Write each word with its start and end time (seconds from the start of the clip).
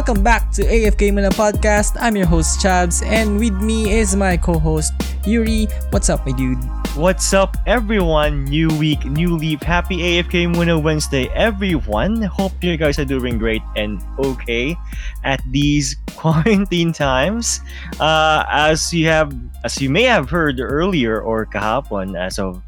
Welcome 0.00 0.24
back 0.24 0.50
to 0.52 0.64
AFK 0.64 1.12
Muna 1.12 1.28
Podcast. 1.28 1.92
I'm 2.00 2.16
your 2.16 2.24
host 2.24 2.58
Chabs 2.64 3.04
and 3.04 3.38
with 3.38 3.52
me 3.60 3.92
is 3.92 4.16
my 4.16 4.34
co-host 4.34 4.94
Yuri. 5.26 5.68
What's 5.90 6.08
up, 6.08 6.24
my 6.24 6.32
dude? 6.32 6.56
What's 6.96 7.34
up, 7.34 7.58
everyone? 7.66 8.46
New 8.46 8.72
week, 8.78 9.04
new 9.04 9.36
leaf. 9.36 9.60
Happy 9.60 9.98
AFK 9.98 10.48
Muna 10.54 10.82
Wednesday, 10.82 11.28
everyone. 11.34 12.22
Hope 12.22 12.52
you 12.64 12.78
guys 12.78 12.98
are 12.98 13.04
doing 13.04 13.36
great 13.36 13.60
and 13.76 14.00
okay 14.18 14.74
at 15.22 15.42
these 15.50 15.96
quarantine 16.16 16.94
times. 16.94 17.60
Uh, 18.00 18.44
as 18.48 18.94
you 18.94 19.06
have, 19.06 19.36
as 19.64 19.82
you 19.82 19.90
may 19.90 20.04
have 20.04 20.30
heard 20.30 20.60
earlier 20.60 21.20
or 21.20 21.44
kahapon, 21.44 22.18
as 22.18 22.38
of 22.38 22.62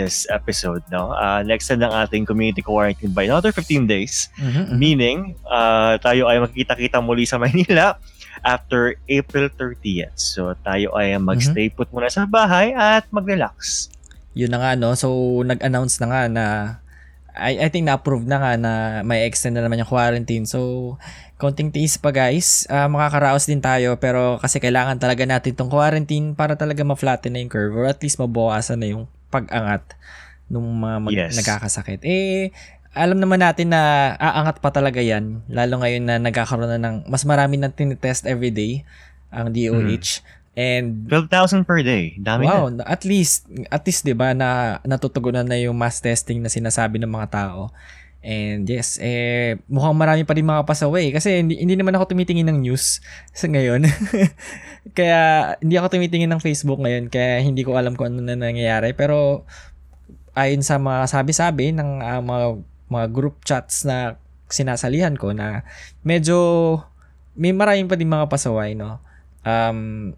this 0.00 0.24
episode, 0.32 0.80
no? 0.88 1.12
Uh, 1.12 1.44
next 1.44 1.68
na 1.68 1.84
ng 1.84 1.92
ating 2.08 2.24
community 2.24 2.64
quarantine 2.64 3.12
by 3.12 3.28
another 3.28 3.52
15 3.52 3.84
days. 3.84 4.32
Mm-hmm, 4.40 4.64
Meaning, 4.72 5.18
uh, 5.44 6.00
tayo 6.00 6.24
ay 6.32 6.40
magkita-kita 6.40 7.04
muli 7.04 7.28
sa 7.28 7.36
Manila 7.36 8.00
after 8.40 8.96
April 9.04 9.52
30th. 9.52 10.16
So, 10.16 10.56
tayo 10.64 10.96
ay 10.96 11.12
magstay 11.20 11.68
put 11.76 11.92
muna 11.92 12.08
sa 12.08 12.24
bahay 12.24 12.72
at 12.72 13.04
mag-relax. 13.12 13.92
Yun 14.32 14.56
na 14.56 14.58
nga, 14.64 14.72
no? 14.80 14.96
So, 14.96 15.12
nag-announce 15.44 16.00
na 16.00 16.06
nga 16.08 16.22
na 16.32 16.44
I, 17.30 17.62
I 17.62 17.68
think 17.70 17.86
na-approve 17.86 18.26
na 18.26 18.42
nga 18.42 18.52
na 18.58 18.72
may 19.06 19.28
extend 19.28 19.54
na 19.54 19.62
naman 19.62 19.78
yung 19.78 19.90
quarantine. 19.90 20.48
So, 20.48 20.96
konting 21.40 21.72
tiis 21.72 21.96
pa 21.96 22.12
guys. 22.12 22.68
Uh, 22.68 22.86
makakaraos 22.90 23.48
din 23.48 23.64
tayo 23.64 23.96
pero 23.96 24.36
kasi 24.42 24.60
kailangan 24.60 25.00
talaga 25.00 25.24
natin 25.24 25.56
tong 25.56 25.72
quarantine 25.72 26.36
para 26.36 26.54
talaga 26.54 26.84
ma-flatten 26.84 27.32
na 27.32 27.40
yung 27.40 27.48
curve 27.48 27.72
or 27.72 27.88
at 27.88 28.02
least 28.04 28.20
mabawasan 28.20 28.78
na 28.82 28.88
yung 28.92 29.08
pag-angat 29.30 29.96
ng 30.50 30.58
mga 30.58 30.96
mag- 30.98 31.14
Yes. 31.14 31.38
nagkakasakit. 31.38 32.02
Eh, 32.02 32.50
alam 32.90 33.22
naman 33.22 33.38
natin 33.38 33.70
na 33.70 34.12
aangat 34.18 34.58
pa 34.58 34.74
talaga 34.74 34.98
yan. 34.98 35.46
Lalo 35.46 35.78
ngayon 35.78 36.04
na 36.04 36.18
nagkakaroon 36.18 36.74
na 36.74 36.80
ng 36.82 37.06
mas 37.06 37.22
marami 37.22 37.54
na 37.54 37.70
tinitest 37.70 38.26
everyday 38.26 38.82
ang 39.30 39.54
DOH. 39.54 40.26
And 40.58 41.06
12,000 41.06 41.62
per 41.62 41.86
day. 41.86 42.18
Dami 42.18 42.42
wow, 42.42 42.66
na- 42.66 42.82
at 42.82 43.06
least 43.06 43.46
at 43.70 43.86
least 43.86 44.02
'di 44.02 44.18
ba 44.18 44.34
na 44.34 44.82
natutugunan 44.82 45.46
na 45.46 45.54
yung 45.54 45.78
mass 45.78 46.02
testing 46.02 46.42
na 46.42 46.50
sinasabi 46.50 46.98
ng 46.98 47.06
mga 47.06 47.30
tao. 47.30 47.70
And 48.20 48.68
yes, 48.68 49.00
eh 49.00 49.56
mukhang 49.64 49.96
marami 49.96 50.28
pa 50.28 50.36
rin 50.36 50.44
mga 50.44 50.68
pasaway 50.68 51.08
kasi 51.08 51.40
hindi, 51.40 51.56
hindi 51.56 51.72
naman 51.72 51.96
ako 51.96 52.12
tumitingin 52.12 52.52
ng 52.52 52.60
news 52.60 53.00
sa 53.32 53.48
ngayon. 53.48 53.88
kaya 54.96 55.20
hindi 55.64 55.80
ako 55.80 55.96
tumitingin 55.96 56.28
ng 56.28 56.44
Facebook 56.44 56.84
ngayon 56.84 57.08
kaya 57.08 57.40
hindi 57.40 57.64
ko 57.64 57.80
alam 57.80 57.96
kung 57.96 58.12
ano 58.12 58.20
na 58.20 58.36
nangyayari 58.36 58.92
pero 58.92 59.48
ayon 60.36 60.60
sa 60.60 60.76
mga 60.76 61.08
sabi-sabi 61.08 61.72
ng 61.72 62.04
ah, 62.04 62.20
mga 62.20 62.46
mga 62.92 63.06
group 63.08 63.40
chats 63.44 63.88
na 63.88 64.20
sinasalihan 64.52 65.16
ko 65.16 65.32
na 65.32 65.64
medyo 66.04 66.36
may 67.40 67.56
maraming 67.56 67.88
pa 67.88 67.96
din 67.96 68.10
mga 68.10 68.28
pasaway 68.28 68.76
no. 68.76 69.00
Um, 69.48 70.12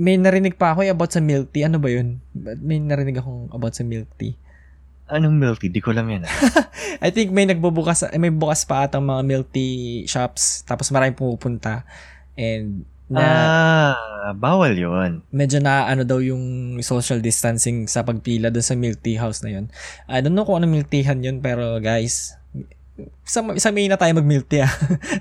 may 0.00 0.16
narinig 0.16 0.56
pa 0.56 0.72
ako 0.72 0.88
eh, 0.88 0.96
about 0.96 1.12
sa 1.12 1.20
milk 1.20 1.52
tea. 1.52 1.68
Ano 1.68 1.76
ba 1.76 1.92
yun? 1.92 2.24
May 2.32 2.80
narinig 2.80 3.20
akong 3.20 3.52
about 3.52 3.76
sa 3.76 3.84
milk 3.84 4.08
tea. 4.16 4.32
Anong 5.10 5.36
milk 5.36 5.58
tea? 5.58 5.68
Di 5.68 5.82
ko 5.82 5.90
alam 5.90 6.06
yan. 6.06 6.22
ah. 6.24 6.32
I 7.06 7.10
think 7.10 7.34
may 7.34 7.44
nagbubukas, 7.44 8.06
may 8.14 8.30
bukas 8.30 8.62
pa 8.62 8.86
atang 8.86 9.02
mga 9.02 9.22
milk 9.26 9.46
tea 9.50 10.06
shops. 10.06 10.62
Tapos 10.62 10.88
maraming 10.94 11.18
pumupunta. 11.18 11.82
And 12.38 12.86
na 13.10 13.26
ah, 13.26 14.30
bawal 14.38 14.78
yun. 14.78 15.26
medyo 15.34 15.58
na 15.58 15.90
ano 15.90 16.06
daw 16.06 16.22
yung 16.22 16.78
social 16.78 17.18
distancing 17.18 17.90
sa 17.90 18.06
pagpila 18.06 18.54
doon 18.54 18.62
sa 18.62 18.78
milk 18.78 19.02
tea 19.02 19.18
house 19.18 19.42
na 19.42 19.50
yun. 19.50 19.66
I 20.06 20.22
don't 20.22 20.30
know 20.30 20.46
kung 20.46 20.62
ano 20.62 20.70
milk 20.70 20.86
teahan 20.86 21.18
yun 21.18 21.42
pero 21.42 21.82
guys, 21.82 22.38
isang, 23.26 23.50
isang 23.58 23.74
May 23.74 23.90
na 23.90 23.98
tayo 23.98 24.14
mag 24.14 24.30
milk 24.30 24.46
tea 24.46 24.62
ah. 24.62 24.70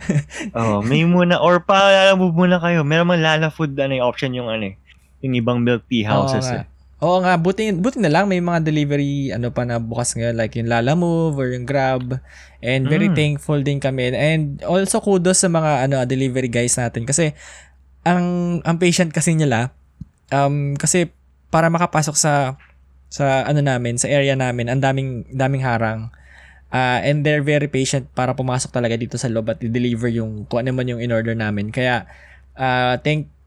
Oh, 0.58 0.86
may 0.86 1.02
muna, 1.02 1.42
or 1.42 1.66
pa 1.66 2.14
move 2.14 2.38
muna 2.38 2.62
kayo. 2.62 2.86
Meron 2.86 3.10
man 3.10 3.26
Lala 3.26 3.50
Food 3.50 3.74
ano, 3.82 3.98
yung 3.98 4.06
option 4.06 4.38
yung 4.38 4.54
ano 4.54 4.70
eh. 4.70 4.76
Yung 5.26 5.34
ibang 5.34 5.58
milk 5.66 5.90
tea 5.90 6.06
houses 6.06 6.46
Oo 6.46 6.54
nga. 6.54 6.62
eh. 6.62 6.66
Oo 7.00 7.24
nga, 7.24 7.40
buti, 7.40 7.72
buti 7.72 8.04
na 8.04 8.12
lang 8.12 8.28
may 8.28 8.44
mga 8.44 8.60
delivery 8.60 9.32
ano 9.32 9.56
pa 9.56 9.64
na 9.64 9.80
bukas 9.80 10.12
ngayon 10.20 10.36
like 10.36 10.60
yung 10.60 10.68
Lala 10.68 11.00
Move 11.00 11.40
or 11.40 11.48
yung 11.56 11.64
Grab. 11.64 12.20
And 12.60 12.92
very 12.92 13.08
Mm. 13.08 13.16
thankful 13.16 13.64
din 13.64 13.80
kami. 13.80 14.12
And 14.12 14.60
also 14.68 15.00
kudos 15.00 15.40
sa 15.40 15.48
mga 15.48 15.88
ano 15.88 16.04
delivery 16.04 16.52
guys 16.52 16.76
natin 16.76 17.08
kasi 17.08 17.32
ang 18.04 18.60
ang 18.68 18.76
patient 18.76 19.16
kasi 19.16 19.32
nila 19.32 19.72
um 20.32 20.76
kasi 20.76 21.08
para 21.48 21.72
makapasok 21.72 22.16
sa 22.20 22.60
sa 23.08 23.48
ano 23.48 23.64
namin, 23.64 23.96
sa 23.98 24.12
area 24.12 24.36
namin, 24.36 24.68
ang 24.70 24.84
daming 24.84 25.24
daming 25.32 25.64
harang. 25.64 26.12
Ah, 26.70 27.02
and 27.02 27.26
they're 27.26 27.42
very 27.42 27.66
patient 27.66 28.06
para 28.14 28.38
pumasok 28.38 28.70
talaga 28.70 28.94
dito 28.94 29.18
sa 29.18 29.26
loob 29.26 29.50
at 29.50 29.58
i-deliver 29.64 30.06
yung 30.14 30.46
kung 30.46 30.62
ano 30.62 30.76
man 30.78 30.86
yung 30.86 31.02
in-order 31.02 31.34
namin. 31.34 31.74
Kaya 31.74 32.06
ah, 32.54 33.00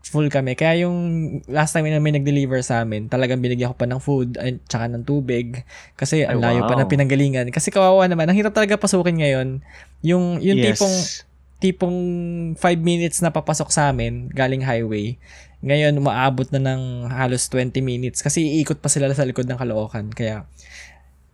thankful 0.02 0.26
kami. 0.26 0.58
Kaya 0.58 0.82
yung 0.82 0.98
last 1.46 1.72
time 1.78 1.86
na 1.86 2.02
may 2.02 2.10
nag-deliver 2.10 2.58
sa 2.66 2.82
amin, 2.82 3.06
talagang 3.06 3.38
binigyan 3.38 3.70
ko 3.70 3.78
pa 3.78 3.86
ng 3.86 4.02
food 4.02 4.34
at 4.34 4.58
tsaka 4.66 4.90
ng 4.90 5.06
tubig 5.06 5.62
kasi 5.94 6.26
ang 6.26 6.42
Ay, 6.42 6.58
layo 6.58 6.66
pa 6.66 6.74
wow. 6.74 6.82
ng 6.82 6.90
pinanggalingan. 6.90 7.46
Kasi 7.54 7.70
kawawa 7.70 8.10
naman, 8.10 8.26
ang 8.26 8.34
hirap 8.34 8.50
talaga 8.50 8.74
pasukin 8.74 9.22
ngayon. 9.22 9.62
Yung 10.02 10.42
yung 10.42 10.58
yes. 10.58 10.74
tipong 10.74 10.96
tipong 11.62 11.98
5 12.58 12.82
minutes 12.82 13.22
na 13.22 13.30
papasok 13.30 13.70
sa 13.70 13.94
amin 13.94 14.26
galing 14.34 14.66
highway. 14.66 15.14
Ngayon, 15.62 15.94
umaabot 15.94 16.50
na 16.50 16.58
ng 16.58 17.06
halos 17.06 17.46
20 17.46 17.78
minutes 17.86 18.18
kasi 18.18 18.42
iikot 18.58 18.82
pa 18.82 18.90
sila 18.90 19.06
sa 19.14 19.22
likod 19.22 19.46
ng 19.46 19.54
Caloocan. 19.54 20.10
Kaya, 20.10 20.50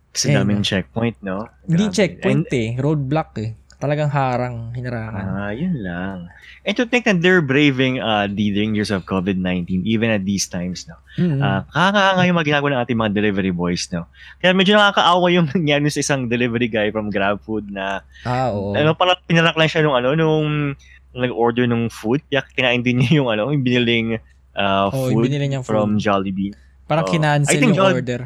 Kasi 0.09 0.33
Ayun. 0.33 0.41
daming 0.41 0.61
checkpoint, 0.65 1.17
no? 1.21 1.45
hindi 1.69 1.85
Grabe. 1.89 1.97
checkpoint 1.97 2.45
And, 2.49 2.57
eh. 2.57 2.69
Roadblock 2.81 3.31
eh. 3.41 3.53
Talagang 3.79 4.11
harang, 4.11 4.75
hinarangan. 4.75 5.23
Ah, 5.23 5.51
yun 5.55 5.79
lang. 5.79 6.27
And 6.67 6.75
to 6.75 6.83
think 6.83 7.07
that 7.07 7.23
they're 7.23 7.39
braving 7.39 8.03
uh, 8.03 8.27
the 8.27 8.51
dangers 8.51 8.91
of 8.91 9.07
COVID-19 9.07 9.87
even 9.87 10.11
at 10.11 10.27
these 10.27 10.51
times, 10.51 10.83
no? 10.83 10.99
Mm. 11.15 11.39
Ah, 11.39 11.63
kakakanga 11.71 12.27
yung 12.27 12.35
mga 12.35 12.47
ginagawa 12.51 12.69
ng 12.75 12.81
ating 12.83 12.99
mga 12.99 13.11
delivery 13.15 13.53
boys, 13.55 13.87
no? 13.95 14.03
Kaya 14.43 14.51
medyo 14.51 14.75
nakakaawa 14.75 15.31
yung 15.31 15.47
nangyari 15.55 15.87
sa 15.87 16.03
isang 16.03 16.27
delivery 16.27 16.67
guy 16.67 16.91
from 16.91 17.07
GrabFood 17.07 17.71
na 17.71 18.03
ah, 18.27 18.51
oo. 18.51 18.75
ano 18.75 18.91
pala 18.99 19.15
pinarak 19.23 19.55
lang 19.55 19.71
siya 19.71 19.87
nung 19.87 19.95
ano 19.95 20.11
nung 20.11 20.75
nag-order 21.15 21.63
ng 21.65 21.87
food 21.87 22.19
kaya 22.29 22.43
kinain 22.53 22.83
din 22.83 23.01
niya 23.01 23.23
yung 23.23 23.31
ano 23.31 23.49
yung 23.49 23.63
biniling 23.65 24.19
uh, 24.59 24.91
yung 24.91 25.15
food 25.15 25.23
binili 25.31 25.45
niyang 25.47 25.63
from 25.63 25.95
food. 25.95 26.03
Jollibee. 26.03 26.51
Parang 26.83 27.07
oh, 27.07 27.11
kinancel 27.15 27.63
yung 27.63 27.79
Joll- 27.79 27.95
order. 27.95 28.21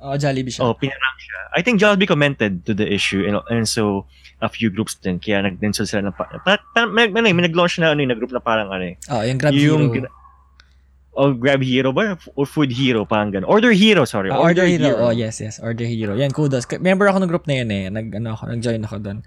Oo, 0.00 0.16
Jollibee 0.16 0.52
siya. 0.52 0.68
Oh, 0.68 0.76
pinarak 0.76 1.16
siya. 1.20 1.40
I 1.56 1.64
think 1.64 1.80
Jollibee 1.80 2.08
commented 2.08 2.68
to 2.68 2.76
the 2.76 2.84
issue 2.84 3.24
and, 3.24 3.40
and 3.48 3.64
so 3.64 4.04
a 4.40 4.48
few 4.48 4.72
groups 4.72 4.96
din 4.96 5.20
kaya 5.20 5.44
nag-densel 5.44 5.84
sila 5.84 6.08
ng 6.08 6.16
pa, 6.16 6.24
pa, 6.40 6.56
pa, 6.56 6.88
may, 6.88 7.08
may, 7.08 7.32
may 7.32 7.44
nag-launch 7.44 7.76
na 7.78 7.92
ano 7.92 8.00
yung 8.00 8.16
group 8.16 8.32
na 8.32 8.40
parang 8.40 8.72
ano 8.72 8.84
eh. 8.84 8.96
Oo, 9.08 9.22
yung 9.22 9.38
Grab 9.38 9.52
yung 9.52 9.82
Hero. 9.88 9.94
gra- 10.00 10.14
Oh, 11.10 11.34
Grab 11.34 11.60
Hero 11.60 11.90
ba? 11.90 12.14
Or 12.38 12.46
Food 12.46 12.70
Hero, 12.70 13.02
parang 13.02 13.34
ganun. 13.34 13.50
Order 13.50 13.74
Hero, 13.74 14.06
sorry. 14.06 14.30
Ah, 14.30 14.38
Order 14.40 14.64
Hero. 14.64 14.94
Oh, 14.96 15.12
yes, 15.12 15.42
yes. 15.42 15.58
Order 15.58 15.84
Hero. 15.84 16.14
Yan, 16.14 16.30
kudos. 16.30 16.64
Member 16.78 17.10
ako 17.10 17.18
ng 17.20 17.28
group 17.28 17.44
na 17.50 17.60
yun 17.60 17.68
eh. 17.68 17.90
Nag, 17.90 18.14
ano 18.14 18.38
ako, 18.38 18.46
nag-join 18.48 18.80
ako 18.86 18.96
doon. 19.02 19.18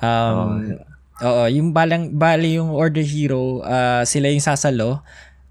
Um, 0.00 0.78
Oo, 1.16 1.48
yung 1.48 1.72
balang, 1.72 2.14
bali 2.14 2.56
yung 2.56 2.70
Order 2.70 3.02
Hero, 3.02 3.60
ah, 3.66 4.06
sila 4.06 4.30
yung 4.30 4.40
sasalo. 4.40 5.02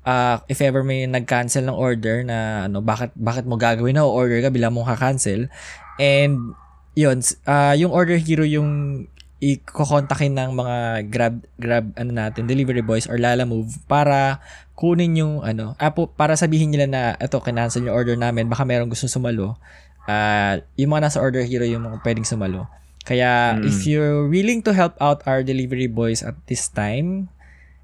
Ah, 0.05 0.45
if 0.47 0.61
ever 0.61 0.85
may 0.85 1.09
nag-cancel 1.09 1.65
ng 1.65 1.73
order 1.73 2.21
na 2.21 2.69
ano, 2.69 2.77
bakit 2.77 3.09
bakit 3.17 3.41
mo 3.43 3.57
gagawin 3.57 3.97
na 3.97 4.05
order 4.05 4.37
ka 4.39 4.53
bila 4.53 4.69
mong 4.69 4.85
ka-cancel. 4.93 5.49
And 5.97 6.53
yun, 6.95 7.19
ah, 7.45 7.71
yung 7.71 7.91
Order 7.91 8.17
Hero 8.17 8.41
yung 8.41 9.03
i-kontakin 9.37 10.31
ng 10.33 10.51
mga 10.55 10.77
grab 11.05 11.35
grab 11.55 11.85
ano 11.93 12.09
natin 12.09 12.47
delivery 12.47 12.79
boys 12.79 13.05
or 13.05 13.19
Lala 13.19 13.43
Move 13.43 13.67
para 13.85 14.39
kunin 14.73 15.13
yung 15.13 15.33
ano 15.41 15.75
ah, 15.75 15.91
po- 15.91 16.09
para 16.09 16.33
sabihin 16.33 16.71
nila 16.71 16.87
na 16.87 17.01
eto 17.15 17.37
kinancel 17.39 17.83
yung 17.83 17.93
order 17.93 18.15
namin 18.15 18.47
baka 18.47 18.63
merong 18.63 18.87
gustong 18.87 19.11
sumalo 19.11 19.59
ah 20.03 20.57
yung 20.73 20.89
mga 20.89 21.11
nasa 21.11 21.19
order 21.19 21.43
hero 21.43 21.61
yung 21.61 21.83
mga 21.83 21.99
pwedeng 22.01 22.25
sumalo 22.25 22.65
kaya 23.03 23.53
Mm. 23.53 23.67
if 23.67 23.85
you're 23.85 24.25
willing 24.25 24.59
to 24.59 24.71
help 24.71 24.95
out 24.97 25.21
our 25.25 25.43
delivery 25.43 25.85
boys 25.85 26.23
at 26.23 26.33
this 26.47 26.65
time 26.65 27.27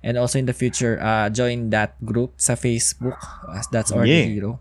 and 0.02 0.16
also 0.16 0.40
in 0.40 0.48
the 0.48 0.56
future 0.56 0.98
uh, 0.98 1.28
join 1.30 1.70
that 1.70 1.94
group 2.02 2.34
sa 2.36 2.56
Facebook 2.56 3.20
as 3.52 3.68
that's 3.70 3.92
order 3.92 4.08
Yeah. 4.08 4.26
hero 4.26 4.52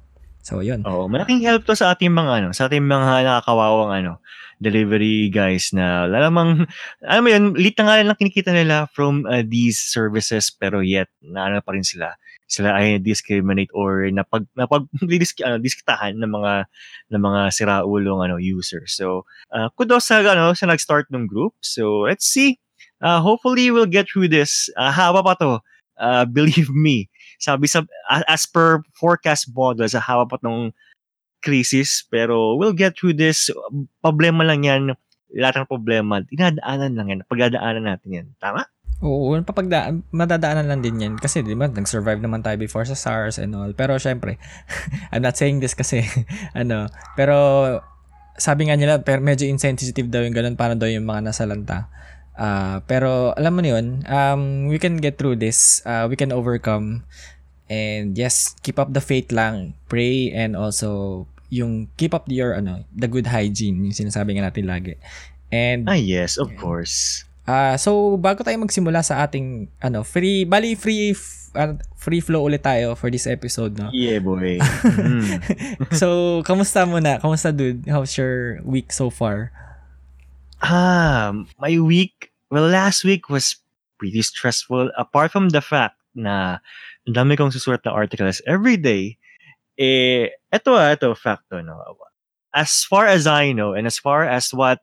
so 0.42 0.58
yun 0.58 0.82
Oo, 0.82 1.06
malaking 1.06 1.40
help 1.40 1.64
to 1.64 1.72
sa 1.72 1.94
ating 1.94 2.10
mga 2.10 2.44
ano, 2.44 2.48
sa 2.50 2.66
ating 2.66 2.82
mga 2.82 3.24
nakakawawang 3.24 3.94
ano, 3.94 4.18
delivery 4.60 5.32
guys 5.32 5.72
na 5.72 6.04
lalamang 6.04 6.68
alam 7.00 7.22
mo 7.24 7.28
yun, 7.32 7.44
lit 7.56 7.74
na 7.80 7.84
nga 7.88 8.04
lang 8.04 8.18
kinikita 8.20 8.52
nila 8.52 8.86
from 8.92 9.24
uh, 9.24 9.40
these 9.42 9.80
services 9.80 10.52
pero 10.52 10.84
yet 10.84 11.08
na 11.24 11.48
ano 11.48 11.64
pa 11.64 11.72
rin 11.72 11.82
sila. 11.82 12.14
Sila 12.44 12.76
ay 12.76 13.00
discriminate 13.00 13.72
or 13.72 14.04
napag 14.12 14.44
napag 14.54 14.84
ano, 15.46 15.56
diskitahan 15.58 16.20
ng 16.20 16.30
mga 16.30 16.52
ng 17.14 17.22
mga 17.22 17.40
siraulong 17.56 18.20
ano 18.20 18.36
users. 18.36 18.94
So, 18.94 19.24
uh, 19.54 19.72
kudos 19.74 20.12
sa 20.12 20.20
ano 20.20 20.52
sa 20.52 20.68
nag-start 20.68 21.08
ng 21.08 21.24
group. 21.30 21.56
So, 21.64 22.04
let's 22.04 22.28
see. 22.28 22.60
Uh, 23.00 23.24
hopefully 23.24 23.70
we'll 23.72 23.88
get 23.88 24.12
through 24.12 24.28
this. 24.28 24.68
Uh, 24.76 24.92
haba 24.92 25.24
pa 25.24 25.34
to. 25.40 25.64
Uh, 25.96 26.24
believe 26.36 26.68
me. 26.68 27.08
Sabi 27.40 27.64
sa 27.64 27.86
as 28.28 28.44
per 28.44 28.84
forecast 28.92 29.48
model 29.56 29.88
sa 29.88 30.02
haba 30.04 30.28
pa 30.28 30.36
ng 30.44 30.74
crisis 31.40 32.06
pero 32.06 32.54
we'll 32.56 32.76
get 32.76 32.96
through 32.96 33.16
this. 33.16 33.52
Problema 34.00 34.44
lang 34.44 34.64
yan 34.64 34.94
lahat 35.34 35.62
ng 35.62 35.70
problema, 35.70 36.22
dinadaanan 36.26 36.92
lang 36.98 37.06
yan. 37.08 37.20
Pagdadaanan 37.26 37.84
natin 37.86 38.08
yan. 38.10 38.26
Tama? 38.42 38.66
Oo, 39.00 39.32
papagda 39.40 39.96
madadaanan 40.12 40.68
lang 40.68 40.80
din 40.84 41.00
yan. 41.00 41.14
Kasi 41.16 41.40
di 41.40 41.56
ba, 41.56 41.70
nag-survive 41.70 42.20
naman 42.20 42.44
tayo 42.44 42.60
before 42.60 42.84
sa 42.84 42.98
SARS 42.98 43.40
and 43.40 43.56
all. 43.56 43.72
Pero 43.72 43.96
syempre, 43.96 44.36
I'm 45.14 45.24
not 45.24 45.38
saying 45.40 45.62
this 45.62 45.72
kasi, 45.72 46.04
ano, 46.60 46.90
pero 47.16 47.36
sabi 48.36 48.68
nga 48.68 48.76
nila, 48.76 49.00
pero 49.00 49.24
medyo 49.24 49.48
insensitive 49.48 50.10
daw 50.10 50.20
yung 50.20 50.36
ganun 50.36 50.56
para 50.58 50.76
daw 50.76 50.90
yung 50.90 51.08
mga 51.08 51.32
nasa 51.32 51.48
lanta. 51.48 51.88
Uh, 52.40 52.80
pero 52.88 53.36
alam 53.36 53.52
mo 53.52 53.60
yun, 53.60 54.00
um, 54.08 54.68
we 54.68 54.80
can 54.80 54.96
get 55.00 55.16
through 55.20 55.36
this. 55.36 55.84
Uh, 55.84 56.08
we 56.08 56.16
can 56.16 56.32
overcome. 56.32 57.04
And 57.70 58.18
yes, 58.18 58.58
keep 58.66 58.82
up 58.82 58.90
the 58.90 59.00
faith 59.00 59.30
lang. 59.30 59.78
Pray 59.86 60.34
and 60.34 60.58
also 60.58 61.24
yung 61.54 61.86
keep 61.94 62.10
up 62.12 62.26
your 62.26 62.58
ano, 62.58 62.82
the 62.90 63.06
good 63.06 63.30
hygiene, 63.30 63.78
yung 63.86 63.94
sinasabi 63.94 64.34
nga 64.34 64.50
natin 64.50 64.66
lagi. 64.66 64.98
And 65.54 65.86
Ah, 65.86 65.94
yes, 65.98 66.34
of 66.34 66.50
course. 66.58 67.22
Ah, 67.46 67.74
so 67.78 68.14
bago 68.18 68.42
tayo 68.42 68.58
magsimula 68.58 69.02
sa 69.02 69.22
ating 69.22 69.70
ano, 69.82 70.02
free 70.02 70.42
bali 70.46 70.74
free 70.74 71.14
f- 71.14 71.50
uh, 71.54 71.74
free 71.98 72.22
flow 72.22 72.46
ulit 72.46 72.62
tayo 72.62 72.94
for 72.94 73.10
this 73.10 73.26
episode, 73.26 73.74
no. 73.78 73.90
Yeah, 73.90 74.18
boy. 74.22 74.58
Mm. 74.62 75.38
so, 76.00 76.40
kamusta 76.46 76.86
muna? 76.86 77.18
Kamusta 77.18 77.50
dude? 77.54 77.86
How's 77.90 78.14
your 78.14 78.62
week 78.62 78.90
so 78.94 79.10
far? 79.10 79.50
Ah, 80.62 81.32
my 81.58 81.78
week, 81.78 82.32
well, 82.50 82.68
last 82.68 83.04
week 83.04 83.28
was 83.28 83.56
pretty 83.98 84.22
stressful. 84.22 84.90
Apart 84.96 85.32
from 85.32 85.50
the 85.50 85.60
fact 85.60 85.96
na 86.14 86.58
ang 87.10 87.26
dami 87.26 87.34
kong 87.34 87.50
susulat 87.50 87.82
na 87.82 87.90
articles 87.90 88.38
every 88.46 88.78
day, 88.78 89.18
eh, 89.74 90.30
eto 90.54 90.78
ah, 90.78 90.94
eto, 90.94 91.10
fact 91.18 91.50
to, 91.50 91.58
no? 91.58 91.74
As 92.54 92.86
far 92.86 93.10
as 93.10 93.26
I 93.26 93.50
know, 93.50 93.74
and 93.74 93.90
as 93.90 93.98
far 93.98 94.22
as 94.22 94.54
what 94.54 94.78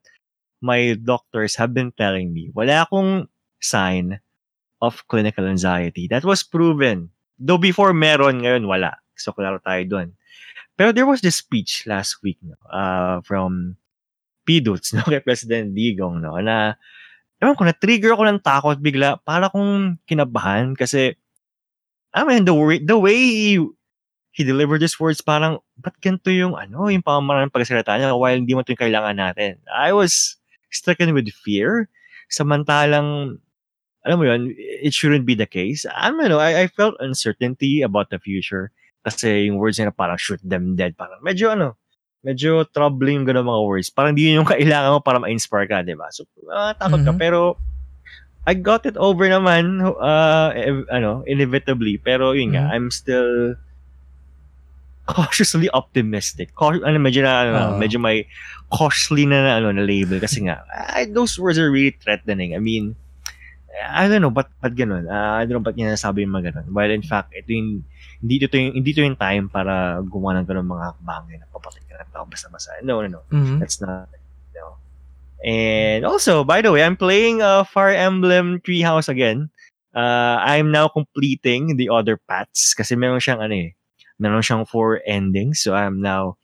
my 0.59 1.00
doctors 1.00 1.56
have 1.56 1.71
been 1.71 1.95
telling 1.95 2.35
me, 2.35 2.51
wala 2.51 2.83
akong 2.83 3.31
sign 3.63 4.19
of 4.83 5.07
clinical 5.07 5.47
anxiety. 5.47 6.12
That 6.12 6.27
was 6.27 6.44
proven. 6.44 7.15
Though 7.39 7.57
before 7.57 7.95
meron, 7.95 8.44
ngayon 8.44 8.68
wala. 8.68 9.00
So, 9.15 9.31
klaro 9.31 9.63
tayo 9.63 9.88
doon. 9.88 10.07
Pero 10.77 10.91
there 10.91 11.07
was 11.07 11.24
this 11.24 11.39
speech 11.39 11.88
last 11.88 12.21
week 12.21 12.38
no, 12.44 12.59
uh, 12.69 13.24
from 13.24 13.79
PDUTS, 14.45 14.94
no, 15.00 15.07
kay 15.07 15.24
President 15.24 15.74
Digong, 15.74 16.21
no, 16.21 16.38
na, 16.44 16.77
ewan 17.39 17.56
ko, 17.57 17.63
na-trigger 17.65 18.13
ako 18.13 18.24
ng 18.27 18.44
takot 18.44 18.77
bigla, 18.77 19.18
para 19.24 19.50
kong 19.50 19.97
kinabahan 20.06 20.77
kasi, 20.77 21.18
I 22.13 22.24
mean, 22.24 22.45
the 22.45 22.54
way, 22.54 22.80
the 22.80 22.98
way 22.98 23.15
he, 23.15 23.59
he 24.31 24.44
delivered 24.44 24.81
his 24.81 25.00
words, 25.00 25.21
parang, 25.21 25.59
ba't 25.77 25.95
ganito 26.01 26.31
yung, 26.31 26.56
ano, 26.56 26.88
yung 26.88 27.04
pamamaraan 27.04 27.51
pagsalita 27.51 27.98
niya 27.98 28.18
while 28.18 28.36
hindi 28.36 28.54
mo 28.54 28.62
ito 28.62 28.74
yung 28.74 28.86
kailangan 28.88 29.18
natin. 29.18 29.59
I 29.69 29.94
was 29.94 30.38
stricken 30.71 31.13
with 31.13 31.30
fear, 31.31 31.89
samantalang, 32.31 33.38
alam 34.06 34.18
mo 34.18 34.25
yun, 34.25 34.56
it 34.57 34.94
shouldn't 34.95 35.27
be 35.27 35.36
the 35.36 35.50
case. 35.50 35.86
I 35.89 36.09
don't 36.09 36.21
know, 36.31 36.39
I, 36.39 36.63
I 36.63 36.68
felt 36.68 36.95
uncertainty 37.00 37.81
about 37.83 38.10
the 38.10 38.19
future 38.19 38.71
kasi 39.03 39.48
yung 39.48 39.60
words 39.60 39.80
niya 39.80 39.92
na 39.92 39.95
parang 39.95 40.19
shoot 40.19 40.39
them 40.44 40.75
dead, 40.75 40.95
parang 40.95 41.19
medyo 41.24 41.51
ano, 41.51 41.75
medyo 42.27 42.68
troubling 42.68 43.24
yung 43.24 43.27
ganun 43.27 43.48
mga 43.48 43.63
words. 43.63 43.88
Parang 43.88 44.12
hindi 44.12 44.27
yun 44.27 44.44
yung 44.44 44.50
kailangan 44.56 44.98
mo 44.98 45.00
para 45.00 45.19
ma-inspire 45.21 45.68
ka, 45.69 45.80
di 45.86 45.95
ba? 45.95 46.12
So, 46.12 46.27
uh, 46.51 46.75
takot 46.75 47.03
ka. 47.07 47.13
Mhm. 47.15 47.19
Pero, 47.19 47.56
I 48.48 48.56
got 48.56 48.88
it 48.88 48.96
over 48.96 49.28
naman, 49.28 49.84
uh, 49.84 50.50
ev- 50.56 50.88
ano, 50.88 51.20
inevitably. 51.28 52.00
Pero 52.00 52.32
yun 52.32 52.56
nga, 52.56 52.72
Mhm. 52.72 52.74
I'm 52.74 52.88
still 52.88 53.60
cautiously 55.06 55.68
optimistic. 55.72 56.52
Cau- 56.56 56.80
ano, 56.80 56.96
medyo 56.96 57.24
na, 57.24 57.32
ano, 57.44 57.52
Oo. 57.56 57.78
medyo 57.78 58.00
may 58.00 58.28
cautiously 58.68 59.24
na, 59.24 59.40
na, 59.40 59.52
ano, 59.60 59.72
na 59.72 59.84
label. 59.84 60.20
Kasi 60.20 60.44
nga, 60.44 60.64
I, 60.72 61.08
those 61.08 61.40
words 61.40 61.56
are 61.56 61.72
really 61.72 61.96
threatening. 61.96 62.56
I 62.56 62.60
mean, 62.60 62.96
I 63.78 64.08
don't 64.08 64.20
know, 64.20 64.34
ba't, 64.34 64.48
ba't 64.60 64.74
ganun? 64.74 65.06
Uh, 65.06 65.38
I 65.38 65.46
don't 65.46 65.60
know 65.60 65.66
ba't 65.68 65.76
niya 65.76 65.94
nasabi 65.94 66.24
yung 66.24 66.34
mga 66.34 66.52
ganun. 66.52 66.72
While 66.72 66.92
in 66.92 67.04
fact, 67.04 67.32
ito 67.32 67.52
yung, 67.52 67.84
hindi 68.20 68.42
ito 68.42 68.56
yung, 68.58 68.74
hindi 68.74 68.90
ito 68.92 69.00
yung 69.00 69.16
time 69.16 69.48
para 69.48 70.02
gumawa 70.02 70.40
ng 70.42 70.48
ganun 70.48 70.68
mga 70.68 70.88
bagay 71.00 71.36
na 71.38 71.46
papatay 71.52 71.84
ka 71.86 72.00
ng 72.00 72.12
tao 72.12 72.26
basta-basta. 72.26 72.80
No, 72.84 73.00
no, 73.00 73.08
no. 73.08 73.22
Mhm. 73.30 73.60
That's 73.60 73.80
not, 73.80 74.10
no. 74.10 74.17
And 75.45 76.06
also, 76.06 76.44
by 76.44 76.62
the 76.62 76.72
way, 76.72 76.84
I'm 76.84 76.98
playing 76.98 77.42
uh, 77.42 77.63
Fire 77.63 77.94
Emblem 77.94 78.60
Treehouse 78.62 79.10
again. 79.10 79.50
Uh, 79.95 80.38
I'm 80.42 80.72
now 80.72 80.88
completing 80.88 81.78
the 81.78 81.89
other 81.89 82.18
paths 82.30 82.74
kasi 82.74 82.95
meron 82.95 83.22
siyang 83.22 83.42
ano 83.42 83.54
eh, 83.54 83.69
meron 84.22 84.42
siyang 84.42 84.68
four 84.69 85.01
endings. 85.06 85.62
So 85.62 85.74
I'm 85.74 86.01
now 86.01 86.38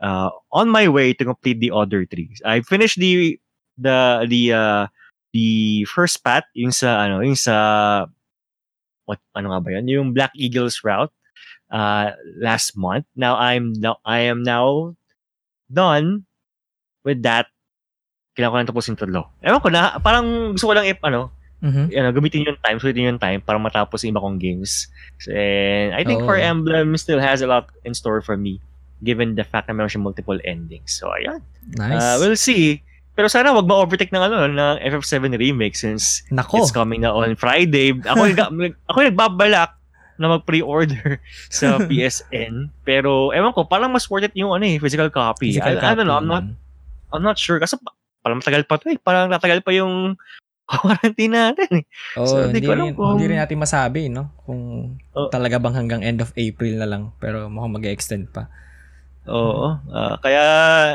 uh, 0.00 0.30
on 0.50 0.68
my 0.70 0.88
way 0.88 1.14
to 1.14 1.24
complete 1.24 1.60
the 1.60 1.70
other 1.70 2.06
three. 2.06 2.30
I 2.44 2.62
finished 2.62 2.98
the 2.98 3.38
the 3.78 4.26
the 4.26 4.42
uh, 4.52 4.84
the 5.32 5.84
first 5.86 6.22
path 6.24 6.46
yung 6.54 6.74
sa 6.74 7.06
ano, 7.06 7.22
yung 7.22 7.38
sa 7.38 8.06
what 9.06 9.22
ano 9.34 9.54
nga 9.54 9.60
ba 9.62 9.70
yun? 9.78 9.86
Yung 9.88 10.08
Black 10.14 10.34
Eagles 10.34 10.82
route 10.82 11.12
uh, 11.70 12.12
last 12.38 12.76
month. 12.76 13.06
Now 13.14 13.36
I'm 13.36 13.72
now 13.78 13.98
I 14.04 14.26
am 14.26 14.42
now 14.42 14.94
done 15.70 16.26
with 17.04 17.22
that. 17.22 17.46
Kailangan 18.38 18.54
ko 18.54 18.56
lang 18.56 18.70
tapusin 18.70 18.94
law. 19.10 19.26
Ewan 19.42 19.58
ko 19.58 19.68
na, 19.68 19.98
parang 19.98 20.26
gusto 20.54 20.70
ko 20.70 20.78
lang 20.78 20.86
i- 20.86 21.02
ano, 21.02 21.34
Mhm. 21.58 21.90
ano, 21.90 22.08
gamitin 22.14 22.46
yung 22.46 22.58
time, 22.62 22.78
sulitin 22.78 23.10
yung 23.10 23.18
time 23.18 23.42
para 23.42 23.58
matapos 23.58 24.06
yung 24.06 24.14
iba 24.14 24.22
kong 24.22 24.38
games. 24.38 24.86
And 25.26 25.90
I 25.90 26.06
think 26.06 26.22
Oo. 26.22 26.30
Fire 26.30 26.38
Emblem 26.38 26.94
still 26.94 27.18
has 27.18 27.42
a 27.42 27.50
lot 27.50 27.66
in 27.82 27.92
store 27.92 28.22
for 28.22 28.38
me 28.38 28.62
given 29.02 29.34
the 29.34 29.42
fact 29.42 29.66
na 29.66 29.74
meron 29.74 29.90
siyang 29.90 30.06
multiple 30.06 30.38
endings. 30.42 30.94
So, 30.94 31.10
ayan. 31.10 31.42
Nice. 31.74 31.98
Uh, 31.98 32.14
we'll 32.18 32.38
see. 32.38 32.78
Pero 33.14 33.26
sana 33.26 33.50
wag 33.50 33.66
ma-overtake 33.66 34.14
ng 34.14 34.22
ano 34.22 34.46
ng 34.46 34.78
FF7 34.78 35.34
remake 35.34 35.74
since 35.74 36.22
Nako. 36.30 36.62
it's 36.62 36.70
coming 36.70 37.02
na 37.02 37.10
on 37.10 37.34
Friday. 37.34 37.90
Ako 37.90 38.30
nag 38.30 38.38
ako 38.90 38.98
nagbabalak 39.02 39.74
na 40.14 40.30
mag-pre-order 40.30 41.18
sa 41.50 41.78
PSN. 41.90 42.70
Pero 42.82 43.34
ewan 43.34 43.50
ko, 43.50 43.66
parang 43.66 43.90
mas 43.90 44.06
worth 44.06 44.26
it 44.26 44.34
yung 44.34 44.54
ano 44.54 44.62
eh, 44.62 44.78
physical 44.78 45.10
copy. 45.10 45.50
Physical 45.50 45.78
I, 45.78 45.90
I 45.90 45.94
don't 45.98 46.06
know, 46.06 46.14
I'm 46.14 46.26
copy. 46.26 46.30
not 46.30 46.44
I'm 47.10 47.24
not 47.26 47.38
sure 47.38 47.58
kasi 47.58 47.74
parang 48.28 48.38
matagal 48.38 48.62
pa 48.64 48.76
to 48.76 48.92
eh. 48.92 48.98
Parang 49.00 49.26
tatagal 49.26 49.64
pa 49.64 49.72
yung 49.72 50.20
quarantine 50.68 51.32
natin 51.32 51.80
eh. 51.80 51.84
Oo, 52.14 52.28
So, 52.28 52.34
hindi, 52.44 52.60
hindi 52.60 52.68
ko 52.68 52.72
alam 52.74 52.86
kung- 52.92 53.16
hindi 53.16 53.24
rin 53.26 53.40
natin 53.40 53.56
masabi, 53.56 54.12
no? 54.12 54.36
Kung 54.44 54.60
Oh. 55.16 55.32
talaga 55.32 55.56
bang 55.56 55.72
hanggang 55.74 56.02
end 56.02 56.20
of 56.20 56.28
April 56.34 56.76
na 56.76 56.84
lang. 56.84 57.16
Pero 57.16 57.48
mukhang 57.48 57.72
mag-extend 57.74 58.28
pa. 58.28 58.52
Oo. 59.24 59.76
Ah, 59.88 60.16
kaya, 60.18 60.44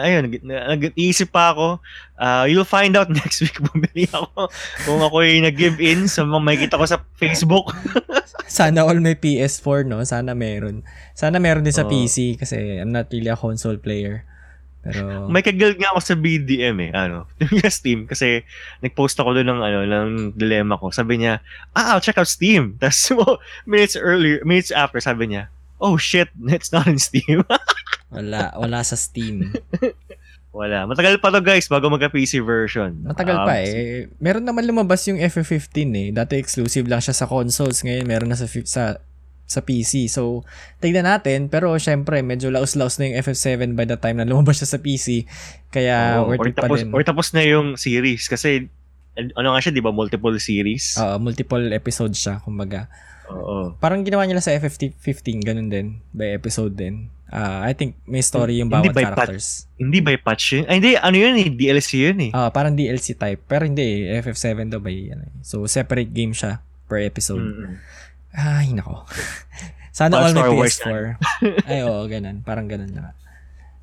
ayun, 0.02 0.26
nag- 0.26 0.46
nag-iisip 0.46 1.30
pa 1.30 1.54
ako. 1.54 1.82
Ah, 2.16 2.46
you'll 2.46 2.66
find 2.66 2.94
out 2.94 3.10
next 3.16 3.42
week 3.42 3.58
bumili 3.60 4.06
ako 4.10 4.50
kung 4.86 5.02
ako 5.02 5.22
yung 5.22 5.46
nag-give 5.46 5.78
in 5.78 6.06
sa 6.06 6.22
mga 6.22 6.42
makikita 6.42 6.78
ko 6.78 6.86
sa 6.86 7.02
Facebook. 7.14 7.74
Sana 8.50 8.86
all 8.86 9.02
may 9.02 9.14
PS4, 9.14 9.86
no? 9.86 10.02
Sana 10.04 10.34
meron. 10.34 10.86
Sana 11.14 11.38
meron 11.38 11.62
din 11.62 11.74
sa 11.74 11.86
Oo. 11.86 11.90
PC 11.90 12.38
kasi 12.38 12.78
I'm 12.78 12.90
not 12.90 13.10
really 13.10 13.30
a 13.30 13.38
console 13.38 13.78
player. 13.78 14.26
Pero, 14.84 15.32
May 15.32 15.40
kagil 15.40 15.80
nga 15.80 15.96
ako 15.96 16.00
sa 16.04 16.16
BDM 16.16 16.78
eh, 16.84 16.92
ano, 16.92 17.24
yung 17.40 17.72
Steam, 17.72 18.04
kasi 18.04 18.44
nag-post 18.80 19.16
ako 19.16 19.32
doon 19.32 19.48
ng, 19.48 19.62
ano, 19.64 19.80
ng 19.82 20.10
dilemma 20.36 20.76
ko. 20.76 20.92
Sabi 20.92 21.24
niya, 21.24 21.40
ah, 21.72 21.96
I'll 21.96 22.04
check 22.04 22.20
out 22.20 22.28
Steam. 22.28 22.76
Tapos, 22.84 23.08
minutes 23.64 23.96
earlier, 23.96 24.44
minutes 24.44 24.70
after, 24.70 25.00
sabi 25.00 25.32
niya, 25.32 25.48
oh 25.80 25.96
shit, 25.96 26.28
it's 26.52 26.70
not 26.70 26.84
in 26.86 27.00
Steam. 27.00 27.48
wala, 28.12 28.52
wala 28.54 28.84
sa 28.84 29.00
Steam. 29.00 29.56
Wala. 30.54 30.86
Matagal 30.86 31.18
pa 31.18 31.34
to 31.34 31.42
guys, 31.42 31.66
bago 31.66 31.90
magka-PC 31.90 32.38
version. 32.46 32.94
Matagal 33.02 33.42
Um, 33.42 33.48
pa 33.50 33.56
eh. 33.58 34.06
Meron 34.22 34.46
naman 34.46 34.70
lumabas 34.70 35.02
yung 35.10 35.18
FF15 35.18 35.74
eh. 35.98 36.08
Dati 36.14 36.38
exclusive 36.38 36.86
lang 36.86 37.02
siya 37.02 37.18
sa 37.18 37.26
consoles. 37.26 37.82
Ngayon 37.82 38.06
meron 38.06 38.30
na 38.30 38.38
sa, 38.38 38.46
sa 38.70 39.02
sa 39.54 39.62
PC. 39.62 40.10
So, 40.10 40.42
tignan 40.82 41.06
natin. 41.06 41.54
Pero 41.54 41.78
syempre, 41.78 42.26
medyo 42.26 42.50
laos-laos 42.50 42.98
na 42.98 43.14
yung 43.14 43.22
FF7 43.22 43.78
by 43.78 43.86
the 43.86 44.02
time 44.02 44.18
na 44.18 44.26
lumabas 44.26 44.58
siya 44.58 44.70
sa 44.74 44.82
PC. 44.82 45.30
Kaya 45.70 46.26
oo, 46.26 46.34
worth 46.34 46.42
or 46.42 46.48
it 46.50 46.56
pa 46.58 46.66
tapos, 46.66 46.80
din. 46.82 46.90
Or 46.90 47.02
tapos 47.06 47.28
na 47.38 47.42
yung 47.46 47.78
series. 47.78 48.26
Kasi, 48.26 48.66
ano 49.38 49.54
nga 49.54 49.62
siya, 49.62 49.70
di 49.70 49.86
ba, 49.86 49.94
multiple 49.94 50.34
series? 50.42 50.98
Oo, 50.98 51.22
multiple 51.22 51.70
episodes 51.70 52.18
siya, 52.18 52.42
kumbaga. 52.42 52.90
Oo. 53.30 53.78
Parang 53.80 54.02
ginawa 54.02 54.26
nila 54.26 54.42
sa 54.42 54.52
FF15, 54.52 55.46
ganun 55.46 55.70
din. 55.70 56.02
By 56.12 56.34
episode 56.36 56.74
din. 56.76 57.14
Ah, 57.34 57.66
I 57.66 57.74
think 57.74 57.98
may 58.06 58.22
story 58.22 58.62
yung 58.62 58.70
Hindi 58.70 58.94
bawat 58.94 58.94
by 58.94 59.04
pat- 59.10 59.18
characters. 59.26 59.66
Hindi 59.82 60.00
by 60.06 60.16
patch 60.22 60.46
yun. 60.54 60.64
Ay, 60.70 60.76
hindi, 60.78 60.92
ano 60.94 61.16
yun 61.18 61.34
eh, 61.42 61.50
DLC 61.50 61.90
yun 62.06 62.30
eh. 62.30 62.32
Ah, 62.36 62.54
parang 62.54 62.78
DLC 62.78 63.18
type. 63.18 63.42
Pero 63.50 63.66
hindi 63.66 64.06
eh, 64.06 64.22
FF7 64.22 64.70
daw 64.70 64.78
by 64.78 65.18
ano 65.18 65.24
eh. 65.26 65.34
So, 65.42 65.66
separate 65.66 66.14
game 66.14 66.38
siya 66.38 66.62
per 66.86 67.02
episode. 67.02 67.42
Mm-mm. 67.42 67.82
Ay, 68.34 68.74
nako. 68.74 69.06
Sana 69.94 70.18
Pag 70.18 70.24
all 70.24 70.34
may 70.34 70.42
Star 70.42 70.52
Wars 70.52 70.76
PS4. 70.76 71.04
Ay, 71.70 71.80
oo, 71.86 72.02
ganun. 72.10 72.42
Parang 72.42 72.66
ganun 72.66 72.90
na. 72.90 73.14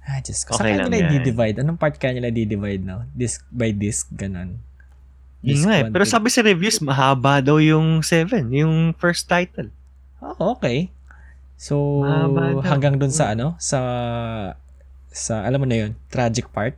Ah, 0.02 0.18
Diyos 0.18 0.42
ko. 0.42 0.58
Okay 0.58 0.74
Saan 0.74 0.90
nila 0.90 1.06
yan. 1.06 1.22
i-divide? 1.22 1.56
Anong 1.62 1.78
part 1.78 1.94
kaya 1.94 2.18
nila 2.18 2.28
i-divide 2.28 2.82
now? 2.82 3.06
Disc 3.14 3.46
by 3.48 3.70
disc, 3.70 4.10
ganun. 4.10 4.58
Yun 5.40 5.54
Disc 5.54 5.64
nga 5.64 5.74
eh. 5.78 5.84
one, 5.86 5.94
Pero 5.94 6.04
sabi 6.04 6.28
sa 6.28 6.42
reviews, 6.42 6.82
mahaba 6.82 7.38
daw 7.38 7.62
yung 7.62 8.02
7, 8.02 8.50
yung 8.50 8.90
first 8.98 9.30
title. 9.30 9.70
Oh, 10.18 10.52
okay. 10.52 10.90
So, 11.54 12.02
Mahaba 12.02 12.58
daw. 12.58 12.66
hanggang 12.66 12.98
dun 12.98 13.14
sa 13.14 13.32
ano? 13.32 13.54
Sa 13.56 13.78
sa 15.10 15.42
alam 15.42 15.58
mo 15.58 15.66
na 15.66 15.74
yun, 15.76 15.92
tragic 16.06 16.50
part. 16.50 16.74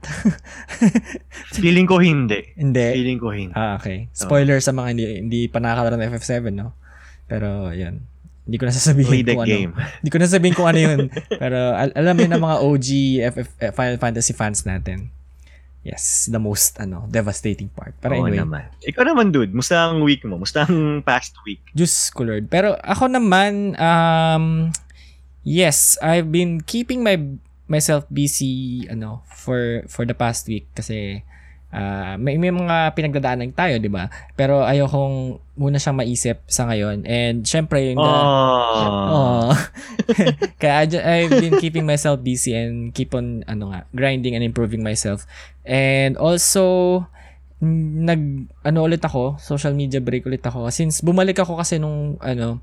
Feeling 1.56 1.84
ko 1.84 2.00
hindi. 2.00 2.52
hindi. 2.54 2.86
Feeling 2.92 3.20
ko 3.20 3.28
hindi. 3.32 3.52
Ah, 3.52 3.76
okay. 3.76 4.08
Spoiler 4.12 4.60
sa 4.60 4.72
mga 4.72 4.88
hindi, 4.92 5.04
hindi 5.20 5.40
pa 5.48 5.60
nakakalaro 5.60 5.96
ng 5.96 6.10
FF7, 6.10 6.48
no? 6.52 6.72
Pero, 7.32 7.72
yun. 7.72 8.04
Hindi 8.44 8.56
ko 8.58 8.64
na 8.68 8.74
sasabihin 8.74 9.24
Play 9.24 9.24
kung 9.32 9.48
game. 9.48 9.72
ano. 9.72 9.88
Hindi 10.02 10.10
ko 10.12 10.18
na 10.20 10.26
sasabihin 10.28 10.52
kung 10.52 10.68
ano 10.68 10.80
yun. 10.82 11.00
Pero, 11.40 11.58
al- 11.72 11.96
alam 11.96 12.14
niyo 12.14 12.28
ng 12.28 12.42
mga 12.42 12.56
OG 12.60 12.88
FF, 13.32 13.48
eh, 13.56 13.72
Final 13.72 13.96
Fantasy 13.96 14.32
fans 14.36 14.68
natin. 14.68 15.08
Yes, 15.82 16.30
the 16.30 16.38
most, 16.38 16.78
ano, 16.78 17.10
devastating 17.10 17.66
part. 17.66 17.90
Pero 17.98 18.14
Oo 18.14 18.22
anyway, 18.22 18.38
naman. 18.38 18.70
Ikaw 18.84 19.02
naman, 19.02 19.34
dude. 19.34 19.50
Musta 19.50 19.90
ang 19.90 20.04
week 20.04 20.22
mo? 20.22 20.38
Musta 20.38 20.62
ang 20.62 21.02
past 21.02 21.34
week? 21.42 21.58
Diyos 21.72 22.12
ko 22.12 22.22
Lord. 22.22 22.46
Pero 22.46 22.78
ako 22.86 23.10
naman, 23.10 23.74
um, 23.74 24.70
yes, 25.42 25.98
I've 25.98 26.30
been 26.30 26.62
keeping 26.62 27.02
my 27.02 27.18
myself 27.66 28.04
busy 28.12 28.84
ano 28.86 29.24
for 29.32 29.82
for 29.88 30.04
the 30.04 30.12
past 30.12 30.44
week 30.44 30.68
kasi 30.76 31.24
ah, 31.72 32.14
may, 32.20 32.36
may 32.36 32.52
mga 32.52 32.92
pinagdadaanan 32.92 33.56
tayo, 33.56 33.80
di 33.80 33.88
ba? 33.88 34.12
Pero 34.36 34.62
ayokong 34.62 35.40
muna 35.56 35.80
siyang 35.80 35.98
maisip 35.98 36.44
sa 36.44 36.68
ngayon. 36.68 37.08
And 37.08 37.42
syempre, 37.48 37.92
yung 37.92 38.00
the- 38.00 38.24
Oh. 39.12 39.52
Kaya 40.60 40.84
I've 40.86 41.32
been 41.32 41.56
keeping 41.58 41.88
myself 41.88 42.20
busy 42.20 42.52
and 42.52 42.92
keep 42.92 43.16
on 43.16 43.42
ano 43.48 43.72
nga, 43.72 43.88
grinding 43.96 44.36
and 44.36 44.44
improving 44.44 44.84
myself. 44.84 45.24
And 45.64 46.16
also 46.20 47.04
nag 47.62 48.50
ano 48.66 48.78
ulit 48.82 49.00
ako, 49.06 49.38
social 49.38 49.72
media 49.72 50.02
break 50.02 50.26
ulit 50.26 50.42
ako 50.42 50.66
since 50.74 50.98
bumalik 51.00 51.38
ako 51.38 51.54
kasi 51.56 51.78
nung 51.78 52.18
ano 52.18 52.58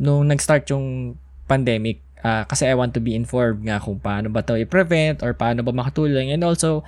nung 0.00 0.24
nag-start 0.24 0.64
yung 0.72 1.12
pandemic 1.44 2.00
ah, 2.24 2.48
kasi 2.48 2.64
I 2.64 2.72
want 2.72 2.96
to 2.96 3.04
be 3.04 3.12
informed 3.12 3.68
nga 3.68 3.76
kung 3.76 4.00
paano 4.00 4.32
ba 4.32 4.40
to 4.40 4.56
i-prevent 4.56 5.20
or 5.20 5.36
paano 5.36 5.60
ba 5.60 5.76
makatulong 5.76 6.32
and 6.32 6.40
also 6.40 6.80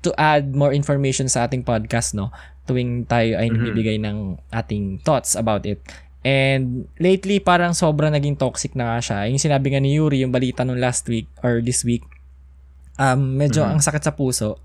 to 0.00 0.10
add 0.16 0.56
more 0.56 0.72
information 0.72 1.28
sa 1.28 1.44
ating 1.44 1.62
podcast 1.62 2.16
no 2.16 2.32
tuwing 2.64 3.04
tayo 3.04 3.34
ay 3.36 3.50
Mhm. 3.50 3.54
nagbibigay 3.56 3.96
ng 3.98 4.38
ating 4.54 5.02
thoughts 5.02 5.34
about 5.34 5.66
it. 5.66 5.82
And 6.20 6.86
lately, 7.00 7.40
parang 7.40 7.72
sobrang 7.72 8.12
naging 8.12 8.36
toxic 8.36 8.76
na 8.76 8.94
nga 8.94 8.98
siya. 9.00 9.18
Yung 9.26 9.40
sinabi 9.40 9.72
nga 9.72 9.80
ni 9.80 9.96
Yuri, 9.96 10.20
yung 10.20 10.30
balita 10.30 10.62
nung 10.62 10.78
last 10.78 11.08
week 11.08 11.26
or 11.40 11.64
this 11.64 11.80
week, 11.82 12.04
um, 13.00 13.40
medyo 13.40 13.64
Mhm. 13.64 13.70
ang 13.74 13.80
sakit 13.80 14.04
sa 14.04 14.12
puso. 14.12 14.60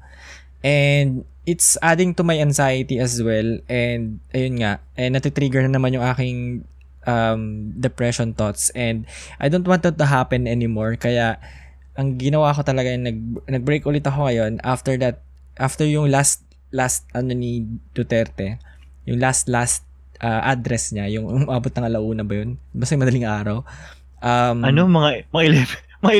And 0.61 1.23
it's 1.47 1.79
adding 1.79 2.11
to 2.19 2.27
my 2.27 2.37
anxiety 2.37 2.99
as 2.99 3.23
well. 3.23 3.63
And 3.71 4.19
ayun 4.35 4.59
nga, 4.61 4.83
and 4.99 5.15
natitrigger 5.15 5.63
na 5.63 5.79
naman 5.79 5.95
yung 5.95 6.05
aking 6.05 6.67
um, 7.05 7.69
depression 7.77 8.33
thoughts. 8.33 8.73
And 8.73 9.05
I 9.37 9.45
don't 9.47 9.65
want 9.65 9.85
that 9.85 9.95
to 10.01 10.09
happen 10.09 10.49
anymore. 10.49 10.97
Kaya 10.97 11.37
ang 11.95 12.19
ginawa 12.19 12.51
ko 12.51 12.61
talaga, 12.61 12.91
nag, 12.91 13.47
nag-break 13.47 13.87
ulit 13.87 14.03
ako 14.03 14.27
ngayon 14.27 14.59
after 14.61 14.99
that, 14.99 15.23
after 15.55 15.87
yung 15.87 16.11
last, 16.11 16.43
last 16.75 17.07
ano 17.15 17.31
ni 17.31 17.63
Duterte, 17.95 18.59
yung 19.07 19.23
last, 19.23 19.47
last 19.47 19.87
uh, 20.19 20.43
address 20.43 20.91
niya, 20.91 21.07
yung 21.19 21.47
umabot 21.47 21.71
ng 21.71 21.87
alauna 21.87 22.23
ba 22.27 22.43
yun? 22.43 22.59
Basta 22.75 22.99
madaling 22.99 23.27
araw. 23.27 23.63
Um, 24.19 24.63
Ano, 24.67 24.91
mga, 24.91 25.31
mga 25.31 25.43
11, 25.71 25.71
mga 26.03 26.13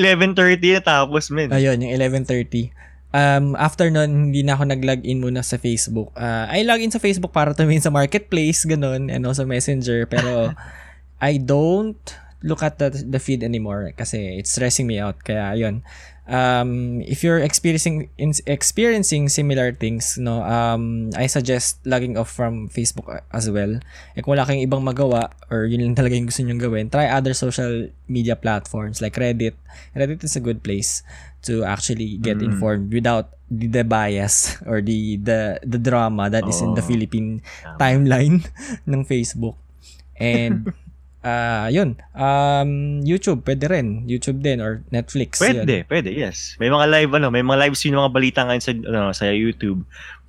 11.30 0.56 0.76
na 0.80 0.82
tapos, 0.82 1.24
men. 1.28 1.52
Ayun, 1.52 1.84
yung 1.84 1.92
11.30. 1.92 2.72
Um, 3.16 3.56
after 3.56 3.88
nun, 3.88 4.32
hindi 4.32 4.44
na 4.44 4.60
ako 4.60 4.68
nag-login 4.68 5.24
muna 5.24 5.40
sa 5.40 5.56
Facebook. 5.56 6.12
Uh, 6.16 6.52
I 6.52 6.68
login 6.68 6.92
sa 6.92 7.00
Facebook 7.00 7.32
para 7.32 7.56
tumingin 7.56 7.84
sa 7.84 7.92
marketplace, 7.92 8.68
ganun, 8.68 9.08
and 9.08 9.24
also 9.24 9.48
messenger. 9.48 10.04
Pero, 10.08 10.52
I 11.24 11.40
don't 11.40 12.04
look 12.44 12.64
at 12.64 12.80
the, 12.80 12.90
the 12.90 13.20
feed 13.20 13.44
anymore 13.44 13.94
kasi 13.96 14.40
it's 14.40 14.52
stressing 14.52 14.88
me 14.88 15.00
out. 15.00 15.22
Kaya, 15.24 15.54
ayun. 15.56 15.82
Um, 16.26 17.02
if 17.06 17.22
you're 17.22 17.38
experiencing 17.38 18.10
in, 18.18 18.34
experiencing 18.50 19.30
similar 19.30 19.72
things, 19.72 20.18
no, 20.18 20.42
um, 20.42 21.14
I 21.14 21.28
suggest 21.30 21.78
logging 21.86 22.18
off 22.18 22.34
from 22.34 22.66
Facebook 22.70 23.06
as 23.30 23.46
well. 23.46 23.78
Eh, 24.18 24.26
kung 24.26 24.34
wala 24.34 24.42
kayong 24.42 24.66
ibang 24.66 24.82
magawa 24.82 25.30
or 25.54 25.70
yun 25.70 25.86
lang 25.86 25.94
talaga 25.94 26.18
yung 26.18 26.26
gusto 26.26 26.42
nyong 26.42 26.58
gawin, 26.58 26.90
try 26.90 27.14
other 27.14 27.38
social 27.38 27.94
media 28.10 28.34
platforms 28.34 29.06
like 29.06 29.14
Reddit. 29.22 29.54
Reddit 29.94 30.26
is 30.26 30.34
a 30.34 30.42
good 30.42 30.66
place 30.66 31.06
to 31.46 31.62
actually 31.62 32.18
get 32.18 32.42
Mm. 32.42 32.58
informed 32.58 32.90
without 32.90 33.38
the, 33.54 33.70
the 33.70 33.84
bias 33.86 34.58
or 34.66 34.82
the 34.82 35.22
the 35.22 35.62
the 35.62 35.78
drama 35.78 36.26
that 36.34 36.50
is 36.50 36.58
in 36.58 36.74
the 36.74 36.82
Oo. 36.82 36.90
Philippine 36.90 37.46
timeline 37.78 38.42
ng 38.90 39.06
Facebook. 39.06 39.62
And 40.18 40.74
ah 41.26 41.68
yun. 41.68 41.98
Um 42.14 43.02
YouTube 43.02 43.42
pwede 43.44 43.66
rin. 43.66 44.06
YouTube 44.06 44.40
din 44.40 44.62
or 44.62 44.86
Netflix. 44.94 45.42
yun. 45.42 45.66
Pwede, 45.66 45.76
pwede, 45.90 46.10
yes. 46.14 46.54
May 46.62 46.70
mga 46.70 46.86
live, 46.86 47.12
ano, 47.18 47.34
may 47.34 47.42
mga 47.42 47.58
live 47.68 47.76
stream, 47.76 47.98
mga 47.98 48.14
balita 48.14 48.46
ngayon 48.46 48.62
sa, 48.62 48.72
ano, 48.72 49.10
sa 49.12 49.26
YouTube, 49.34 49.82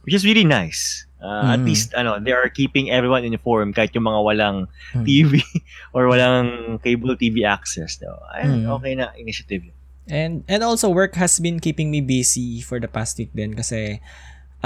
which 0.03 0.17
is 0.17 0.25
really 0.25 0.49
nice. 0.49 1.05
Uh, 1.17 1.57
At 1.57 1.61
Mm. 1.61 1.67
least, 1.67 1.91
ano, 1.93 2.21
they 2.21 2.31
are 2.31 2.47
keeping 2.49 2.89
everyone 2.93 3.25
informed 3.25 3.73
kahit 3.73 3.93
yung 3.93 4.05
mga 4.05 4.21
walang 4.23 4.59
Mm. 4.97 5.05
TV 5.05 5.33
or 5.97 6.09
walang 6.09 6.79
cable 6.81 7.13
TV 7.15 7.45
access. 7.45 8.01
No? 8.01 8.17
Ay, 8.33 8.49
Mm. 8.49 8.65
okay 8.73 8.93
na 8.97 9.13
initiative. 9.17 9.69
And 10.07 10.47
and 10.47 10.63
also 10.63 10.87
work 10.87 11.19
has 11.19 11.43
been 11.43 11.59
keeping 11.59 11.91
me 11.91 11.99
busy 11.99 12.63
for 12.63 12.79
the 12.79 12.87
past 12.87 13.19
week 13.19 13.35
din 13.35 13.59
kasi 13.59 13.99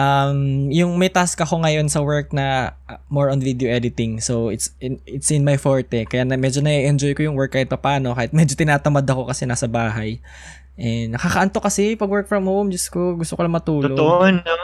um 0.01 0.39
yung 0.73 0.97
may 0.97 1.13
task 1.13 1.37
ako 1.37 1.61
ngayon 1.61 1.93
sa 1.93 2.01
work 2.01 2.33
na 2.33 2.73
uh, 2.89 2.97
more 3.13 3.29
on 3.29 3.45
video 3.45 3.69
editing. 3.69 4.17
So 4.25 4.49
it's 4.49 4.73
in, 4.81 4.97
it's 5.05 5.29
in 5.29 5.45
my 5.45 5.61
forte 5.61 6.09
kaya 6.09 6.25
na 6.25 6.41
medyo 6.41 6.65
na-enjoy 6.65 7.13
ko 7.13 7.29
yung 7.29 7.37
work 7.37 7.53
kahit 7.53 7.69
papaano 7.69 8.17
kahit 8.17 8.33
medyo 8.33 8.57
tinatamad 8.57 9.05
ako 9.05 9.29
kasi 9.29 9.45
nasa 9.45 9.69
bahay. 9.69 10.25
And 10.81 11.13
nakakaanto 11.13 11.61
kasi 11.61 11.93
pag 12.01 12.09
work 12.09 12.25
from 12.25 12.49
home, 12.49 12.73
Diyos 12.73 12.89
ko, 12.89 13.13
gusto 13.21 13.37
ko 13.37 13.45
lang 13.45 13.53
matulog. 13.53 13.93
Totoo, 13.93 14.25
no? 14.33 14.57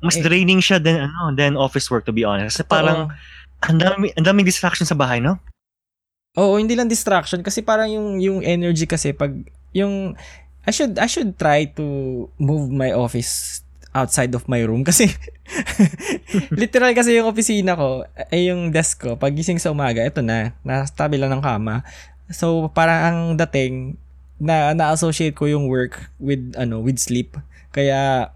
Mas 0.00 0.16
Eh. 0.16 0.24
draining 0.24 0.64
siya 0.64 0.80
than, 0.80 1.10
ano, 1.10 1.36
than 1.36 1.60
office 1.60 1.92
work, 1.92 2.08
to 2.08 2.14
be 2.14 2.24
honest. 2.24 2.56
Kasi 2.56 2.64
parang, 2.64 3.12
ang 3.60 3.76
dami, 3.76 4.08
ang 4.16 4.24
daming 4.24 4.48
distraction 4.48 4.88
sa 4.88 4.96
bahay, 4.96 5.20
no? 5.20 5.36
Oo, 6.38 6.56
hindi 6.56 6.78
lang 6.78 6.86
distraction 6.88 7.42
kasi 7.42 7.66
parang 7.66 7.90
yung 7.90 8.08
yung 8.22 8.38
energy 8.46 8.86
kasi 8.86 9.10
pag 9.10 9.34
yung 9.74 10.14
I 10.62 10.70
should 10.70 10.94
I 10.96 11.10
should 11.10 11.34
try 11.34 11.66
to 11.74 11.84
move 12.38 12.70
my 12.70 12.94
office 12.94 13.60
outside 13.96 14.32
of 14.36 14.44
my 14.46 14.60
room 14.62 14.84
kasi 14.88 15.08
literal 16.52 16.92
kasi 16.92 17.16
yung 17.16 17.28
opisina 17.30 17.74
ko 17.74 18.04
ay 18.30 18.52
yung 18.52 18.70
desk 18.72 19.04
ko 19.04 19.10
pag 19.16 19.32
gising 19.32 19.60
sa 19.60 19.72
umaga 19.72 20.04
ito 20.04 20.20
na 20.20 20.52
nasa 20.62 20.92
tabi 20.92 21.16
lang 21.16 21.32
ng 21.32 21.42
kama 21.44 21.82
so 22.28 22.68
parang 22.76 23.00
ang 23.00 23.18
dating 23.34 23.96
na 24.38 24.70
na-associate 24.76 25.34
ko 25.34 25.50
yung 25.50 25.66
work 25.66 26.12
with 26.22 26.54
ano 26.54 26.78
with 26.78 27.00
sleep 27.00 27.34
kaya 27.74 28.30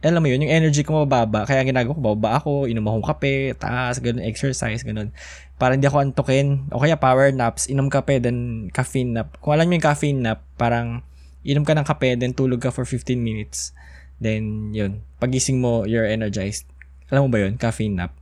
alam 0.00 0.24
mo 0.24 0.32
yun, 0.32 0.40
yung 0.40 0.52
energy 0.52 0.80
ko 0.80 1.04
mababa. 1.04 1.44
Kaya 1.44 1.60
ginagawa 1.60 1.92
ko, 1.92 2.00
bababa 2.00 2.30
ako, 2.40 2.64
inom 2.64 2.88
akong 2.88 3.06
kape, 3.12 3.52
taas, 3.60 4.00
ganun, 4.00 4.24
exercise, 4.24 4.80
ganun. 4.80 5.12
Para 5.60 5.76
hindi 5.76 5.84
ako 5.84 6.00
antukin. 6.00 6.72
O 6.72 6.80
kaya 6.80 6.96
power 6.96 7.28
naps, 7.36 7.68
inom 7.68 7.92
kape, 7.92 8.16
then 8.16 8.68
caffeine 8.72 9.12
nap. 9.12 9.36
Kung 9.44 9.52
alam 9.52 9.68
mo 9.68 9.76
yung 9.76 9.84
caffeine 9.84 10.24
nap, 10.24 10.40
parang 10.56 11.04
inom 11.44 11.68
ka 11.68 11.76
ng 11.76 11.84
kape, 11.84 12.16
then 12.16 12.32
tulog 12.32 12.64
ka 12.64 12.72
for 12.72 12.88
15 12.88 13.20
minutes. 13.20 13.76
Then, 14.20 14.76
yun. 14.76 15.00
Pagising 15.16 15.64
mo, 15.64 15.88
you're 15.88 16.04
energized. 16.04 16.68
Alam 17.08 17.26
mo 17.26 17.28
ba 17.32 17.48
yun? 17.48 17.56
Caffeine 17.56 17.96
nap. 17.96 18.19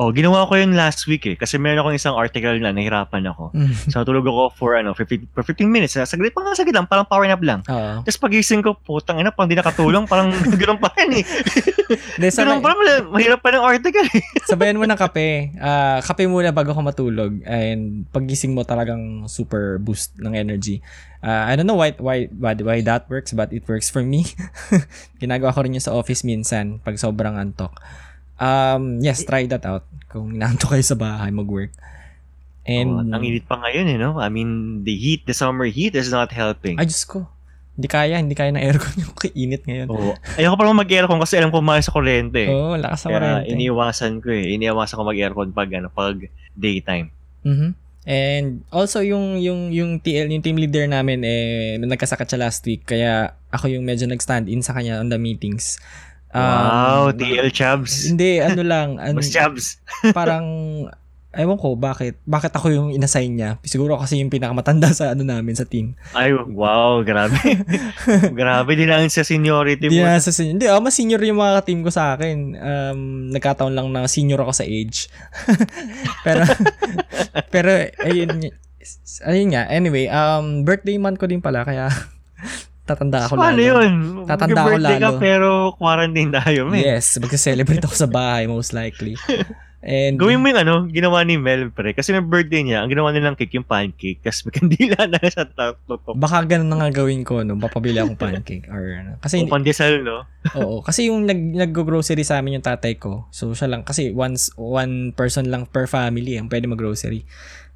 Oh, 0.00 0.08
ginawa 0.08 0.48
ko 0.48 0.56
yun 0.56 0.72
last 0.72 1.04
week 1.04 1.28
eh. 1.28 1.36
Kasi 1.36 1.60
meron 1.60 1.84
akong 1.84 1.92
isang 2.00 2.16
article 2.16 2.56
na 2.64 2.72
nahirapan 2.72 3.28
ako. 3.28 3.52
So, 3.92 4.00
tulog 4.08 4.24
ako 4.24 4.56
for, 4.56 4.80
ano, 4.80 4.96
for 4.96 5.04
15, 5.04 5.28
for 5.36 5.44
15 5.44 5.68
minutes. 5.68 6.00
Saglit, 6.00 6.32
parang 6.32 6.56
saglit 6.56 6.72
lang, 6.72 6.88
parang 6.88 7.04
power 7.04 7.28
nap 7.28 7.44
lang. 7.44 7.60
Oo. 7.68 8.00
Tapos 8.00 8.16
pagising 8.16 8.64
ko, 8.64 8.72
putang 8.72 9.20
ina, 9.20 9.28
pang 9.28 9.44
di 9.44 9.52
nakatulong, 9.52 10.08
parang 10.08 10.32
gano'n 10.60 10.80
pa 10.80 10.96
rin 10.96 11.20
eh. 11.20 11.24
Gano'n 12.16 12.32
sabay, 12.32 12.64
pa 12.64 12.72
rin, 12.72 13.04
mahirap 13.12 13.40
pa 13.44 13.52
ng 13.52 13.64
article 13.68 14.08
eh. 14.16 14.24
sabayan 14.48 14.80
mo 14.80 14.88
ng 14.88 14.96
kape. 14.96 15.60
Ah, 15.60 16.00
kape 16.00 16.24
muna 16.24 16.56
bago 16.56 16.72
ka 16.72 16.80
matulog. 16.80 17.44
And 17.44 18.08
pagising 18.16 18.56
mo 18.56 18.64
talagang 18.64 19.28
super 19.28 19.76
boost 19.76 20.16
ng 20.16 20.32
energy. 20.32 20.80
Ah, 21.20 21.52
I 21.52 21.54
don't 21.54 21.68
know 21.68 21.76
why, 21.76 21.92
why, 22.00 22.32
why, 22.32 22.56
why 22.56 22.80
that 22.80 23.12
works, 23.12 23.36
but 23.36 23.52
it 23.52 23.68
works 23.68 23.92
for 23.92 24.00
me. 24.00 24.24
Ginagawa 25.20 25.52
ko 25.52 25.68
rin 25.68 25.76
yun 25.76 25.84
sa 25.84 25.92
office 25.92 26.24
minsan 26.24 26.80
pag 26.80 26.96
sobrang 26.96 27.36
antok. 27.36 27.76
Um, 28.42 28.98
yes, 28.98 29.22
try 29.22 29.46
that 29.46 29.62
out. 29.62 29.86
Kung 30.10 30.34
inaantok 30.34 30.74
kayo 30.74 30.82
sa 30.82 30.98
bahay, 30.98 31.30
mag-work. 31.30 31.70
And, 32.62 32.90
oh, 32.90 33.14
ang 33.14 33.22
init 33.22 33.46
pa 33.46 33.58
ngayon 33.58 33.86
eh, 33.90 33.98
no? 33.98 34.18
I 34.18 34.30
mean, 34.30 34.82
the 34.82 34.94
heat, 34.94 35.26
the 35.26 35.34
summer 35.34 35.66
heat 35.66 35.94
is 35.94 36.10
not 36.10 36.34
helping. 36.34 36.78
ay, 36.78 36.86
Diyos 36.86 37.06
ko. 37.06 37.26
Hindi 37.72 37.88
kaya, 37.88 38.20
hindi 38.20 38.36
kaya 38.36 38.52
ng 38.52 38.60
aircon 38.60 38.98
yung 39.02 39.14
kainit 39.16 39.62
ngayon. 39.64 39.88
Oo. 39.88 40.12
Ayoko 40.36 40.54
pa 40.58 40.62
naman 40.66 40.82
mag-aircon 40.84 41.22
kasi 41.22 41.40
alam 41.40 41.48
ko 41.48 41.62
mahal 41.64 41.80
sa 41.80 41.94
kuryente. 41.94 42.50
Oo, 42.50 42.74
oh, 42.74 42.78
lakas 42.78 43.06
sa 43.06 43.08
Kaya 43.08 43.40
kurente. 43.40 43.50
iniiwasan 43.54 44.12
ko 44.20 44.28
eh. 44.28 44.44
Iniiwasan 44.58 44.98
ko 44.98 45.02
mag-aircon 45.06 45.48
pag, 45.54 45.70
ano, 45.72 45.88
pag 45.88 46.18
daytime. 46.52 47.08
Mhm. 47.46 47.78
And 48.02 48.66
also 48.74 48.98
yung 48.98 49.38
yung 49.38 49.70
yung 49.70 50.02
TL 50.02 50.26
yung 50.26 50.42
team 50.42 50.58
leader 50.58 50.90
namin 50.90 51.22
eh 51.22 51.78
nagkasakit 51.78 52.26
siya 52.26 52.50
last 52.50 52.66
week 52.66 52.82
kaya 52.82 53.30
ako 53.54 53.70
yung 53.70 53.86
medyo 53.86 54.10
nag-stand 54.10 54.50
in 54.50 54.58
sa 54.58 54.74
kanya 54.74 54.98
on 54.98 55.06
the 55.06 55.22
meetings. 55.22 55.78
Um, 56.32 56.40
wow, 56.40 57.02
TL 57.12 57.52
Chabs. 57.52 58.08
Hindi 58.08 58.40
ano 58.40 58.64
lang 58.64 58.96
an, 59.04 59.12
Mas 59.20 59.28
Chabs. 59.28 59.76
parang 60.16 60.48
ewan 61.32 61.56
ko, 61.56 61.76
bakit? 61.76 62.20
Bakit 62.28 62.52
ako 62.52 62.66
yung 62.72 62.88
inassign 62.92 63.36
niya? 63.36 63.56
Siguro 63.64 63.96
kasi 63.96 64.20
yung 64.20 64.28
pinakamatanda 64.28 64.92
sa 64.92 65.16
ano 65.16 65.24
namin, 65.24 65.56
sa 65.56 65.64
team. 65.64 65.96
Ay, 66.12 66.32
wow, 66.32 67.00
grabe. 67.00 67.36
grabe 68.40 68.72
din 68.76 68.88
lang 68.88 69.08
sa 69.08 69.24
seniority 69.24 69.88
mo. 69.88 70.04
na 70.04 70.20
sa 70.20 70.28
senior. 70.28 70.52
Hindi, 70.56 70.66
ah, 70.68 70.80
mas 70.80 70.92
senior 70.96 71.20
yung 71.24 71.40
mga 71.40 71.64
team 71.64 71.80
ko 71.80 71.88
sa 71.88 72.16
akin. 72.16 72.36
Um, 72.56 73.00
nagkataon 73.32 73.72
lang 73.72 73.88
na 73.92 74.08
senior 74.08 74.44
ako 74.44 74.52
sa 74.52 74.64
age. 74.68 75.08
pero, 76.26 76.44
pero, 77.48 77.70
ayun, 78.04 78.52
ayun 79.24 79.48
nga. 79.56 79.72
Anyway, 79.72 80.12
um, 80.12 80.68
birthday 80.68 81.00
month 81.00 81.16
ko 81.16 81.24
din 81.24 81.40
pala, 81.40 81.64
kaya 81.64 81.88
tatanda 82.82 83.24
ako 83.24 83.34
Paano 83.34 83.56
lalo. 83.56 83.62
yun? 83.80 83.90
Tatanda 84.24 84.58
ako 84.58 84.68
Mag-birthday 84.72 84.98
ka 84.98 85.08
lalo. 85.08 85.18
pero 85.18 85.48
quarantine 85.74 86.30
tayo, 86.32 86.60
man. 86.66 86.78
Yes, 86.78 87.16
magsa-celebrate 87.16 87.82
ako 87.82 87.94
sa 87.94 88.06
bahay, 88.06 88.44
most 88.44 88.70
likely. 88.70 89.14
And, 89.82 90.14
Gawin 90.14 90.38
mo 90.38 90.46
yung 90.46 90.62
ano, 90.62 90.74
ginawa 90.86 91.26
ni 91.26 91.34
Mel, 91.34 91.74
pre. 91.74 91.90
Kasi 91.90 92.14
na 92.14 92.22
birthday 92.22 92.62
niya, 92.62 92.78
ang 92.78 92.88
ginawa 92.88 93.10
nilang 93.10 93.34
cake 93.34 93.50
yung 93.52 93.66
pancake. 93.66 94.22
Kasi 94.22 94.46
may 94.46 94.54
kandila 94.54 95.10
na 95.10 95.18
sa 95.26 95.42
tutok. 95.42 96.14
baka 96.14 96.46
ganun 96.46 96.70
na 96.70 96.78
nga 96.78 97.02
gawin 97.02 97.26
ko, 97.26 97.42
no? 97.42 97.58
Papabili 97.58 97.98
akong 97.98 98.14
pancake. 98.14 98.70
Or, 98.70 98.78
ano. 98.78 99.18
Kasi, 99.18 99.42
O 99.42 99.50
pandesal, 99.50 100.06
no? 100.06 100.22
Oo, 100.54 100.82
kasi 100.82 101.10
yung 101.10 101.26
nag 101.26 101.34
nag-grocery 101.34 102.22
sa 102.22 102.38
amin 102.38 102.58
yung 102.58 102.66
tatay 102.66 102.94
ko. 102.94 103.26
So 103.30 103.54
siya 103.54 103.66
lang 103.68 103.82
kasi 103.82 104.10
once 104.10 104.50
one 104.54 105.10
person 105.10 105.46
lang 105.46 105.66
per 105.66 105.86
family 105.86 106.34
ang 106.34 106.46
pwede 106.46 106.66
mag-grocery. 106.66 107.22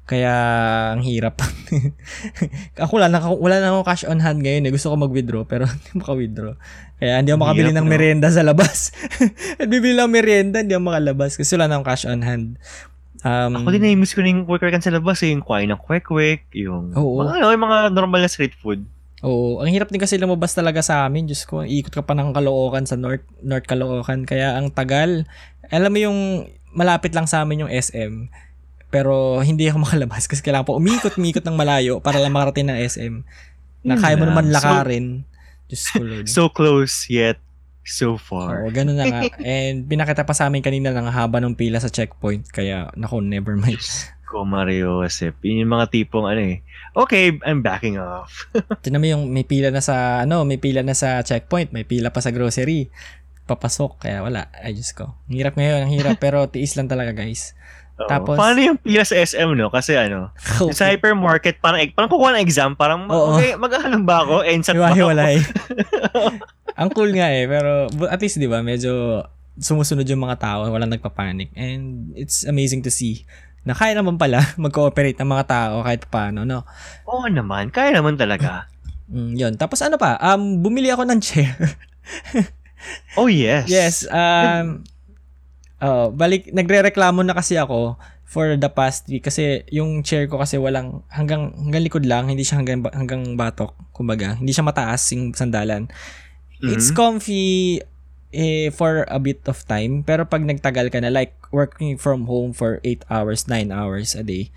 Kaya 0.07 0.33
ang 0.95 1.03
hirap. 1.03 1.43
ako 2.81 2.91
wala 2.95 3.11
na 3.11 3.19
ako- 3.19 3.43
wala 3.43 3.59
na 3.59 3.75
akong 3.75 3.87
cash 3.91 4.07
on 4.07 4.23
hand 4.23 4.39
ngayon 4.39 4.63
eh. 4.63 4.71
Gusto 4.71 4.87
ko 4.87 4.95
mag-withdraw 4.95 5.43
pero 5.43 5.67
hindi 5.71 5.91
maka-withdraw. 5.99 6.55
Kaya 6.97 7.19
hindi 7.19 7.35
ako 7.35 7.39
makabili 7.43 7.69
Hirap, 7.75 7.77
ng 7.83 7.87
no? 7.87 7.91
merienda 7.91 8.27
sa 8.31 8.41
labas. 8.47 8.95
At 9.61 9.67
bibili 9.67 9.99
lang 9.99 10.09
merienda, 10.09 10.63
hindi 10.63 10.73
ako 10.73 10.95
makalabas 10.95 11.35
kasi 11.35 11.59
wala 11.59 11.67
na 11.67 11.73
akong 11.77 11.87
cash 11.91 12.07
on 12.07 12.23
hand. 12.23 12.55
Um, 13.27 13.59
Ako 13.59 13.75
din 13.75 13.83
na-miss 13.83 14.15
ko 14.15 14.23
na 14.23 14.31
yung 14.31 14.47
quick 14.47 14.63
sa 14.79 14.93
labas. 14.93 15.19
Eh, 15.25 15.35
yung 15.35 15.43
kuhain 15.43 15.67
ng 15.67 15.81
quick-quick, 15.81 16.47
yung, 16.55 16.95
Oo. 16.95 17.19
mga, 17.25 17.43
ano, 17.43 17.51
yung 17.51 17.65
mga 17.65 17.77
normal 17.91 18.23
na 18.23 18.31
street 18.31 18.55
food. 18.55 18.85
Oo, 19.25 19.65
ang 19.65 19.73
hirap 19.73 19.89
din 19.89 19.97
kasi 19.97 20.21
lumabas 20.21 20.53
talaga 20.53 20.85
sa 20.85 21.03
amin. 21.09 21.25
Diyos 21.25 21.49
ko, 21.49 21.65
ikot 21.65 21.89
ka 21.89 22.05
pa 22.05 22.13
ng 22.13 22.31
Caloocan 22.37 22.85
sa 22.85 22.93
North, 22.93 23.25
North 23.41 23.65
Caloocan. 23.65 24.29
Kaya 24.29 24.53
ang 24.53 24.69
tagal. 24.69 25.25
Alam 25.73 25.91
mo 25.91 25.99
yung 25.99 26.19
malapit 26.77 27.17
lang 27.17 27.25
sa 27.25 27.41
amin 27.41 27.65
yung 27.65 27.71
SM. 27.73 28.29
Pero 28.97 29.37
hindi 29.45 29.69
ako 29.69 29.77
makalabas 29.85 30.25
kasi 30.25 30.41
kailangan 30.41 30.65
pa 30.65 30.73
umikot-umikot 30.73 31.45
ng 31.45 31.53
malayo 31.53 32.01
para 32.01 32.17
lang 32.17 32.33
makarating 32.33 32.65
ng 32.65 32.77
SM. 32.81 33.13
Na 33.85 33.93
kaya 33.93 34.17
mo 34.17 34.25
lang. 34.25 34.33
naman 34.33 34.45
So- 34.49 34.55
lakarin. 34.57 35.05
Diyos 35.69 35.83
ko, 35.93 36.01
Lord. 36.01 36.25
So 36.33 36.43
close, 36.49 37.05
yet 37.07 37.37
so 37.87 38.19
far. 38.19 38.67
Oo, 38.67 38.71
ganun 38.73 38.99
na 38.99 39.05
nga. 39.07 39.21
And 39.47 39.85
pinakita 39.85 40.27
pa 40.27 40.35
sa 40.35 40.49
amin 40.49 40.59
kanina 40.59 40.91
ng 40.91 41.07
haba 41.07 41.39
ng 41.39 41.55
pila 41.55 41.79
sa 41.79 41.87
checkpoint. 41.87 42.51
Kaya, 42.51 42.91
naku, 42.99 43.23
never 43.23 43.55
mind. 43.55 43.79
Ko 44.27 44.43
Mario 44.43 45.03
Josep. 45.07 45.39
Yun 45.39 45.63
yung 45.63 45.71
mga 45.71 45.87
tipong 45.87 46.27
ano 46.27 46.41
eh. 46.43 46.59
Okay, 46.91 47.31
I'm 47.47 47.63
backing 47.63 47.95
off. 47.95 48.51
Tinan 48.83 48.99
mo 48.99 49.07
yung 49.07 49.23
may 49.31 49.47
pila 49.47 49.71
na 49.71 49.79
sa, 49.79 50.27
ano, 50.27 50.43
may 50.43 50.59
pila 50.59 50.83
na 50.83 50.91
sa 50.91 51.23
checkpoint. 51.23 51.71
May 51.71 51.87
pila 51.87 52.11
pa 52.11 52.19
sa 52.19 52.35
grocery. 52.35 52.91
Papasok. 53.47 54.03
Kaya 54.03 54.19
wala. 54.19 54.51
Ay, 54.51 54.75
Diyos 54.75 54.91
ko. 54.91 55.15
Ang 55.31 55.35
hirap 55.39 55.55
ngayon. 55.55 55.87
Ang 55.87 55.91
hirap. 55.95 56.19
pero 56.19 56.43
tiis 56.51 56.75
lang 56.75 56.91
talaga, 56.91 57.15
guys. 57.15 57.55
Oo. 57.97 58.09
Tapos- 58.09 58.37
Paano 58.37 58.59
yung 58.61 58.77
pila 58.77 59.01
sa 59.01 59.17
SM, 59.17 59.57
no? 59.57 59.73
Kasi 59.73 59.97
ano, 59.97 60.29
sa 60.77 60.93
hypermarket, 60.93 61.57
parang, 61.57 61.81
parang 61.93 62.09
kukuha 62.09 62.37
ng 62.37 62.43
exam, 62.45 62.77
parang, 62.77 63.09
Oo. 63.09 63.35
okay, 63.35 63.57
mag-ahalong 63.57 64.05
ba 64.05 64.21
ako? 64.21 64.45
NSAT 64.45 64.77
ba 64.77 64.93
ako? 64.93 65.09
Ang 66.77 66.89
cool 66.93 67.09
nga 67.09 67.33
eh, 67.33 67.49
pero 67.49 67.89
at 68.05 68.21
least 68.21 68.37
'di 68.37 68.45
ba, 68.45 68.61
medyo 68.61 69.25
sumusunod 69.57 70.05
yung 70.05 70.21
mga 70.21 70.37
tao, 70.37 70.69
walang 70.69 70.93
nagpapanik. 70.93 71.49
And 71.57 72.13
it's 72.13 72.45
amazing 72.45 72.85
to 72.85 72.93
see 72.93 73.25
na 73.65 73.73
kaya 73.73 73.97
naman 73.97 74.15
pala 74.15 74.39
mag-cooperate 74.61 75.17
ng 75.17 75.27
mga 75.27 75.45
tao 75.49 75.75
kahit 75.81 76.05
paano, 76.07 76.45
no? 76.45 76.63
Oo 77.09 77.25
naman, 77.25 77.73
kaya 77.73 77.97
naman 77.97 78.15
talaga. 78.15 78.49
Mm, 79.07 79.39
yun. 79.39 79.53
Tapos 79.55 79.79
ano 79.79 79.95
pa, 79.95 80.19
um, 80.19 80.59
bumili 80.59 80.91
ako 80.91 81.07
ng 81.07 81.23
chair. 81.23 81.55
Oh 83.15 83.31
yes. 83.31 83.71
yes, 83.71 84.03
um, 84.11 84.83
oh, 85.81 86.09
balik, 86.13 86.49
nagre-reklamo 86.51 87.21
na 87.21 87.33
kasi 87.37 87.57
ako 87.57 87.97
for 88.27 88.59
the 88.59 88.67
past 88.67 89.07
week 89.07 89.23
kasi 89.23 89.63
yung 89.71 90.03
chair 90.03 90.27
ko 90.27 90.35
kasi 90.35 90.59
walang 90.59 91.01
hanggang 91.07 91.55
hanggang 91.55 91.83
likod 91.83 92.03
lang, 92.03 92.27
hindi 92.27 92.43
siya 92.43 92.59
hanggang 92.59 92.83
hanggang 92.91 93.39
batok, 93.39 93.71
kumbaga. 93.95 94.35
Hindi 94.35 94.51
siya 94.51 94.67
mataas 94.67 95.01
yung 95.15 95.31
sandalan. 95.31 95.87
It's 96.59 96.91
Mhm. 96.91 96.97
comfy 96.97 97.47
eh, 98.33 98.67
for 98.75 99.07
a 99.07 99.19
bit 99.23 99.39
of 99.47 99.63
time. 99.63 100.03
Pero 100.03 100.27
pag 100.27 100.43
nagtagal 100.43 100.91
ka 100.91 100.99
na, 100.99 101.07
like 101.07 101.33
working 101.55 101.95
from 101.95 102.27
home 102.27 102.51
for 102.51 102.83
8 102.83 103.07
hours, 103.07 103.47
9 103.47 103.71
hours 103.71 104.13
a 104.19 104.23
day, 104.25 104.51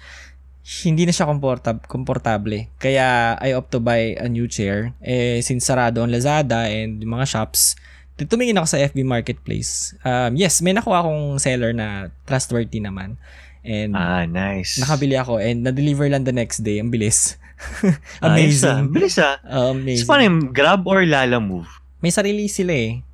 hindi 0.82 1.06
na 1.06 1.14
siya 1.14 1.30
komportab 1.30 1.86
komportable. 1.86 2.66
Kaya 2.82 3.38
I 3.38 3.54
opt 3.54 3.70
to 3.70 3.80
buy 3.80 4.18
a 4.18 4.26
new 4.26 4.50
chair. 4.50 4.92
Eh, 4.98 5.38
since 5.42 5.66
sarado 5.66 6.02
ang 6.02 6.10
Lazada 6.10 6.66
and 6.66 7.02
mga 7.02 7.26
shops, 7.26 7.78
tumingin 8.24 8.56
ako 8.56 8.66
sa 8.68 8.80
FB 8.82 9.00
Marketplace. 9.02 9.92
Um, 10.00 10.34
yes, 10.34 10.60
may 10.60 10.72
nakuha 10.72 11.00
akong 11.00 11.38
seller 11.38 11.70
na 11.70 11.86
trustworthy 12.24 12.80
naman. 12.80 13.16
And 13.60 13.92
Ah, 13.92 14.24
nice. 14.24 14.80
nakabili 14.80 15.14
ako 15.14 15.36
and 15.36 15.62
na-deliver 15.62 16.08
lang 16.08 16.24
the 16.24 16.32
next 16.32 16.60
day. 16.60 16.80
Ang 16.80 16.88
bilis. 16.88 17.36
Ah. 18.18 18.32
Amazing. 18.32 18.88
Bilis 18.88 19.20
ah. 19.20 19.36
Uh, 19.44 19.68
So, 19.68 19.76
amazing. 19.76 20.08
paano 20.08 20.22
yung 20.24 20.40
grab 20.48 20.80
or 20.84 21.04
lala 21.04 21.36
move? 21.36 21.68
May 22.00 22.08
sarili 22.08 22.48
sila 22.48 22.72
eh. 22.72 23.04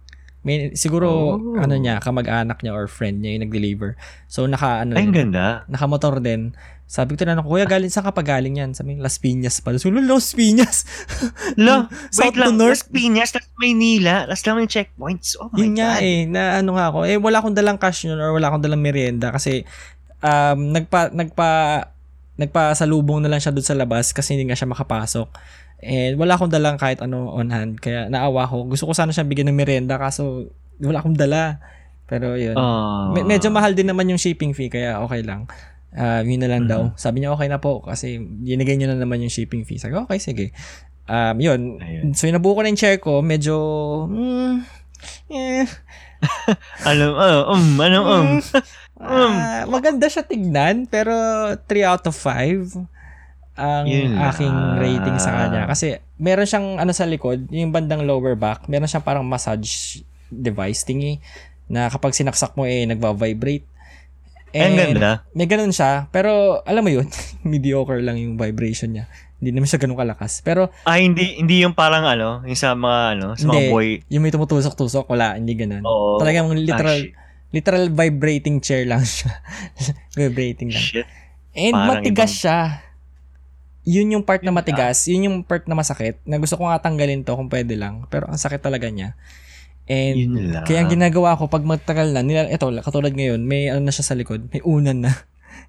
May, 0.47 0.71
siguro, 0.73 1.35
Oh. 1.35 1.59
ano 1.59 1.75
niya, 1.75 1.99
kamag-anak 1.99 2.63
niya 2.63 2.71
or 2.71 2.87
friend 2.87 3.19
niya 3.19 3.35
yung 3.35 3.51
nag-deliver. 3.51 3.99
So, 4.31 4.47
naka, 4.47 4.87
ano, 4.87 4.95
Ay, 4.95 5.11
ganda. 5.11 5.67
nakamotor 5.67 6.23
din. 6.23 6.55
Sabi 6.87 7.19
ko 7.19 7.27
tinanong 7.27 7.43
ko, 7.43 7.59
kuya, 7.59 7.67
galing 7.67 7.91
saan 7.91 8.07
ka 8.07 8.15
pa 8.15 8.23
galing 8.23 8.63
yan? 8.63 8.71
Sabi 8.71 8.95
Las 8.95 9.19
Piñas 9.19 9.59
pala. 9.59 9.75
So, 9.75 9.91
Las 9.91 10.39
Piñas! 10.39 10.87
Lo, 11.59 11.91
wait 11.91 12.39
lang. 12.39 12.55
North. 12.55 12.87
Las 12.87 12.87
Piñas, 12.87 13.35
Las 13.35 13.51
Maynila, 13.59 14.31
Las 14.31 14.47
lang 14.47 14.63
yung 14.63 14.71
checkpoints. 14.71 15.35
Oh 15.35 15.51
my 15.51 15.59
Yun 15.59 15.83
nga 15.83 15.99
God. 15.99 16.07
eh, 16.07 16.21
na 16.31 16.43
ano 16.63 16.79
nga 16.79 16.95
ako. 16.95 16.99
Eh, 17.11 17.19
wala 17.19 17.43
akong 17.43 17.59
dalang 17.59 17.83
cash 17.83 18.07
yun 18.07 18.15
or 18.15 18.31
wala 18.31 18.47
akong 18.47 18.63
dalang 18.63 18.79
merienda 18.79 19.35
kasi 19.35 19.67
um, 20.23 20.71
nagpa, 20.71 21.11
nagpa, 21.11 21.51
nagpasalubong 22.39 23.19
na 23.19 23.35
lang 23.35 23.43
siya 23.43 23.51
doon 23.51 23.67
sa 23.67 23.75
labas 23.75 24.15
kasi 24.15 24.39
hindi 24.39 24.47
nga 24.47 24.55
siya 24.55 24.71
makapasok. 24.71 25.27
And 25.79 26.17
wala 26.17 26.35
akong 26.35 26.49
dalang 26.49 26.77
kahit 26.77 27.01
ano 27.01 27.29
on 27.31 27.53
hand. 27.53 27.79
Kaya 27.79 28.09
naawa 28.09 28.49
ko. 28.49 28.65
Gusto 28.65 28.89
ko 28.89 28.93
sana 28.93 29.13
siya 29.13 29.23
bigyan 29.23 29.53
ng 29.53 29.59
merienda 29.59 29.97
kaso 29.97 30.49
wala 30.79 31.01
akong 31.01 31.17
dala. 31.17 31.61
Pero 32.07 32.39
yun. 32.39 32.55
Me- 33.13 33.27
medyo 33.27 33.51
mahal 33.51 33.75
din 33.75 33.87
naman 33.87 34.07
yung 34.07 34.19
shipping 34.19 34.55
fee 34.55 34.71
kaya 34.71 35.03
okay 35.03 35.21
lang. 35.21 35.45
Ah, 35.97 36.21
yun 36.21 36.39
na 36.39 36.49
lang 36.49 36.65
Mhm. 36.65 36.71
daw. 36.71 36.83
Sabi 36.95 37.21
niya 37.21 37.33
okay 37.33 37.49
na 37.49 37.57
po 37.57 37.81
kasi 37.81 38.17
binigay 38.21 38.77
niyo 38.77 38.93
na 38.93 39.01
naman 39.01 39.21
yung 39.21 39.33
shipping 39.33 39.65
fee. 39.65 39.81
Sabi 39.81 39.97
okay, 39.97 40.21
sige. 40.21 40.53
Um, 41.07 41.39
yun. 41.39 41.79
Ayun. 41.79 42.13
So, 42.13 42.27
yung 42.27 42.37
nabuo 42.37 42.53
ko 42.53 42.61
na 42.61 42.69
yung 42.69 42.77
chair 42.77 42.99
ko, 42.99 43.23
medyo, 43.23 43.55
mm, 44.11 44.55
eh, 45.31 45.63
Ano, 46.89 47.15
ano, 47.15 47.37
um, 47.53 47.67
ano, 47.79 47.99
um. 48.11 48.29
ah, 48.99 49.63
maganda 49.67 50.09
siya 50.09 50.25
tignan, 50.25 50.89
pero 50.89 51.13
3 51.69 51.85
out 51.87 52.05
of 52.09 52.17
5 52.17 52.75
ang 53.57 53.85
Yun 53.85 54.15
aking 54.15 54.53
lang. 54.53 54.77
rating 54.79 55.17
sa 55.17 55.33
kanya. 55.35 55.65
Kasi, 55.67 55.87
meron 56.17 56.45
siyang, 56.45 56.77
ano 56.77 56.93
sa 56.93 57.05
likod, 57.05 57.49
yung 57.49 57.73
bandang 57.73 58.05
lower 58.05 58.33
back, 58.33 58.65
meron 58.67 58.87
siyang 58.87 59.03
parang 59.03 59.25
massage 59.25 60.01
device 60.29 60.83
thingy, 60.83 61.19
na 61.67 61.89
kapag 61.89 62.13
sinaksak 62.13 62.55
mo, 62.55 62.63
eh, 62.63 62.85
nagva-vibrate. 62.85 63.65
Ay, 64.53 64.63
ang 64.63 64.77
ganda. 64.79 65.27
May 65.33 65.45
ganun 65.45 65.69
siya, 65.69 66.07
pero 66.09 66.63
alam 66.63 66.81
mo 66.81 66.89
yun, 66.89 67.09
mediocre 67.43 67.99
lang 67.99 68.17
yung 68.17 68.37
vibration 68.37 68.93
niya. 68.93 69.05
Hindi 69.37 69.53
naman 69.53 69.69
siya 69.69 69.77
ganun 69.79 69.97
kalakas. 69.97 70.41
Pero 70.41 70.73
Ah, 70.83 70.97
hindi, 70.97 71.37
hindi 71.37 71.61
yung 71.61 71.73
parang 71.73 72.05
ano, 72.05 72.41
yung 72.43 72.57
sa 72.57 72.73
mga, 72.73 73.01
ano, 73.13 73.27
sa 73.35 73.45
mga 73.45 73.53
Hindi. 73.59 73.69
boy. 73.69 73.89
yung 74.09 74.23
may 74.23 74.33
tumutusok-tusok, 74.33 75.05
wala, 75.07 75.37
hindi 75.37 75.53
ganun. 75.53 75.85
Oo. 75.85 76.17
Talagang 76.17 76.49
literal, 76.53 77.05
shit. 77.05 77.13
literal 77.53 77.85
vibrating 77.89 78.61
chair 78.61 78.85
lang 78.85 79.03
siya. 79.03 79.37
vibrating 80.17 80.73
lang. 80.73 80.81
Shit. 80.81 81.09
And 81.53 81.73
Parang 81.73 82.01
matigas 82.01 82.33
ibang- 82.33 82.41
siya. 82.41 82.59
Yun 83.87 84.19
yung 84.19 84.25
part 84.27 84.43
na 84.43 84.51
matigas, 84.51 85.07
yun 85.07 85.31
yung 85.31 85.37
part 85.47 85.63
na 85.65 85.79
masakit, 85.79 86.19
na 86.27 86.43
gusto 86.43 86.59
ko 86.59 86.67
nga 86.67 86.83
tanggalin 86.83 87.23
to 87.23 87.39
kung 87.39 87.47
pwede 87.47 87.79
lang. 87.79 88.03
Pero 88.11 88.27
ang 88.27 88.35
sakit 88.37 88.59
talaga 88.59 88.91
niya. 88.91 89.15
And 89.87 90.19
Yun 90.19 90.51
lang. 90.51 90.67
kaya 90.67 90.83
ang 90.83 90.91
ginagawa 90.91 91.39
ko 91.39 91.47
pag 91.47 91.63
magtagal 91.63 92.11
na, 92.11 92.27
nila, 92.27 92.51
ito, 92.51 92.67
katulad 92.83 93.15
ngayon, 93.15 93.47
may 93.47 93.71
ano 93.71 93.87
na 93.87 93.95
siya 93.95 94.03
sa 94.03 94.19
likod, 94.19 94.51
may 94.51 94.59
unan 94.67 95.07
na. 95.07 95.15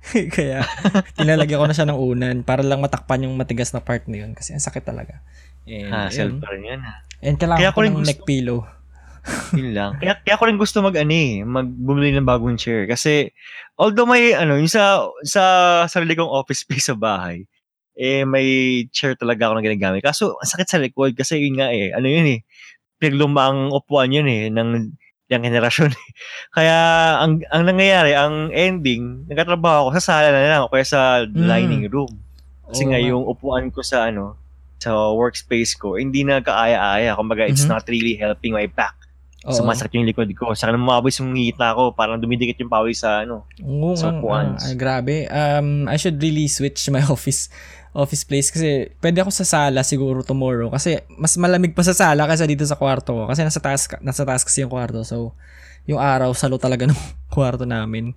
kaya 0.35 0.65
tinalagyan 1.13 1.61
ko 1.61 1.65
na 1.69 1.77
siya 1.77 1.85
ng 1.85 1.97
unan 1.97 2.35
para 2.41 2.65
lang 2.65 2.81
matakpan 2.81 3.29
yung 3.29 3.37
matigas 3.37 3.69
na 3.73 3.81
part 3.81 4.05
na 4.09 4.25
yun 4.25 4.33
kasi 4.33 4.57
ang 4.57 4.61
sakit 4.61 4.81
talaga. 4.81 5.21
And, 5.69 5.93
Hassle 5.93 6.33
yun. 6.33 6.41
pa 6.41 6.49
rin 6.49 6.63
yun. 6.65 6.81
ah. 6.81 6.97
And 7.21 7.37
kailangan 7.37 7.61
Kaya 7.61 7.69
ko 7.69 7.77
ko 7.77 7.85
ng 7.85 7.93
gusto- 7.93 8.09
neck 8.09 8.21
pillow. 8.25 8.59
Yun 9.53 9.71
lang. 9.75 9.91
Kaya, 9.99 10.13
kaya 10.23 10.39
ko 10.39 10.43
rin 10.47 10.57
gusto 10.57 10.79
mag, 10.79 10.95
eh, 10.95 11.43
mag 11.43 11.67
bumili 11.67 12.15
ng 12.15 12.23
bagong 12.25 12.55
chair. 12.55 12.87
Kasi, 12.87 13.29
although 13.75 14.07
may, 14.07 14.31
ano, 14.31 14.55
yung 14.55 14.71
sa, 14.71 15.03
sa 15.21 15.43
sarili 15.85 16.15
kong 16.15 16.31
office 16.31 16.63
space 16.63 16.89
sa 16.89 16.95
bahay, 16.95 17.43
eh, 17.97 18.21
may 18.23 18.47
chair 18.89 19.17
talaga 19.17 19.49
ako 19.49 19.57
na 19.57 19.65
ginagamit. 19.65 19.99
Kaso, 19.99 20.37
ang 20.37 20.45
sakit 20.45 20.67
sa 20.67 20.77
likod 20.77 21.17
kasi 21.17 21.41
yun 21.41 21.57
nga 21.57 21.67
eh, 21.67 21.89
ano 21.91 22.05
yun 22.05 22.29
eh, 22.29 22.39
pinagluma 22.95 23.49
ang 23.49 23.69
upuan 23.69 24.09
yun 24.09 24.25
eh, 24.25 24.47
ng 24.47 24.69
yung 25.27 25.43
generasyon. 25.43 25.91
eh. 25.91 26.07
Kaya 26.55 26.77
ang 27.19 27.43
ang 27.49 27.63
nangyayari, 27.65 28.13
ang 28.13 28.47
ending, 28.49 29.27
nagtatrabaho 29.27 29.89
ako 29.89 29.99
sa 29.99 30.05
sala 30.15 30.31
na 30.31 30.47
lang 30.47 30.61
o 30.63 30.71
kaya 30.71 30.85
sa 30.85 31.01
dining 31.25 31.89
room. 31.89 32.15
Kasi 32.63 32.83
Oo 32.83 32.89
nga 32.89 32.99
yung 33.01 33.23
upuan 33.25 33.67
ko 33.67 33.81
sa 33.81 34.07
ano, 34.07 34.39
sa 34.77 34.93
workspace 35.11 35.73
ko, 35.73 35.97
hindi 35.97 36.21
na 36.21 36.39
kaaya-aya. 36.39 37.11
Kumbaga, 37.11 37.43
it's 37.43 37.65
Mhm. 37.65 37.71
not 37.71 37.83
really 37.87 38.13
helping 38.13 38.53
my 38.53 38.69
back. 38.69 38.93
Oo. 39.43 39.51
Sumasakit 39.53 39.95
yung 39.95 40.05
likod 40.05 40.27
ko. 40.31 40.51
Saka 40.51 40.71
lumabis 40.71 41.17
yung 41.17 41.31
ngita 41.31 41.73
ko. 41.73 41.91
Parang 41.91 42.19
dumidikit 42.19 42.59
yung 42.59 42.69
pawis 42.69 43.01
sa 43.01 43.23
ano. 43.23 43.47
Oo 43.59 43.95
sa 43.95 44.11
upuan. 44.13 44.55
ay, 44.55 44.75
grabe. 44.75 45.25
Um, 45.27 45.87
I 45.87 45.95
should 45.95 46.19
really 46.19 46.47
switch 46.47 46.87
my 46.87 46.99
office 47.07 47.47
office 47.97 48.21
place 48.29 48.53
kasi 48.53 48.93
pwede 49.01 49.25
ako 49.25 49.33
sa 49.33 49.41
sala 49.41 49.81
siguro 49.81 50.21
tomorrow. 50.21 50.69
Kasi 50.69 51.01
mas 51.17 51.33
malamig 51.41 51.73
pa 51.73 51.81
sa 51.81 51.97
sala 51.97 52.29
kaysa 52.29 52.45
dito 52.45 52.61
sa 52.69 52.77
kwarto 52.77 53.17
ko. 53.17 53.23
Kasi 53.25 53.41
nasa 53.41 53.57
taas 53.57 53.89
nasa 54.05 54.21
taas 54.21 54.45
kasi 54.45 54.61
yung 54.61 54.69
kwarto. 54.69 55.01
So 55.01 55.33
yung 55.89 55.97
araw 55.97 56.29
salo 56.37 56.61
talaga 56.61 56.85
ng 56.85 56.99
kwarto 57.33 57.65
namin. 57.65 58.13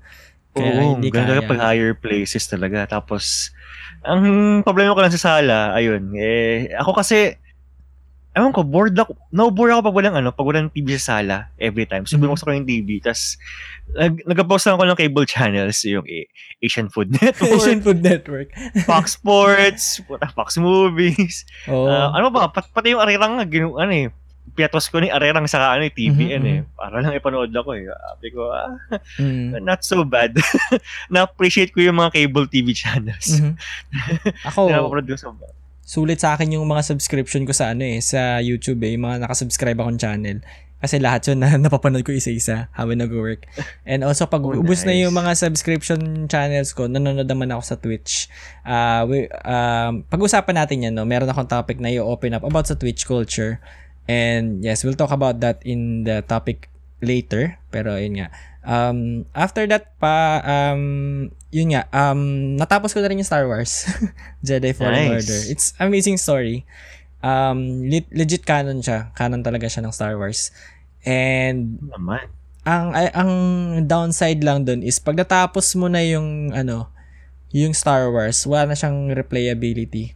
Kaya 0.53 0.83
Oo, 0.83 0.99
hindi 0.99 1.09
ganda 1.09 1.33
kaya. 1.33 1.41
kapag 1.41 1.63
higher 1.63 1.95
places 1.97 2.45
talaga. 2.51 2.83
Tapos, 2.85 3.55
ang 4.03 4.61
problema 4.67 4.99
ko 4.99 5.01
lang 5.01 5.15
sa 5.15 5.39
sala, 5.39 5.71
ayun, 5.79 6.11
eh, 6.19 6.75
ako 6.75 6.91
kasi, 6.99 7.39
ewan 8.31 8.55
ko, 8.55 8.63
bored 8.63 8.95
ako, 8.95 9.19
no-bored 9.35 9.75
ako 9.75 9.91
pag 9.91 9.97
walang 9.97 10.17
ano, 10.17 10.31
pag 10.31 10.47
walang 10.47 10.71
TV 10.71 10.95
sa 10.95 11.19
sala, 11.19 11.51
every 11.59 11.83
time. 11.83 12.07
So, 12.07 12.15
bumuksan 12.15 12.47
ko 12.47 12.55
yung 12.55 12.69
TV, 12.69 13.03
tas, 13.03 13.35
nag, 13.99 14.23
nag-pause 14.23 14.71
lang 14.71 14.79
ako 14.79 14.85
ng 14.87 15.01
cable 15.03 15.27
channels, 15.27 15.83
yung 15.83 16.07
Asian 16.63 16.87
Food 16.87 17.11
Network, 17.19 17.59
Asian 17.59 17.83
Food 17.83 18.01
Network 18.07 18.49
Fox 18.87 19.19
Sports, 19.19 19.99
Fox 20.39 20.55
Movies, 20.63 21.43
oh 21.67 21.91
Ah, 21.91 22.15
ano 22.15 22.31
ba, 22.31 22.47
pat, 22.47 22.71
pati 22.71 22.95
yung 22.95 23.03
arerang, 23.03 23.43
nga, 23.43 23.47
ginu, 23.51 23.75
ano 23.75 23.91
eh, 23.91 24.09
piatos 24.55 24.91
ko 24.91 24.99
ni 24.99 25.11
arerang 25.11 25.47
sa 25.47 25.75
ano, 25.75 25.87
eh, 25.87 25.93
TVN 25.95 26.43
Mhm, 26.43 26.51
eh. 26.51 26.61
Para 26.75 27.03
lang 27.03 27.15
ipanood 27.15 27.55
ako 27.55 27.71
eh. 27.79 27.87
Sabi 27.87 28.29
ko, 28.35 28.51
ah, 28.51 28.75
mm. 29.19 29.63
not 29.63 29.83
so 29.87 30.03
bad. 30.03 30.35
Na-appreciate 31.13 31.71
ko 31.71 31.83
yung 31.83 31.99
mga 31.99 32.15
cable 32.19 32.47
TV 32.51 32.75
channels. 32.75 33.39
Mhm. 33.39 33.55
ako 34.51 34.71
Napapanood 34.71 35.07
ko 35.07 35.17
sa 35.19 35.31
sulit 35.91 36.23
sa 36.23 36.39
akin 36.39 36.55
yung 36.55 36.71
mga 36.71 36.87
subscription 36.87 37.43
ko 37.43 37.51
sa 37.51 37.75
ano 37.75 37.83
eh, 37.83 37.99
sa 37.99 38.39
YouTube 38.39 38.79
eh, 38.87 38.95
yung 38.95 39.11
mga 39.11 39.27
nakasubscribe 39.27 39.75
akong 39.83 39.99
channel. 39.99 40.39
Kasi 40.81 41.03
lahat 41.03 41.27
yun 41.27 41.43
na 41.43 41.59
napapanood 41.67 42.07
ko 42.07 42.15
isa-isa 42.15 42.71
habang 42.73 43.03
nag-work. 43.03 43.51
And 43.83 44.07
also, 44.07 44.31
pag 44.31 44.41
Oh, 44.47 44.55
ubus 44.55 44.87
na 44.87 44.95
nice. 44.95 45.03
yung 45.03 45.13
mga 45.19 45.35
subscription 45.35 46.31
channels 46.31 46.73
ko, 46.73 46.87
nanonood 46.87 47.27
naman 47.27 47.51
ako 47.51 47.63
sa 47.67 47.77
Twitch. 47.77 48.31
Uh, 48.63 49.03
we, 49.11 49.19
um, 49.43 50.07
pag-usapan 50.07 50.63
natin 50.63 50.87
yan, 50.87 50.95
no? 50.95 51.03
meron 51.03 51.27
akong 51.27 51.51
topic 51.51 51.83
na 51.83 51.91
i-open 51.91 52.39
up 52.39 52.47
about 52.47 52.71
sa 52.71 52.79
Twitch 52.79 53.03
culture. 53.03 53.59
And 54.07 54.63
yes, 54.63 54.87
we'll 54.87 54.97
talk 54.97 55.13
about 55.13 55.43
that 55.43 55.59
in 55.67 56.07
the 56.07 56.23
topic 56.23 56.71
later. 57.03 57.59
Pero 57.75 57.99
yun 57.99 58.25
nga. 58.25 58.29
Um, 58.61 59.25
after 59.33 59.65
that 59.67 59.97
pa, 59.97 60.45
um, 60.45 60.83
yun 61.49 61.73
nga, 61.73 61.89
um, 61.91 62.21
natapos 62.61 62.93
ko 62.93 63.01
na 63.01 63.09
rin 63.09 63.19
yung 63.19 63.29
Star 63.29 63.49
Wars. 63.49 63.89
Jedi 64.47 64.77
Fallen 64.77 65.17
Nice. 65.17 65.25
Order. 65.25 65.41
It's 65.49 65.67
amazing 65.81 66.21
story. 66.21 66.69
Um, 67.21 67.85
le- 67.85 68.09
legit 68.13 68.45
canon 68.45 68.85
siya. 68.85 69.13
Canon 69.13 69.41
talaga 69.41 69.65
siya 69.65 69.81
ng 69.81 69.93
Star 69.93 70.17
Wars. 70.17 70.53
And 71.05 71.81
naman. 71.89 72.29
ang 72.61 72.93
ay- 72.93 73.15
ang 73.17 73.33
downside 73.89 74.45
lang 74.45 74.69
dun 74.69 74.85
is 74.85 75.01
pag 75.01 75.17
natapos 75.17 75.73
mo 75.75 75.89
na 75.89 76.05
yung 76.05 76.53
ano, 76.53 76.93
yung 77.51 77.73
Star 77.73 78.13
Wars, 78.13 78.45
wala 78.45 78.73
na 78.73 78.77
siyang 78.77 79.09
replayability. 79.11 80.13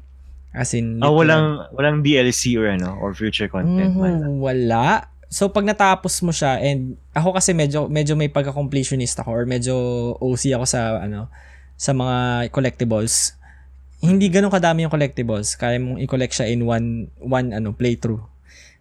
As 0.54 0.70
in, 0.70 1.02
literal- 1.02 1.16
walang, 1.18 1.46
walang 1.74 1.96
DLC 2.04 2.54
or 2.54 2.70
ano, 2.70 2.94
or 3.00 3.10
future 3.10 3.48
content 3.48 3.96
man. 3.96 4.38
wala. 4.38 5.10
So 5.34 5.50
pag 5.50 5.66
natapos 5.66 6.22
mo 6.22 6.30
siya 6.30 6.62
and 6.62 6.94
ako 7.10 7.34
kasi 7.34 7.50
medyo 7.50 7.90
medyo 7.90 8.14
may 8.14 8.30
pagka-completionist 8.30 9.18
ako 9.18 9.34
or 9.34 9.42
medyo 9.50 9.74
OC 10.22 10.54
ako 10.54 10.62
sa 10.62 11.02
ano 11.02 11.26
sa 11.74 11.90
mga 11.90 12.46
collectibles. 12.54 13.34
Hindi 13.98 14.30
ganun 14.30 14.54
kadami 14.54 14.86
yung 14.86 14.94
collectibles. 14.94 15.58
Kaya 15.58 15.82
mong 15.82 15.98
i-collect 16.06 16.38
siya 16.38 16.46
in 16.54 16.62
one 16.62 17.10
one 17.18 17.50
ano 17.50 17.74
playthrough. 17.74 18.22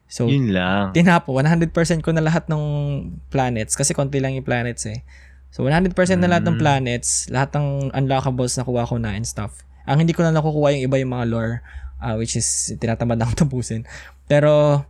So 0.05 0.29
Yun 0.29 0.53
lang. 0.53 0.93
tinapo 0.93 1.33
100% 1.33 1.73
ko 2.05 2.13
na 2.13 2.21
lahat 2.21 2.45
ng 2.45 2.61
planets 3.33 3.73
kasi 3.73 3.97
konti 3.97 4.21
lang 4.21 4.37
yung 4.37 4.45
planets 4.45 4.85
eh. 4.85 5.01
So 5.49 5.65
100% 5.65 5.89
na 6.21 6.29
lahat 6.29 6.45
ng 6.45 6.57
Mm. 6.57 6.61
planets, 6.61 7.33
lahat 7.33 7.49
ng 7.57 7.97
unlockables 7.97 8.53
na 8.53 8.65
kuha 8.65 8.85
ko 8.85 9.01
na 9.01 9.17
and 9.17 9.25
stuff. 9.25 9.65
Ang 9.89 10.05
hindi 10.05 10.13
ko 10.13 10.21
na 10.21 10.29
nakukuha 10.29 10.69
yung 10.77 10.85
iba 10.85 11.01
yung 11.01 11.17
mga 11.17 11.25
lore 11.33 11.65
uh, 11.97 12.13
which 12.13 12.37
is 12.37 12.45
tinatamad 12.77 13.17
na 13.17 13.25
akong 13.25 13.49
tapusin. 13.49 13.89
Pero 14.29 14.85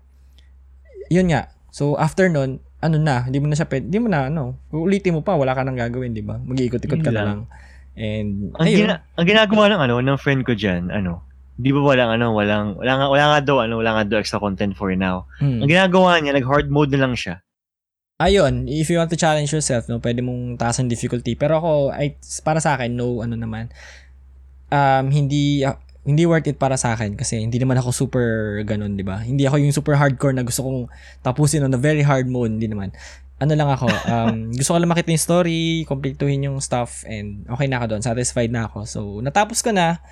yun 1.07 1.31
nga. 1.31 1.52
So 1.73 1.97
after 1.97 2.29
nun, 2.29 2.61
ano 2.85 3.01
na, 3.01 3.25
hindi 3.25 3.41
mo 3.41 3.49
na 3.49 3.57
siya 3.57 3.65
pwede, 3.65 3.89
hindi 3.89 3.97
mo 3.97 4.13
na 4.13 4.29
ano, 4.29 4.61
uulitin 4.69 5.17
mo 5.17 5.25
pa, 5.25 5.33
wala 5.33 5.57
ka 5.57 5.65
nang 5.65 5.73
gagawin, 5.73 6.13
di 6.13 6.21
ba? 6.21 6.37
Mag-iikot-ikot 6.37 7.01
ka 7.01 7.09
na 7.09 7.23
lang. 7.25 7.39
And 7.97 8.53
Ang, 8.61 8.67
ayun. 8.69 8.79
gina- 8.85 9.01
ang 9.17 9.25
ginagawa 9.25 9.63
ng 9.73 9.81
ano, 9.89 9.95
ng 10.05 10.17
friend 10.21 10.45
ko 10.45 10.53
dyan, 10.53 10.93
ano, 10.93 11.25
di 11.57 11.73
ba 11.73 11.81
walang 11.81 12.13
ano, 12.13 12.37
walang, 12.37 12.77
wala 12.77 12.93
nga, 12.93 13.05
wala 13.09 13.25
nga 13.25 13.39
daw, 13.41 13.57
ano, 13.65 13.81
wala 13.81 13.91
nga 13.97 14.03
daw 14.05 14.17
extra 14.21 14.37
content 14.37 14.77
for 14.77 14.93
now. 14.93 15.25
Hmm. 15.41 15.65
Ang 15.65 15.69
ginagawa 15.73 16.21
niya, 16.21 16.37
nag-hard 16.37 16.69
mode 16.69 16.93
na 16.93 17.09
lang 17.09 17.17
siya. 17.17 17.41
Ayun, 18.21 18.69
if 18.69 18.93
you 18.93 19.01
want 19.01 19.09
to 19.09 19.17
challenge 19.17 19.49
yourself, 19.49 19.89
no, 19.89 19.97
pwede 19.97 20.21
mong 20.21 20.61
taasan 20.61 20.85
difficulty. 20.85 21.33
Pero 21.33 21.57
ako, 21.57 21.71
ay, 21.89 22.21
para 22.45 22.61
sa 22.61 22.77
akin, 22.77 22.93
no, 22.93 23.25
ano 23.25 23.33
naman, 23.33 23.73
um, 24.69 25.05
hindi, 25.09 25.65
hindi 26.03 26.27
worth 26.27 26.51
it 26.51 26.59
para 26.59 26.75
sa 26.75 26.93
akin 26.95 27.15
kasi 27.15 27.39
hindi 27.39 27.55
naman 27.59 27.79
ako 27.79 27.95
super 27.95 28.59
ganun, 28.67 28.99
di 28.99 29.07
ba? 29.07 29.23
Hindi 29.23 29.47
ako 29.47 29.55
yung 29.59 29.75
super 29.75 29.95
hardcore 29.95 30.35
na 30.35 30.43
gusto 30.43 30.63
kong 30.63 30.91
tapusin 31.23 31.63
on 31.63 31.71
a 31.71 31.79
very 31.79 32.03
hard 32.03 32.27
mode, 32.27 32.59
hindi 32.59 32.67
naman. 32.67 32.91
Ano 33.39 33.55
lang 33.55 33.71
ako, 33.71 33.87
um, 34.13 34.51
gusto 34.51 34.75
ko 34.75 34.77
lang 34.83 34.91
makita 34.91 35.15
yung 35.15 35.23
story, 35.23 35.61
completuhin 35.87 36.43
yung 36.43 36.59
stuff, 36.59 37.07
and 37.07 37.47
okay 37.47 37.71
na 37.71 37.79
ako 37.79 37.95
doon, 37.95 38.03
satisfied 38.03 38.51
na 38.51 38.67
ako. 38.67 38.83
So, 38.83 38.99
natapos 39.23 39.63
ko 39.63 39.71
na, 39.71 40.03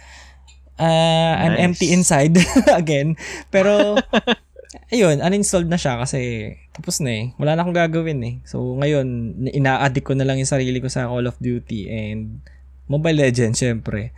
uh, 0.79 1.33
I'm 1.43 1.59
Nice. 1.59 1.63
empty 1.67 1.87
inside 1.91 2.39
again. 2.71 3.19
Pero, 3.51 3.99
ayun, 4.95 5.19
uninstalled 5.19 5.67
na 5.67 5.75
siya 5.75 5.99
kasi 5.99 6.55
tapos 6.71 7.03
na 7.03 7.11
eh. 7.11 7.25
Wala 7.35 7.59
na 7.59 7.67
akong 7.67 7.75
gagawin 7.75 8.19
eh. 8.23 8.35
So, 8.47 8.79
ngayon, 8.79 9.07
ina-addict 9.51 10.07
ko 10.07 10.15
na 10.15 10.23
lang 10.23 10.39
yung 10.39 10.47
sarili 10.47 10.79
ko 10.79 10.87
sa 10.87 11.11
Call 11.11 11.27
of 11.27 11.35
Duty 11.37 11.91
and 11.91 12.39
Mobile 12.87 13.27
Legends, 13.27 13.59
syempre. 13.59 14.15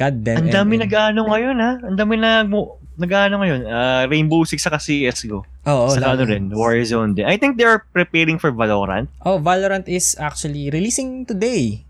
God 0.00 0.24
damn. 0.24 0.48
Ang 0.48 0.48
dami 0.48 0.80
nag-ano 0.80 1.28
ngayon, 1.28 1.56
ha? 1.60 1.72
Ang 1.84 1.96
dami 2.00 2.16
nag 2.16 2.48
nag-ano 3.00 3.40
ngayon, 3.40 3.60
ah, 3.68 4.04
Rainbow 4.08 4.44
Six 4.48 4.64
saka 4.64 4.80
CSGO. 4.80 5.44
Oo, 5.44 5.84
Saka 5.92 6.16
ano 6.16 6.24
rin, 6.24 6.48
Warzone 6.52 7.16
din. 7.16 7.24
I 7.28 7.36
think 7.36 7.60
they 7.60 7.68
are 7.68 7.84
preparing 7.92 8.40
for 8.40 8.52
Valorant. 8.52 9.08
Oh, 9.24 9.36
Valorant 9.40 9.88
is 9.88 10.16
actually 10.16 10.68
releasing 10.72 11.24
today. 11.24 11.84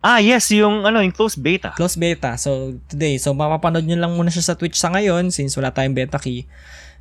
Ah, 0.00 0.20
yes, 0.20 0.52
yung 0.52 0.84
ano, 0.84 1.00
yung 1.00 1.12
closed 1.12 1.40
beta. 1.40 1.72
Close 1.76 1.96
beta. 1.96 2.36
So, 2.36 2.76
today. 2.88 3.16
So, 3.16 3.32
mapapanood 3.32 3.84
nyo 3.88 3.96
lang 3.96 4.12
muna 4.14 4.30
siya 4.30 4.52
sa 4.52 4.54
Twitch 4.54 4.76
sa 4.76 4.92
ngayon 4.92 5.32
since 5.32 5.56
wala 5.56 5.72
tayong 5.72 5.96
beta 5.96 6.20
key. 6.20 6.46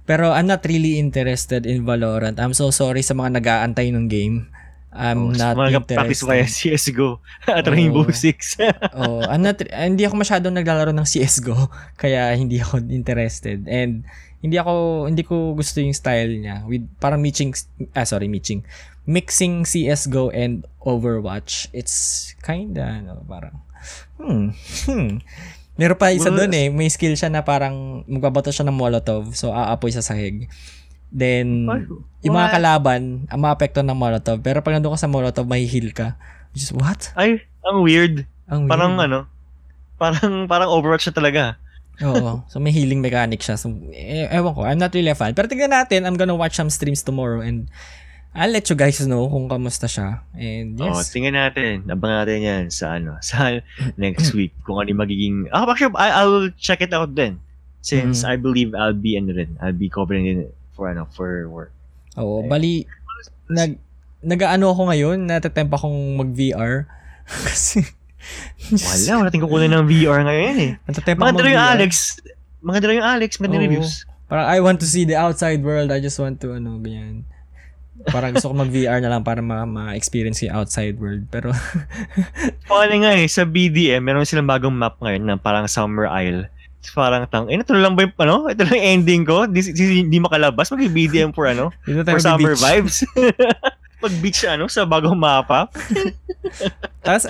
Pero 0.08 0.32
I'm 0.34 0.48
not 0.48 0.64
really 0.66 0.98
interested 0.98 1.68
in 1.68 1.84
Valorant. 1.86 2.40
I'm 2.40 2.56
so 2.56 2.72
sorry 2.72 3.04
sa 3.04 3.14
mga 3.14 3.42
nag-aantay 3.42 3.94
ng 3.94 4.08
game. 4.08 4.48
I'm 4.96 5.30
Oh, 5.30 5.36
not 5.36 5.60
mga 5.60 5.84
practice 5.84 6.24
interested. 6.24 6.72
CSGO 6.72 7.20
at 7.52 7.68
Oo. 7.68 7.76
Rainbow 7.76 8.08
Six. 8.16 8.56
oh, 8.98 9.20
I'm 9.28 9.44
not, 9.44 9.60
hindi 9.68 10.08
ako 10.08 10.16
masyadong 10.16 10.56
naglalaro 10.56 10.96
ng 10.96 11.04
CS:GO 11.04 11.68
kaya 12.02 12.32
hindi 12.34 12.64
ako 12.64 12.80
interested. 12.88 13.68
And 13.68 14.08
hindi 14.40 14.56
ako 14.56 15.06
hindi 15.12 15.28
ko 15.28 15.52
gusto 15.54 15.84
yung 15.84 15.92
style 15.92 16.32
niya 16.40 16.64
with 16.64 16.88
parang 17.04 17.20
mixing 17.20 17.52
ah 17.92 18.08
sorry, 18.08 18.32
mixing 18.32 18.64
mixing 19.04 19.68
CS:GO 19.68 20.32
and 20.32 20.64
Overwatch. 20.80 21.68
It's 21.76 22.32
kinda 22.40 23.04
ano, 23.04 23.20
parang 23.28 23.60
hmm, 24.16 24.56
hmm. 24.88 25.20
Meron 25.76 26.00
pa 26.00 26.16
isa 26.16 26.32
Well, 26.32 26.48
doon 26.48 26.56
eh, 26.56 26.68
may 26.72 26.88
skill 26.88 27.20
siya 27.20 27.28
na 27.28 27.44
parang 27.44 28.08
magbabato 28.08 28.48
siya 28.48 28.64
ng 28.64 28.80
Molotov, 28.80 29.36
so 29.36 29.52
aapoy 29.52 29.92
sa 29.92 30.00
sahig. 30.00 30.48
Then, 31.10 31.70
yung 32.22 32.36
mga 32.36 32.52
kalaban, 32.54 33.02
ang 33.28 33.40
maapekto 33.40 33.80
ng 33.80 33.96
Molotov. 33.96 34.42
Pero 34.42 34.60
pag 34.60 34.76
nandun 34.76 34.94
ka 34.94 35.00
sa 35.00 35.12
Molotov, 35.12 35.46
may 35.46 35.64
heal 35.64 35.90
ka. 35.92 36.18
Is, 36.52 36.72
what? 36.72 37.12
Ay, 37.16 37.44
ang 37.62 37.82
weird. 37.82 38.24
Ang 38.48 38.68
Parang 38.68 38.96
weird. 38.96 39.10
ano, 39.12 39.20
parang 39.96 40.46
parang 40.46 40.70
Overwatch 40.72 41.08
na 41.08 41.16
talaga. 41.16 41.44
Oo. 42.04 42.44
So, 42.52 42.60
may 42.60 42.76
healing 42.76 43.00
mechanic 43.00 43.40
siya. 43.40 43.56
So, 43.56 43.72
eh, 43.90 44.28
ewan 44.28 44.52
ko. 44.52 44.68
I'm 44.68 44.76
not 44.76 44.92
really 44.92 45.08
a 45.08 45.16
fan. 45.16 45.32
Pero 45.32 45.48
tignan 45.48 45.72
natin. 45.72 46.04
I'm 46.04 46.20
gonna 46.20 46.36
watch 46.36 46.56
some 46.56 46.68
streams 46.68 47.00
tomorrow 47.00 47.40
and 47.40 47.72
I'll 48.36 48.52
let 48.52 48.68
you 48.68 48.76
guys 48.76 49.00
know 49.00 49.32
kung 49.32 49.48
kamusta 49.48 49.88
siya. 49.88 50.20
And 50.36 50.76
Oh, 50.84 51.00
yes. 51.00 51.16
tingnan 51.16 51.40
natin. 51.40 51.88
Abangan 51.88 52.28
natin 52.28 52.40
yan 52.44 52.64
sa 52.68 53.00
ano, 53.00 53.16
sa 53.24 53.64
next 53.96 54.34
week 54.38 54.52
kung 54.68 54.76
ano 54.76 54.92
yung 54.92 55.00
magiging 55.00 55.36
Ah, 55.56 55.64
actually, 55.64 55.96
I, 55.96 56.20
I'll 56.20 56.52
check 56.60 56.84
it 56.84 56.92
out 56.92 57.16
then. 57.16 57.40
Since 57.80 58.28
Mm. 58.28 58.28
I 58.28 58.36
believe 58.36 58.70
I'll 58.76 58.98
be 58.98 59.16
ano 59.16 59.32
rin, 59.32 59.56
I'll 59.64 59.72
be 59.72 59.88
covering 59.88 60.28
it 60.28 60.52
for 60.76 60.92
ano, 60.92 61.08
for 61.10 61.48
work. 61.48 61.72
Oo. 62.20 62.44
Bali, 62.46 62.84
nag, 63.48 63.80
nag-ano 64.20 64.76
ako 64.76 64.92
ngayon, 64.92 65.18
natatemp 65.24 65.72
akong 65.72 66.20
mag-VR. 66.20 66.86
Kasi, 67.48 67.82
Wala, 68.74 69.22
wala 69.22 69.30
tayong 69.30 69.46
kukunin 69.46 69.70
ng 69.70 69.86
VR 69.86 70.26
ngayon 70.26 70.58
eh. 70.58 70.72
natatemp 70.90 71.18
Mga 71.22 71.34
yung. 71.54 71.70
Alex. 71.78 71.92
Mga 72.66 72.80
dala 72.82 72.94
yung 72.98 73.08
Alex, 73.08 73.30
Oo. 73.62 73.62
reviews. 73.62 73.92
Parang 74.26 74.48
I 74.50 74.58
want 74.58 74.82
to 74.82 74.90
see 74.90 75.06
the 75.06 75.14
outside 75.14 75.62
world. 75.62 75.94
I 75.94 76.02
just 76.02 76.18
want 76.18 76.42
to, 76.42 76.58
ano, 76.58 76.82
ganyan. 76.82 77.30
Parang 78.10 78.34
gusto 78.34 78.50
ko 78.50 78.58
mag-VR 78.58 78.98
na 79.02 79.14
lang 79.14 79.22
para 79.22 79.46
ma- 79.46 79.70
ma-experience 79.70 80.42
yung 80.42 80.58
outside 80.58 80.98
world. 80.98 81.30
Pero, 81.30 81.54
Paano 82.70 82.94
nga 83.06 83.14
eh, 83.14 83.30
sa 83.30 83.46
BDM, 83.46 84.02
meron 84.02 84.26
silang 84.26 84.50
bagong 84.50 84.74
map 84.74 84.98
ngayon 84.98 85.24
na 85.26 85.36
parang 85.38 85.70
Summer 85.70 86.10
Isle. 86.10 86.50
Parang 86.94 87.26
tang, 87.26 87.48
eh, 87.50 87.58
ito 87.58 87.74
na 87.74 87.82
lang 87.82 87.94
ba 87.98 88.06
yung, 88.06 88.14
ano? 88.20 88.36
Ito 88.52 88.62
lang 88.68 88.76
yung 88.78 88.88
ending 89.00 89.24
ko? 89.26 89.50
Di, 89.50 89.62
di, 89.74 90.06
di 90.06 90.18
makalabas? 90.20 90.70
Mag-BDM 90.70 91.32
for 91.32 91.50
ano? 91.50 91.74
For 91.86 92.22
summer 92.22 92.54
beach. 92.54 92.62
vibes? 92.62 92.96
Pag 94.04 94.14
beach 94.22 94.42
ano, 94.46 94.70
sa 94.70 94.86
bagong 94.86 95.18
mapa? 95.18 95.72
Tapos, 97.06 97.30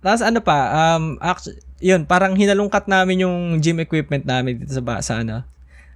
tapos 0.00 0.22
ano 0.24 0.40
pa, 0.40 0.58
um, 0.72 1.20
actually, 1.20 1.60
yun, 1.80 2.08
parang 2.08 2.32
hinalungkat 2.32 2.88
namin 2.88 3.24
yung 3.24 3.60
gym 3.60 3.80
equipment 3.84 4.24
namin 4.24 4.56
dito 4.60 4.72
sa, 4.72 4.82
ba- 4.84 5.04
sa 5.04 5.20
ano, 5.20 5.44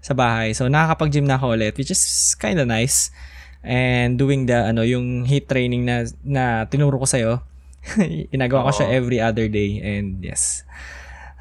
sa 0.04 0.12
bahay. 0.12 0.52
So, 0.52 0.68
nakakapag-gym 0.68 1.24
na 1.24 1.40
ako 1.40 1.56
ulit, 1.56 1.76
which 1.80 1.88
is 1.88 2.36
kind 2.36 2.60
of 2.60 2.68
nice. 2.68 3.08
And 3.64 4.20
doing 4.20 4.44
the, 4.44 4.72
ano, 4.72 4.84
yung 4.84 5.24
heat 5.24 5.48
training 5.48 5.88
na, 5.88 6.04
na 6.20 6.68
tinuro 6.68 7.00
ko 7.00 7.08
sa'yo. 7.08 7.40
Inagawa 8.36 8.68
ko 8.68 8.84
siya 8.84 8.92
every 8.92 9.20
other 9.20 9.48
day. 9.48 9.80
And 9.80 10.20
yes. 10.20 10.68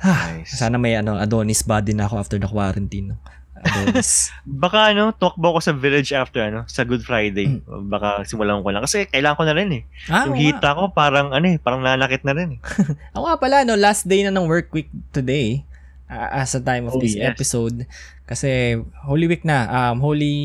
Nice. 0.04 0.60
Sana 0.60 0.76
may 0.76 1.00
ano, 1.00 1.16
Adonis 1.16 1.64
body 1.64 1.96
na 1.96 2.06
ako 2.12 2.16
after 2.20 2.38
the 2.38 2.46
quarantine. 2.46 3.16
Adonis. 3.64 4.36
Baka 4.64 4.92
ano, 4.92 5.16
talkbo 5.16 5.56
ko 5.56 5.60
sa 5.64 5.72
village 5.72 6.12
after 6.12 6.44
ano, 6.44 6.68
sa 6.68 6.84
Good 6.84 7.08
Friday. 7.08 7.64
Mm. 7.64 7.88
Baka 7.88 8.28
simulan 8.28 8.60
ko 8.60 8.70
lang. 8.76 8.84
Kasi 8.84 9.08
kailangan 9.08 9.40
ko 9.40 9.44
na 9.48 9.56
rin 9.56 9.70
eh. 9.72 9.84
ah, 10.12 10.28
yung 10.28 10.36
hita 10.36 10.76
ko 10.76 10.92
parang 10.92 11.32
ano 11.32 11.48
eh, 11.48 11.58
parang 11.58 11.80
nanakit 11.80 12.28
na 12.28 12.36
rin 12.36 12.56
eh. 12.56 12.60
Ako 13.16 13.24
nga 13.24 13.40
pala, 13.40 13.64
no, 13.64 13.80
last 13.80 14.04
day 14.04 14.28
na 14.28 14.36
ng 14.36 14.46
work 14.52 14.68
week 14.76 14.92
today 15.16 15.64
uh, 16.12 16.30
as 16.44 16.52
a 16.54 16.62
time 16.62 16.92
of 16.92 17.00
Oh, 17.00 17.02
this 17.02 17.16
yes. 17.16 17.32
episode. 17.32 17.88
Kasi 18.28 18.80
Holy 19.08 19.28
Week 19.32 19.48
na. 19.48 19.68
Um, 19.72 20.04
Holy 20.04 20.36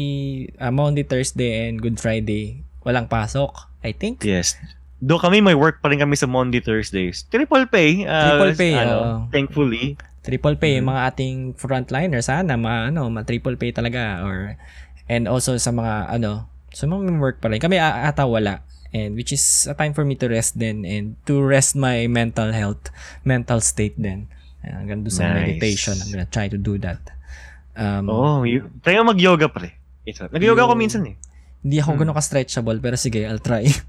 uh, 0.59 0.71
Monday, 0.71 1.03
Thursday, 1.03 1.66
and 1.66 1.83
Good 1.83 1.99
Friday. 1.99 2.62
Walang 2.87 3.11
pasok, 3.11 3.71
I 3.83 3.90
think. 3.90 4.23
Yes. 4.23 4.55
Do 4.98 5.14
kami 5.16 5.38
may 5.38 5.54
work 5.54 5.78
pa 5.78 5.88
rin 5.88 5.98
kami 5.98 6.18
sa 6.18 6.26
Monday, 6.26 6.58
Thursdays. 6.58 7.22
Triple 7.24 7.66
pay. 7.66 8.02
uh, 8.02 8.34
Triple 8.34 8.54
pay, 8.56 8.72
Ano, 8.74 8.94
oo. 8.94 9.14
thankfully. 9.30 9.94
Triple 10.20 10.58
pay, 10.58 10.82
Mhm. 10.82 10.84
mga 10.84 11.00
ating 11.06 11.37
frontliner, 11.54 12.18
sana 12.18 12.58
ma, 12.58 12.90
ano, 12.90 13.06
ma 13.06 13.22
triple 13.22 13.54
pay 13.54 13.70
talaga. 13.70 14.20
Or, 14.20 14.58
and 15.06 15.24
also 15.24 15.54
sa 15.56 15.70
mga, 15.70 16.11
ano, 16.11 16.50
sa 16.74 16.84
mga 16.84 17.00
may 17.06 17.16
work 17.16 17.38
pa 17.38 17.46
rin. 17.46 17.62
Kami 17.62 17.78
ata 17.78 18.26
wala. 18.26 18.61
And 18.88 19.14
which 19.14 19.30
is 19.30 19.44
a 19.64 19.72
time 19.72 19.92
for 19.92 20.02
me 20.02 20.16
to 20.16 20.26
rest 20.26 20.56
then 20.56 20.82
and 20.82 21.14
to 21.24 21.38
rest 21.38 21.76
my 21.76 22.08
mental 22.08 22.50
health, 22.50 22.88
mental 23.22 23.61
state 23.61 23.94
then. 23.96 24.26
Hanggang 24.61 25.06
doon 25.06 25.14
sa 25.14 25.30
Nice. 25.30 25.56
meditation. 25.56 25.94
I'm 25.94 26.11
gonna 26.11 26.26
try 26.26 26.50
to 26.50 26.58
do 26.58 26.76
that. 26.82 27.00
Um, 27.72 28.11
Oh, 28.11 28.42
you, 28.42 28.66
try 28.82 28.98
mag-yoga 28.98 29.46
pre. 29.46 29.72
Ito. 30.04 30.28
Nag-yoga 30.28 30.66
ako 30.66 30.74
minsan 30.74 31.06
eh. 31.06 31.16
Hindi 31.62 31.76
ako 31.78 31.94
Hmm. 31.94 32.00
ganun 32.02 32.16
ka-stretchable, 32.16 32.78
pero 32.80 32.96
sige, 32.98 33.22
I'll 33.24 33.40
try. 33.40 33.64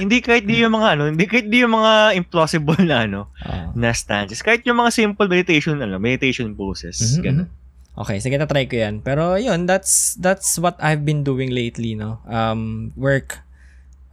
hindi 0.00 0.18
kahit 0.24 0.44
di 0.48 0.64
yung 0.64 0.74
mga 0.74 0.98
ano, 0.98 1.02
hindi 1.12 1.24
kahit 1.28 1.46
di 1.46 1.62
yung 1.62 1.76
mga 1.76 2.16
implausible 2.16 2.80
na 2.82 3.04
ano, 3.06 3.20
Oo. 3.44 3.76
na 3.76 3.92
stances. 3.92 4.40
Kahit 4.40 4.64
yung 4.64 4.80
mga 4.80 4.90
simple 4.90 5.26
meditation 5.28 5.78
ano, 5.78 5.96
meditation 6.00 6.52
poses. 6.56 6.98
Mhm, 7.18 7.22
Ganun. 7.22 7.48
Okay, 7.92 8.24
sige, 8.24 8.40
try 8.48 8.64
ko 8.64 8.76
yan. 8.80 9.04
Pero 9.04 9.36
yun, 9.36 9.68
that's 9.68 10.16
that's 10.16 10.56
what 10.56 10.80
I've 10.80 11.04
been 11.04 11.20
doing 11.20 11.52
lately, 11.52 11.92
no? 11.92 12.24
Um, 12.24 12.88
work, 12.96 13.44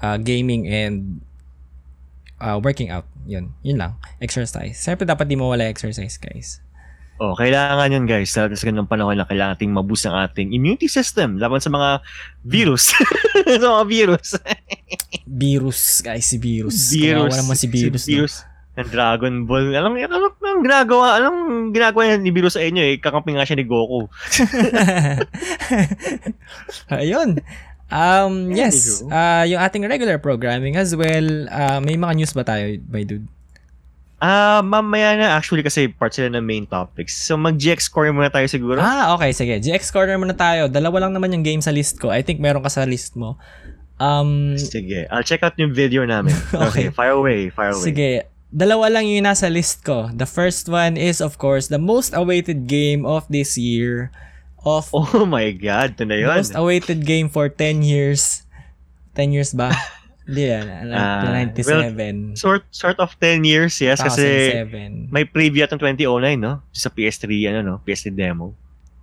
uh, 0.04 0.20
gaming, 0.20 0.68
and 0.68 1.24
uh, 2.44 2.60
working 2.60 2.92
out. 2.92 3.08
Yun, 3.24 3.56
yun 3.64 3.80
lang. 3.80 3.96
Exercise. 4.20 4.76
Siyempre, 4.76 5.08
dapat 5.08 5.32
di 5.32 5.40
mawala 5.40 5.64
exercise, 5.72 6.20
guys. 6.20 6.60
Oh, 7.20 7.36
kailangan 7.36 7.92
yun 7.92 8.08
guys. 8.08 8.32
Sa 8.32 8.48
ganung 8.48 8.88
panahon 8.88 9.20
na 9.20 9.28
kailangan 9.28 9.60
nating 9.60 9.76
maboost 9.76 10.08
ang 10.08 10.16
ating 10.24 10.56
immunity 10.56 10.88
system 10.88 11.36
laban 11.36 11.60
sa 11.60 11.68
mga 11.68 12.00
virus. 12.48 12.96
sa 13.62 13.68
mga 13.76 13.86
virus. 13.92 14.40
Virus, 15.28 16.00
guys, 16.00 16.24
si 16.24 16.40
virus. 16.40 16.96
virus. 16.96 17.36
Kawawa 17.36 17.44
naman 17.44 17.56
si 17.60 17.68
virus. 17.68 18.08
Si 18.08 18.16
no? 18.16 18.24
virus 18.24 18.36
ng 18.80 18.88
Dragon 18.88 19.36
Ball. 19.44 19.76
Alam 19.76 20.00
niyo, 20.00 20.08
alam 20.08 20.32
anong 20.32 20.64
ginagawa, 20.64 21.08
anong 21.20 21.40
ginagawa 21.76 22.02
niya 22.08 22.18
ni 22.24 22.32
virus 22.32 22.56
sa 22.56 22.64
inyo 22.64 22.84
eh. 22.88 22.96
Kakampi 23.04 23.36
nga 23.36 23.44
siya 23.44 23.60
ni 23.60 23.68
Goku. 23.68 24.08
Ayun. 27.04 27.44
Um, 27.90 28.54
yes, 28.54 29.02
uh, 29.02 29.44
yung 29.50 29.60
ating 29.60 29.82
regular 29.90 30.22
programming 30.22 30.78
as 30.78 30.94
well. 30.94 31.50
Uh, 31.50 31.82
may 31.82 31.98
mga 31.98 32.14
news 32.22 32.34
ba 32.38 32.46
tayo, 32.46 32.78
by 32.86 33.02
dude? 33.02 33.26
Ah, 34.20 34.60
mamaya 34.60 35.16
na 35.16 35.40
actually 35.40 35.64
kasi 35.64 35.88
part 35.88 36.12
sila 36.12 36.28
ng 36.28 36.44
main 36.44 36.68
topics. 36.68 37.16
So 37.16 37.40
mag-GX 37.40 37.88
score 37.88 38.12
muna 38.12 38.28
tayo 38.28 38.46
siguro. 38.52 38.76
Ah, 38.78 39.16
okay, 39.16 39.32
sige. 39.32 39.56
GX 39.58 39.96
Corner 39.96 40.20
muna 40.20 40.36
tayo. 40.36 40.68
Dalawa 40.68 41.08
lang 41.08 41.16
naman 41.16 41.32
yung 41.32 41.44
game 41.44 41.64
sa 41.64 41.72
list 41.72 42.04
ko. 42.04 42.12
I 42.12 42.20
think 42.20 42.44
meron 42.44 42.60
ka 42.60 42.68
sa 42.68 42.84
list 42.84 43.16
mo. 43.16 43.40
Um, 44.00 44.56
Sige, 44.60 45.08
I'll 45.12 45.24
check 45.24 45.44
out 45.44 45.56
yung 45.60 45.72
video 45.72 46.04
namin. 46.04 46.32
Okay. 46.52 46.60
okay, 46.68 46.86
fire 46.92 47.16
away, 47.16 47.48
fire 47.52 47.72
away. 47.72 47.84
sige. 47.84 48.12
Dalawa 48.52 48.90
lang 48.92 49.08
yung 49.08 49.24
nasa 49.24 49.48
list 49.48 49.84
ko. 49.84 50.08
The 50.12 50.26
first 50.28 50.68
one 50.68 50.98
is, 50.98 51.22
of 51.22 51.38
course, 51.38 51.68
the 51.70 51.78
most 51.80 52.12
awaited 52.16 52.66
game 52.68 53.04
of 53.08 53.24
this 53.32 53.56
year. 53.56 54.12
Of 54.60 54.92
Oh 54.92 55.24
my 55.24 55.56
God, 55.56 55.96
ito 55.96 56.04
na 56.04 56.20
yun. 56.20 56.36
most 56.36 56.52
awaited 56.52 57.08
game 57.08 57.32
for 57.32 57.48
10 57.48 57.80
years. 57.80 58.44
10 59.16 59.32
years 59.32 59.52
ba? 59.56 59.72
Hindi 60.30 60.46
yan. 60.46 60.94
Ah, 60.94 61.26
97. 61.26 62.38
Sort 62.38 62.70
sort 62.70 63.02
of 63.02 63.10
10 63.18 63.42
years, 63.42 63.74
yes, 63.82 63.98
kasi 63.98 64.54
2007. 64.62 65.10
may 65.10 65.26
preview 65.26 65.66
at 65.66 65.74
ng 65.74 65.82
2009, 65.82 66.38
no? 66.38 66.62
Sa 66.70 66.94
PS3, 66.94 67.50
ano, 67.50 67.60
no? 67.66 67.76
PS3 67.82 68.14
demo. 68.14 68.54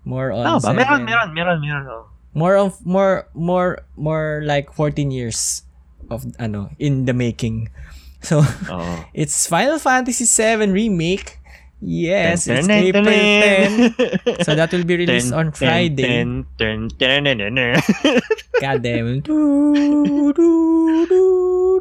More 0.07 0.31
on 0.31 0.47
Tama 0.47 0.59
ba? 0.63 0.67
seven. 0.71 0.79
Meron, 0.79 1.03
meron, 1.03 1.29
meron, 1.35 1.59
meron. 1.59 1.85
Oh. 1.91 2.07
More 2.31 2.55
of 2.55 2.79
more 2.87 3.27
more 3.35 3.83
more 3.99 4.45
like 4.47 4.71
14 4.71 5.11
years 5.11 5.67
of 6.13 6.23
ano 6.39 6.71
in 6.79 7.11
the 7.11 7.17
making. 7.17 7.75
So 8.23 8.47
Oo. 8.71 9.03
it's 9.19 9.51
Final 9.51 9.83
Fantasy 9.83 10.31
7 10.31 10.71
remake. 10.71 11.43
Yes, 11.81 12.49
it's 12.49 12.67
Ten, 12.67 12.69
ten, 12.69 12.85
April 12.89 13.05
ten, 13.05 13.93
10. 14.25 14.45
So 14.49 14.55
that 14.57 14.73
will 14.73 14.85
be 14.85 14.97
released 14.97 15.33
on 15.33 15.53
Friday. 15.53 16.25
God 18.61 18.81
damn 18.83 19.07
it. 19.21 19.25
Do, 19.29 20.33
do, 20.33 20.35
do, 20.35 21.81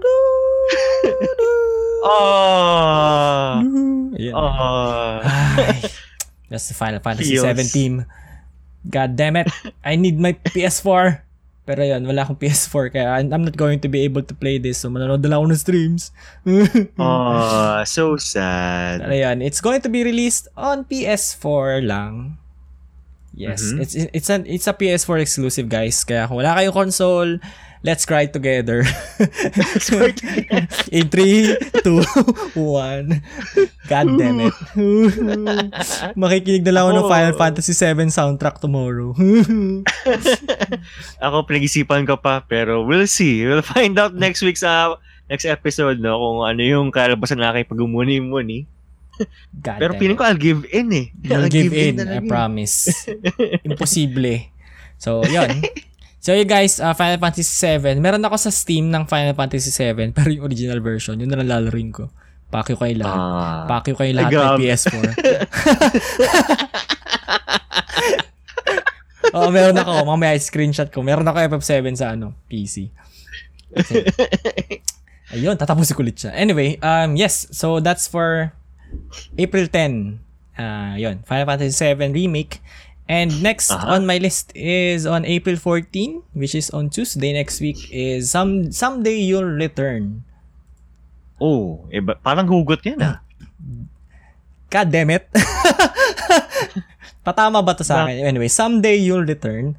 Oh. 2.06 4.14
Ayan. 4.14 4.34
Oh. 4.36 5.20
That's 6.50 6.68
the 6.70 6.74
Final 6.78 7.00
Fantasy 7.00 7.32
Feels. 7.34 7.42
7 7.44 7.66
team. 7.68 8.06
God 8.90 9.16
damn 9.16 9.36
it. 9.38 9.50
I 9.84 9.96
need 9.96 10.20
my 10.20 10.34
PS4. 10.54 11.22
Pero 11.66 11.82
yun, 11.82 12.06
wala 12.06 12.22
akong 12.22 12.38
PS4 12.38 12.94
kaya 12.94 13.18
I'm 13.18 13.42
not 13.42 13.58
going 13.58 13.82
to 13.82 13.90
be 13.90 14.06
able 14.06 14.22
to 14.22 14.38
play 14.38 14.62
this. 14.62 14.78
So 14.78 14.94
manonood 14.94 15.26
na 15.26 15.34
lang 15.34 15.42
ako 15.42 15.48
ng 15.50 15.62
streams. 15.62 16.04
Oh, 17.02 17.82
so 17.84 18.16
sad. 18.22 19.02
Pero 19.02 19.18
yun, 19.18 19.42
it's 19.42 19.60
going 19.60 19.82
to 19.82 19.90
be 19.90 20.06
released 20.06 20.46
on 20.54 20.86
PS4 20.86 21.82
lang. 21.82 22.38
Yes, 23.36 23.68
Mhm. 23.68 23.82
it's 23.84 23.94
it's 24.16 24.30
an 24.32 24.48
it's 24.48 24.64
a 24.64 24.72
PS4 24.72 25.20
exclusive 25.20 25.68
guys. 25.68 26.00
Kaya 26.08 26.24
kung 26.24 26.40
wala 26.40 26.56
kayong 26.56 26.72
console, 26.72 27.32
let's 27.86 28.04
cry 28.04 28.26
together. 28.26 28.82
In 30.90 31.06
3 31.08 31.86
2 31.86 32.58
1. 32.58 33.86
God 33.86 34.08
damn 34.18 34.42
it. 34.42 34.58
Makikinig 36.20 36.66
na 36.66 36.74
lang 36.74 36.84
ako 36.90 36.92
ng 36.98 37.12
Final 37.14 37.36
Fantasy 37.38 37.78
7 37.78 38.10
soundtrack 38.10 38.58
tomorrow. 38.58 39.14
Ako 41.26 41.46
pinag-isipan 41.46 42.10
ko 42.10 42.18
pa, 42.18 42.42
pero 42.42 42.82
we'll 42.82 43.06
see. 43.06 43.46
We'll 43.46 43.62
find 43.62 43.94
out 44.02 44.18
next 44.18 44.42
week 44.42 44.58
sa 44.58 44.98
next 45.30 45.46
episode, 45.46 46.02
no? 46.02 46.18
Kung 46.18 46.42
ano 46.42 46.62
yung 46.66 46.90
kalabasan 46.90 47.38
na 47.38 47.54
aking 47.54 47.70
pag-umuni-muni. 47.70 48.66
God 49.56 49.80
Pero 49.80 49.96
feeling 49.96 50.20
ko 50.20 50.28
I'll 50.28 50.36
give 50.36 50.68
in 50.76 50.92
eh. 50.92 51.08
You'll 51.24 51.48
I'll 51.48 51.54
give 51.54 51.72
in, 51.72 51.96
talaga 51.96 52.20
I 52.20 52.28
promise. 52.28 53.08
Imposible. 53.68 54.52
So, 55.00 55.24
yun. 55.24 55.64
So, 56.26 56.34
you 56.34 56.42
guys, 56.42 56.82
uh, 56.82 56.98
Final 56.98 57.22
Fantasy 57.22 57.46
7. 57.46 58.02
Meron 58.02 58.26
ako 58.26 58.42
sa 58.42 58.50
Steam 58.50 58.90
ng 58.90 59.06
Final 59.06 59.38
Fantasy 59.38 59.70
7, 59.70 60.10
pero 60.18 60.34
yung 60.34 60.50
original 60.50 60.82
version, 60.82 61.22
yun 61.22 61.30
na 61.30 61.38
lang 61.38 61.54
lalaroin 61.54 61.94
ko. 61.94 62.10
Pakyo 62.50 62.82
kayo 62.82 62.98
lahat. 62.98 63.20
Ah. 63.22 63.70
Pakyo 63.70 63.94
kayo 63.94 64.10
lahat 64.10 64.58
may 64.58 64.74
PS4. 64.74 65.06
Oo, 69.38 69.54
meron 69.54 69.78
ako. 69.78 70.02
Mamaya 70.02 70.34
screenshot 70.42 70.90
ko. 70.90 71.06
Meron 71.06 71.30
ako 71.30 71.62
FF7 71.62 71.94
sa 71.94 72.18
ano, 72.18 72.34
PC. 72.50 72.90
So, 73.86 73.94
ayun, 75.30 75.62
tatapusin 75.62 75.94
ko 75.94 76.02
ulit 76.02 76.18
siya. 76.18 76.34
Anyway, 76.34 76.82
um, 76.82 77.14
yes. 77.14 77.46
So, 77.54 77.78
that's 77.78 78.10
for 78.10 78.50
April 79.38 79.70
10. 79.70 80.26
Uh, 80.58 80.98
yun, 80.98 81.22
Final 81.22 81.46
Fantasy 81.46 81.78
7 81.78 82.18
Remake. 82.18 82.66
And 83.06 83.30
next 83.46 83.70
Aha. 83.70 83.98
on 83.98 84.10
my 84.10 84.18
list 84.18 84.50
is 84.58 85.06
on 85.06 85.30
April 85.30 85.56
14, 85.62 86.26
which 86.34 86.58
is 86.58 86.74
on 86.74 86.90
Tuesday 86.90 87.34
next 87.38 87.62
week, 87.62 87.78
is 87.94 88.34
some 88.34 88.74
Someday 88.74 89.22
You'll 89.22 89.46
Return. 89.46 90.26
Oh, 91.38 91.86
eh, 91.92 92.00
ba- 92.00 92.18
parang 92.18 92.48
hugot 92.48 92.82
yan 92.82 93.04
ah. 93.04 93.20
God 94.72 94.88
damn 94.90 95.12
it. 95.12 95.28
Patama 97.28 97.60
ba 97.60 97.76
to 97.76 97.84
sa 97.84 98.06
akin? 98.06 98.24
Anyway, 98.24 98.48
someday 98.48 98.96
you'll 98.96 99.26
return. 99.26 99.76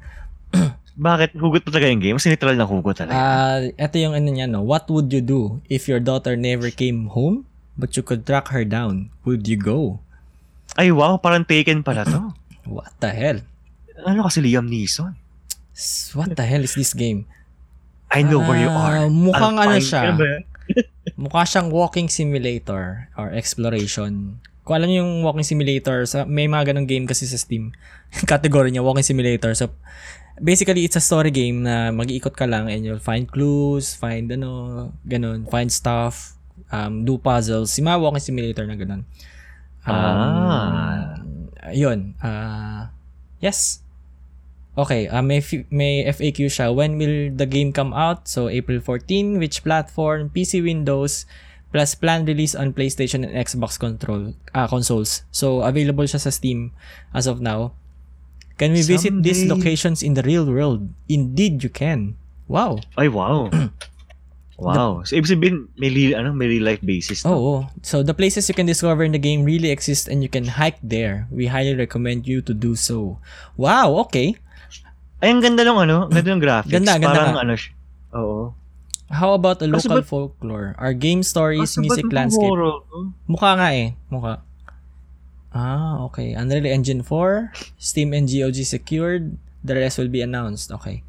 Bakit? 0.97 1.37
Hugot 1.37 1.61
pa 1.65 1.69
talaga 1.69 1.89
yung 1.93 2.01
game? 2.01 2.15
Mas 2.17 2.25
literal 2.25 2.57
na 2.57 2.65
hugot 2.65 2.97
talaga. 2.97 3.13
Ah, 3.13 3.61
ito 3.61 3.95
yung 4.01 4.17
ano 4.17 4.27
niya, 4.29 4.49
no? 4.49 4.65
What 4.65 4.89
would 4.89 5.13
you 5.13 5.21
do 5.21 5.61
if 5.69 5.85
your 5.85 6.01
daughter 6.01 6.33
never 6.33 6.73
came 6.73 7.13
home, 7.13 7.45
but 7.77 7.93
you 7.93 8.01
could 8.01 8.25
track 8.25 8.49
her 8.49 8.65
down? 8.65 9.13
Would 9.25 9.45
you 9.45 9.57
go? 9.57 10.01
Ay, 10.77 10.89
wow. 10.89 11.17
Parang 11.21 11.45
taken 11.45 11.85
pala 11.85 12.05
to. 12.05 12.33
What 12.67 12.93
the 12.99 13.11
hell? 13.11 13.39
ano 13.97 14.29
kasi 14.29 14.45
Liam 14.45 14.69
Neeson? 14.69 15.17
What 16.13 16.33
the 16.33 16.45
hell 16.45 16.61
is 16.61 16.77
this 16.77 16.93
game? 16.93 17.25
I 18.07 18.21
know 18.23 18.39
where 18.39 18.57
you 18.57 18.69
Ah, 18.69 19.03
are. 19.03 19.09
mukhang 19.09 19.57
I'll 19.57 19.73
ano 19.73 19.81
siya. 19.81 20.15
Mukha 21.21 21.43
siyang 21.49 21.73
walking 21.73 22.07
simulator 22.07 23.09
or 23.17 23.33
exploration. 23.33 24.37
Kung 24.61 24.75
alam 24.77 24.85
niyo 24.91 25.01
yung 25.01 25.25
walking 25.25 25.47
simulator, 25.47 26.05
sa, 26.05 26.27
may 26.27 26.45
mga 26.45 26.71
ganong 26.73 26.85
game 26.85 27.07
kasi 27.09 27.25
sa 27.25 27.39
Steam. 27.39 27.73
Category 28.31 28.69
niya, 28.69 28.85
walking 28.85 29.05
simulator. 29.05 29.49
So, 29.57 29.73
basically, 30.37 30.85
it's 30.85 30.99
a 30.99 31.03
story 31.03 31.31
game 31.31 31.65
na 31.65 31.89
mag-iikot 31.89 32.35
ka 32.37 32.45
lang 32.45 32.69
and 32.69 32.85
you'll 32.85 33.01
find 33.01 33.25
clues, 33.25 33.95
find 33.97 34.29
ano, 34.29 34.91
ganun, 35.07 35.47
find 35.49 35.71
stuff, 35.73 36.37
um, 36.69 37.01
do 37.01 37.17
puzzles. 37.17 37.73
Si 37.73 37.81
mga 37.81 37.97
walking 37.97 38.21
simulator 38.23 38.67
na 38.67 38.75
ganun. 38.77 39.01
Ah. 39.87 41.15
Yun. 41.73 42.15
ah 42.23 42.91
yes. 43.39 43.81
Okay, 44.77 45.09
uh, 45.09 45.25
may, 45.25 45.41
f- 45.41 45.65
may 45.73 46.05
FAQ 46.05 46.53
siya. 46.53 46.69
When 46.69 47.01
will 47.01 47.33
the 47.33 47.49
game 47.49 47.73
come 47.73 47.97
out? 47.97 48.29
So, 48.29 48.45
April 48.45 48.77
14. 48.77 49.41
Which 49.41 49.65
platform? 49.65 50.29
PC, 50.29 50.61
Windows, 50.61 51.25
plus 51.73 51.97
planned 51.97 52.29
release 52.29 52.53
on 52.53 52.77
PlayStation 52.77 53.25
and 53.25 53.33
Xbox 53.33 53.81
control 53.81 54.37
ah 54.53 54.69
consoles. 54.69 55.25
So, 55.33 55.65
available 55.65 56.05
siya 56.05 56.21
sa 56.21 56.29
Steam 56.29 56.77
as 57.09 57.25
of 57.25 57.41
now. 57.41 57.73
Can 58.61 58.69
we 58.73 58.85
visit 58.85 59.17
these 59.25 59.49
Someday. 59.49 59.53
locations 59.53 60.05
in 60.05 60.13
the 60.13 60.21
real 60.21 60.45
world? 60.45 60.89
Indeed, 61.09 61.65
you 61.65 61.73
can. 61.73 62.13
Wow. 62.45 62.77
Ay, 62.97 63.09
wow. 63.09 63.49
wow. 64.57 65.05
So, 65.05 65.15
ibig 65.15 65.29
sabihin, 65.29 65.69
may, 65.77 65.89
real, 65.89 66.17
ano, 66.17 66.33
may 66.33 66.49
real 66.49 66.65
life 66.65 66.81
basis. 66.81 67.21
Oh, 67.23 67.29
to. 67.29 67.37
oh. 67.37 67.59
So, 67.81 68.01
the 68.01 68.13
places 68.13 68.49
you 68.49 68.55
can 68.57 68.65
discover 68.65 69.05
in 69.05 69.13
the 69.13 69.21
game 69.21 69.45
really 69.45 69.69
exist 69.69 70.09
and 70.09 70.21
you 70.25 70.29
can 70.29 70.45
hike 70.45 70.81
there. 70.81 71.29
We 71.29 71.47
highly 71.47 71.75
recommend 71.77 72.25
you 72.25 72.41
to 72.41 72.53
do 72.53 72.75
so. 72.75 73.21
Wow, 73.55 73.95
okay. 74.09 74.35
Ay, 75.17 75.33
ang 75.33 75.41
ganda 75.41 75.65
ng 75.65 75.77
ano, 75.77 76.09
ganda 76.09 76.29
ng 76.29 76.41
graphics. 76.41 76.73
Ganda, 76.73 76.97
ganda 77.01 77.17
Parang 77.17 77.35
nga. 77.37 77.43
ano 77.45 77.53
siya. 77.57 77.71
Oo. 78.17 78.53
How 79.07 79.33
about 79.33 79.63
a 79.63 79.67
local 79.71 80.03
ba't- 80.03 80.09
folklore? 80.09 80.75
Our 80.77 80.91
game 80.93 81.23
stories, 81.23 81.77
music 81.79 82.05
landscape. 82.11 82.43
horror? 82.43 82.83
Mukha 83.25 83.55
nga 83.55 83.69
eh. 83.73 83.95
Mukha. 84.11 84.43
Ah, 85.55 86.03
okay. 86.05 86.35
Unreal 86.37 86.67
Engine 86.67 87.01
4, 87.01 87.53
Steam 87.79 88.13
and 88.13 88.29
GOG 88.29 88.61
secured. 88.61 89.39
The 89.63 89.73
rest 89.73 89.97
will 89.97 90.11
be 90.11 90.21
announced. 90.21 90.69
Okay. 90.75 91.01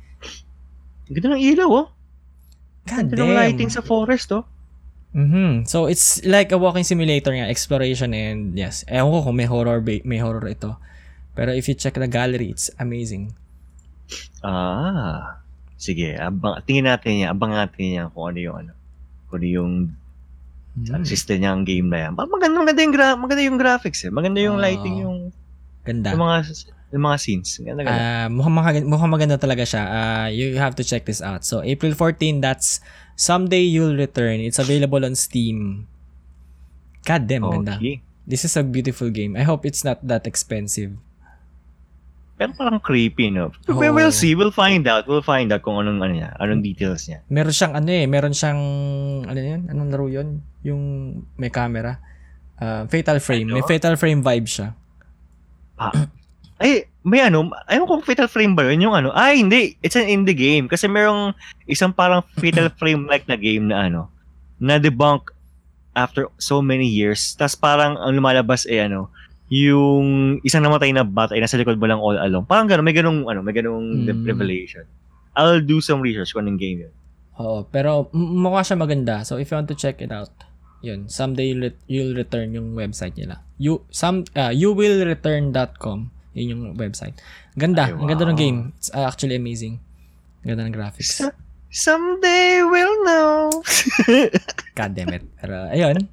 Ganda 1.10 1.36
ng 1.36 1.42
ilaw, 1.42 1.68
oh. 1.68 1.86
God 2.88 3.12
damn. 3.12 3.32
lighting 3.32 3.68
sa 3.68 3.80
forest, 3.80 4.32
oh. 4.32 4.44
Mhm. 5.08 5.64
So 5.64 5.88
it's 5.88 6.20
like 6.22 6.52
a 6.52 6.60
walking 6.60 6.84
simulator 6.84 7.32
nga, 7.32 7.48
exploration 7.48 8.12
and 8.12 8.52
yes. 8.52 8.84
Ewan 8.84 9.08
ko 9.08 9.18
kung 9.24 9.36
may 9.36 9.48
horror 9.48 9.80
ba- 9.80 10.04
may 10.04 10.20
horror 10.20 10.44
ito. 10.44 10.76
Pero 11.32 11.54
if 11.54 11.64
you 11.64 11.72
check 11.72 11.94
the 11.94 12.04
gallery, 12.04 12.52
it's 12.52 12.68
amazing. 12.76 13.32
Ah. 14.42 15.40
Sige, 15.78 16.18
abang, 16.18 16.58
tingin 16.66 16.84
natin 16.84 17.22
yan. 17.22 17.30
Abang 17.30 17.54
natin 17.54 17.86
yan 17.86 18.06
kung 18.10 18.34
ano 18.34 18.38
yung 18.38 18.56
ano. 18.58 18.72
Kung 19.30 19.38
ano 19.38 19.46
yung 19.46 19.72
Hmm. 20.78 21.02
system 21.02 21.42
niya 21.42 21.50
ang 21.54 21.66
game 21.66 21.90
na 21.90 22.06
yan. 22.06 22.12
Parang 22.14 22.30
maganda, 22.30 22.56
maganda 22.58 22.80
yung, 22.82 22.94
gra- 22.94 23.18
maganda 23.18 23.42
yung 23.42 23.58
graphics 23.58 24.06
eh. 24.06 24.12
Maganda 24.14 24.38
yung 24.38 24.58
Oo. 24.58 24.62
lighting 24.62 24.96
yung, 25.02 25.18
Ganda. 25.82 26.14
yung 26.14 26.22
mga 26.22 26.38
yung 26.88 27.04
mga 27.04 27.18
scenes. 27.20 27.60
Ganda, 27.60 27.84
ganda. 27.84 28.00
Ah, 28.00 28.26
mukhang, 28.32 28.54
maganda, 28.54 28.86
mukhang 28.88 29.12
maganda 29.12 29.36
talaga 29.36 29.64
siya. 29.64 29.82
Ah, 29.84 30.26
you 30.28 30.56
have 30.56 30.72
to 30.72 30.84
check 30.84 31.04
this 31.04 31.20
out. 31.20 31.44
So, 31.44 31.60
April 31.60 31.92
14, 31.92 32.40
that's 32.40 32.80
Someday 33.12 33.60
You'll 33.60 33.98
Return. 33.98 34.40
It's 34.40 34.56
available 34.58 35.04
on 35.04 35.12
Steam. 35.12 35.84
God 37.04 37.28
damn, 37.28 37.44
ganda. 37.44 37.76
okay. 37.76 38.00
This 38.28 38.44
is 38.44 38.56
a 38.56 38.62
beautiful 38.62 39.08
game. 39.08 39.36
I 39.36 39.44
hope 39.44 39.64
it's 39.64 39.84
not 39.84 40.00
that 40.04 40.28
expensive. 40.28 40.96
Pero 42.38 42.54
parang 42.54 42.78
creepy, 42.78 43.34
no? 43.34 43.50
Oo. 43.66 43.80
We 43.82 43.90
will 43.90 44.14
see. 44.14 44.36
We'll 44.38 44.54
find 44.54 44.86
out. 44.86 45.08
We'll 45.10 45.24
find 45.26 45.50
out 45.50 45.64
kung 45.66 45.74
anong 45.74 45.98
ano 45.98 46.12
niya. 46.14 46.36
Anong 46.38 46.62
details 46.62 47.08
niya. 47.10 47.24
Meron 47.26 47.50
siyang 47.50 47.74
ano 47.74 47.88
eh, 47.90 48.06
meron 48.06 48.30
siyang 48.30 48.60
ano 49.26 49.40
yun? 49.42 49.66
Anong 49.66 49.88
laro 49.90 50.06
yun? 50.06 50.38
Yung 50.62 50.82
may 51.34 51.50
camera. 51.50 51.98
Ah, 52.54 52.86
Fatal 52.86 53.18
Frame. 53.18 53.48
May 53.50 53.64
Ano? 53.64 53.66
Fatal 53.66 53.96
Frame 53.98 54.22
vibe 54.22 54.46
siya. 54.46 54.76
Ay, 56.58 56.84
may 57.00 57.22
ano, 57.22 57.48
ayun 57.64 57.86
kung 57.86 58.02
Fatal 58.02 58.26
Frame 58.26 58.52
ba 58.52 58.66
yun? 58.66 58.82
Yung 58.82 58.94
ano, 58.94 59.14
ay 59.14 59.38
hindi, 59.38 59.78
it's 59.80 59.94
an 59.94 60.04
indie 60.04 60.34
game. 60.34 60.66
Kasi 60.66 60.90
merong 60.90 61.32
isang 61.64 61.90
parang 61.90 62.20
Fatal 62.36 62.68
Frame-like 62.78 63.24
na 63.24 63.38
game 63.38 63.70
na 63.70 63.86
ano, 63.86 64.10
na 64.58 64.76
debunk 64.76 65.30
after 65.94 66.26
so 66.36 66.58
many 66.58 66.84
years. 66.84 67.34
Tapos 67.34 67.54
parang 67.54 67.94
ang 67.94 68.12
lumalabas 68.12 68.66
eh 68.66 68.82
ano, 68.82 69.08
yung 69.48 70.36
isang 70.44 70.60
namatay 70.60 70.92
na 70.92 71.02
bata 71.02 71.32
ay 71.32 71.40
nasa 71.40 71.56
likod 71.56 71.80
mo 71.80 71.88
lang 71.88 71.98
all 71.98 72.18
along. 72.18 72.44
Parang 72.44 72.68
gano'n, 72.68 72.84
may 72.84 72.92
ganung 72.92 73.24
ano, 73.24 73.40
may 73.40 73.56
ganung 73.56 74.04
Mm. 74.04 74.26
revelation. 74.26 74.84
I'll 75.32 75.62
do 75.62 75.78
some 75.78 76.02
research 76.02 76.34
kung 76.34 76.44
anong 76.44 76.58
game 76.58 76.78
yun. 76.84 76.94
Oo, 77.38 77.62
pero 77.64 78.10
mukha 78.12 78.66
siya 78.66 78.74
maganda. 78.74 79.22
So 79.22 79.38
if 79.38 79.48
you 79.48 79.56
want 79.56 79.70
to 79.70 79.78
check 79.78 80.02
it 80.02 80.10
out, 80.10 80.34
yun, 80.82 81.06
someday 81.06 81.54
you'll, 81.54 81.70
ret- 81.70 81.84
you'll 81.86 82.14
return 82.14 82.50
yung 82.50 82.74
website 82.74 83.14
nila. 83.14 83.46
You 83.56 83.86
some 83.88 84.26
uh, 84.34 84.50
youwillreturn.com. 84.50 85.98
Yun 86.38 86.48
yung 86.54 86.62
website. 86.78 87.18
Ganda, 87.58 87.90
Ay, 87.90 87.98
ang 87.98 88.06
ganda 88.06 88.24
ng 88.24 88.38
wow. 88.38 88.44
game. 88.46 88.58
It's 88.78 88.88
uh, 88.94 89.04
actually 89.04 89.34
amazing. 89.34 89.82
Ganda 90.46 90.62
ng 90.62 90.74
graphics. 90.74 91.18
Sa- 91.18 91.34
Someday 91.68 92.64
we'll 92.64 93.04
know. 93.04 93.52
God 94.78 94.96
damn 94.96 95.12
it. 95.12 95.20
Pero 95.36 95.68
ayun. 95.68 96.08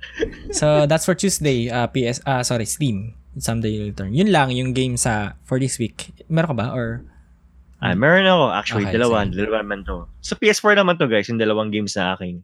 So 0.51 0.83
that's 0.83 1.07
for 1.07 1.15
Tuesday, 1.15 1.71
uh, 1.71 1.88
PS 1.88 2.19
ah 2.27 2.43
sorry, 2.43 2.67
Steam. 2.67 3.15
Someday 3.39 3.71
you'll 3.71 3.88
return. 3.88 4.11
Yun 4.11 4.35
lang 4.35 4.51
yung 4.51 4.75
game 4.75 4.99
sa 4.99 5.39
for 5.47 5.55
this 5.55 5.79
week. 5.79 6.11
Meron 6.27 6.51
ka 6.51 6.57
ba 6.59 6.67
or 6.75 7.07
Ah, 7.79 7.93
meron 7.93 8.25
ako. 8.25 8.45
Actually, 8.49 8.88
Okay, 8.88 8.97
dalawa. 8.97 9.27
sige. 9.27 9.35
Dalawa 9.45 9.57
naman 9.61 9.79
to. 9.85 10.07
Sa 10.23 10.33
PS4 10.39 10.79
naman 10.79 10.95
to, 10.97 11.05
guys. 11.05 11.27
Yung 11.29 11.38
dalawang 11.38 11.69
games 11.69 11.93
na 11.93 12.15
aking, 12.17 12.41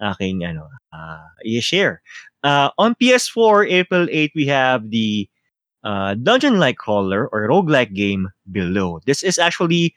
aking, 0.00 0.46
ano, 0.46 0.70
ah 0.94 1.28
i-share. 1.44 2.00
Uh, 2.46 2.70
on 2.78 2.94
PS4, 2.96 3.66
April 3.68 4.06
8, 4.08 4.32
we 4.38 4.46
have 4.46 4.86
the 4.88 5.26
uh, 5.84 6.14
dungeon-like 6.14 6.76
crawler 6.76 7.28
or 7.28 7.48
roguelike 7.48 7.94
game 7.94 8.28
Below. 8.50 9.00
This 9.06 9.22
is 9.22 9.38
actually 9.38 9.94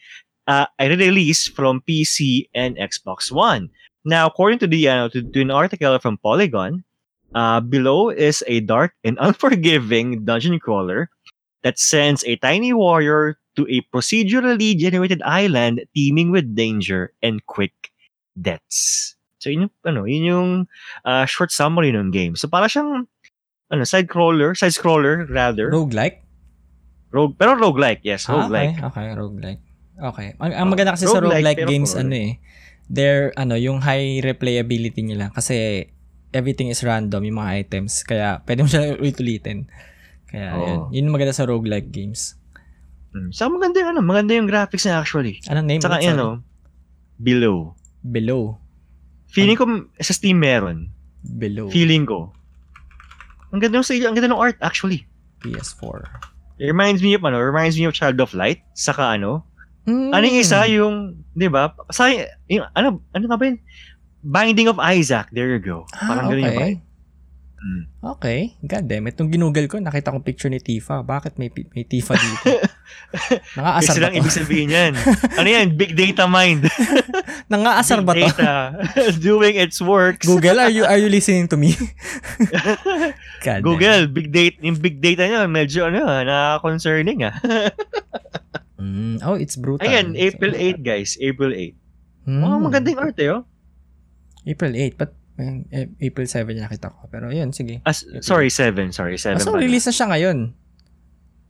uh, 0.47 0.65
a 0.79 0.89
release 0.89 1.47
from 1.47 1.81
PC 1.87 2.49
and 2.53 2.77
Xbox 2.77 3.31
One. 3.31 3.69
Now, 4.03 4.27
according 4.27 4.59
to 4.59 4.67
the 4.67 4.87
uh, 4.89 5.09
to, 5.09 5.21
to 5.21 5.41
an 5.41 5.51
article 5.51 5.97
from 5.99 6.17
Polygon, 6.17 6.83
uh, 7.35 7.59
Below 7.59 8.09
is 8.09 8.43
a 8.47 8.59
dark 8.61 8.93
and 9.03 9.17
unforgiving 9.21 10.25
dungeon 10.25 10.59
crawler 10.59 11.09
that 11.63 11.77
sends 11.77 12.23
a 12.25 12.35
tiny 12.37 12.73
warrior 12.73 13.37
to 13.55 13.67
a 13.69 13.81
procedurally 13.93 14.77
generated 14.77 15.21
island 15.23 15.83
teeming 15.93 16.31
with 16.31 16.55
danger 16.55 17.13
and 17.21 17.45
quick 17.45 17.91
deaths. 18.39 19.15
So 19.39 19.49
yun 19.49 19.61
yung, 19.61 19.73
ano, 19.85 20.05
yun 20.05 20.23
yung 20.23 20.67
uh, 21.05 21.25
short 21.25 21.51
summary 21.51 21.89
ng 21.89 22.11
game. 22.11 22.35
So 22.35 22.47
para 22.47 22.65
siyang 22.69 23.07
ano, 23.71 23.83
side 23.87 24.05
crawler, 24.05 24.53
side 24.53 24.75
scroller 24.75 25.23
rather. 25.31 25.71
roguelike? 25.71 26.19
Rogue, 27.11 27.35
pero 27.35 27.55
roguelike, 27.55 27.99
yes, 28.03 28.27
Ah, 28.27 28.47
roguelike. 28.47 28.79
okay, 28.79 28.87
okay, 28.87 29.07
roguelike. 29.15 29.61
Okay. 29.99 30.27
Ang, 30.39 30.51
ang 30.55 30.67
Oh, 30.67 30.71
maganda 30.71 30.95
kasi 30.95 31.03
sa 31.05 31.19
roguelike, 31.19 31.43
roguelike 31.43 31.59
pero 31.59 31.69
games, 31.69 31.91
ano 31.93 32.13
eh, 32.15 32.31
they're, 32.87 33.35
ano, 33.35 33.55
yung 33.55 33.83
high 33.83 34.23
replayability 34.23 35.03
nila. 35.03 35.27
Kasi, 35.31 35.87
everything 36.31 36.71
is 36.71 36.79
random, 36.81 37.23
yung 37.23 37.37
mga 37.37 37.51
items. 37.59 38.03
Kaya, 38.03 38.39
pwede 38.47 38.63
mo 38.63 38.67
siya 38.67 38.95
ulit-ulitin. 39.03 39.67
Kaya, 40.27 40.49
Oo. 40.55 40.63
yun. 40.63 40.79
Yun 40.91 41.05
yung 41.11 41.15
maganda 41.19 41.35
sa 41.35 41.43
roguelike 41.43 41.91
games. 41.91 42.39
Mm. 43.11 43.35
Saka 43.35 43.51
maganda 43.51 43.83
yung, 43.83 43.91
ano, 43.91 43.99
maganda 43.99 44.31
yung 44.31 44.47
graphics 44.47 44.87
niya 44.87 45.03
actually. 45.03 45.43
Anong 45.51 45.67
name? 45.67 45.81
Saka 45.83 45.99
yun, 45.99 46.15
ano, 46.15 46.39
Below. 47.19 47.75
Below. 48.01 48.55
Feeling 49.29 49.53
ko 49.53 49.67
sa 49.99 50.15
Steam 50.15 50.39
meron. 50.39 50.89
Below. 51.21 51.69
Feeling 51.69 52.07
ko. 52.07 52.31
Ang 53.51 53.59
ganda 53.59 53.79
yung 53.79 54.07
ang 54.07 54.15
ganda 54.15 54.31
ng 54.31 54.41
art 54.41 54.57
actually. 54.63 55.05
PS4. 55.43 56.07
It 56.61 56.69
reminds 56.69 57.01
me 57.01 57.17
of 57.17 57.25
ano, 57.25 57.41
reminds 57.41 57.75
me 57.75 57.85
of 57.85 57.93
Child 57.97 58.21
of 58.21 58.31
Light. 58.37 58.61
Saka 58.77 59.17
ano, 59.17 59.45
Mm. 59.81 60.13
Ano 60.13 60.23
yung 60.29 60.39
isa 60.41 60.59
yung, 60.69 60.95
di 61.33 61.49
ba? 61.49 61.73
Sa, 61.89 62.13
yung, 62.45 62.65
ano, 62.77 63.01
ano 63.13 63.23
nga 63.25 63.37
ba 63.37 63.43
yun? 63.49 63.57
Binding 64.21 64.69
of 64.69 64.77
Isaac. 64.77 65.33
There 65.33 65.49
you 65.49 65.61
go. 65.61 65.89
Ah, 65.97 66.13
Parang 66.13 66.29
ganun 66.29 66.45
yung 66.45 66.57
okay. 66.57 66.73
Mm. 67.61 67.83
Okay. 68.17 68.39
God 68.61 68.85
damn 68.85 69.09
it. 69.09 69.17
Nung 69.17 69.33
ginugol 69.33 69.65
ko, 69.65 69.81
nakita 69.81 70.13
kong 70.13 70.25
picture 70.25 70.49
ni 70.53 70.61
Tifa. 70.61 71.01
Bakit 71.01 71.41
may, 71.41 71.49
may 71.73 71.85
Tifa 71.85 72.13
dito? 72.13 72.61
Nangaasar 73.59 73.93
Kasi 73.93 73.99
ba 73.99 74.03
lang 74.07 74.15
ibig 74.15 74.33
sabihin 74.33 74.69
yan. 74.71 74.93
ano 75.39 75.47
yan? 75.47 75.67
Big 75.75 75.93
data 75.93 76.25
mind. 76.25 76.67
Nangaasar 77.51 78.01
ba 78.03 78.15
to? 78.15 78.23
data. 78.23 78.51
Doing 79.19 79.59
its 79.59 79.83
works. 79.83 80.23
Google, 80.23 80.63
are 80.63 80.71
you 80.71 80.87
are 80.87 80.99
you 80.99 81.11
listening 81.11 81.51
to 81.51 81.59
me? 81.59 81.75
God. 83.43 83.61
Google, 83.65 84.07
big 84.07 84.31
data, 84.31 84.55
yung 84.63 84.79
big 84.79 85.03
data 85.03 85.27
niya, 85.27 85.47
medyo 85.49 85.91
ano, 85.91 86.07
na 86.23 86.59
concerning 86.63 87.27
ah. 87.27 87.35
Mm. 88.81 89.21
Oh, 89.21 89.37
it's 89.37 89.59
brutal. 89.59 89.85
Ayan, 89.85 90.17
April 90.17 90.57
8, 90.57 90.81
guys. 90.81 91.13
April 91.21 91.53
8. 91.53 91.77
Mm. 92.25 92.41
Oh, 92.41 92.57
magandang 92.57 92.97
arte, 92.97 93.29
oh. 93.29 93.45
April 94.41 94.73
8, 94.73 94.97
but 94.97 95.13
eh, 95.37 95.89
April 96.01 96.27
7 96.27 96.53
nakita 96.57 96.89
ko. 96.89 97.09
Pero 97.09 97.29
yun, 97.29 97.53
sige. 97.53 97.81
As, 97.85 98.05
sorry, 98.21 98.49
7. 98.49 98.93
Sorry, 98.93 99.17
7. 99.17 99.37
Ah, 99.37 99.41
so, 99.41 99.53
release 99.57 99.89
na 99.89 99.93
siya 99.93 100.07
ngayon. 100.09 100.37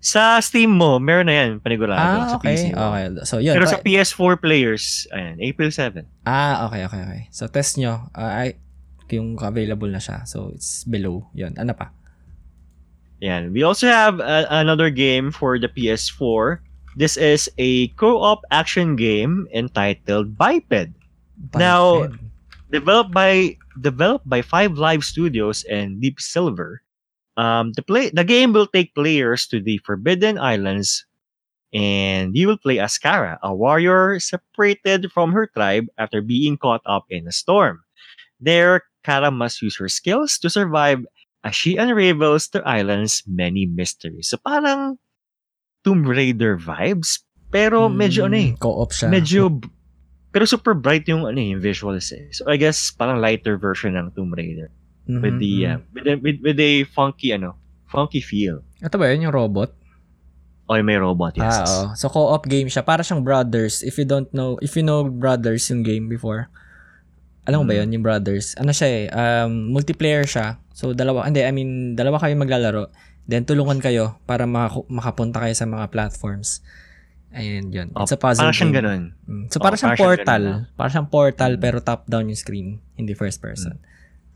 Sa 0.02 0.42
Steam 0.42 0.74
mo, 0.74 0.98
meron 0.98 1.30
na 1.30 1.36
yan, 1.38 1.50
panigurado. 1.62 2.02
Ah, 2.02 2.26
sa 2.34 2.38
okay. 2.42 2.58
PC 2.58 2.64
mo. 2.74 2.90
Okay. 2.90 3.06
So, 3.22 3.38
yun. 3.38 3.54
Pero 3.54 3.70
sa 3.70 3.78
PS4 3.78 4.34
players, 4.42 5.06
ayan, 5.14 5.38
April 5.38 5.70
7. 5.70 6.02
Ah, 6.26 6.66
okay, 6.66 6.82
okay, 6.90 7.02
okay. 7.06 7.22
So, 7.30 7.46
test 7.46 7.78
nyo. 7.78 8.10
Ah, 8.18 8.42
ay, 8.46 8.58
yung 9.14 9.38
available 9.38 9.88
na 9.94 10.02
siya. 10.02 10.26
So, 10.26 10.50
it's 10.58 10.82
below. 10.90 11.30
Yun. 11.38 11.54
Ano 11.62 11.78
pa? 11.78 11.94
Yan. 13.22 13.54
We 13.54 13.62
also 13.62 13.86
have 13.86 14.18
uh, 14.18 14.50
another 14.50 14.90
game 14.90 15.30
for 15.30 15.62
the 15.62 15.70
PS4. 15.70 16.66
This 16.98 17.16
is 17.16 17.46
a 17.62 17.88
co-op 18.02 18.42
action 18.50 18.98
game 18.98 19.46
entitled 19.54 20.34
Biped. 20.36 20.90
Now- 21.54 22.10
Biped. 22.10 22.32
developed 22.72 23.12
by 23.12 23.60
developed 23.84 24.24
by 24.28 24.42
Five 24.42 24.80
Live 24.80 25.04
Studios 25.04 25.68
and 25.68 26.00
Deep 26.02 26.24
Silver. 26.24 26.82
Um, 27.38 27.72
the 27.76 27.82
play 27.82 28.12
the 28.12 28.24
game 28.28 28.52
will 28.52 28.68
take 28.68 28.94
players 28.94 29.48
to 29.50 29.62
the 29.64 29.80
Forbidden 29.88 30.38
Islands, 30.38 31.06
and 31.74 32.36
you 32.36 32.48
will 32.48 32.60
play 32.60 32.80
as 32.80 32.98
Kara, 32.98 33.40
a 33.42 33.56
warrior 33.56 34.20
separated 34.20 35.12
from 35.12 35.32
her 35.32 35.48
tribe 35.48 35.88
after 35.98 36.22
being 36.22 36.58
caught 36.58 36.82
up 36.86 37.06
in 37.10 37.28
a 37.28 37.32
storm. 37.32 37.84
There, 38.40 38.84
Kara 39.04 39.32
must 39.32 39.62
use 39.62 39.78
her 39.80 39.88
skills 39.88 40.38
to 40.44 40.50
survive 40.50 41.06
as 41.44 41.56
she 41.56 41.78
unravels 41.78 42.50
the 42.52 42.62
island's 42.68 43.24
many 43.26 43.66
mysteries. 43.66 44.30
So 44.30 44.38
parang 44.44 45.00
Tomb 45.84 46.04
Raider 46.04 46.58
vibes, 46.60 47.24
pero 47.50 47.88
medyo 47.90 48.28
ano 48.28 48.38
eh, 48.38 48.52
Mm, 48.54 48.60
Co-op 48.60 48.92
siya. 48.92 49.08
medyo 49.10 49.50
pero 50.32 50.46
super 50.48 50.72
bright 50.76 51.08
yung 51.08 51.24
ano 51.28 51.40
eh, 51.40 51.52
yung 51.56 51.64
visuals 51.64 52.12
eh. 52.12 52.28
So 52.36 52.46
I 52.52 52.56
guess 52.60 52.92
parang 52.92 53.20
lighter 53.24 53.56
version 53.58 53.96
ng 53.96 54.12
Tomb 54.16 54.36
Raider 54.36 54.70
Mhm, 55.10 55.22
with 55.22 55.38
the 55.42 55.54
mhm. 55.66 55.70
uh, 55.70 55.80
with, 55.94 56.06
with 56.22 56.38
with 56.42 56.60
a 56.60 56.86
funky 56.86 57.34
ano, 57.34 57.58
funky 57.90 58.22
feel. 58.22 58.62
Ito 58.80 58.96
ba 58.98 59.10
yun, 59.12 59.30
yung 59.30 59.36
robot? 59.36 59.74
O 60.72 60.80
may 60.80 60.96
robot, 60.96 61.36
yes. 61.36 61.52
Ah, 61.52 61.66
oo. 61.68 61.86
So, 62.00 62.08
co-op 62.08 62.48
game 62.48 62.72
siya. 62.72 62.80
Para 62.88 63.04
siyang 63.04 63.28
Brothers. 63.28 63.84
If 63.84 64.00
you 64.00 64.08
don't 64.08 64.32
know, 64.32 64.56
if 64.64 64.80
you 64.80 64.88
know 64.88 65.04
Brothers 65.04 65.68
yung 65.68 65.84
game 65.84 66.08
before, 66.08 66.48
alam 67.44 67.60
mo 67.60 67.66
ba 67.68 67.76
Hmm. 67.76 67.84
yun, 67.84 68.00
yung 68.00 68.06
Brothers? 68.08 68.56
Ano 68.56 68.72
siya 68.72 68.88
eh, 68.88 69.06
um, 69.12 69.76
multiplayer 69.76 70.24
siya. 70.24 70.64
So, 70.72 70.96
dalawa, 70.96 71.28
hindi, 71.28 71.44
I 71.44 71.52
mean, 71.52 72.00
dalawa 72.00 72.24
kayo 72.24 72.40
maglalaro. 72.40 72.88
Then, 73.28 73.44
tulungan 73.44 73.84
kayo 73.84 74.16
para 74.24 74.48
maka- 74.48 74.88
makapunta 74.88 75.44
kayo 75.44 75.52
sa 75.52 75.68
mga 75.68 75.92
platforms. 75.92 76.64
Ayun, 77.36 77.72
yun. 77.76 77.88
It's 77.92 78.16
a 78.16 78.20
puzzle 78.20 78.48
Parang 78.48 78.56
siyang 78.56 78.76
ganun. 78.76 79.02
Mm. 79.28 79.52
So, 79.52 79.60
siyang 79.60 79.64
parang 79.64 79.80
siyang 79.80 80.00
portal. 80.00 80.44
ganun 80.48 80.62
Para 80.80 80.88
siyang 80.88 81.10
portal, 81.12 81.52
Mm. 81.56 81.62
pero 81.64 81.78
top-down 81.84 82.32
yung 82.32 82.40
screen. 82.40 82.68
Hindi 82.96 83.12
first 83.12 83.44
person. 83.44 83.76
Eh, 83.76 83.91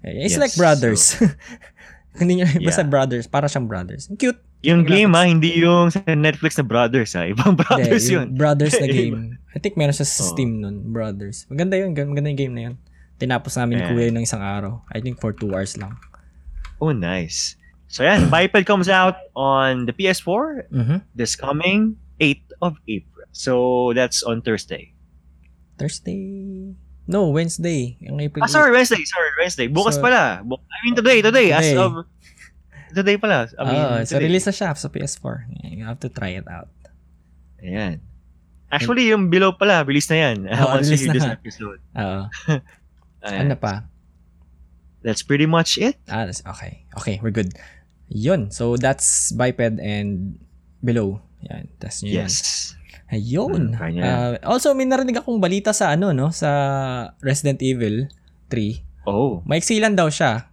It's 0.05 0.35
Yes, 0.35 0.41
like 0.41 0.53
Brothers. 0.55 1.17
Hindi 2.19 2.39
nyo, 2.39 2.45
basta 2.63 2.81
Yeah. 2.81 2.89
Brothers. 2.89 3.25
Para 3.25 3.49
siyang 3.49 3.67
Brothers. 3.67 4.07
Cute. 4.15 4.39
Yung 4.63 4.81
game 4.81 5.13
ah, 5.13 5.29
hindi 5.29 5.61
yung 5.61 5.93
sa 5.93 6.01
Netflix 6.09 6.57
na 6.57 6.65
Brothers 6.65 7.13
ah. 7.13 7.27
Ibang 7.27 7.53
Brothers 7.53 8.07
Hindi, 8.07 8.15
yun. 8.17 8.27
Brothers 8.33 8.73
na 8.79 8.87
game. 8.97 9.37
I 9.53 9.59
think 9.59 9.77
meron 9.77 9.93
siya 9.93 10.07
sa 10.07 10.25
Oo. 10.25 10.31
Steam 10.33 10.57
nun, 10.57 10.89
Brothers. 10.89 11.45
Maganda 11.49 11.77
yun, 11.77 11.93
gan- 11.93 12.09
maganda 12.09 12.29
yung 12.29 12.39
game 12.39 12.55
na 12.55 12.63
yun. 12.71 12.75
Tinapos 13.17 13.53
namin 13.55 13.77
Yeah. 13.77 13.89
Kuya 13.91 14.09
ng 14.09 14.25
isang 14.25 14.41
araw. 14.41 14.81
I 14.89 15.01
think 15.01 15.19
for 15.19 15.35
two 15.35 15.53
hours 15.53 15.77
lang. 15.77 15.93
Oh, 16.81 16.89
nice. 16.91 17.59
So 17.87 18.01
yan, 18.01 18.27
Biped 18.27 18.65
comes 18.65 18.89
out 18.89 19.15
on 19.37 19.85
the 19.85 19.93
PS4 19.93 20.67
Mhm. 20.73 20.97
this 21.13 21.37
coming 21.37 21.95
8th 22.17 22.49
of 22.59 22.75
April. 22.89 23.27
So 23.31 23.53
that's 23.93 24.23
on 24.23 24.41
Thursday. 24.41 24.95
Thursday. 25.77 26.73
No, 27.05 27.29
Wednesday. 27.29 27.97
Ang 28.01 28.17
April 28.19 28.41
Ah, 28.41 28.49
sorry, 28.49 28.73
Wednesday. 28.73 28.97
Sorry, 29.05 29.29
Wednesday. 29.37 29.67
Bukas 29.69 29.97
So- 29.97 30.01
pala. 30.01 30.41
Bu- 30.41 30.57
I 30.57 30.77
mean, 30.83 30.95
today, 30.97 31.21
today. 31.21 31.53
As 31.53 31.69
Today. 31.69 31.77
of... 31.77 31.91
Today 32.95 33.17
pala. 33.19 33.45
I 33.59 33.63
mean, 33.63 33.81
Ah, 33.81 33.99
so 34.07 34.17
release 34.17 34.47
na 34.47 34.53
siya 34.55 34.71
sa 34.73 34.87
PS4. 34.87 35.45
You 35.69 35.85
have 35.85 35.99
to 36.01 36.09
try 36.09 36.33
it 36.33 36.47
out. 36.47 36.71
Ayan. 37.61 37.99
Actually, 38.71 39.11
yung 39.11 39.29
below 39.29 39.53
pala, 39.53 39.83
release 39.83 40.09
na 40.09 40.31
yan. 40.31 40.47
Oo, 40.47 40.65
Once 40.79 40.89
release 40.89 41.05
you 41.05 41.13
this 41.13 41.27
episode. 41.27 41.79
Oo. 41.93 42.21
Ano 43.25 43.57
pa? 43.57 43.89
That's 45.01 45.25
pretty 45.25 45.45
much 45.49 45.77
it. 45.77 45.97
Ah, 46.05 46.29
that's- 46.29 46.45
okay. 46.45 46.85
Okay, 46.97 47.17
we're 47.21 47.33
good. 47.33 47.53
Yun. 48.09 48.49
So, 48.53 48.77
that's 48.77 49.33
Biped 49.33 49.81
and 49.81 50.37
Below. 50.85 51.21
Yan. 51.41 51.69
That's 51.81 52.05
nyo 52.05 52.21
yan. 52.21 52.29
Ayun. 53.13 53.73
Mm, 53.73 53.77
kanya. 53.77 54.01
Ah, 54.01 54.33
also, 54.49 54.73
may 54.73 54.89
narinig 54.89 55.21
akong 55.21 55.37
balita 55.37 55.69
sa 55.71 55.93
ano, 55.93 56.09
no? 56.09 56.33
Sa 56.33 56.49
Resident 57.21 57.61
Evil 57.61 58.09
3. 58.49 59.05
Oh. 59.05 59.45
Maiksi 59.45 59.77
lang 59.77 59.93
daw 59.93 60.09
siya. 60.09 60.49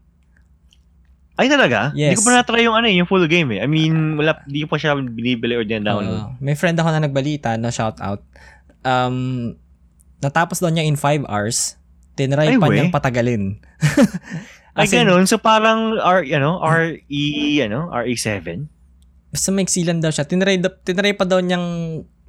Ay, 1.41 1.49
talaga? 1.49 1.97
Yes. 1.97 2.13
Hindi 2.13 2.19
ko 2.21 2.27
pa 2.29 2.33
na-try 2.37 2.63
yung, 2.69 2.77
ano, 2.77 2.87
eh, 2.93 2.97
yung 3.01 3.09
full 3.09 3.25
game 3.25 3.57
eh. 3.57 3.65
I 3.65 3.69
mean, 3.69 4.21
wala, 4.21 4.45
hindi 4.45 4.69
ko 4.69 4.77
pa 4.77 4.77
siya 4.77 4.93
binibili 5.01 5.57
or 5.57 5.65
din-download. 5.65 6.37
Oo. 6.37 6.37
may 6.45 6.53
friend 6.53 6.77
ako 6.77 6.93
na 6.93 7.09
nagbalita, 7.09 7.57
na 7.57 7.73
shout 7.73 7.97
out. 8.05 8.21
Um, 8.85 9.57
natapos 10.21 10.61
daw 10.61 10.69
niya 10.69 10.85
in 10.85 11.01
5 11.01 11.25
hours. 11.25 11.81
Tinry 12.13 12.53
Ay, 12.53 12.61
pa 12.61 12.69
we. 12.69 12.77
niyang 12.77 12.93
patagalin. 12.93 13.57
Ay, 14.77 14.89
in, 14.93 15.09
ganun. 15.09 15.25
So, 15.25 15.41
parang, 15.41 15.97
R, 15.97 16.29
ano, 16.37 16.61
RE, 16.61 17.25
ano, 17.65 17.89
RE7? 17.89 18.69
Basta 19.33 19.49
maiksi 19.57 19.89
lang 19.89 20.05
daw 20.05 20.13
siya. 20.13 20.29
Tinry, 20.29 20.61
tinry 20.85 21.17
pa 21.17 21.25
daw 21.25 21.41
niyang 21.41 21.65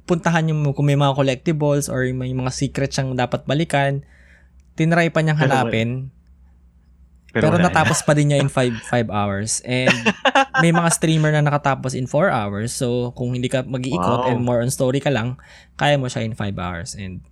puntahan 0.04 0.48
yung 0.48 0.60
kung 0.76 0.86
may 0.88 0.96
mga 0.96 1.16
collectibles 1.16 1.88
or 1.88 2.04
may 2.12 2.32
mga 2.32 2.52
secret 2.52 2.92
siyang 2.92 3.16
dapat 3.16 3.48
balikan. 3.48 4.04
Tinry 4.76 5.08
pa 5.08 5.24
niyang 5.24 5.40
Pero 5.40 5.48
hanapin. 5.48 5.90
Pero, 7.34 7.50
na. 7.50 7.66
natapos 7.66 8.06
pa 8.06 8.14
din 8.14 8.30
niya 8.30 8.38
in 8.38 8.46
5 8.46 8.86
5 8.86 9.10
hours. 9.10 9.58
And 9.66 9.90
may 10.62 10.70
mga 10.70 10.86
streamer 10.94 11.34
na 11.34 11.42
nakatapos 11.42 11.98
in 11.98 12.06
4 12.06 12.30
hours. 12.30 12.70
So, 12.70 13.10
kung 13.18 13.34
hindi 13.34 13.50
ka 13.50 13.66
mag-iikot 13.66 14.22
Wow. 14.22 14.30
and 14.30 14.46
more 14.46 14.62
on 14.62 14.70
story 14.70 15.02
ka 15.02 15.10
lang, 15.10 15.34
kaya 15.74 15.98
mo 15.98 16.06
siya 16.06 16.22
in 16.22 16.38
5 16.38 16.54
hours. 16.54 16.94
And 16.94 17.26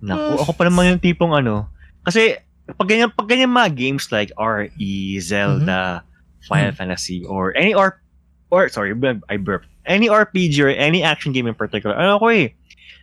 Naku, 0.00 0.48
ako 0.48 0.52
pa 0.56 0.64
naman 0.64 0.96
yung 0.96 1.02
tipong 1.02 1.36
ano. 1.36 1.68
Kasi, 2.08 2.40
pag 2.72 2.88
ganyan, 2.88 3.12
pag 3.12 3.28
ganyan 3.28 3.52
mga 3.52 3.76
games 3.76 4.08
like 4.08 4.32
RE, 4.38 4.96
Zelda, 5.20 6.06
Final 6.48 6.72
Fantasy, 6.72 7.26
or 7.28 7.52
any 7.52 7.76
or 7.76 8.00
or 8.48 8.68
sorry, 8.72 8.96
I 9.28 9.36
burp. 9.36 9.68
Any 9.88 10.06
RPG 10.06 10.60
or 10.60 10.68
any 10.70 11.00
action 11.00 11.32
game 11.32 11.48
in 11.48 11.56
particular. 11.56 11.96
Ano 11.96 12.20
ako 12.20 12.28
eh, 12.30 12.52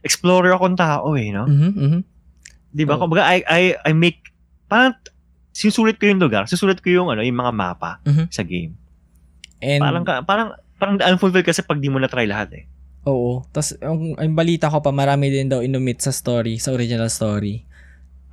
explorer 0.01 0.53
akong 0.53 0.77
tao 0.77 1.17
eh, 1.17 1.33
no? 1.33 1.49
mhm, 1.49 1.71
mhm. 1.73 1.99
'Di 2.69 2.83
ba? 2.85 2.95
Oh. 2.95 3.01
Kumbaga 3.01 3.25
I 3.25 3.41
I 3.41 3.61
I 3.81 3.91
make 3.91 4.21
parang 4.65 4.93
sinusulit 5.49 5.97
ko 5.97 6.05
yung 6.05 6.21
lugar, 6.21 6.45
susulit 6.45 6.79
ko 6.79 6.93
yung 6.93 7.09
ano, 7.09 7.25
yung 7.25 7.35
mga 7.35 7.51
mapa 7.51 7.97
Mhm. 8.05 8.29
sa 8.29 8.43
game. 8.43 8.77
And, 9.59 9.81
Parang 9.81 10.03
parang 10.23 10.49
parang 10.75 10.95
unfulfilled 11.01 11.47
kasi 11.47 11.63
pag 11.63 11.79
di 11.79 11.87
mo 11.87 11.97
na 11.97 12.05
try 12.05 12.27
lahat 12.27 12.53
eh. 12.53 12.63
oo. 13.05 13.45
Tapos, 13.49 13.77
yung, 13.79 14.13
yung 14.13 14.35
balita 14.35 14.65
ko 14.65 14.81
pa, 14.81 14.89
marami 14.89 15.29
din 15.29 15.45
daw 15.45 15.61
inumit 15.61 16.01
sa 16.01 16.09
story, 16.09 16.57
sa 16.57 16.73
original 16.73 17.07
story. 17.07 17.61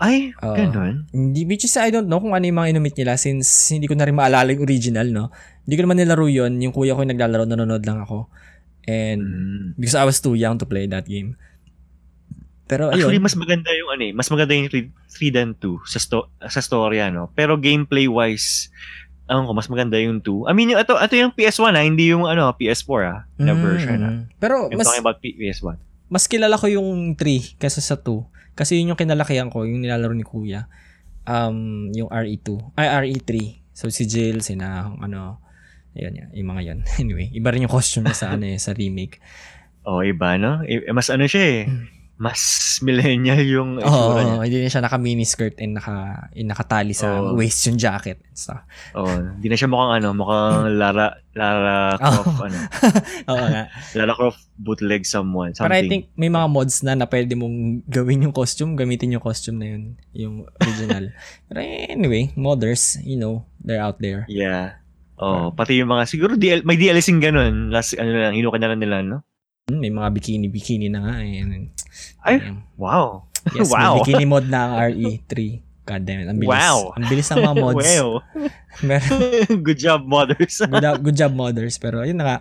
Ay, 0.03 0.35
Oo. 0.37 0.53
ganun. 0.53 1.07
Hindi, 1.09 1.47
which 1.47 1.63
is, 1.63 1.75
I 1.77 1.89
don't 1.89 2.05
know 2.05 2.19
kung 2.19 2.35
ano 2.35 2.43
yung 2.43 2.59
mga 2.59 2.75
inumit 2.75 2.95
nila 2.95 3.15
since 3.15 3.47
hindi 3.71 3.87
ko 3.87 3.95
na 3.95 4.03
rin 4.03 4.13
maalala 4.13 4.51
yung 4.51 4.63
original, 4.63 5.07
no? 5.07 5.31
Hindi 5.63 5.75
ko 5.75 5.83
naman 5.83 5.97
nilaro 5.97 6.27
yun. 6.27 6.59
Yung 6.59 6.75
kuya 6.75 6.93
ko 6.93 7.01
yung 7.01 7.13
naglalaro, 7.13 7.45
nanonood 7.45 7.81
lang 7.81 8.01
ako. 8.01 8.27
And, 8.83 9.23
Mm. 9.23 9.63
because 9.77 9.95
I 9.95 10.03
was 10.03 10.19
too 10.19 10.35
young 10.35 10.59
to 10.59 10.67
play 10.67 10.85
that 10.85 11.07
game. 11.07 11.39
Pero, 12.65 12.89
Actually, 12.89 13.15
ayun. 13.15 13.23
mas 13.23 13.37
maganda 13.37 13.71
yung 13.71 13.91
ano 13.91 14.03
eh, 14.03 14.13
mas 14.13 14.27
maganda 14.27 14.53
yung 14.53 14.67
3, 14.67 14.89
3 15.09 15.31
than 15.31 15.49
2 15.55 15.79
sa 15.85 15.99
sto- 15.99 16.31
sa 16.41 16.59
story 16.59 16.99
ano. 16.99 17.29
Pero 17.31 17.55
gameplay 17.55 18.09
wise, 18.09 18.73
ano 19.25 19.45
ko 19.45 19.53
mas 19.53 19.69
maganda 19.69 19.95
yung 19.97 20.19
2. 20.19 20.49
I 20.49 20.53
mean, 20.53 20.67
yung 20.69 20.81
ito 20.81 20.97
ito 20.97 21.15
yung 21.15 21.31
PS1 21.31 21.69
ah, 21.71 21.85
hindi 21.85 22.09
yung 22.09 22.25
ano, 22.25 22.49
PS4 22.51 23.01
ah, 23.05 23.21
na 23.37 23.53
Mm, 23.53 23.61
version 23.61 23.99
ah. 23.99 24.13
mm. 24.15 24.23
Pero, 24.37 24.67
I'm 24.67 24.75
mas, 24.75 24.89
talking 24.89 25.05
about 25.05 25.19
P- 25.21 25.37
PS1. 25.37 25.77
mas 26.09 26.25
kilala 26.25 26.57
ko 26.57 26.67
yung 26.67 27.13
3 27.13 27.55
kaysa 27.55 27.79
sa 27.79 27.95
2. 27.95 28.25
Kasi 28.53 28.81
yun 28.81 28.93
yung 28.93 29.01
kinalakihan 29.01 29.49
ko, 29.49 29.65
yung 29.65 29.81
nilalaro 29.81 30.13
ni 30.13 30.25
kuya. 30.25 30.69
Um, 31.25 31.89
yung 31.95 32.11
RE2. 32.11 32.77
Ay, 32.77 32.89
RE3. 33.09 33.31
So, 33.73 33.89
si 33.89 34.05
Jill, 34.05 34.45
sina, 34.45 34.93
ano, 35.01 35.41
ayun, 35.97 36.13
yan, 36.19 36.29
yung 36.37 36.49
mga 36.53 36.63
yan. 36.67 36.79
Anyway, 37.03 37.33
iba 37.33 37.49
rin 37.49 37.65
yung 37.65 37.73
costume 37.73 38.13
sa, 38.13 38.37
ano, 38.37 38.45
eh, 38.45 38.59
sa 38.61 38.77
remake. 38.77 39.23
Oh, 39.83 39.99
iba 40.05 40.39
no? 40.39 40.63
I- 40.63 40.87
mas 40.95 41.11
ano 41.11 41.27
siya 41.27 41.43
eh. 41.43 41.61
Mas 42.23 42.39
millennial 42.87 43.43
yung 43.43 43.71
itsura 43.83 44.23
niya. 44.23 44.37
hindi 44.47 44.59
na 44.63 44.71
siya 44.71 44.79
naka 44.79 44.95
mini 44.95 45.27
skirt 45.27 45.59
and 45.59 45.75
naka, 45.75 46.31
and 46.31 46.47
nakatali 46.47 46.95
sa 46.95 47.19
Oo. 47.19 47.35
waist 47.35 47.67
yung 47.67 47.83
jacket 47.83 48.23
and 48.23 48.39
stuff. 48.39 48.63
Oh, 48.95 49.11
hindi 49.11 49.51
na 49.51 49.59
siya 49.59 49.67
mukhang 49.67 49.99
ano, 49.99 50.15
mukhang 50.15 50.71
Lara 50.81 51.19
Lara 51.35 51.99
Croft 51.99 52.39
ano. 52.39 52.59
Oo 53.35 53.47
nga. 53.51 53.63
Lara 53.99 54.13
Croft 54.15 54.39
bootleg 54.55 55.03
someone, 55.03 55.51
something. 55.51 55.67
Pero 55.67 55.75
I 55.75 55.91
think 55.91 56.15
may 56.15 56.31
mga 56.31 56.47
mods 56.47 56.87
na 56.87 56.95
na 56.95 57.11
pwede 57.11 57.35
mong 57.35 57.83
gawin 57.91 58.23
yung 58.23 58.35
costume, 58.37 58.79
gamitin 58.79 59.19
yung 59.19 59.25
costume 59.25 59.59
na 59.59 59.67
yun, 59.75 59.83
yung 60.15 60.35
original. 60.63 61.11
Pero 61.51 61.59
anyway, 61.91 62.31
modders, 62.39 63.03
you 63.03 63.19
know, 63.19 63.43
they're 63.59 63.83
out 63.83 63.99
there. 63.99 64.31
Yeah. 64.31 64.79
Oh, 65.19 65.51
pati 65.51 65.83
yung 65.83 65.91
mga 65.91 66.07
siguro 66.07 66.39
DL, 66.39 66.63
may 66.63 66.79
DLCing 66.79 67.19
ganun. 67.19 67.75
Last 67.75 67.99
ano 67.99 68.11
lang, 68.15 68.35
hinuka 68.39 68.63
na 68.63 68.71
lang 68.71 68.79
nila, 68.79 69.03
no? 69.03 69.27
Hmm, 69.71 69.79
May 69.79 69.95
mga 69.95 70.11
bikini-bikini 70.19 70.91
na 70.91 71.07
nga 71.07 71.15
eh. 71.23 71.43
Ay, 72.23 72.41
Ayan. 72.41 72.63
wow. 72.79 73.27
Yes, 73.51 73.71
wow. 73.75 73.99
may 73.99 74.07
bikini 74.07 74.25
mod 74.29 74.47
na 74.47 74.61
ang 74.71 74.75
RE3. 74.95 75.35
God 75.83 76.03
damn 76.07 76.23
it. 76.23 76.31
Ang 76.31 76.39
bilis. 76.39 76.55
Wow. 76.55 76.95
Ang 76.95 77.05
bilis 77.11 77.27
ng 77.27 77.39
mga 77.43 77.57
mods. 77.59 77.83
wow. 77.91 78.09
Good 79.67 79.79
job, 79.83 80.07
mothers. 80.07 80.63
good, 80.63 80.87
good 81.03 81.17
job, 81.19 81.35
mothers. 81.35 81.75
Pero, 81.83 82.07
yun 82.07 82.23
na 82.23 82.25
nga. 82.25 82.39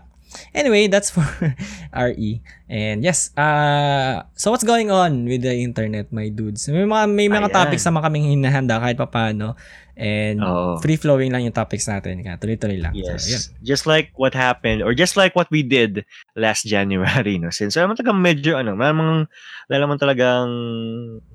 Anyway, 0.56 0.88
that's 0.88 1.12
for 1.12 1.24
RE. 1.94 2.32
And 2.72 3.04
yes, 3.04 3.36
uh, 3.36 4.24
so 4.34 4.52
what's 4.52 4.64
going 4.64 4.88
on 4.90 5.28
with 5.28 5.44
the 5.44 5.54
internet, 5.54 6.12
my 6.12 6.32
dudes? 6.32 6.68
May 6.68 6.88
mga, 6.88 7.06
may 7.12 7.28
mga 7.28 7.52
Ayan. 7.52 7.56
topics 7.56 7.84
naman 7.84 8.02
kaming 8.04 8.26
hinahanda 8.32 8.80
kahit 8.80 8.96
papaano. 8.96 9.60
And 10.02 10.40
Oo. 10.42 10.80
free-flowing 10.82 11.30
lang 11.30 11.46
yung 11.46 11.54
topics 11.54 11.86
natin. 11.86 12.24
Kaya 12.24 12.40
tuloy-tuloy 12.40 12.80
lang. 12.80 12.96
So, 12.96 13.12
Yes. 13.12 13.24
yun. 13.28 13.42
Just 13.62 13.84
like 13.86 14.10
what 14.16 14.34
happened 14.34 14.82
or 14.82 14.96
just 14.96 15.14
like 15.14 15.36
what 15.36 15.52
we 15.52 15.62
did 15.62 16.08
last 16.34 16.64
January, 16.66 17.38
no? 17.38 17.52
Since 17.54 17.76
alam 17.78 17.92
mo 17.92 17.96
talagang 18.00 18.18
medyo 18.18 18.56
ano, 18.58 18.74
malamang 18.74 19.28
malamang 19.70 20.00
talagang 20.02 20.48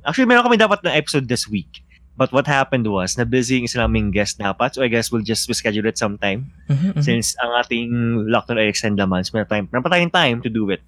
actually 0.03 0.27
meron 0.27 0.43
kami 0.43 0.59
dapat 0.59 0.83
na 0.83 0.97
episode 0.99 1.29
this 1.31 1.47
week. 1.47 1.86
But 2.17 2.33
what 2.33 2.49
happened 2.49 2.89
was, 2.89 3.15
na 3.15 3.29
busy 3.29 3.61
yung 3.61 3.69
isa 3.69 3.77
naming 3.79 4.09
guest 4.09 4.41
dapat. 4.41 4.73
So 4.73 4.81
I 4.81 4.89
guess 4.89 5.13
we'll 5.13 5.21
just 5.21 5.45
schedule 5.53 5.85
it 5.85 6.01
sometime. 6.01 6.49
Mhm, 6.67 6.97
mhm. 6.97 7.03
Since 7.05 7.37
ang 7.39 7.53
ating 7.61 7.93
lockdown 8.27 8.57
ay 8.57 8.73
extend 8.73 8.97
naman, 8.97 9.21
so 9.23 9.37
meron 9.37 9.49
tayong, 9.49 9.69
meron 9.69 9.85
tayong 9.85 10.15
time 10.15 10.39
to 10.41 10.49
do 10.49 10.65
it. 10.73 10.81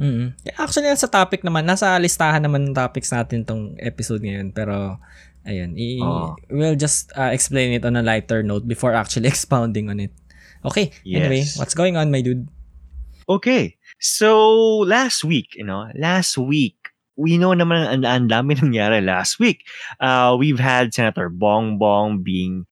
mm 0.00 0.32
Actually, 0.56 0.88
sa 0.96 1.06
topic 1.06 1.44
naman, 1.44 1.68
nasa 1.68 1.92
listahan 2.00 2.40
naman 2.40 2.72
ng 2.72 2.74
topics 2.74 3.12
natin 3.12 3.44
tong 3.44 3.76
episode 3.76 4.24
ngayon. 4.24 4.48
Pero, 4.50 4.96
ayun, 5.44 5.76
i- 5.76 6.00
Oo. 6.00 6.32
we'll 6.48 6.74
just 6.74 7.12
uh, 7.14 7.28
explain 7.28 7.76
it 7.76 7.84
on 7.84 7.94
a 7.94 8.02
lighter 8.02 8.40
note 8.40 8.64
before 8.64 8.96
actually 8.96 9.28
expounding 9.34 9.92
on 9.92 10.00
it. 10.00 10.10
Okay, 10.64 10.94
anyway, 11.04 11.44
Yes. 11.44 11.60
what's 11.60 11.76
going 11.76 12.00
on, 12.00 12.08
my 12.08 12.24
dude? 12.24 12.48
Okay. 13.28 13.76
So, 14.00 14.34
last 14.82 15.22
week, 15.22 15.54
you 15.54 15.62
know, 15.62 15.86
last 15.94 16.34
week, 16.38 16.81
we 17.16 17.36
know 17.36 17.52
naman 17.52 17.84
ang, 17.86 18.02
ang 18.04 18.24
dami 18.28 18.56
nangyari 18.60 19.04
last 19.04 19.38
week. 19.38 19.64
Uh, 20.00 20.36
we've 20.38 20.58
had 20.60 20.94
Senator 20.94 21.28
Bongbong 21.28 22.22
being 22.24 22.64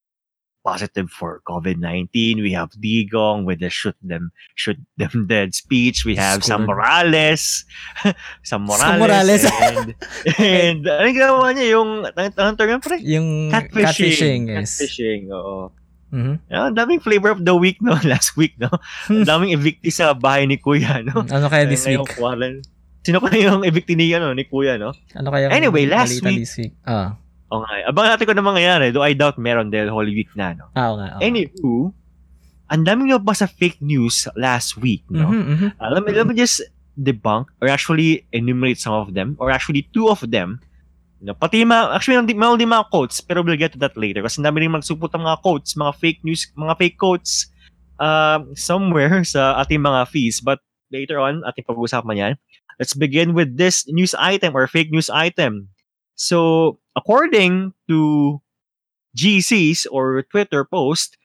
positive 0.60 1.08
for 1.08 1.40
COVID-19. 1.48 2.44
We 2.44 2.52
have 2.52 2.68
Digong 2.76 3.48
with 3.48 3.60
the 3.64 3.72
shoot 3.72 3.96
them 4.04 4.28
shoot 4.54 4.76
them 5.00 5.24
dead 5.32 5.54
speech. 5.56 6.04
We 6.04 6.16
have 6.20 6.44
Sam. 6.44 6.68
Morales. 6.68 7.64
Sam 8.44 8.68
Morales. 8.68 8.80
Sam 8.84 8.98
Morales. 9.00 9.44
and, 9.48 9.88
and 10.36 10.80
anong 10.84 11.16
ginawa 11.16 11.48
niya? 11.56 11.66
Yung, 11.76 11.90
anong, 12.12 12.56
term 12.60 12.68
yun, 12.76 12.80
pre? 12.84 12.96
Yung 13.00 13.28
Catfishing. 13.48 13.88
catfishing, 13.88 14.40
yes. 14.52 14.76
Catfishing, 14.76 15.22
oo. 15.32 15.72
Mhm. 16.10 16.42
Yeah, 16.50 16.66
ang 16.66 16.74
daming 16.74 16.98
flavor 17.00 17.30
of 17.30 17.46
the 17.46 17.54
week, 17.54 17.78
no? 17.78 17.94
Last 18.02 18.34
week, 18.36 18.58
no? 18.58 18.68
Ang 19.06 19.24
daming 19.24 19.54
evictee 19.54 19.94
sa 19.94 20.10
bahay 20.12 20.42
ni 20.42 20.58
Kuya, 20.58 21.06
no? 21.06 21.22
Ano 21.22 21.46
kaya 21.46 21.64
this 21.70 21.86
week? 21.86 22.02
quaran- 22.18 22.66
Sino 23.00 23.16
kaya 23.18 23.48
yung 23.48 23.64
evictee 23.64 23.96
ni, 23.96 24.12
ano, 24.12 24.36
ni 24.36 24.44
Kuya, 24.44 24.76
no? 24.76 24.92
Ano 25.16 25.28
kaya 25.32 25.48
Anyway, 25.48 25.88
last 25.88 26.20
week- 26.20 26.44
this 26.44 26.56
week? 26.60 26.76
Ah, 26.84 27.16
O 27.50 27.66
nga, 27.66 27.82
abangan 27.90 28.10
natin 28.14 28.24
kung 28.30 28.36
ano 28.38 28.46
mangyayari. 28.46 28.86
Though 28.94 29.02
I 29.02 29.10
doubt 29.18 29.34
meron 29.34 29.74
dahil 29.74 29.90
Holy 29.90 30.14
Week 30.14 30.30
na, 30.38 30.54
no? 30.54 30.70
ah, 30.70 30.94
oo 30.94 31.02
nga. 31.02 31.18
oo. 31.18 31.22
Anywho, 31.24 31.90
ang 32.70 32.82
daming 32.86 33.10
nabasa 33.10 33.50
fake 33.50 33.82
news 33.82 34.30
last 34.38 34.78
week, 34.78 35.02
no? 35.10 35.34
Mhm, 35.34 35.44
mhm. 35.58 35.68
Uh, 35.74 35.90
let, 35.90 36.02
me, 36.06 36.10
let 36.14 36.26
me 36.30 36.38
just 36.38 36.62
debunk 36.94 37.50
or 37.58 37.66
actually 37.66 38.22
enumerate 38.30 38.78
some 38.78 38.94
of 38.94 39.18
them 39.18 39.34
or 39.42 39.50
actually 39.50 39.90
two 39.90 40.06
of 40.06 40.22
them. 40.30 40.62
No, 41.18 41.34
pati 41.34 41.66
mga, 41.66 41.90
actually, 41.92 42.16
din, 42.22 42.38
meron 42.38 42.56
din 42.56 42.70
mga 42.70 42.86
quotes 42.88 43.18
pero 43.20 43.42
we'll 43.42 43.58
get 43.58 43.74
to 43.74 43.80
that 43.82 43.98
later 43.98 44.22
kasi 44.22 44.38
ang 44.40 44.46
dami 44.46 44.64
rin 44.64 44.72
magsupot 44.72 45.10
ng 45.10 45.20
mga 45.20 45.42
quotes, 45.42 45.74
mga 45.74 45.92
fake 45.98 46.20
news, 46.22 46.46
mga 46.54 46.74
fake 46.78 46.96
quotes 46.96 47.50
uh, 47.98 48.40
somewhere 48.54 49.20
sa 49.34 49.58
ating 49.58 49.82
mga 49.82 50.06
feeds 50.06 50.38
but 50.40 50.62
later 50.94 51.18
on, 51.18 51.42
ating 51.44 51.66
pag-uusapan 51.66 52.14
yan. 52.16 52.32
Let's 52.80 52.96
begin 52.96 53.36
with 53.36 53.60
this 53.60 53.84
news 53.92 54.16
item 54.16 54.56
or 54.56 54.64
fake 54.64 54.88
news 54.88 55.12
item. 55.12 55.68
So, 56.16 56.80
according 56.96 57.76
to 57.92 58.40
GC's 59.12 59.84
or 59.92 60.24
Twitter 60.24 60.64
post, 60.64 61.20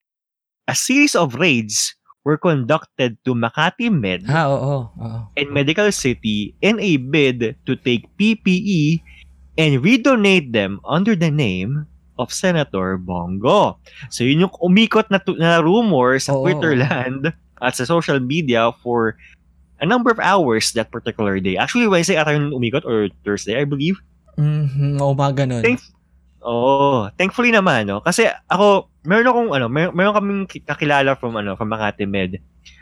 a 0.68 0.76
series 0.76 1.16
of 1.16 1.40
raids 1.40 1.96
were 2.28 2.36
conducted 2.36 3.16
to 3.24 3.32
Makati 3.38 3.88
Med 3.88 4.26
Ah, 4.28 4.52
oo, 4.52 4.92
oo. 4.92 5.20
and 5.38 5.48
Medical 5.56 5.88
City 5.96 6.58
in 6.60 6.76
a 6.84 6.98
bid 6.98 7.56
to 7.64 7.74
take 7.80 8.10
PPE 8.20 9.00
and 9.56 9.80
redonate 9.80 10.52
them 10.52 10.82
under 10.84 11.16
the 11.16 11.32
name 11.32 11.88
of 12.20 12.34
Senator 12.36 12.98
Bongo. 12.98 13.80
So 14.10 14.28
yun 14.28 14.44
yung 14.50 14.56
umikot 14.60 15.08
na, 15.08 15.24
na 15.40 15.64
rumor 15.64 16.20
sa 16.20 16.34
Oo. 16.36 16.44
Twitterland 16.44 17.32
at 17.62 17.76
sa 17.80 17.86
social 17.88 18.20
media 18.20 18.76
for 18.84 19.16
a 19.86 19.88
number 19.88 20.10
of 20.10 20.18
hours 20.18 20.74
that 20.74 20.90
particular 20.90 21.38
day. 21.38 21.56
Actually, 21.56 21.86
Wednesday 21.86 22.18
ata 22.18 22.34
yung 22.34 22.50
umikot 22.50 22.82
or 22.84 23.14
Thursday, 23.22 23.62
I 23.62 23.70
believe. 23.70 24.02
Mhm, 24.36 24.98
oo, 24.98 25.14
mga 25.14 25.46
ganun. 25.46 25.62
Thank- 25.62 25.94
Oo. 26.42 27.10
Thankfully 27.18 27.50
naman, 27.50 27.90
no? 27.90 28.02
Kasi 28.02 28.26
ako, 28.46 28.90
meron 29.02 29.26
akong, 29.26 29.50
ano, 29.54 29.66
meron, 29.66 29.94
meron 29.94 30.14
kaming 30.14 30.42
ki- 30.46 30.62
kakilala 30.62 31.18
from, 31.18 31.34
ano, 31.34 31.58
from 31.58 31.70
Makati 31.70 32.06
Med. 32.06 32.38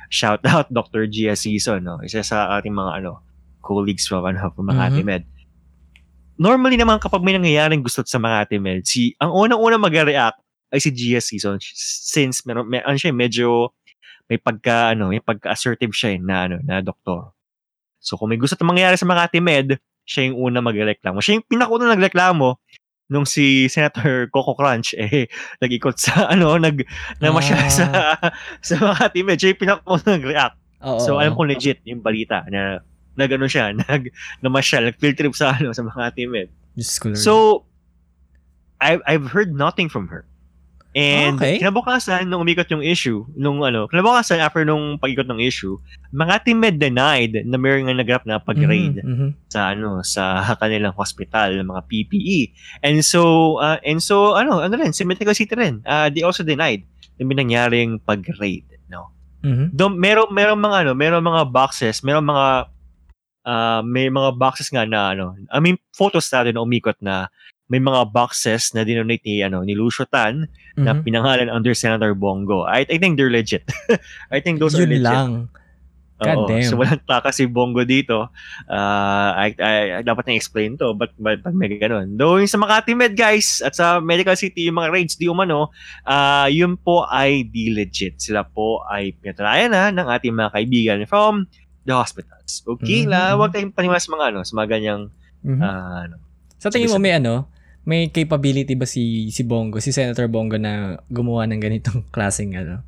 Shout 0.08 0.43
out 0.43 0.68
Dr. 0.68 1.08
Gia 1.08 1.32
Season, 1.34 1.80
no? 1.80 1.99
Isa 2.04 2.24
sa 2.24 2.51
ating 2.56 2.76
mga, 2.76 2.99
ano, 2.99 3.24
colleagues 3.60 4.04
from, 4.04 4.28
ano, 4.28 4.51
from 4.51 4.68
Makati 4.68 4.99
Mhm. 4.99 5.08
Med. 5.08 5.24
Normally 6.36 6.76
naman, 6.76 6.97
kapag 6.97 7.22
may 7.22 7.38
nangyayaring 7.38 7.80
gusto 7.80 8.01
sa 8.04 8.20
Makati 8.20 8.58
Med, 8.58 8.84
si, 8.84 9.14
ang 9.22 9.32
unang-unang 9.32 9.80
mag-react 9.80 10.41
ay 10.74 10.82
si 10.82 10.89
Gia 10.89 11.22
Season 11.22 11.56
since 11.78 12.41
meron, 12.43 12.66
may, 12.66 12.82
ano 12.82 12.97
siya, 12.97 13.14
medyo 13.14 13.72
may 14.34 14.41
pagka, 14.41 14.97
ano, 14.97 15.13
may 15.13 15.21
pagka-assertive 15.21 15.93
siya, 15.93 16.17
eh, 16.17 16.19
na, 16.19 16.49
ano, 16.49 16.57
na 16.65 16.81
doktor. 16.81 17.38
So, 18.01 18.17
kung 18.17 18.34
may 18.34 18.41
gusto 18.41 18.57
na 18.57 18.65
mangyari 18.65 18.97
sa 18.97 19.05
Makati 19.05 19.38
Med, 19.38 19.77
siya 20.03 20.27
yung 20.34 20.49
una 20.51 20.59
magreklamo. 20.59 21.21
Siya 21.21 21.38
yung 21.39 21.45
pinakauna 21.47 21.93
nagreklamo 21.93 22.59
nung 23.11 23.27
si 23.29 23.67
Senator 23.69 24.27
Coco 24.31 24.55
Crunch 24.55 24.95
eh 24.99 25.27
nag-ikot 25.61 25.99
sa 25.99 26.31
ano 26.31 26.55
nag 26.57 26.81
namasyal 27.19 27.59
Ah. 27.61 27.69
sa 27.69 27.86
sa 28.67 28.73
mga 28.79 29.11
teammate 29.13 29.39
siya 29.43 29.49
yung 29.53 29.61
pinakauna 29.61 30.07
nag-react 30.17 30.57
Oo, 30.84 30.99
so 31.03 31.09
alam 31.19 31.36
ko 31.36 31.43
legit 31.45 31.84
yung 31.86 31.99
balita 32.01 32.41
na 32.49 32.79
nag 33.19 33.29
ano 33.29 33.45
siya 33.45 33.75
nag 33.75 34.09
namasyal 34.41 34.89
nag 34.89 34.97
field 34.97 35.19
trip 35.19 35.36
sa 35.36 35.53
ano 35.53 35.75
sa 35.75 35.84
ko, 35.86 37.13
Lord. 37.13 37.19
so 37.19 37.34
I've 38.81 39.03
I've 39.05 39.29
heard 39.29 39.53
nothing 39.53 39.91
from 39.91 40.09
her 40.09 40.25
and 40.93 41.41
Okay. 41.41 41.57
kinabukasan 41.57 42.29
nung 42.29 42.45
umikot 42.45 42.69
yung 42.69 42.85
issue 42.85 43.25
nung 43.33 43.65
ano 43.65 43.89
kinabukasan 43.89 44.37
after 44.37 44.61
nung 44.61 45.01
pag-ikot 45.01 45.25
ng 45.25 45.41
issue 45.41 45.81
mga 46.13 46.45
teammate 46.45 46.77
denied 46.77 47.33
na 47.49 47.57
mayroong 47.57 47.89
nga 47.89 47.97
nag-rap 47.97 48.23
na 48.29 48.37
pag-raid 48.37 49.01
Mhm, 49.01 49.09
mhm. 49.09 49.29
sa 49.49 49.73
ano 49.73 50.05
sa 50.05 50.23
kanilang 50.61 50.93
hospital 50.93 51.57
ng 51.57 51.65
mga 51.65 51.81
PPE. 51.89 52.39
And 52.85 53.01
so 53.01 53.57
uh, 53.57 53.81
and 53.81 54.05
so 54.05 54.37
ano 54.37 54.61
ano 54.61 54.73
rin 54.77 54.93
si 54.93 55.01
Medical 55.01 55.33
City 55.33 55.57
rin. 55.57 55.81
Uh, 55.81 56.13
they 56.13 56.21
also 56.21 56.45
denied 56.45 56.85
na 57.17 57.25
may 57.25 57.37
nangyaring 57.37 57.97
pag-raid, 58.05 58.65
no. 58.85 59.09
Mhm. 59.41 59.73
Do 59.73 59.89
meron 59.89 60.29
meron 60.29 60.61
mga 60.61 60.85
ano, 60.85 60.91
meron 60.93 61.25
mga 61.25 61.49
boxes, 61.49 62.05
meron 62.05 62.29
mga 62.29 62.69
uh, 63.43 63.81
may 63.81 64.13
mga 64.13 64.37
boxes 64.37 64.69
nga 64.69 64.85
na 64.85 65.17
ano, 65.17 65.33
I 65.49 65.57
mean 65.57 65.81
photos 65.91 66.29
natin 66.29 66.53
na 66.57 66.61
umikot 66.61 66.97
na 67.01 67.33
may 67.74 67.82
mga 67.82 68.13
boxes 68.13 68.69
na 68.71 68.86
dinonate 68.86 69.26
ni 69.26 69.41
ano 69.41 69.65
ni 69.65 69.74
Lucio 69.74 70.05
Tan 70.05 70.45
na 70.78 70.93
Mhm. 70.93 71.01
pinangalan 71.01 71.49
under 71.49 71.74
Senator 71.74 72.13
Bongo. 72.13 72.69
I, 72.69 72.86
I 72.86 73.01
think 73.01 73.17
they're 73.17 73.34
legit. 73.34 73.65
I 74.30 74.38
think 74.38 74.61
those 74.61 74.78
are 74.78 74.86
Yun 74.86 75.01
legit. 75.01 75.09
lang. 75.09 75.32
God 76.21 76.38
Oo. 76.38 76.47
damn. 76.47 76.69
So 76.69 76.78
walang 76.78 77.01
taka 77.03 77.34
si 77.34 77.49
Bongo 77.49 77.82
dito. 77.84 78.30
Uh, 78.69 79.30
I, 79.36 79.47
I, 79.57 79.74
dapat 80.05 80.30
na 80.30 80.38
explain 80.38 80.78
to, 80.78 80.93
but, 80.93 81.11
but, 81.17 81.41
but 81.41 81.51
may 81.51 81.67
ganun. 81.76 82.15
Though 82.15 82.38
yung 82.38 82.47
sa 82.47 82.55
Makati 82.55 82.93
Med 82.93 83.17
guys, 83.17 83.59
at 83.59 83.76
sa 83.76 83.97
Medical 83.99 84.38
City, 84.38 84.69
yung 84.69 84.78
mga 84.78 84.93
raids 84.93 85.17
di 85.17 85.28
umano, 85.28 85.74
uh, 86.05 86.47
yun 86.47 86.78
po 86.78 87.03
ay 87.05 87.43
di 87.43 87.74
legit. 87.74 88.21
Sila 88.21 88.45
po 88.45 88.86
ay 88.88 89.17
pinatalayan 89.19 89.74
na 89.74 89.89
ng 89.91 90.07
ating 90.07 90.32
mga 90.32 90.53
kaibigan 90.53 90.99
from 91.09 91.49
the 91.84 91.91
hospitals. 91.91 92.63
Okay 92.63 93.03
Mhm. 93.03 93.09
la, 93.11 93.36
huwag 93.36 93.51
tayong 93.51 93.74
paniwala 93.76 93.99
sa 93.99 94.13
mga 94.13 94.26
ano, 94.32 94.39
sa 94.41 94.53
mga 94.55 94.67
ganyang 94.69 95.01
Mhm. 95.43 95.59
ah, 95.59 96.07
ano. 96.07 96.15
Sa 96.55 96.71
tingin 96.71 96.88
mo 96.88 97.03
may 97.03 97.19
ano, 97.19 97.51
may 97.84 98.07
capability 98.07 98.79
ba 98.79 98.88
si 98.88 99.27
si 99.29 99.43
Bongo, 99.43 99.84
si 99.84 99.91
Senator 99.91 100.31
Bongo 100.31 100.55
na 100.55 101.03
gumawa 101.11 101.43
ng 101.47 101.59
ganitong 101.59 102.07
klaseng 102.15 102.55
ano 102.55 102.84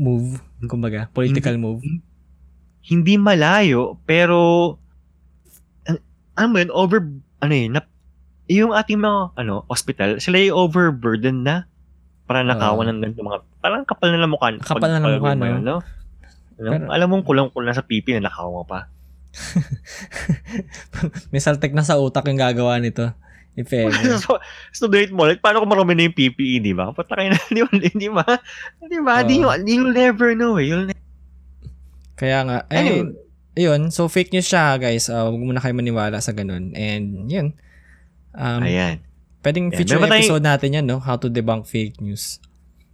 move, 0.00 0.40
kumbaga, 0.64 1.12
political 1.12 1.60
move? 1.60 1.84
hindi 2.80 3.20
malayo, 3.20 4.00
pero 4.08 4.74
an- 5.84 6.00
ano 6.34 6.46
mo 6.48 6.56
yun, 6.56 6.72
over, 6.72 7.04
ano 7.44 7.52
yun, 7.52 7.76
na, 7.76 7.84
yung 8.50 8.72
ating 8.72 8.98
mga, 8.98 9.36
ano, 9.36 9.68
hospital, 9.68 10.18
sila 10.18 10.40
yung 10.40 10.56
overburdened 10.56 11.44
na. 11.44 11.68
Para 12.24 12.46
nakawan 12.46 12.88
ng 12.88 13.00
ganito 13.02 13.26
mga, 13.26 13.42
parang 13.60 13.82
kapal 13.84 14.14
na 14.14 14.24
ng 14.24 14.32
mukha. 14.32 14.54
Kapal 14.62 14.90
na 14.90 15.02
ng 15.02 15.04
pag- 15.04 15.18
mukha, 15.20 15.30
pag- 15.34 15.38
no? 15.38 15.46
ano? 15.46 15.74
Ano? 16.58 16.66
Pero- 16.72 16.90
alam 16.90 17.08
mong 17.12 17.24
kulang-kulang 17.26 17.76
sa 17.76 17.84
pipi 17.84 18.16
na 18.16 18.30
nakawa 18.30 18.50
mo 18.50 18.64
pa. 18.64 18.88
may 21.30 21.38
saltek 21.38 21.70
na 21.70 21.86
sa 21.86 22.00
utak 22.00 22.26
yung 22.26 22.40
gagawa 22.40 22.80
nito. 22.82 23.14
If 23.52 23.72
ever. 23.72 23.92
so, 24.16 24.38
so 24.70 24.86
date 24.86 25.10
mo, 25.10 25.26
like, 25.26 25.40
paano 25.40 25.60
kung 25.60 25.70
marami 25.70 25.92
na 25.92 26.06
yung 26.06 26.14
PPE, 26.14 26.62
di 26.62 26.72
ba? 26.72 26.90
Patla 26.90 27.18
kayo 27.18 27.30
na, 27.30 27.40
di 27.44 27.60
ba? 27.60 27.70
Di 28.00 28.08
ba? 28.08 28.24
Di 28.80 28.98
ba? 29.00 29.14
Di 29.20 29.34
Oo. 29.36 29.42
mo- 29.44 29.58
You'll 29.60 29.92
never 29.92 30.32
know 30.32 30.56
eh. 30.56 30.66
You'll 30.66 30.86
ne- 30.86 30.98
Kaya 32.14 32.44
nga, 32.44 32.58
Anyway. 32.68 33.10
eh, 33.52 33.66
yun. 33.66 33.90
So, 33.90 34.06
fake 34.06 34.30
news 34.30 34.46
siya, 34.46 34.76
guys. 34.76 35.08
Uh, 35.08 35.28
huwag 35.28 35.40
muna 35.40 35.58
kayo 35.58 35.72
maniwala 35.72 36.18
sa 36.18 36.30
ganun. 36.30 36.72
And, 36.72 37.26
yun. 37.26 37.56
Um, 38.32 38.62
Ayan. 38.62 39.02
Pwedeng 39.40 39.72
future 39.72 39.96
tayong- 39.98 40.12
episode 40.14 40.44
natin 40.44 40.70
yan, 40.72 40.86
no? 40.86 41.00
How 41.00 41.16
to 41.16 41.26
debunk 41.26 41.64
fake 41.64 41.98
news. 41.98 42.38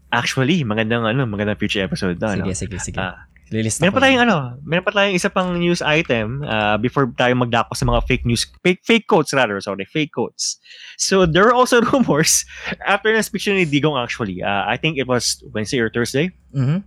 Actually, 0.09 0.63
magandang 0.63 1.03
ano, 1.03 1.27
magandang 1.27 1.59
future 1.59 1.83
episode 1.83 2.17
na. 2.17 2.33
Sige, 2.33 2.47
ano? 2.47 2.55
sige, 2.55 2.77
sige. 2.79 2.99
Ah, 2.99 3.27
Lilista 3.47 3.87
Meron 3.87 3.95
pa 3.95 4.03
tayong 4.03 4.23
ano, 4.27 4.37
meron 4.67 4.83
pa 4.83 4.91
tayong 4.91 5.15
isa 5.15 5.31
pang 5.31 5.55
news 5.55 5.79
item 5.79 6.43
uh, 6.43 6.75
before 6.83 7.07
tayo 7.15 7.31
magdako 7.39 7.79
sa 7.79 7.87
mga 7.87 8.03
fake 8.03 8.27
news, 8.27 8.43
fake, 8.67 8.83
fake 8.83 9.07
quotes 9.07 9.31
rather, 9.31 9.55
sorry, 9.63 9.87
fake 9.87 10.11
quotes. 10.11 10.59
So 10.99 11.27
there 11.31 11.47
are 11.47 11.55
also 11.55 11.79
rumors 11.95 12.43
after 12.91 13.15
na 13.15 13.23
speech 13.23 13.47
ni 13.47 13.63
Digong 13.63 13.95
actually, 14.03 14.43
uh, 14.43 14.67
I 14.67 14.75
think 14.75 14.99
it 14.99 15.07
was 15.07 15.39
Wednesday 15.55 15.79
or 15.79 15.87
Thursday. 15.91 16.35
Mhm. 16.51 16.83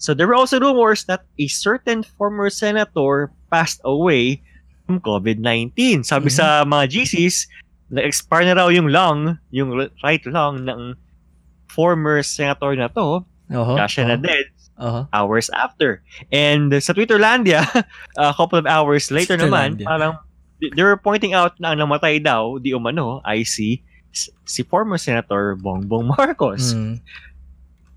So 0.00 0.16
there 0.16 0.24
were 0.24 0.38
also 0.40 0.56
rumors 0.56 1.04
that 1.12 1.28
a 1.36 1.46
certain 1.52 2.00
former 2.16 2.48
senator 2.48 3.28
passed 3.52 3.84
away 3.84 4.40
from 4.88 5.04
COVID-19. 5.04 6.00
Sabi 6.08 6.32
Mhm. 6.32 6.36
sa 6.40 6.64
mga 6.64 6.96
GCs, 6.96 7.44
na-expire 7.92 8.48
na 8.48 8.56
raw 8.56 8.72
yung 8.72 8.88
lung, 8.88 9.36
yung 9.52 9.76
right 10.00 10.24
lung 10.24 10.64
ng 10.64 10.96
former 11.68 12.24
senator 12.24 12.72
na 12.72 12.88
to, 12.88 13.20
Oho. 13.52 13.76
kaya 13.76 13.84
siya 13.84 14.04
na 14.08 14.16
dead 14.16 14.48
oho. 14.80 15.06
hours 15.12 15.52
after. 15.52 16.00
And 16.32 16.72
sa 16.80 16.96
Twitterlandia, 16.96 17.62
a 18.16 18.34
couple 18.34 18.56
of 18.56 18.66
hours 18.66 19.12
later 19.12 19.36
naman, 19.36 19.84
parang 19.84 20.16
they 20.60 20.84
were 20.84 20.96
pointing 20.96 21.32
out 21.32 21.56
na 21.60 21.72
ang 21.72 21.80
namatay 21.80 22.20
daw, 22.20 22.56
di 22.60 22.72
umano, 22.72 23.20
ay 23.24 23.44
si, 23.44 23.80
si 24.44 24.60
former 24.64 24.96
Senator 24.96 25.56
Bongbong 25.56 26.12
Marcos. 26.16 26.76
Mm. 26.76 27.00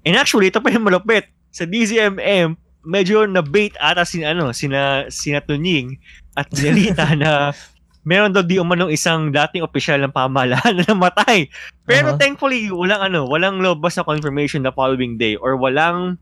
And 0.03 0.15
actually, 0.15 0.51
ito 0.51 0.59
pa 0.59 0.71
yung 0.71 0.87
malupit. 0.87 1.31
Sa 1.51 1.63
DZMM, 1.63 2.55
medyo 2.83 3.23
na-bait 3.27 3.75
ata 3.79 4.03
si, 4.03 4.23
ano, 4.23 4.51
sina, 4.51 5.07
sina 5.07 5.39
Tunying 5.39 5.99
at 6.35 6.51
Nelita 6.51 7.15
na 7.19 7.55
meron 8.03 8.35
daw 8.35 8.43
di 8.43 8.59
umanong 8.59 8.91
isang 8.91 9.31
dating 9.31 9.63
opisyal 9.63 9.99
ng 10.03 10.11
pamahalaan 10.11 10.75
na 10.79 10.83
namatay. 10.87 11.47
Pero 11.87 12.15
Aha. 12.15 12.19
thankfully, 12.19 12.67
walang 12.71 13.11
ano, 13.11 13.23
walang 13.27 13.63
lobas 13.63 13.95
na 13.95 14.03
confirmation 14.03 14.63
the 14.63 14.71
following 14.75 15.15
day 15.15 15.39
or 15.39 15.55
walang 15.55 16.19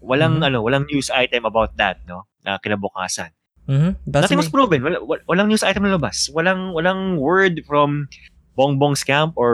walang 0.00 0.40
Mhm. 0.40 0.46
ano, 0.48 0.58
walang 0.60 0.84
news 0.88 1.08
item 1.08 1.44
about 1.44 1.76
that, 1.76 2.00
no? 2.04 2.24
Na 2.40 2.56
kinabukasan. 2.56 3.30
Mhm. 3.64 4.02
Basta 4.02 4.26
Nothing 4.26 4.40
was 4.40 4.50
proven. 4.50 4.80
Wala, 4.82 4.98
wal- 5.00 5.24
walang 5.24 5.46
news 5.46 5.62
item 5.62 5.84
na 5.84 5.94
labas. 5.94 6.26
Walang 6.28 6.72
walang 6.72 7.16
word 7.16 7.62
from 7.64 8.08
Bongbong's 8.52 9.04
camp 9.04 9.36
or 9.36 9.52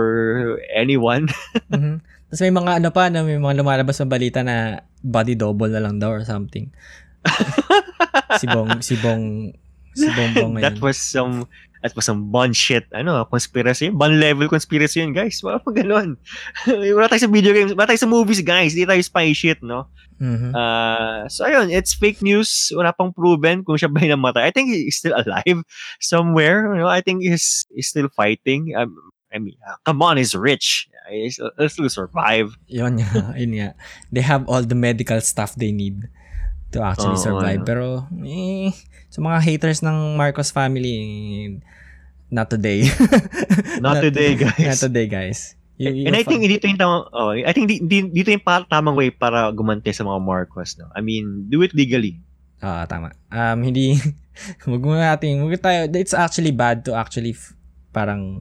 anyone. 0.73 1.29
Mhm. 1.71 2.01
Tapos 2.27 2.41
may 2.43 2.51
mga 2.51 2.73
ano 2.83 2.89
pa, 2.91 3.07
na 3.07 3.23
may 3.23 3.39
mga 3.39 3.63
lumalabas 3.63 4.03
na 4.03 4.09
balita 4.09 4.41
na 4.43 4.83
body 4.99 5.39
double 5.39 5.71
na 5.71 5.79
lang 5.79 6.03
daw 6.03 6.11
or 6.11 6.27
something. 6.27 6.75
si 8.41 8.47
Bong, 8.47 8.83
si 8.83 8.95
Bong, 8.99 9.55
si 9.95 10.07
Bongbong 10.11 10.59
that 10.59 10.75
ngayon. 10.75 10.83
was 10.83 10.99
some 10.99 11.47
that 11.87 11.95
was 11.95 12.03
some 12.03 12.35
bun 12.35 12.51
shit, 12.51 12.91
ano, 12.91 13.23
conspiracy. 13.31 13.95
Bun 13.95 14.19
level 14.19 14.51
conspiracy 14.51 14.99
yun, 14.99 15.15
guys. 15.15 15.39
Wala 15.39 15.63
pa 15.63 15.71
ganun. 15.71 16.19
wala 16.99 17.07
tayo 17.07 17.23
sa 17.23 17.31
video 17.31 17.55
games, 17.55 17.71
wala 17.79 17.87
tayo 17.87 18.03
sa 18.03 18.11
movies, 18.11 18.43
guys. 18.43 18.75
Hindi 18.75 18.91
tayo 18.91 18.99
spy 19.07 19.31
shit, 19.31 19.63
no? 19.63 19.87
Mhm. 20.19 20.51
Uh, 20.51 21.31
so, 21.31 21.47
ayun, 21.47 21.71
it's 21.71 21.95
fake 21.95 22.27
news. 22.27 22.75
Wala 22.75 22.91
pang 22.91 23.15
proven 23.15 23.63
kung 23.63 23.79
siya 23.79 23.87
ba 23.87 24.03
yung 24.03 24.19
namatay. 24.19 24.51
I 24.51 24.51
think 24.51 24.75
he's 24.75 24.99
still 24.99 25.15
alive 25.15 25.63
somewhere. 26.03 26.67
You 26.75 26.83
know, 26.83 26.91
I 26.91 27.05
think 27.07 27.23
he's, 27.23 27.63
he's 27.71 27.87
still 27.87 28.11
fighting. 28.11 28.75
Um, 28.75 28.97
I 29.31 29.39
mean, 29.39 29.55
uh, 29.63 29.79
come 29.87 30.03
on, 30.03 30.19
he's 30.19 30.35
rich. 30.35 30.89
He's, 31.07 31.39
he'll 31.39 31.71
still 31.71 31.93
survive. 31.93 32.59
Yun 32.67 32.99
nga, 32.99 33.31
yun 33.41 33.53
nga. 33.55 33.71
They 34.11 34.27
have 34.27 34.49
all 34.51 34.67
the 34.67 34.75
medical 34.75 35.21
stuff 35.23 35.55
they 35.55 35.71
need 35.71 36.09
to 36.73 36.83
actually 36.83 37.21
Oo, 37.21 37.27
survive. 37.31 37.63
ano. 37.63 37.69
Pero, 37.69 37.87
eh, 38.27 38.75
sa 39.13 39.23
mga 39.23 39.39
haters 39.45 39.81
ng 39.87 40.17
Marcos 40.19 40.51
family, 40.51 40.93
eh, 40.97 41.61
not 42.31 42.51
today. 42.51 42.87
Not 43.85 44.03
today, 44.03 44.35
guys. 44.35 44.59
Not 44.59 44.81
today, 44.91 45.07
guys. 45.07 45.55
You- 45.77 45.93
you 45.93 46.05
And 46.09 46.17
I 46.17 46.25
think 46.25 46.41
dito 46.49 46.65
yung 46.65 46.81
tamang, 46.81 47.05
oh, 47.13 47.37
I 47.37 47.53
think 47.53 47.69
di, 47.69 47.85
di- 47.85 48.09
dito 48.09 48.33
yung 48.33 48.43
tamang 48.67 48.97
way 48.97 49.13
para 49.13 49.53
gumante 49.53 49.93
sa 49.93 50.03
mga 50.03 50.19
Marcos, 50.25 50.81
no? 50.81 50.89
I 50.97 51.05
mean, 51.05 51.47
do 51.53 51.61
it 51.61 51.77
legally. 51.77 52.19
Ah, 52.65 52.89
tama. 52.89 53.13
Um, 53.29 53.61
hindi, 53.61 54.01
wag 54.65 54.83
mo 54.83 54.97
natin, 54.97 55.45
wag 55.45 55.61
tayo, 55.61 55.85
it's 55.93 56.17
actually 56.17 56.51
bad 56.51 56.81
to 56.89 56.97
actually, 56.97 57.37
f- 57.37 57.53
parang, 57.93 58.41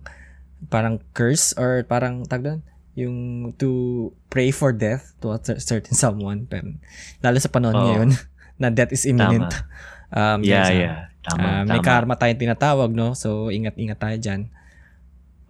parang 0.72 1.04
curse 1.12 1.52
or 1.60 1.84
parang, 1.84 2.24
tag 2.24 2.48
doon, 2.48 2.64
yung 2.96 3.16
to 3.60 4.10
pray 4.32 4.56
for 4.56 4.72
death 4.72 5.12
to 5.20 5.36
a 5.36 5.40
cer- 5.44 5.60
certain 5.60 5.92
someone. 5.94 6.48
Pero, 6.48 6.72
lalo 7.20 7.36
sa 7.44 7.52
panahon 7.52 7.76
Oo. 7.76 7.84
ngayon, 7.92 8.10
na 8.64 8.72
death 8.72 8.96
is 8.96 9.04
imminent. 9.04 9.52
Um, 10.16 10.40
Yeah, 10.42 10.64
ah. 10.64 10.72
yeah. 10.72 10.98
Tama, 11.22 11.42
Um, 11.42 11.52
tama. 11.66 11.70
may 11.70 11.82
karma 11.82 12.14
tayong 12.16 12.40
tinatawag, 12.40 12.90
no? 12.90 13.12
So, 13.14 13.50
ingat-ingat 13.50 13.98
tayo 13.98 14.16
dyan. 14.16 14.42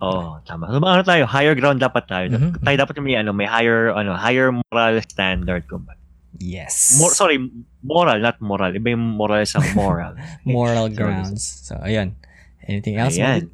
Oo, 0.02 0.40
tama. 0.44 0.68
So, 0.68 0.80
ano 0.80 1.04
tayo? 1.04 1.24
Higher 1.26 1.56
ground 1.56 1.80
dapat 1.80 2.04
tayo. 2.06 2.28
Mhm. 2.28 2.60
Tayo 2.60 2.76
dapat 2.78 2.96
may, 3.00 3.16
ano, 3.16 3.32
may 3.32 3.46
higher, 3.46 3.92
ano, 3.92 4.16
higher 4.16 4.52
moral 4.52 5.00
standard. 5.02 5.64
Kumbaga. 5.68 6.00
Yes. 6.36 7.00
Mor- 7.00 7.16
sorry, 7.16 7.40
moral, 7.80 8.20
not 8.20 8.40
moral. 8.44 8.72
Iba 8.72 8.92
yung 8.92 9.16
moral 9.16 9.48
sa 9.48 9.60
moral. 9.80 10.20
Moral 10.44 10.92
grounds. 10.92 11.44
So, 11.64 11.80
ayan. 11.80 12.16
Anything 12.68 13.00
else? 13.00 13.16
Ayan. 13.16 13.48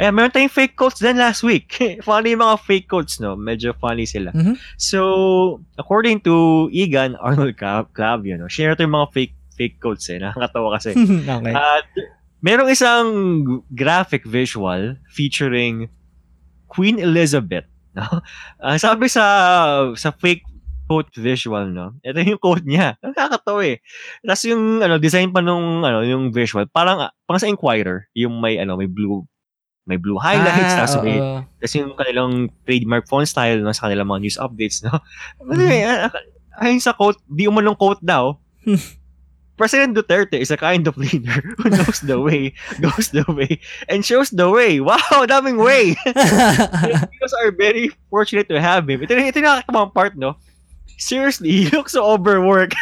Ayan, 0.00 0.16
meron 0.16 0.32
tayong 0.32 0.50
fake 0.50 0.74
quotes 0.74 0.98
din 0.98 1.20
last 1.20 1.44
week. 1.44 1.70
funny 2.02 2.32
yung 2.32 2.40
mga 2.40 2.56
fake 2.64 2.88
quotes, 2.88 3.20
no? 3.20 3.36
Medyo 3.36 3.76
funny 3.76 4.08
sila. 4.08 4.32
Mhm. 4.32 4.56
So, 4.74 5.00
according 5.76 6.24
to 6.24 6.66
Egan 6.72 7.14
Arnold 7.14 7.54
Clav- 7.54 7.92
Clavio, 7.92 8.40
no? 8.40 8.48
Share 8.48 8.72
ito 8.72 8.82
yung 8.82 8.96
mga 8.96 9.12
fake 9.12 9.34
fake 9.60 9.76
quotes 9.76 10.08
eh. 10.08 10.16
Nakakatawa 10.16 10.80
kasi. 10.80 10.96
okay. 11.36 11.52
At 11.52 11.84
merong 12.40 12.72
isang 12.72 13.06
graphic 13.76 14.24
visual 14.24 14.96
featuring 15.12 15.92
Queen 16.72 16.96
Elizabeth. 16.96 17.68
No? 17.92 18.08
Ah, 18.64 18.80
sabi 18.80 19.12
sa 19.12 19.24
sa 19.92 20.08
fake 20.16 20.48
quote 20.88 21.12
visual, 21.20 21.68
no? 21.68 21.94
Ito 22.00 22.24
yung 22.24 22.40
quote 22.40 22.64
niya. 22.64 22.96
Nakakatawa 23.04 23.62
eh. 23.62 23.78
Tapos 24.24 24.42
yung 24.48 24.80
ano, 24.80 24.96
design 24.96 25.30
pa 25.30 25.44
nung 25.44 25.84
ano, 25.84 26.00
yung 26.02 26.32
visual, 26.32 26.64
parang 26.72 26.98
ah, 26.98 27.12
parang 27.28 27.44
sa 27.44 27.50
Inquirer, 27.52 28.08
yung 28.16 28.40
may 28.40 28.56
ano, 28.56 28.80
may 28.80 28.88
blue 28.88 29.22
may 29.88 29.98
blue 29.98 30.18
highlights, 30.22 30.74
Ah, 30.76 30.78
tapos 30.86 31.02
may 31.02 31.18
tapos 31.58 31.74
yung 31.74 31.92
kanilang 31.98 32.32
trademark 32.62 33.04
font 33.10 33.26
style 33.26 33.58
no, 33.58 33.74
sa 33.74 33.90
kanilang 33.90 34.06
mga 34.06 34.22
news 34.22 34.38
updates, 34.38 34.82
no? 34.86 34.98
Mhm. 35.42 35.50
Anyway, 35.54 35.80
ah, 35.86 36.10
ayun 36.62 36.82
sa 36.82 36.94
quote, 36.94 37.18
di 37.26 37.46
umanong 37.50 37.78
quote 37.78 38.02
daw, 38.02 38.38
President 39.60 39.92
Duterte 39.92 40.40
is 40.40 40.48
a 40.50 40.56
kind 40.56 40.88
of 40.88 40.96
leader 40.96 41.44
who 41.60 41.68
knows 41.68 42.00
the 42.00 42.16
way, 42.16 42.56
goes 42.80 43.12
the 43.12 43.28
way, 43.28 43.60
and 43.92 44.00
shows 44.00 44.32
the 44.32 44.48
way. 44.48 44.80
Wow, 44.90 45.28
daming 45.28 45.60
way! 45.60 45.92
Filipinos 46.00 47.34
are 47.44 47.52
very 47.52 47.92
fortunate 48.08 48.48
to 48.48 48.56
have 48.56 48.88
him. 48.88 49.04
Ito, 49.04 49.20
ito 49.20 49.36
yung 49.36 49.52
nakakabang 49.52 49.92
part, 49.92 50.16
no? 50.16 50.40
Seriously, 50.96 51.52
he 51.52 51.68
looks 51.68 51.92
so 51.92 52.00
overworked. 52.08 52.72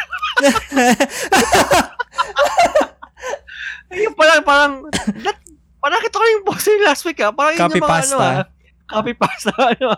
Yung 3.91 4.15
parang, 4.15 4.41
parang, 4.47 4.73
that, 5.19 5.35
parang 5.83 5.99
nakita 5.99 6.15
ko 6.15 6.25
yung 6.31 6.45
boss 6.47 6.63
last 6.87 7.03
week, 7.03 7.19
ah. 7.19 7.35
Parang 7.35 7.59
yun 7.59 7.61
Copy 7.67 7.83
yung 7.83 7.83
mga, 7.83 7.91
pasta. 7.91 8.15
Ano, 8.15 8.23
ah, 8.23 8.45
copy 8.87 9.13
pasta, 9.19 9.51
ano, 9.51 9.89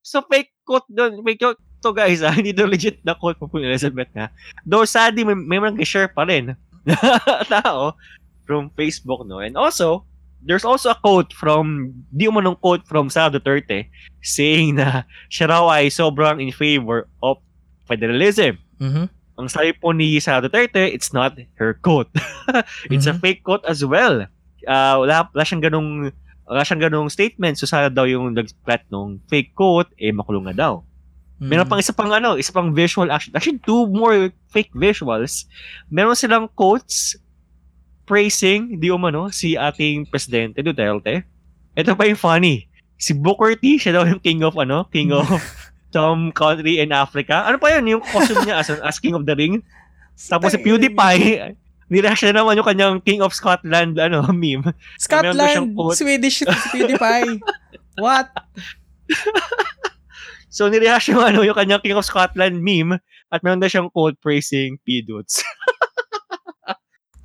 so, 0.00 0.24
fake 0.32 0.56
quote 0.64 0.88
doon, 0.88 1.20
fake 1.20 1.44
quote 1.44 1.60
to 1.82 1.92
guys, 1.92 2.22
ah. 2.22 2.32
Hindi 2.38 2.52
to 2.52 2.66
legit 2.66 3.00
na 3.04 3.14
quote 3.14 3.38
po 3.38 3.46
po 3.46 3.58
ni 3.58 3.66
Elizabeth, 3.66 4.08
ha. 4.16 4.28
Though, 4.64 4.84
sadly, 4.84 5.24
may, 5.24 5.34
may 5.36 5.60
mga 5.60 5.82
share 5.84 6.08
pa 6.08 6.24
rin 6.24 6.56
na 6.86 6.96
tao 7.46 7.94
from 8.46 8.70
Facebook, 8.78 9.26
no? 9.26 9.42
And 9.42 9.56
also, 9.58 10.06
there's 10.42 10.64
also 10.64 10.94
a 10.94 10.98
quote 10.98 11.34
from, 11.34 11.90
di 12.14 12.30
umanong 12.30 12.60
quote 12.60 12.86
from 12.86 13.10
Sara 13.10 13.34
Duterte 13.34 13.90
saying 14.22 14.78
na 14.78 15.02
siya 15.26 15.50
raw 15.50 15.66
ay 15.70 15.90
sobrang 15.90 16.38
in 16.38 16.54
favor 16.54 17.10
of 17.22 17.38
federalism. 17.86 18.58
Mhm. 18.78 19.10
Ang 19.36 19.48
sabi 19.50 19.74
po 19.74 19.90
ni 19.90 20.16
Sara 20.22 20.46
Duterte, 20.46 20.86
it's 20.86 21.10
not 21.10 21.34
her 21.58 21.74
quote. 21.82 22.08
it's 22.90 23.10
a 23.10 23.14
Mhm. 23.14 23.20
fake 23.20 23.42
quote 23.42 23.66
as 23.66 23.82
well. 23.82 24.24
Uh, 24.66 24.94
wala, 25.02 25.26
wala 25.30 25.42
siyang 25.42 25.62
ganong 25.62 26.10
wala 26.46 26.62
siyang 26.62 26.86
ganong 26.86 27.10
statement. 27.10 27.58
So, 27.58 27.66
sana 27.66 27.90
daw 27.90 28.06
yung 28.06 28.30
nag-splat 28.30 28.86
nung 28.86 29.18
fake 29.26 29.50
quote, 29.58 29.90
eh, 29.98 30.14
makulong 30.14 30.46
na 30.46 30.54
daw. 30.54 30.86
Meron 31.36 31.64
Mhm. 31.64 31.70
pang 31.70 31.80
isa 31.80 31.92
pang 31.92 32.08
ano, 32.08 32.34
isa 32.34 32.48
pang 32.48 32.72
visual 32.72 33.08
action. 33.08 33.32
Actually, 33.32 33.60
two 33.60 33.84
more 33.86 34.28
fake 34.48 34.72
visuals. 34.72 35.44
Meron 35.86 36.16
silang 36.16 36.48
quotes 36.50 37.16
praising, 38.02 38.78
di 38.78 38.88
umano, 38.88 39.28
si 39.28 39.52
ating 39.52 40.06
Presidente 40.06 40.62
Duterte. 40.62 41.26
Ito 41.74 41.92
pa 41.92 42.06
yung 42.06 42.16
funny. 42.16 42.64
Si 42.96 43.12
Booker 43.12 43.52
T, 43.52 43.76
siya 43.76 43.92
daw 43.92 44.06
yung 44.06 44.22
king 44.22 44.40
of 44.40 44.56
ano, 44.56 44.88
king 44.88 45.12
of 45.12 45.26
some 45.92 46.32
country 46.32 46.78
in 46.78 46.88
Africa. 46.90 47.44
Ano 47.44 47.58
pa 47.58 47.68
yun? 47.70 47.84
Yung 47.90 48.02
costume 48.02 48.44
niya 48.44 48.62
as, 48.62 48.72
as 48.72 48.96
king 48.96 49.12
of 49.12 49.24
the 49.24 49.34
ring. 49.34 49.60
Tapos 50.14 50.52
si 50.52 50.58
PewDiePie, 50.58 51.52
nireact 51.86 52.16
siya 52.16 52.32
naman 52.32 52.56
yung 52.56 52.64
kanyang 52.64 52.96
king 52.98 53.20
of 53.20 53.30
Scotland 53.30 53.92
ano 53.94 54.24
meme. 54.32 54.64
Meron 54.64 54.96
Scotland. 54.96 55.66
Swedish 55.92 56.40
si 56.40 56.68
PewDiePie. 56.72 57.36
What? 58.00 58.32
So 60.56 60.72
siya 60.72 60.96
yung, 61.12 61.20
ano, 61.28 61.44
yung 61.44 61.52
kanyang 61.52 61.84
king 61.84 62.00
of 62.00 62.08
Scotland 62.08 62.64
meme 62.64 62.96
at 63.28 63.44
meron 63.44 63.60
daw 63.60 63.68
siyang 63.68 63.92
quote 63.92 64.16
praising 64.24 64.80
P-Dudes. 64.88 65.44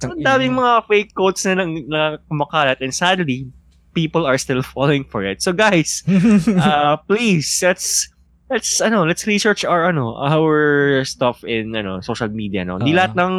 Ang 0.04 0.26
daming 0.26 0.58
mga 0.58 0.90
fake 0.90 1.14
quotes 1.14 1.46
na, 1.46 1.62
nang- 1.62 1.86
na 1.88 2.18
kumakalat 2.28 2.82
and 2.84 2.92
sadly, 2.92 3.48
people 3.94 4.26
are 4.26 4.36
still 4.36 4.60
falling 4.66 5.06
for 5.06 5.24
it. 5.24 5.40
So 5.40 5.54
guys, 5.54 6.04
uh, 6.58 6.98
please, 7.06 7.48
let's 7.62 8.10
let's 8.50 8.82
ano, 8.82 9.06
let's 9.06 9.30
research 9.30 9.64
our 9.64 9.86
ano, 9.88 10.18
our 10.18 11.06
stuff 11.06 11.46
in 11.46 11.78
ano, 11.78 12.02
social 12.02 12.34
media, 12.34 12.66
no. 12.66 12.82
Hindi 12.82 12.98
Oo. 12.98 13.00
lahat 13.00 13.14
ng 13.14 13.34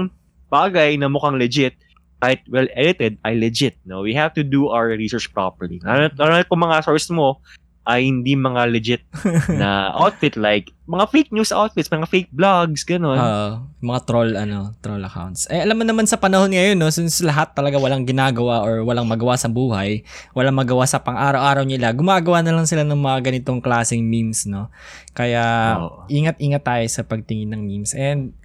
bagay 0.54 1.02
na 1.02 1.10
mukhang 1.10 1.36
legit 1.36 1.74
kahit 2.22 2.46
well 2.46 2.70
edited 2.78 3.18
ay 3.26 3.34
legit, 3.34 3.74
no. 3.82 4.06
We 4.06 4.14
have 4.14 4.30
to 4.38 4.46
do 4.46 4.70
our 4.70 4.94
research 4.94 5.34
properly. 5.34 5.82
Lalo 5.82 6.14
lalo 6.14 6.30
na 6.38 6.46
kung 6.46 6.62
mga 6.62 6.86
source 6.86 7.10
mo 7.10 7.42
ay 7.82 8.06
hindi 8.06 8.38
mga 8.38 8.62
legit 8.70 9.02
na 9.60 9.90
outfit 9.98 10.38
like 10.38 10.70
mga 10.86 11.08
fake 11.08 11.30
news 11.32 11.50
outfits, 11.50 11.88
mga 11.88 12.10
fake 12.10 12.30
blogs, 12.30 12.84
ganun. 12.84 13.16
Oo, 13.16 13.64
mga 13.80 14.00
troll 14.06 14.34
ano, 14.36 14.76
troll 14.84 15.02
accounts. 15.02 15.48
Eh 15.50 15.62
alam 15.62 15.78
mo 15.78 15.84
naman 15.86 16.06
sa 16.06 16.20
panahon 16.20 16.52
ngayon 16.52 16.78
no, 16.78 16.92
since 16.94 17.24
lahat 17.24 17.56
talaga 17.56 17.80
walang 17.80 18.06
ginagawa 18.06 18.60
or 18.62 18.86
walang 18.86 19.08
magawa 19.08 19.34
sa 19.34 19.50
buhay, 19.50 20.06
walang 20.36 20.58
magawa 20.58 20.84
sa 20.86 21.02
pang-araw-araw 21.02 21.64
nila, 21.66 21.90
gumagawa 21.96 22.44
na 22.44 22.54
lang 22.54 22.66
sila 22.68 22.86
ng 22.86 22.98
mga 22.98 23.18
ganitong 23.30 23.58
klaseng 23.64 24.04
memes, 24.04 24.44
no. 24.46 24.70
Kaya 25.16 25.76
Oo. 25.80 26.06
ingat-ingat 26.06 26.62
tayo 26.62 26.86
sa 26.86 27.02
pagtingin 27.02 27.50
ng 27.56 27.62
memes. 27.66 27.96
And 27.96 28.36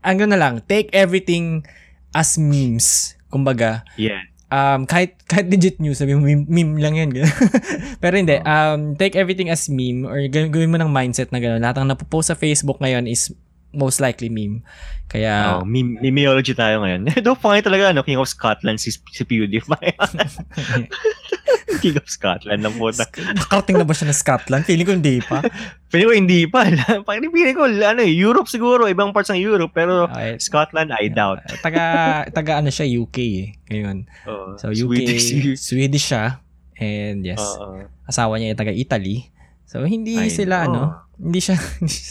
ano 0.00 0.22
na 0.24 0.38
lang, 0.38 0.64
take 0.64 0.88
everything 0.96 1.66
as 2.14 2.40
memes. 2.40 3.18
Kumbaga, 3.28 3.84
yeah. 4.00 4.24
Um, 4.52 4.84
kahit, 4.84 5.16
kahit 5.24 5.46
legit 5.48 5.76
news, 5.80 6.00
sabi 6.00 6.16
mo, 6.16 6.24
meme, 6.24 6.44
meme 6.48 6.72
lang 6.80 6.94
yan. 6.96 7.08
Pero 8.02 8.14
hindi, 8.16 8.36
um, 8.44 8.96
take 8.96 9.16
everything 9.16 9.48
as 9.48 9.68
meme 9.68 10.04
or 10.04 10.20
gawin, 10.28 10.72
mo 10.72 10.76
ng 10.76 10.92
mindset 10.92 11.32
na 11.32 11.40
gano'n. 11.40 11.62
Lahat 11.62 11.80
ng 11.80 11.88
napopost 11.88 12.32
sa 12.32 12.36
Facebook 12.36 12.80
ngayon 12.80 13.08
is 13.08 13.32
most 13.78 13.98
likely 13.98 14.26
meme. 14.28 14.66
Kaya, 15.06 15.56
Oh, 15.56 15.64
meme- 15.64 15.96
memeology 15.98 16.52
tayo 16.52 16.82
ngayon. 16.82 17.08
Though 17.24 17.32
funny 17.34 17.62
talaga, 17.62 17.94
no? 17.94 18.02
King 18.02 18.18
of 18.18 18.26
Scotland 18.26 18.76
si, 18.76 18.90
si 18.92 19.22
PewDiePie. 19.22 19.94
King 21.80 21.96
of 21.96 22.08
Scotland 22.08 22.60
ng 22.60 22.74
puta. 22.74 23.06
nakarating 23.06 23.78
na 23.78 23.86
ba 23.86 23.94
siya 23.94 24.10
ng 24.10 24.18
Scotland? 24.18 24.62
Feeling 24.64 24.84
ko 24.84 24.92
hindi 24.92 25.22
pa. 25.22 25.40
Feeling 25.90 26.08
ko 26.08 26.14
hindi 26.16 26.40
pa. 26.44 26.66
Feeling 27.06 27.54
ko, 27.54 27.64
ano, 27.68 28.00
eh, 28.02 28.10
Europe 28.10 28.50
siguro, 28.50 28.84
ibang 28.84 29.14
parts 29.14 29.30
ng 29.30 29.38
Europe, 29.38 29.72
pero 29.72 30.10
Okay. 30.10 30.36
Scotland, 30.38 30.90
I 30.92 31.08
doubt. 31.08 31.44
taga, 31.60 31.82
taga 32.28 32.58
ano 32.58 32.68
siya, 32.68 32.84
UK 32.84 33.16
eh. 33.38 33.46
Ngayon. 33.70 33.96
Oh, 34.26 34.56
So, 34.58 34.72
UK, 34.72 35.06
Swedish. 35.16 35.56
Swedish, 35.56 36.04
siya. 36.04 36.42
And 36.78 37.22
yes, 37.22 37.40
Oo. 37.40 37.86
asawa 38.04 38.36
niya 38.36 38.52
ay 38.52 38.58
taga 38.58 38.72
Italy. 38.72 39.26
So, 39.68 39.84
hindi 39.84 40.16
I 40.16 40.32
sila, 40.32 40.64
know. 40.64 40.72
ano, 40.72 40.80
hindi 41.20 41.44
siya, 41.44 41.60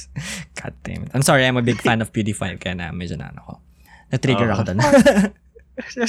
God 0.62 0.74
damn 0.86 1.10
it. 1.10 1.12
I'm 1.18 1.26
sorry, 1.26 1.42
I'm 1.42 1.58
a 1.58 1.66
big 1.66 1.82
fan 1.82 2.06
of 2.06 2.14
PewDiePie, 2.14 2.62
kaya 2.62 2.78
na 2.78 2.94
medyo 2.94 3.18
na 3.18 3.34
ano 3.34 3.42
ko. 3.42 3.54
Na-trigger 4.14 4.48
Oo. 4.48 4.54
ako 4.54 4.62
doon. 4.70 4.80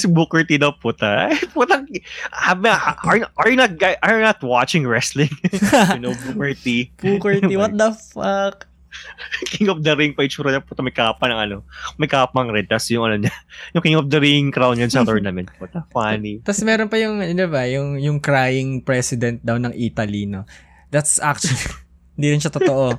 Si 0.00 0.08
Booker 0.08 0.48
T 0.48 0.56
daw 0.56 0.72
puta. 0.72 1.28
Putang, 1.52 1.84
are, 2.32 3.20
are 3.36 3.48
you 3.52 3.58
not 3.58 3.76
are 4.00 4.16
you 4.16 4.24
not 4.24 4.40
watching 4.40 4.88
wrestling? 4.88 5.28
you 5.92 6.00
know, 6.00 6.16
Booker 6.24 6.56
T. 6.56 6.88
Booker 6.96 7.36
T, 7.36 7.52
what 7.52 7.76
the 7.76 7.92
fuck? 7.92 8.68
King 9.52 9.68
of 9.68 9.84
the 9.84 9.92
Ring 9.92 10.16
pa 10.16 10.24
itsura 10.24 10.52
niya, 10.52 10.64
puta 10.64 10.80
may 10.80 10.94
kapa 10.94 11.28
ng 11.28 11.36
ano, 11.38 11.56
may 12.00 12.08
kapang 12.08 12.48
red, 12.48 12.68
tas 12.68 12.88
yung 12.88 13.04
ano 13.04 13.16
niya, 13.20 13.34
yung 13.76 13.82
King 13.84 13.98
of 14.00 14.08
the 14.08 14.20
Ring 14.20 14.48
crown 14.48 14.80
yun 14.80 14.88
sa 14.88 15.04
tournament. 15.04 15.52
Puta, 15.60 15.84
funny. 15.92 16.40
Tapos 16.40 16.64
meron 16.64 16.88
pa 16.88 16.96
yung, 16.96 17.20
ano 17.20 17.44
ba, 17.52 17.68
yung, 17.68 18.00
yung 18.00 18.18
crying 18.18 18.80
president 18.82 19.44
daw 19.44 19.60
ng 19.60 19.76
Italy, 19.76 20.24
no? 20.24 20.48
That's 20.88 21.18
actually, 21.18 21.58
hindi 22.14 22.26
rin 22.30 22.40
siya 22.40 22.50
totoo. 22.50 22.96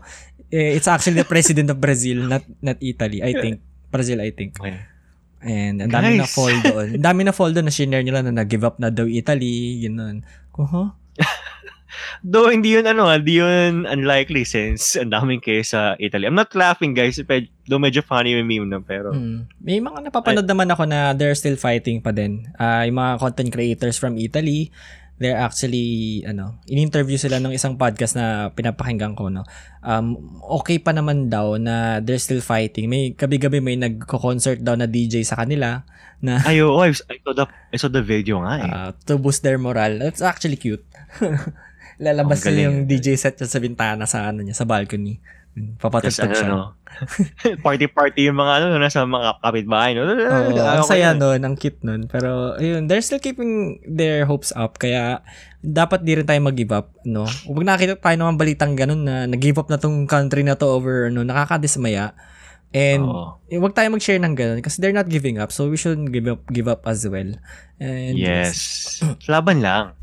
Eh, 0.48 0.74
It's 0.74 0.86
actually 0.86 1.16
the 1.16 1.26
president 1.26 1.70
of 1.70 1.78
Brazil, 1.78 2.26
not 2.26 2.42
not 2.60 2.78
Italy, 2.80 3.20
I 3.20 3.34
think. 3.34 3.62
Brazil, 3.88 4.20
I 4.20 4.30
think. 4.30 4.56
Okay. 4.56 4.78
And 5.40 5.80
ang 5.80 5.90
dami 5.90 6.18
na 6.18 6.26
Guys. 6.26 6.34
fall 6.34 6.52
doon. 6.68 6.88
Ang 6.98 7.06
dami 7.06 7.22
na 7.24 7.32
fall 7.32 7.50
doon 7.50 7.66
na 7.66 7.72
shinare 7.72 8.04
nila 8.04 8.20
na 8.20 8.34
nag-give 8.36 8.62
up 8.62 8.76
na 8.76 8.90
daw 8.90 9.06
Italy, 9.06 9.80
gano'n. 9.82 10.20
Ko, 10.52 10.66
huh? 10.66 10.90
Though 12.22 12.52
hindi 12.52 12.76
yun 12.76 12.84
ano, 12.86 13.08
ah, 13.08 13.18
di 13.18 13.40
yun 13.40 13.88
unlikely 13.88 14.44
since 14.44 14.94
ang 14.94 15.10
daming 15.10 15.40
case 15.40 15.72
sa 15.72 15.96
Italy. 15.98 16.28
I'm 16.28 16.36
not 16.36 16.52
laughing 16.52 16.92
guys, 16.92 17.16
pe- 17.18 17.48
though 17.66 17.80
medyo 17.80 18.04
funny 18.04 18.36
yung 18.36 18.44
meme 18.44 18.68
na 18.68 18.80
pero 18.80 19.10
Mm. 19.10 19.48
May 19.58 19.80
mga 19.80 20.06
napapanood 20.06 20.44
naman 20.44 20.68
ako 20.68 20.84
na 20.84 21.14
they're 21.14 21.34
still 21.34 21.56
fighting 21.56 21.98
pa 21.98 22.12
din. 22.12 22.44
Ah, 22.56 22.84
yung 22.84 23.00
mga 23.00 23.20
content 23.20 23.50
creators 23.50 23.96
from 23.96 24.16
Italy, 24.16 24.70
they're 25.20 25.38
actually 25.38 26.24
ano, 26.24 26.58
in-interview 26.66 27.20
sila 27.20 27.44
ng 27.44 27.52
isang 27.52 27.76
podcast 27.76 28.16
na 28.16 28.50
pinapakinggan 28.56 29.14
ko 29.14 29.28
no. 29.28 29.44
Um 29.84 30.40
okay 30.48 30.80
pa 30.80 30.96
naman 30.96 31.28
daw 31.28 31.60
na 31.60 32.00
they're 32.00 32.24
still 32.24 32.42
fighting. 32.42 32.88
May 32.88 33.14
gabi-gabi 33.14 33.60
may 33.60 33.76
nagko-concert 33.76 34.64
daw 34.64 34.80
na 34.80 34.88
DJ 34.88 35.28
sa 35.28 35.38
kanila 35.38 35.84
na 36.20 36.44
ayo, 36.48 36.76
oh, 36.76 36.84
I, 36.84 36.92
I 36.92 37.20
saw 37.24 37.32
the 37.36 37.46
I 37.48 37.78
saw 37.80 37.92
the 37.92 38.04
video 38.04 38.44
nga 38.44 38.54
eh. 38.60 38.72
ah, 38.72 38.90
to 39.08 39.20
boost 39.20 39.44
their 39.44 39.60
morale. 39.60 40.04
It's 40.04 40.24
actually 40.24 40.60
cute. 40.60 40.84
Lalabas 42.04 42.44
galing. 42.44 42.64
yung 42.64 42.78
DJ 42.88 43.20
set 43.20 43.36
sa 43.36 43.60
bintana 43.60 44.08
sa 44.08 44.32
ano 44.32 44.40
niya, 44.40 44.56
sa 44.56 44.64
balcony. 44.64 45.20
Tapos 45.60 45.80
Papatugtog 46.08 46.32
ano, 46.32 46.36
siya. 46.36 46.50
no? 46.50 46.62
Party-party 47.66 48.32
yung 48.32 48.40
mga 48.40 48.54
ano, 48.60 48.66
nasa 48.80 49.04
mga 49.04 49.40
kapitbahay. 49.44 49.92
No? 49.94 50.04
Oo, 50.08 50.56
ang 50.58 50.84
saya 50.88 51.12
nun, 51.14 51.40
ang 51.44 51.56
cute 51.60 51.84
nun. 51.84 52.08
Pero, 52.08 52.56
ayun, 52.56 52.88
they're 52.88 53.04
still 53.04 53.22
keeping 53.22 53.78
their 53.84 54.24
hopes 54.24 54.52
up. 54.56 54.80
Kaya, 54.80 55.22
dapat 55.60 56.04
di 56.04 56.16
rin 56.16 56.28
tayo 56.28 56.40
mag-give 56.40 56.72
up, 56.72 56.96
no? 57.04 57.28
Huwag 57.48 57.68
nakakita 57.68 58.00
tayo 58.00 58.16
mga 58.16 58.40
balitang 58.40 58.74
ganun 58.80 59.04
na 59.04 59.28
nag-give 59.28 59.60
up 59.60 59.68
na 59.68 59.76
tong 59.76 60.08
country 60.08 60.42
na 60.42 60.56
to 60.56 60.68
over, 60.68 61.12
no? 61.12 61.22
Nakakadismaya. 61.24 62.16
And, 62.70 63.02
Oo. 63.02 63.42
eh, 63.50 63.58
huwag 63.58 63.74
tayo 63.74 63.90
mag-share 63.90 64.22
ng 64.22 64.36
ganun 64.38 64.62
kasi 64.62 64.78
they're 64.78 64.94
not 64.96 65.10
giving 65.10 65.42
up. 65.42 65.50
So, 65.50 65.68
we 65.68 65.76
shouldn't 65.76 66.14
give 66.14 66.30
up, 66.30 66.46
give 66.54 66.70
up 66.70 66.86
as 66.86 67.04
well. 67.04 67.36
And, 67.82 68.16
Yes. 68.16 69.02
Laban 69.26 69.60
lang. 69.66 69.98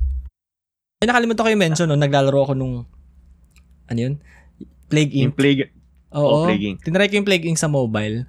Ay, 0.98 1.06
nakalimutan 1.12 1.44
ko 1.44 1.50
yung 1.52 1.62
mention, 1.62 1.86
no? 1.86 1.94
Naglalaro 1.94 2.50
ako 2.50 2.52
nung, 2.56 2.88
ano 3.86 3.98
yun? 4.00 4.16
Plague 4.86 5.12
Yung 5.14 5.32
Inc. 5.32 5.38
plague, 5.38 5.70
oh, 6.14 6.22
Oo. 6.22 6.38
Plague 6.46 6.66
Inc. 6.74 6.78
Tinry 6.82 7.06
ko 7.10 7.18
yung 7.18 7.28
Plague 7.28 7.46
Inc. 7.46 7.58
sa 7.58 7.66
mobile. 7.66 8.24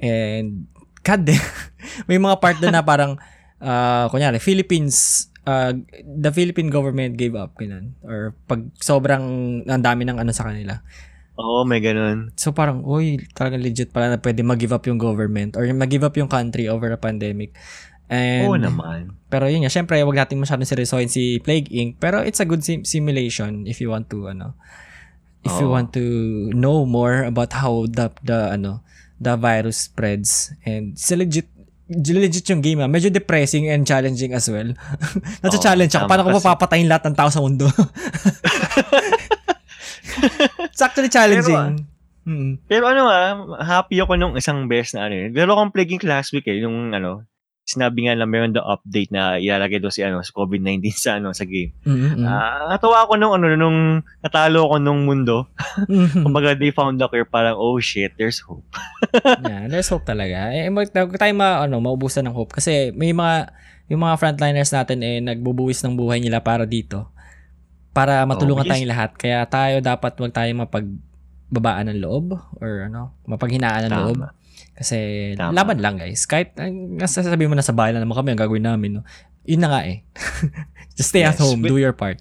And, 0.00 0.66
God 1.00 1.22
damn. 1.24 1.40
May 2.10 2.18
mga 2.18 2.36
part 2.38 2.56
doon 2.58 2.74
na 2.74 2.82
parang, 2.82 3.16
uh, 3.60 4.06
kunyari, 4.08 4.38
Philippines, 4.38 5.28
uh, 5.44 5.72
the 6.02 6.32
Philippine 6.32 6.68
government 6.68 7.14
gave 7.16 7.34
up. 7.34 7.54
Ganun. 7.56 7.94
Or 8.02 8.34
pag 8.44 8.68
sobrang 8.78 9.22
ang 9.64 9.82
dami 9.82 10.04
ng 10.04 10.18
ano 10.18 10.32
sa 10.32 10.50
kanila. 10.50 10.82
Oo, 11.40 11.64
may 11.64 11.80
ganun. 11.80 12.36
So 12.36 12.52
parang, 12.52 12.84
uy, 12.84 13.16
talagang 13.32 13.64
legit 13.64 13.94
pala 13.94 14.12
na 14.12 14.20
pwede 14.20 14.44
mag-give 14.44 14.76
up 14.76 14.84
yung 14.84 15.00
government 15.00 15.56
or 15.56 15.64
mag-give 15.72 16.04
up 16.04 16.12
yung 16.12 16.28
country 16.28 16.68
over 16.68 16.92
a 16.92 17.00
pandemic. 17.00 17.56
And, 18.10 18.44
Oo 18.50 18.58
naman. 18.58 19.14
pero 19.30 19.46
yun 19.46 19.62
nga, 19.64 19.72
syempre, 19.72 20.02
wag 20.02 20.18
natin 20.18 20.42
masyadong 20.42 20.66
seryosohin 20.68 21.08
si 21.08 21.38
Plague 21.40 21.70
Inc. 21.70 21.96
Pero 21.96 22.20
it's 22.20 22.42
a 22.42 22.48
good 22.48 22.60
sim- 22.60 22.84
simulation 22.84 23.64
if 23.64 23.80
you 23.80 23.88
want 23.88 24.10
to, 24.12 24.28
ano, 24.28 24.52
if 25.44 25.52
you 25.60 25.68
Oo. 25.68 25.74
want 25.74 25.92
to 25.96 26.04
know 26.52 26.84
more 26.84 27.24
about 27.24 27.52
how 27.52 27.86
the, 27.88 28.12
the, 28.24 28.52
ano, 28.56 28.84
the 29.20 29.36
virus 29.36 29.88
spreads. 29.88 30.52
And 30.64 30.92
it's 30.96 31.10
legit, 31.10 31.48
legit 31.88 32.48
yung 32.48 32.60
game, 32.60 32.80
ah. 32.80 32.88
Medyo 32.88 33.12
depressing 33.12 33.68
and 33.68 33.86
challenging 33.86 34.32
as 34.32 34.48
well. 34.48 34.72
Nasa-challenge 35.44 35.92
ako. 35.96 36.04
tama 36.06 36.10
Paano 36.10 36.22
ko 36.28 36.30
papapatayin 36.40 36.88
lahat 36.88 37.08
ng 37.08 37.16
tao 37.16 37.28
sa 37.28 37.40
mundo? 37.40 37.68
it's 40.70 40.82
actually 40.82 41.12
challenging. 41.12 41.86
Mm. 42.28 42.60
Pero 42.68 42.84
ano 42.84 43.08
ah, 43.08 43.32
happy 43.64 43.98
ako 44.00 44.14
nung 44.20 44.36
isang 44.36 44.68
beses 44.68 44.94
na 44.96 45.08
ano 45.08 45.14
yun. 45.16 45.30
Pero 45.32 45.56
akong 45.56 45.72
plague 45.72 45.96
Inc. 45.96 46.04
last 46.04 46.30
week 46.36 46.46
eh, 46.48 46.60
nung 46.60 46.92
ano, 46.92 47.24
sinabi 47.70 48.10
nga 48.10 48.18
lang 48.18 48.26
meron 48.26 48.50
the 48.50 48.58
update 48.58 49.14
na 49.14 49.38
ilalagay 49.38 49.78
daw 49.78 49.94
si 49.94 50.02
ano, 50.02 50.18
sa 50.26 50.34
COVID-19 50.34 50.90
sa 51.06 51.22
ano, 51.22 51.30
sa 51.30 51.46
game. 51.46 51.70
Mm-mm. 51.86 52.26
Ah, 52.26 52.66
natawa 52.66 53.06
ako 53.06 53.14
nung 53.14 53.38
ano, 53.38 53.54
nung 53.54 54.02
natalo 54.18 54.66
ako 54.66 54.76
nung 54.82 55.06
mundo. 55.06 55.46
Mm. 55.86 56.22
Kumbaga 56.26 56.58
they 56.58 56.74
found 56.74 56.98
the 56.98 57.06
cure, 57.06 57.22
parang 57.22 57.54
oh 57.54 57.78
shit, 57.78 58.10
there's 58.18 58.42
hope. 58.42 58.66
yeah, 59.46 59.70
there's 59.70 59.86
hope 59.86 60.02
talaga. 60.02 60.50
Eh, 60.50 60.66
mag, 60.66 60.90
tayo 60.90 61.32
ma, 61.38 61.62
ano, 61.62 61.78
maubusan 61.78 62.26
ng 62.26 62.34
hope. 62.34 62.58
Kasi 62.58 62.90
may 62.98 63.14
mga, 63.14 63.54
yung 63.86 64.02
mga 64.02 64.18
frontliners 64.18 64.74
natin 64.74 64.98
eh, 65.06 65.22
nagbubuwis 65.22 65.78
ng 65.86 65.94
buhay 65.94 66.18
nila 66.18 66.42
para 66.42 66.66
dito. 66.66 67.14
Para 67.94 68.26
matulungan 68.26 68.66
yes. 68.66 68.70
tayong 68.74 68.90
lahat. 68.90 69.10
Kaya 69.14 69.38
tayo 69.46 69.78
dapat 69.78 70.14
wag 70.18 70.34
tayo 70.34 70.50
mapagbabaan 70.58 71.90
ng 71.90 71.98
loob 72.02 72.38
or 72.58 72.90
ano, 72.90 73.14
mapaghinaan 73.26 73.86
ng 73.86 73.94
Tama. 73.94 74.02
loob. 74.02 74.18
Kasi 74.80 74.96
Tama. 75.36 75.52
laban 75.52 75.78
lang 75.84 76.00
guys. 76.00 76.24
Kahit 76.24 76.56
ang 76.56 76.96
sasabihin 77.04 77.52
mo 77.52 77.56
na 77.56 77.60
sa 77.60 77.76
bahay 77.76 77.92
na 77.92 78.00
naman 78.00 78.16
kami, 78.16 78.32
ang 78.32 78.40
gagawin 78.40 78.64
namin. 78.64 78.90
No? 78.96 79.02
Yun 79.44 79.60
na 79.60 79.68
nga 79.68 79.80
eh. 79.84 80.08
Just 80.96 81.12
stay 81.12 81.20
at 81.20 81.36
Yes, 81.36 81.44
home. 81.44 81.60
but- 81.60 81.68
Do 81.68 81.76
your 81.76 81.92
part. 81.92 82.16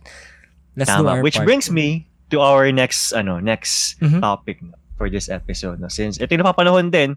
Let's 0.76 0.92
do 0.92 1.00
Tama. 1.00 1.10
our 1.16 1.22
Which 1.24 1.40
part. 1.40 1.48
brings 1.48 1.72
me 1.72 2.12
to 2.30 2.44
our 2.44 2.68
next 2.70 3.16
ano, 3.16 3.40
next 3.40 3.96
Mhm. 4.04 4.20
topic 4.20 4.60
for 5.00 5.08
this 5.08 5.32
episode. 5.32 5.80
No? 5.80 5.88
Since 5.88 6.20
ito 6.20 6.28
yung 6.30 6.44
napapanahon 6.44 6.92
din, 6.92 7.16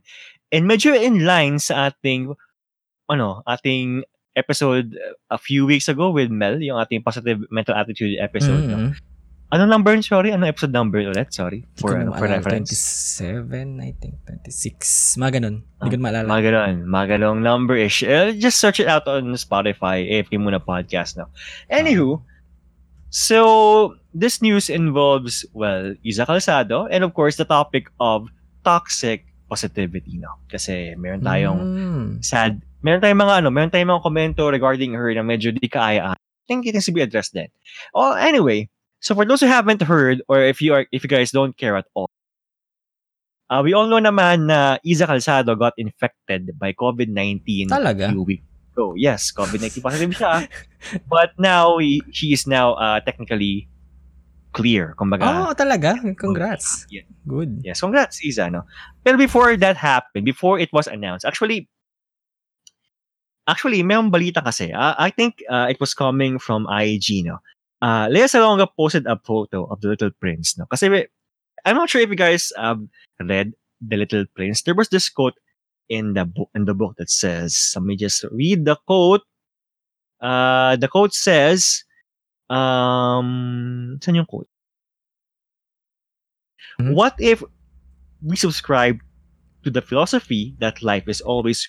and 0.48 0.62
medyo 0.64 0.94
in 0.94 1.26
line 1.26 1.58
sa 1.58 1.90
ating 1.90 2.30
ano, 3.10 3.42
ating 3.44 4.06
episode 4.32 4.94
a 5.28 5.36
few 5.36 5.66
weeks 5.66 5.90
ago 5.90 6.08
with 6.08 6.30
Mel, 6.30 6.56
yung 6.62 6.78
ating 6.78 7.02
positive 7.02 7.42
mental 7.50 7.74
attitude 7.74 8.16
episode. 8.16 8.64
No? 8.64 8.94
Ano 9.52 9.68
number? 9.68 9.92
Sorry, 10.00 10.32
ano 10.32 10.48
episode 10.48 10.72
number 10.72 11.04
ulit? 11.04 11.28
Sorry. 11.28 11.68
For, 11.76 11.92
ko 11.92 12.00
ano, 12.00 12.16
for 12.16 12.24
reference. 12.24 12.72
27, 12.72 13.84
I 13.84 13.92
think. 14.00 14.16
26. 14.24 15.20
Mga 15.20 15.30
ganun. 15.36 15.56
Hindi 15.76 15.88
ko 15.92 15.96
na 16.00 16.04
maalala. 16.08 16.24
Mga 16.24 16.42
ganon. 16.48 16.74
Mga 16.88 17.06
ganong 17.12 17.40
number-ish. 17.44 18.00
Uh, 18.00 18.32
just 18.32 18.56
search 18.56 18.80
it 18.80 18.88
out 18.88 19.04
on 19.04 19.28
Spotify, 19.36 20.00
AFK 20.08 20.40
Muna 20.40 20.56
Podcast 20.56 21.20
now. 21.20 21.28
Anywho, 21.68 22.24
so 23.12 23.92
this 24.16 24.40
news 24.40 24.72
involves, 24.72 25.44
well, 25.52 25.92
Isa 26.00 26.24
Calzado 26.24 26.88
and 26.88 27.04
of 27.04 27.12
course 27.12 27.36
the 27.36 27.44
topic 27.44 27.92
of 28.00 28.32
toxic 28.64 29.28
positivity 29.52 30.16
no. 30.16 30.32
Kasi 30.48 30.96
meron 30.96 31.20
tayong 31.20 31.60
Mm. 31.60 32.08
sad, 32.24 32.64
meron 32.80 33.04
tayong 33.04 33.20
mga 33.20 33.44
ano, 33.44 33.48
meron 33.52 33.68
tayong 33.68 33.92
mga 33.92 34.04
komento 34.08 34.48
regarding 34.48 34.96
her 34.96 35.12
na 35.12 35.20
medyo 35.20 35.52
di 35.52 35.68
kaaya. 35.68 36.16
I 36.16 36.44
think 36.48 36.64
it 36.64 36.72
needs 36.72 36.88
to 36.88 36.96
be 36.96 37.04
addressed 37.04 37.36
then. 37.36 37.52
Oh, 37.92 38.16
anyway, 38.16 38.72
so 39.02 39.12
for 39.18 39.26
those 39.26 39.42
who 39.42 39.50
haven't 39.50 39.82
heard 39.82 40.22
or 40.30 40.40
if 40.40 40.62
you 40.62 40.72
are 40.72 40.86
if 40.94 41.02
you 41.02 41.10
guys 41.10 41.34
don't 41.34 41.58
care 41.58 41.74
at 41.76 41.84
all, 41.92 42.08
uh, 43.50 43.60
we 43.60 43.74
all 43.74 43.90
know 43.90 43.98
naman 44.00 44.46
na 44.46 44.78
Isa 44.86 45.04
Calzado 45.10 45.58
got 45.58 45.74
infected 45.76 46.54
by 46.58 46.72
COVID-19 46.72 47.68
Talaga? 47.68 48.08
a 48.08 48.12
few 48.14 48.22
weeks 48.22 48.46
ago. 48.72 48.94
Yes, 48.96 49.28
COVID-19 49.34 49.82
positive 49.86 50.10
siya. 50.16 50.48
but 51.10 51.34
now 51.36 51.76
he, 51.76 52.00
she 52.14 52.32
is 52.32 52.46
now 52.46 52.72
uh, 52.80 53.00
technically 53.04 53.68
clear. 54.56 54.94
Kumbaga, 54.96 55.48
Oh, 55.48 55.52
talaga? 55.52 55.96
Congrats. 56.16 56.86
Yeah. 56.88 57.02
Good. 57.28 57.60
Yes, 57.64 57.80
congrats, 57.80 58.24
Isa, 58.24 58.48
no? 58.50 58.64
Pero 59.04 59.16
before 59.18 59.56
that 59.56 59.76
happened, 59.76 60.24
before 60.24 60.58
it 60.58 60.72
was 60.72 60.86
announced, 60.86 61.24
actually, 61.24 61.68
actually, 63.48 63.82
may 63.82 63.96
balita 63.96 64.44
kasi. 64.44 64.72
Uh, 64.72 64.94
I 64.98 65.10
think 65.10 65.40
uh, 65.48 65.66
it 65.68 65.80
was 65.80 65.94
coming 65.94 66.38
from 66.38 66.66
IG, 66.70 67.24
no? 67.24 67.38
Uh, 67.82 68.06
Lea 68.10 68.30
Salonga 68.30 68.68
posted 68.78 69.06
a 69.06 69.18
photo 69.18 69.66
of 69.66 69.80
the 69.82 69.88
Little 69.88 70.10
Prince, 70.22 70.56
no? 70.56 70.66
Kasi, 70.70 70.88
we- 70.88 71.10
I'm 71.66 71.74
not 71.76 71.90
sure 71.90 72.00
if 72.00 72.08
you 72.08 72.16
guys 72.16 72.52
um, 72.56 72.88
read 73.20 73.52
The 73.82 73.96
Little 73.96 74.24
Prince. 74.34 74.62
There 74.62 74.74
was 74.74 74.88
this 74.88 75.08
quote 75.10 75.34
in 75.88 76.14
the 76.14 76.24
book, 76.24 76.48
in 76.54 76.64
the 76.64 76.74
book 76.74 76.94
that 76.98 77.10
says, 77.10 77.72
let 77.74 77.84
me 77.84 77.96
just 77.96 78.24
read 78.30 78.64
the 78.64 78.76
quote. 78.86 79.22
Uh, 80.20 80.76
the 80.76 80.86
quote 80.88 81.12
says, 81.12 81.82
um, 82.50 83.98
saan 84.00 84.14
yung 84.14 84.26
quote? 84.26 84.48
Mhm. 86.80 86.94
What 86.94 87.14
if 87.18 87.42
we 88.22 88.36
subscribe 88.36 88.98
to 89.64 89.70
the 89.70 89.82
philosophy 89.82 90.54
that 90.58 90.82
life 90.82 91.06
is 91.08 91.20
always 91.20 91.68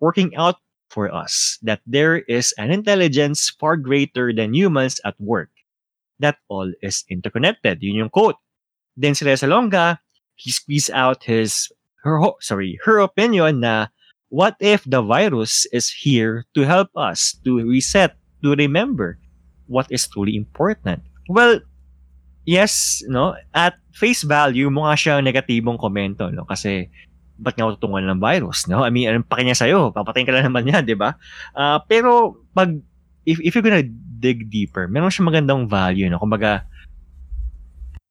working 0.00 0.36
out 0.36 0.56
for 0.90 1.08
us, 1.14 1.58
that 1.62 1.80
there 1.86 2.18
is 2.26 2.52
an 2.58 2.70
intelligence 2.70 3.48
far 3.58 3.78
greater 3.78 4.34
than 4.34 4.52
humans 4.54 5.00
at 5.06 5.14
work, 5.18 5.50
that 6.18 6.36
all 6.50 6.70
is 6.82 7.04
interconnected. 7.08 7.78
Yun 7.80 7.96
yung 7.96 8.10
quote. 8.10 8.36
Then 8.96 9.14
si 9.14 9.24
Reza 9.24 9.46
Longa, 9.46 10.00
he 10.34 10.50
squeezed 10.50 10.90
out 10.90 11.24
his, 11.24 11.70
her, 12.02 12.20
sorry, 12.40 12.78
her 12.84 12.98
opinion 12.98 13.60
na 13.60 13.86
what 14.28 14.56
if 14.60 14.84
the 14.84 15.00
virus 15.00 15.66
is 15.72 15.88
here 15.88 16.44
to 16.54 16.66
help 16.66 16.90
us 16.96 17.38
to 17.44 17.62
reset, 17.62 18.16
to 18.42 18.54
remember 18.54 19.18
what 19.66 19.86
is 19.90 20.06
truly 20.06 20.36
important? 20.36 21.02
Well, 21.28 21.60
yes, 22.44 23.02
no, 23.06 23.36
at 23.54 23.78
face 23.94 24.22
value, 24.22 24.70
mukha 24.70 24.98
siyang 24.98 25.22
negatibong 25.22 25.78
komento, 25.78 26.32
no, 26.34 26.44
kasi 26.44 26.90
ba't 27.40 27.56
nga 27.56 27.72
tutungan 27.72 28.04
ng 28.04 28.20
virus, 28.20 28.68
no? 28.68 28.84
I 28.84 28.92
mean, 28.92 29.08
anong 29.08 29.26
pake 29.26 29.48
niya 29.48 29.56
sa'yo? 29.56 29.96
Papatayin 29.96 30.28
ka 30.28 30.32
lang 30.36 30.46
naman 30.52 30.68
niya, 30.68 30.84
di 30.84 30.92
ba? 30.92 31.16
Ah, 31.56 31.80
pero, 31.80 32.36
pag, 32.52 32.76
if, 33.24 33.40
if 33.40 33.56
you're 33.56 33.64
gonna 33.64 33.88
dig 34.20 34.52
deeper, 34.52 34.84
meron 34.84 35.08
siyang 35.08 35.32
magandang 35.32 35.64
value, 35.64 36.06
no? 36.12 36.20
Kumbaga, 36.20 36.68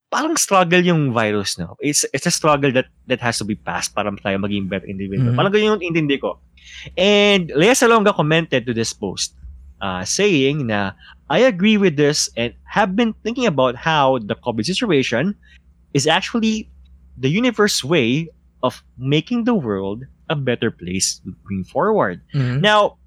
parang 0.09 0.33
struggle 0.33 0.81
yung 0.81 1.13
virus, 1.13 1.61
no? 1.61 1.77
It's, 1.77 2.09
it's 2.09 2.25
a 2.25 2.33
struggle 2.33 2.73
that 2.73 2.89
that 3.05 3.21
has 3.21 3.37
to 3.37 3.45
be 3.45 3.53
passed 3.53 3.93
para 3.93 4.09
tayo 4.09 4.41
maging 4.41 4.65
better 4.65 4.89
individual. 4.89 5.31
Mhm. 5.33 5.37
Parang 5.37 5.53
ganyan 5.53 5.77
yung 5.77 5.93
intindi 5.93 6.17
ko. 6.17 6.41
And 6.97 7.53
Lea 7.53 7.77
Salonga 7.77 8.13
commented 8.17 8.65
to 8.65 8.73
this 8.73 8.89
post, 8.89 9.37
uh, 9.85 10.01
saying 10.01 10.65
na, 10.65 10.97
I 11.29 11.45
agree 11.45 11.77
with 11.77 11.93
this 11.93 12.25
and 12.33 12.57
have 12.65 12.97
been 12.97 13.13
thinking 13.21 13.45
about 13.45 13.77
how 13.77 14.17
the 14.17 14.33
COVID 14.33 14.65
situation 14.65 15.37
is 15.93 16.09
actually 16.09 16.65
the 17.21 17.29
universe 17.29 17.85
way 17.85 18.33
of 18.61 18.83
making 18.97 19.43
the 19.47 19.55
world 19.55 20.03
a 20.29 20.35
better 20.35 20.69
place 20.69 21.19
going 21.47 21.63
forward. 21.65 22.21
Mhm. 22.35 22.61
Now, 22.61 22.99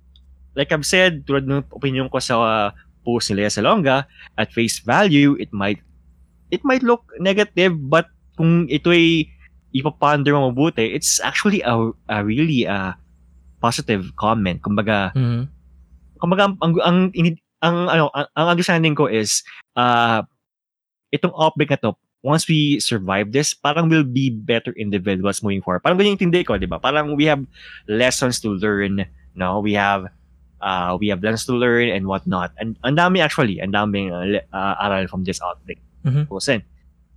like 0.57 0.73
I've 0.73 0.87
said, 0.87 1.25
tulad 1.25 1.49
ng 1.49 1.65
opinion 1.73 2.09
ko 2.09 2.19
sa 2.19 2.35
uh, 2.41 2.69
post 3.03 3.31
ni 3.31 3.41
Lea 3.43 3.51
Salonga, 3.51 4.07
at 4.39 4.53
face 4.53 4.79
value, 4.81 5.35
it 5.39 5.51
might 5.51 5.81
it 6.53 6.61
might 6.63 6.85
look 6.85 7.03
negative, 7.19 7.75
but 7.89 8.07
kung 8.37 8.69
ito'y 8.69 9.29
ipaponder 9.73 10.37
mo 10.37 10.53
mabuti, 10.53 10.93
it's 10.93 11.17
actually 11.25 11.65
a, 11.65 11.73
a 12.13 12.21
really 12.21 12.69
uh, 12.69 12.93
positive 13.61 14.05
comment. 14.21 14.61
Kumbaga, 14.61 15.13
Mhm. 15.17 15.49
kumbaga 16.21 16.53
ang 16.53 16.55
ang 16.61 16.73
ang, 16.85 16.99
ang 17.63 17.77
ano 17.89 18.05
ang, 18.13 18.27
ang 18.37 18.47
understanding 18.53 18.95
ko 18.95 19.09
is 19.09 19.41
uh 19.75 20.23
itong 21.11 21.35
outbreak 21.35 21.71
na 21.73 21.81
to 21.81 21.93
once 22.23 22.47
we 22.47 22.79
survive 22.79 23.31
this 23.35 23.53
parang 23.55 23.91
we'll 23.91 24.07
be 24.07 24.31
better 24.31 24.71
individuals 24.79 25.43
moving 25.43 25.61
forward 25.63 25.83
parang 25.83 25.99
ganyan 25.99 26.19
yung 26.19 26.33
ko 26.47 26.55
di 26.57 26.67
ba 26.71 26.79
parang 26.79 27.15
we 27.19 27.27
have 27.27 27.43
lessons 27.91 28.39
to 28.39 28.55
learn 28.59 29.03
no 29.35 29.59
we 29.59 29.75
have 29.75 30.07
uh 30.63 30.95
we 30.99 31.11
have 31.11 31.19
lessons 31.23 31.45
to 31.47 31.55
learn 31.55 31.91
and 31.91 32.07
whatnot 32.07 32.55
and 32.63 32.79
ang 32.87 32.95
dami 32.95 33.19
actually 33.19 33.59
ang 33.59 33.75
daming 33.75 34.15
uh, 34.15 34.39
uh, 34.55 34.75
aral 34.79 35.07
from 35.11 35.27
this 35.27 35.43
outbreak 35.43 35.79
Mhm. 36.03 36.27
Kusin. 36.27 36.67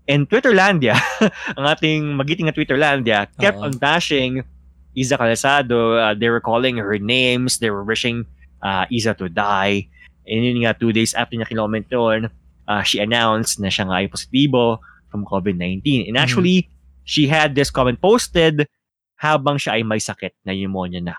and 0.05 0.29
Twitterlandia 0.29 0.93
ang 1.57 1.65
ating 1.65 2.13
magiting 2.13 2.45
na 2.45 2.53
Twitterlandia 2.53 3.25
kept 3.41 3.57
Oo. 3.57 3.65
on 3.65 3.73
bashing 3.81 4.45
Isa 4.93 5.17
Calzado 5.17 5.97
uh, 5.97 6.13
they 6.13 6.29
were 6.29 6.41
calling 6.41 6.77
her 6.77 6.97
names 7.01 7.57
they 7.57 7.73
were 7.73 7.81
wishing 7.81 8.29
uh, 8.61 8.85
Isa 8.89 9.13
to 9.17 9.29
die. 9.29 9.85
And 10.25 10.41
yun 10.41 10.65
nga, 10.65 10.73
two 10.73 10.89
days 10.89 11.13
after 11.13 11.37
niya 11.37 11.45
kinoment 11.45 11.85
yun, 11.93 12.29
uh, 12.65 12.81
she 12.81 12.97
announced 12.97 13.61
na 13.61 13.69
siya 13.69 13.85
nga 13.85 14.01
ay 14.01 14.07
positibo 14.09 14.81
from 15.15 15.23
COVID-19. 15.23 16.11
And 16.11 16.19
actually, 16.19 16.67
she 17.07 17.25
had 17.25 17.55
this 17.55 17.71
comment 17.71 18.03
posted 18.03 18.67
habang 19.15 19.55
siya 19.55 19.79
ay 19.79 19.83
may 19.87 19.97
sakit 19.97 20.35
na 20.43 20.51
pneumonia 20.51 20.99
na. 20.99 21.15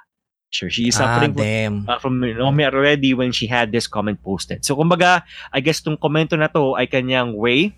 Sure, 0.53 0.69
she 0.69 0.89
is 0.89 1.01
Ah, 1.01 1.09
suffering 1.09 1.33
from, 1.33 1.43
damn. 1.43 1.77
uh, 1.89 1.99
from 1.99 2.21
pneumonia 2.21 2.69
already 2.71 3.17
when 3.17 3.33
she 3.33 3.49
had 3.49 3.73
this 3.73 3.89
comment 3.89 4.21
posted. 4.23 4.63
So, 4.63 4.77
kumbaga, 4.77 5.25
I 5.51 5.59
guess 5.59 5.81
tong 5.81 5.97
komento 5.97 6.37
na 6.37 6.47
to 6.53 6.77
ay 6.77 6.87
kanyang 6.87 7.35
way 7.35 7.73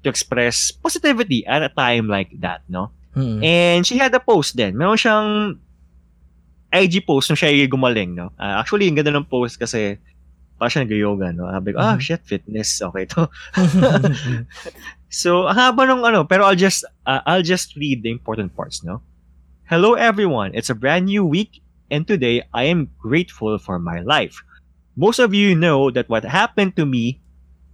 to 0.00 0.08
express 0.08 0.70
positivity 0.70 1.42
at 1.44 1.66
a 1.66 1.68
time 1.68 2.06
like 2.06 2.30
that, 2.40 2.62
no? 2.70 2.94
Mhm. 3.12 3.42
And 3.42 3.80
she 3.82 3.98
had 3.98 4.14
a 4.14 4.22
post 4.22 4.54
din. 4.54 4.78
Meron 4.78 4.96
siyang 4.96 5.28
IG 6.72 7.04
post 7.04 7.28
nung 7.28 7.36
siya 7.36 7.50
ay 7.52 7.66
gumaling, 7.66 8.14
no? 8.14 8.30
Ah, 8.38 8.60
actually, 8.60 8.86
yung 8.86 8.96
ganda 8.96 9.12
ng 9.12 9.26
post 9.28 9.58
kasi 9.58 9.98
parang 10.56 10.72
siya 10.72 10.82
nag-yoga, 10.88 11.28
no? 11.36 11.48
Sabi 11.48 11.68
ko, 11.74 11.78
ah, 11.80 11.96
Mhm. 11.96 12.00
shit, 12.00 12.22
fitness. 12.24 12.80
Okay 12.80 13.04
to. 13.12 13.28
So, 15.08 15.46
ang 15.46 15.56
haba 15.56 15.86
nung 15.86 16.02
ano, 16.04 16.24
pero 16.26 16.44
I'll 16.44 16.58
just, 16.58 16.84
uh, 17.06 17.22
I'll 17.26 17.42
just 17.46 17.76
read 17.78 18.02
the 18.02 18.10
important 18.10 18.54
parts, 18.56 18.82
no? 18.82 19.00
Hello, 19.70 19.94
everyone. 19.94 20.50
It's 20.54 20.70
a 20.70 20.74
brand 20.78 21.06
new 21.06 21.24
week, 21.24 21.62
and 21.90 22.06
today 22.06 22.42
I 22.54 22.64
am 22.70 22.90
grateful 22.98 23.58
for 23.58 23.78
my 23.78 24.00
life. 24.02 24.42
Most 24.96 25.18
of 25.18 25.34
you 25.34 25.54
know 25.54 25.90
that 25.90 26.08
what 26.08 26.24
happened 26.24 26.76
to 26.76 26.86
me 26.86 27.20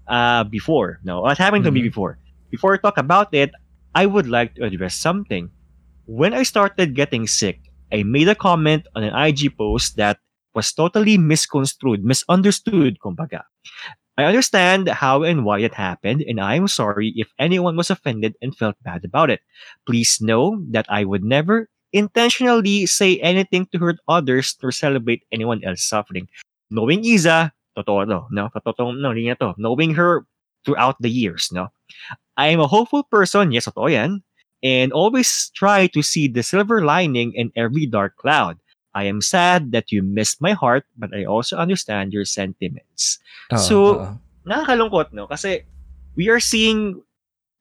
uh, 0.08 0.44
before, 0.44 1.00
no, 1.04 1.22
what 1.22 1.38
happened 1.38 1.64
to 1.64 1.70
me 1.72 1.80
Mhm. 1.80 1.88
before. 1.94 2.18
Before 2.50 2.74
I 2.74 2.78
talk 2.82 2.98
about 2.98 3.32
it, 3.32 3.52
I 3.94 4.04
would 4.06 4.26
like 4.28 4.54
to 4.56 4.64
address 4.64 4.94
something. 4.96 5.48
When 6.04 6.34
I 6.34 6.42
started 6.42 6.92
getting 6.94 7.26
sick, 7.26 7.60
I 7.92 8.02
made 8.02 8.28
a 8.28 8.34
comment 8.36 8.88
on 8.96 9.04
an 9.04 9.14
IG 9.14 9.48
post 9.48 9.96
that 9.96 10.18
was 10.52 10.72
totally 10.72 11.16
misconstrued, 11.16 12.04
misunderstood, 12.04 12.98
kumbaga. 13.00 13.48
I 14.18 14.24
understand 14.24 14.88
how 14.88 15.22
and 15.22 15.44
why 15.44 15.60
it 15.60 15.74
happened, 15.74 16.22
and 16.28 16.40
I 16.40 16.56
am 16.56 16.68
sorry 16.68 17.12
if 17.16 17.32
anyone 17.38 17.76
was 17.76 17.90
offended 17.90 18.34
and 18.42 18.56
felt 18.56 18.76
bad 18.84 19.04
about 19.04 19.30
it. 19.30 19.40
Please 19.86 20.18
know 20.20 20.60
that 20.70 20.86
I 20.88 21.04
would 21.04 21.24
never 21.24 21.68
intentionally 21.92 22.86
say 22.86 23.18
anything 23.20 23.66
to 23.72 23.78
hurt 23.78 23.96
others 24.08 24.56
or 24.62 24.72
celebrate 24.72 25.24
anyone 25.32 25.64
else's 25.64 25.88
suffering. 25.88 26.28
Knowing 26.70 27.04
Isa, 27.04 27.52
totoo 27.76 28.04
to, 28.04 28.28
no? 28.30 28.48
Totoo, 28.52 28.92
no, 29.00 29.12
to. 29.12 29.54
Knowing 29.56 29.94
her 29.94 30.26
throughout 30.64 30.96
the 31.00 31.10
years, 31.10 31.48
no? 31.52 31.68
I 32.36 32.48
am 32.48 32.60
a 32.60 32.68
hopeful 32.68 33.04
person, 33.04 33.52
yes, 33.52 33.66
totoo 33.66 33.90
yan, 33.92 34.22
and 34.62 34.92
always 34.92 35.50
try 35.54 35.86
to 35.88 36.02
see 36.02 36.28
the 36.28 36.42
silver 36.42 36.84
lining 36.84 37.32
in 37.34 37.52
every 37.56 37.86
dark 37.86 38.16
cloud. 38.16 38.58
I 38.92 39.08
am 39.08 39.20
sad 39.20 39.72
that 39.72 39.88
you 39.90 40.04
missed 40.04 40.40
my 40.40 40.52
heart, 40.52 40.84
but 40.96 41.10
I 41.16 41.24
also 41.24 41.56
understand 41.56 42.12
your 42.12 42.24
sentiments. 42.24 43.18
Oo, 43.50 43.58
So, 43.58 43.76
nakakalungkot, 44.44 45.16
no? 45.16 45.26
Kasi 45.26 45.64
we 46.14 46.28
are 46.28 46.40
seeing 46.40 47.00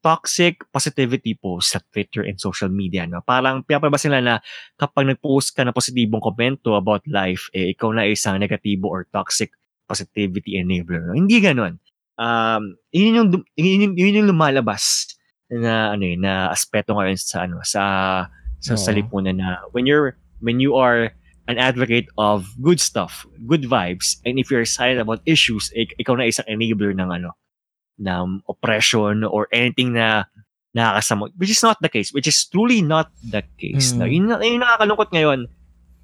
toxic 0.02 0.66
positivity 0.74 1.38
posts 1.38 1.78
sa 1.78 1.80
Twitter 1.94 2.26
and 2.26 2.42
social 2.42 2.68
media, 2.68 3.06
no? 3.06 3.22
Parang 3.22 3.62
pinapalabas 3.62 4.02
nila 4.10 4.20
na 4.20 4.36
kapag 4.76 5.08
nag-post 5.08 5.54
ka 5.54 5.62
na 5.62 5.72
positibong 5.72 6.20
komento 6.20 6.74
about 6.74 7.06
life, 7.06 7.48
eh, 7.54 7.72
ikaw 7.72 7.94
na 7.94 8.10
isang 8.10 8.42
negatibo 8.42 8.90
or 8.90 9.06
toxic 9.14 9.54
positivity 9.86 10.58
enabler. 10.58 11.06
No? 11.06 11.14
Hindi 11.14 11.38
ganun. 11.40 11.78
um, 12.22 12.76
yun 12.92 13.18
yung, 13.18 13.30
yun, 13.58 13.82
yung, 13.82 13.94
yun 13.98 14.18
yung 14.22 14.30
lumalabas 14.30 15.16
na 15.52 15.92
ano 15.98 16.04
eh, 16.06 16.16
na 16.16 16.48
aspeto 16.48 16.96
ngayon 16.96 17.20
sa 17.20 17.44
ano 17.44 17.60
sa 17.66 17.84
sa, 18.62 18.74
sa 18.78 18.92
Oo. 18.94 18.98
lipunan 18.98 19.36
na 19.36 19.60
when 19.74 19.84
you're 19.90 20.16
when 20.40 20.62
you 20.62 20.78
are 20.78 21.12
an 21.48 21.58
advocate 21.58 22.08
of 22.18 22.48
good 22.62 22.80
stuff, 22.80 23.26
good 23.48 23.64
vibes, 23.66 24.22
and 24.26 24.38
if 24.38 24.52
you're 24.52 24.66
silent 24.66 25.02
about 25.02 25.22
issues, 25.26 25.74
ik- 25.74 25.98
ikaw 25.98 26.18
na 26.18 26.30
isang 26.30 26.46
enabler 26.46 26.94
ng 26.94 27.10
ano, 27.10 27.34
ng 28.02 28.42
oppression 28.50 29.26
or 29.26 29.50
anything 29.52 29.94
na 29.94 30.26
nakakasama, 30.78 31.30
which 31.36 31.52
is 31.52 31.64
not 31.64 31.78
the 31.82 31.90
case, 31.90 32.14
which 32.14 32.28
is 32.28 32.38
truly 32.48 32.82
not 32.82 33.12
the 33.20 33.44
case. 33.60 33.92
Mm. 33.92 33.98
No? 33.98 34.06
Yun, 34.06 34.24
yun 34.40 34.62
nakakalungkot 34.64 35.10
ngayon. 35.12 35.40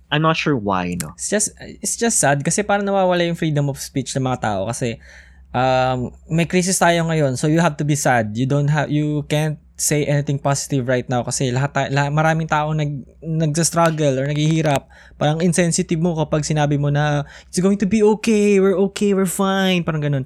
I'm 0.07 0.23
not 0.23 0.39
sure 0.39 0.55
why, 0.55 0.95
no? 1.03 1.11
It's 1.19 1.27
just 1.27 1.51
it's 1.59 1.99
just 1.99 2.23
sad 2.23 2.39
kasi 2.39 2.63
parang 2.63 2.87
nawawala 2.87 3.27
yung 3.27 3.35
freedom 3.35 3.67
of 3.67 3.75
speech 3.75 4.15
ng 4.15 4.23
mga 4.23 4.39
tao 4.39 4.63
kasi 4.63 5.03
um 5.51 6.15
may 6.31 6.47
crisis 6.47 6.79
tayo 6.79 7.03
ngayon 7.11 7.35
so 7.35 7.51
you 7.51 7.59
have 7.59 7.75
to 7.75 7.83
be 7.83 7.95
sad. 7.95 8.31
You 8.31 8.47
don't 8.47 8.71
have 8.71 8.87
you 8.87 9.27
can't 9.27 9.59
say 9.77 10.09
anything 10.09 10.41
positive 10.41 10.89
right 10.89 11.05
now 11.05 11.21
kasi 11.21 11.53
lahat, 11.53 11.69
ta- 11.69 11.91
lahat 11.93 12.09
maraming 12.09 12.49
tao 12.49 12.73
nag 12.73 13.05
nagsa-struggle 13.21 14.17
or 14.17 14.25
naghihirap. 14.25 14.89
Parang 15.21 15.37
insensitive 15.39 16.01
mo 16.01 16.17
kapag 16.17 16.41
sinabi 16.41 16.81
mo 16.81 16.89
na 16.89 17.29
it's 17.45 17.61
going 17.61 17.77
to 17.77 17.85
be 17.85 18.01
okay, 18.01 18.57
we're 18.57 18.75
okay, 18.89 19.13
we're 19.13 19.29
fine, 19.29 19.85
parang 19.85 20.01
ganun. 20.01 20.25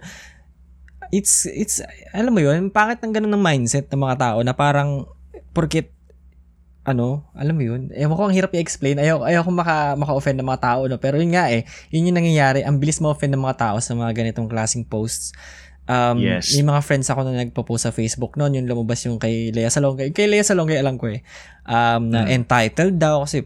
It's 1.11 1.43
it's 1.51 1.83
alam 2.15 2.31
mo 2.31 2.39
yun, 2.39 2.71
pangit 2.71 3.03
ng 3.03 3.11
ganun 3.11 3.35
ng 3.35 3.43
mindset 3.43 3.91
ng 3.91 3.99
mga 3.99 4.15
tao 4.23 4.37
na 4.39 4.55
parang 4.55 5.03
porkit 5.51 5.91
ano, 6.81 7.29
alam 7.37 7.53
mo 7.53 7.61
yun, 7.61 7.93
ewan 7.93 8.17
ko 8.17 8.23
ang 8.25 8.33
hirap 8.33 8.57
i-explain, 8.57 8.97
ayaw, 8.97 9.21
ayaw 9.21 9.45
ko 9.45 9.53
maka, 9.53 9.93
maka-offend 9.93 10.41
ng 10.41 10.49
mga 10.49 10.61
tao, 10.65 10.81
no? 10.89 10.97
pero 10.97 11.21
yun 11.21 11.37
nga 11.37 11.53
eh, 11.53 11.61
yun 11.93 12.09
yung 12.09 12.17
nangyayari, 12.17 12.65
ang 12.65 12.81
bilis 12.81 12.97
ma-offend 12.97 13.37
ng 13.37 13.43
mga 13.45 13.57
tao 13.61 13.77
sa 13.77 13.93
mga 13.93 14.17
ganitong 14.17 14.49
klaseng 14.49 14.81
posts. 14.81 15.29
Um, 15.91 16.23
Yes. 16.23 16.55
Yung 16.55 16.71
mga 16.71 16.87
friends 16.87 17.11
ako 17.11 17.27
na 17.27 17.43
nagpo-post 17.43 17.83
sa 17.83 17.91
Facebook 17.91 18.39
noon, 18.39 18.55
yung 18.55 18.67
lumabas 18.71 19.03
yung 19.03 19.19
kay 19.19 19.51
Lea 19.51 19.67
Salonga, 19.67 20.07
kay 20.15 20.31
Lea 20.31 20.39
Salonga 20.39 20.79
alam 20.79 20.95
ko 20.95 21.11
eh, 21.11 21.19
um, 21.67 22.07
na 22.07 22.23
Mm. 22.23 22.39
entitled 22.39 22.95
daw 22.95 23.27
kasi 23.27 23.43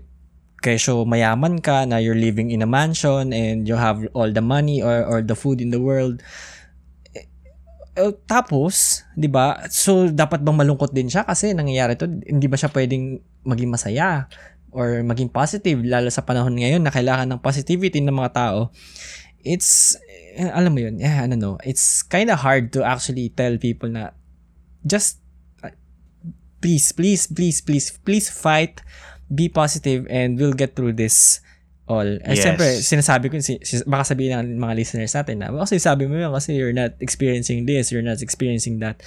kesyo 0.61 1.05
mayaman 1.05 1.57
ka 1.57 1.85
na 1.89 1.97
you're 1.97 2.17
living 2.17 2.49
in 2.49 2.61
a 2.61 2.69
mansion 2.69 3.33
and 3.33 3.65
you 3.65 3.73
have 3.73 4.01
all 4.13 4.29
the 4.29 4.41
money 4.41 4.81
or, 4.81 5.01
or 5.05 5.19
the 5.21 5.33
food 5.33 5.57
in 5.57 5.69
the 5.69 5.81
world. 5.81 6.21
Eh, 7.13 7.25
eh, 7.97 8.13
tapos, 8.25 9.05
'di 9.13 9.29
ba? 9.29 9.65
So 9.69 10.09
dapat 10.09 10.41
bang 10.41 10.57
malungkot 10.57 10.89
din 10.89 11.05
siya 11.05 11.25
kasi 11.25 11.53
nangyayari 11.53 11.97
to, 11.97 12.05
hindi 12.09 12.45
ba 12.45 12.57
siya 12.57 12.69
pwedeng 12.73 13.21
maging 13.41 13.69
masaya 13.69 14.25
or 14.69 15.01
maging 15.01 15.29
positive 15.29 15.79
lalo 15.85 16.09
sa 16.09 16.25
panahon 16.25 16.57
ngayon 16.57 16.81
na 16.81 16.89
kailangan 16.89 17.29
ng 17.29 17.41
positivity 17.41 18.01
ng 18.01 18.13
mga 18.13 18.31
tao. 18.33 18.73
It's 19.45 19.93
alam 20.35 20.71
mo 20.75 20.79
'yun, 20.83 20.99
eh, 20.99 21.23
ano 21.25 21.35
no, 21.35 21.51
it's 21.63 22.03
kind 22.03 22.27
of 22.29 22.39
hard 22.43 22.69
to 22.75 22.83
actually 22.83 23.31
tell 23.31 23.55
people 23.57 23.87
na 23.87 24.11
just 24.85 25.23
uh, 25.63 25.71
please, 26.61 26.91
please, 26.91 27.25
please, 27.25 27.61
please, 27.61 27.95
please 28.03 28.27
fight, 28.27 28.81
be 29.31 29.49
positive 29.49 30.05
and 30.09 30.37
we'll 30.37 30.53
get 30.55 30.75
through 30.75 30.93
this 30.93 31.41
all. 31.85 32.05
Eh, 32.05 32.33
Yes. 32.33 32.41
siyempre, 32.41 32.67
sinasabi 32.81 33.25
ko, 33.29 33.37
si, 33.41 33.57
baka 33.85 34.13
sabihin 34.13 34.41
ng 34.41 34.57
mga 34.57 34.73
listeners 34.73 35.13
natin 35.13 35.41
na, 35.41 35.53
baka 35.53 35.77
sabi 35.77 36.09
mo 36.09 36.17
yun 36.17 36.33
kasi 36.33 36.57
you're 36.57 36.73
not 36.73 36.97
experiencing 37.01 37.65
this, 37.69 37.93
you're 37.93 38.05
not 38.05 38.21
experiencing 38.21 38.81
that. 38.81 39.01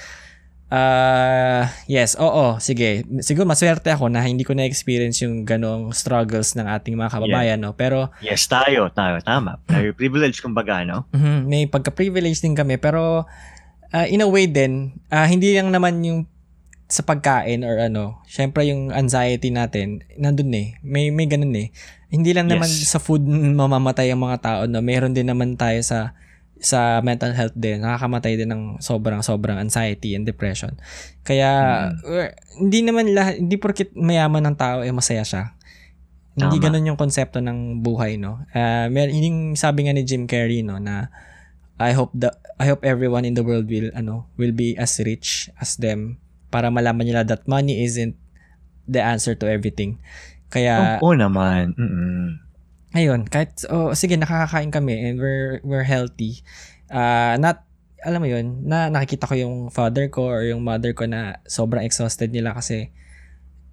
Uh, 0.68 1.64
yes, 1.88 2.12
oo, 2.14 2.60
sige. 2.60 3.00
Siguro 3.18 3.48
maswerte 3.48 3.88
ako 3.88 4.12
na 4.12 4.20
hindi 4.20 4.44
ko 4.44 4.52
na-experience 4.52 5.24
yung 5.24 5.42
ganong 5.42 5.90
struggles 5.90 6.52
ng 6.52 6.68
ating 6.68 6.92
mga 6.92 7.08
kababayan, 7.10 7.58
no? 7.58 7.72
Pero, 7.72 8.12
Yes, 8.20 8.44
tayo, 8.44 8.92
tayo, 8.92 9.16
tama. 9.20 9.56
Tayo 9.66 9.96
privilege 9.96 10.38
kumbaga, 10.38 10.84
no? 10.84 11.08
mhm, 11.10 11.48
may 11.48 11.64
pagka-privilege 11.64 12.38
din 12.38 12.52
kami, 12.52 12.76
pero 12.76 13.24
uh, 13.90 14.06
in 14.06 14.20
a 14.20 14.28
way 14.28 14.44
din, 14.44 14.92
uh, 15.08 15.24
hindi 15.24 15.56
lang 15.56 15.72
naman 15.72 16.04
yung 16.04 16.28
sa 16.84 17.04
pagkain 17.04 17.64
or 17.64 17.76
ano, 17.78 18.20
syempre 18.24 18.64
yung 18.64 18.88
anxiety 18.92 19.48
natin, 19.48 20.00
nandun 20.16 20.52
eh. 20.52 20.76
May, 20.80 21.08
may 21.08 21.24
ganun 21.24 21.52
eh. 21.52 21.68
Hindi 22.08 22.32
lang 22.32 22.48
naman 22.48 22.64
Yes. 22.64 22.92
sa 22.92 23.00
food 23.00 23.24
mamamatay 23.60 24.08
ang 24.08 24.20
mga 24.20 24.38
tao, 24.40 24.60
no? 24.64 24.80
Meron 24.80 25.12
din 25.12 25.28
naman 25.28 25.56
tayo 25.56 25.80
sa 25.80 26.12
sa 26.59 26.98
mental 27.02 27.34
health 27.34 27.54
din. 27.54 27.82
Nakakamatay 27.82 28.34
din 28.34 28.50
ng 28.50 28.62
sobrang 28.82 29.22
sobrang 29.22 29.59
anxiety 29.59 30.14
and 30.18 30.26
depression. 30.26 30.74
Kaya 31.22 31.50
uh, 31.94 32.30
hindi 32.59 32.82
naman 32.82 33.14
lahat 33.14 33.38
hindi 33.38 33.56
porket 33.59 33.94
mayaman 33.94 34.42
ng 34.52 34.56
tao 34.59 34.78
eh 34.82 34.90
masaya 34.90 35.22
siya. 35.22 35.54
Hindi 36.38 36.62
Tama. 36.62 36.64
ganun 36.70 36.88
yung 36.94 36.98
konsepto 36.98 37.42
ng 37.42 37.82
buhay, 37.82 38.14
no. 38.14 38.46
Uh, 38.54 38.86
mer 38.94 39.11
yung 39.11 39.59
sabi 39.59 39.86
nga 39.86 39.94
ni 39.94 40.06
Jim 40.06 40.30
Carrey, 40.30 40.62
no, 40.62 40.78
na 40.78 41.11
I 41.82 41.94
hope 41.94 42.14
the 42.14 42.30
I 42.59 42.70
hope 42.70 42.86
everyone 42.86 43.26
in 43.26 43.34
the 43.34 43.42
world 43.46 43.70
will 43.70 43.90
ano 43.94 44.26
will 44.38 44.54
be 44.54 44.74
as 44.78 44.98
rich 45.02 45.50
as 45.59 45.78
them 45.78 46.18
para 46.50 46.70
malaman 46.70 47.06
nila 47.06 47.22
that 47.26 47.46
money 47.46 47.82
isn't 47.82 48.18
the 48.86 49.02
answer 49.02 49.34
to 49.38 49.46
everything. 49.46 49.98
Kaya 50.48 50.98
Oo 50.98 51.14
naman. 51.14 51.76
Mm-mm. 51.76 52.47
Ayun, 52.97 53.28
kahit 53.28 53.64
oh, 53.68 53.93
sige 53.93 54.16
nakakakain 54.16 54.72
kami 54.72 54.97
and 54.97 55.20
we're 55.20 55.61
we're 55.66 55.84
healthy. 55.84 56.41
Ah, 56.89 57.36
not 57.36 57.68
alam 58.07 58.22
mo 58.22 58.28
yun, 58.30 58.62
na 58.62 58.86
nakikita 58.89 59.26
ko 59.26 59.34
yung 59.34 59.57
father 59.74 60.07
ko 60.07 60.30
or 60.30 60.47
yung 60.47 60.62
mother 60.62 60.95
ko 60.95 61.11
na 61.11 61.43
sobrang 61.51 61.82
exhausted 61.82 62.30
nila 62.30 62.55
kasi 62.55 62.95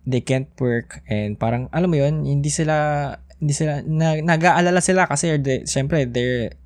they 0.06 0.22
can't 0.22 0.50
work 0.58 1.06
and 1.06 1.38
parang 1.38 1.70
alam 1.70 1.90
mo 1.94 1.98
yun, 1.98 2.26
hindi 2.26 2.50
sila 2.50 3.10
hindi 3.38 3.54
sila 3.54 3.86
na, 3.86 4.18
nag-aalala 4.18 4.82
sila 4.82 5.06
kasi 5.06 5.38
they, 5.38 5.62
syempre 5.70 6.10
they're 6.10 6.58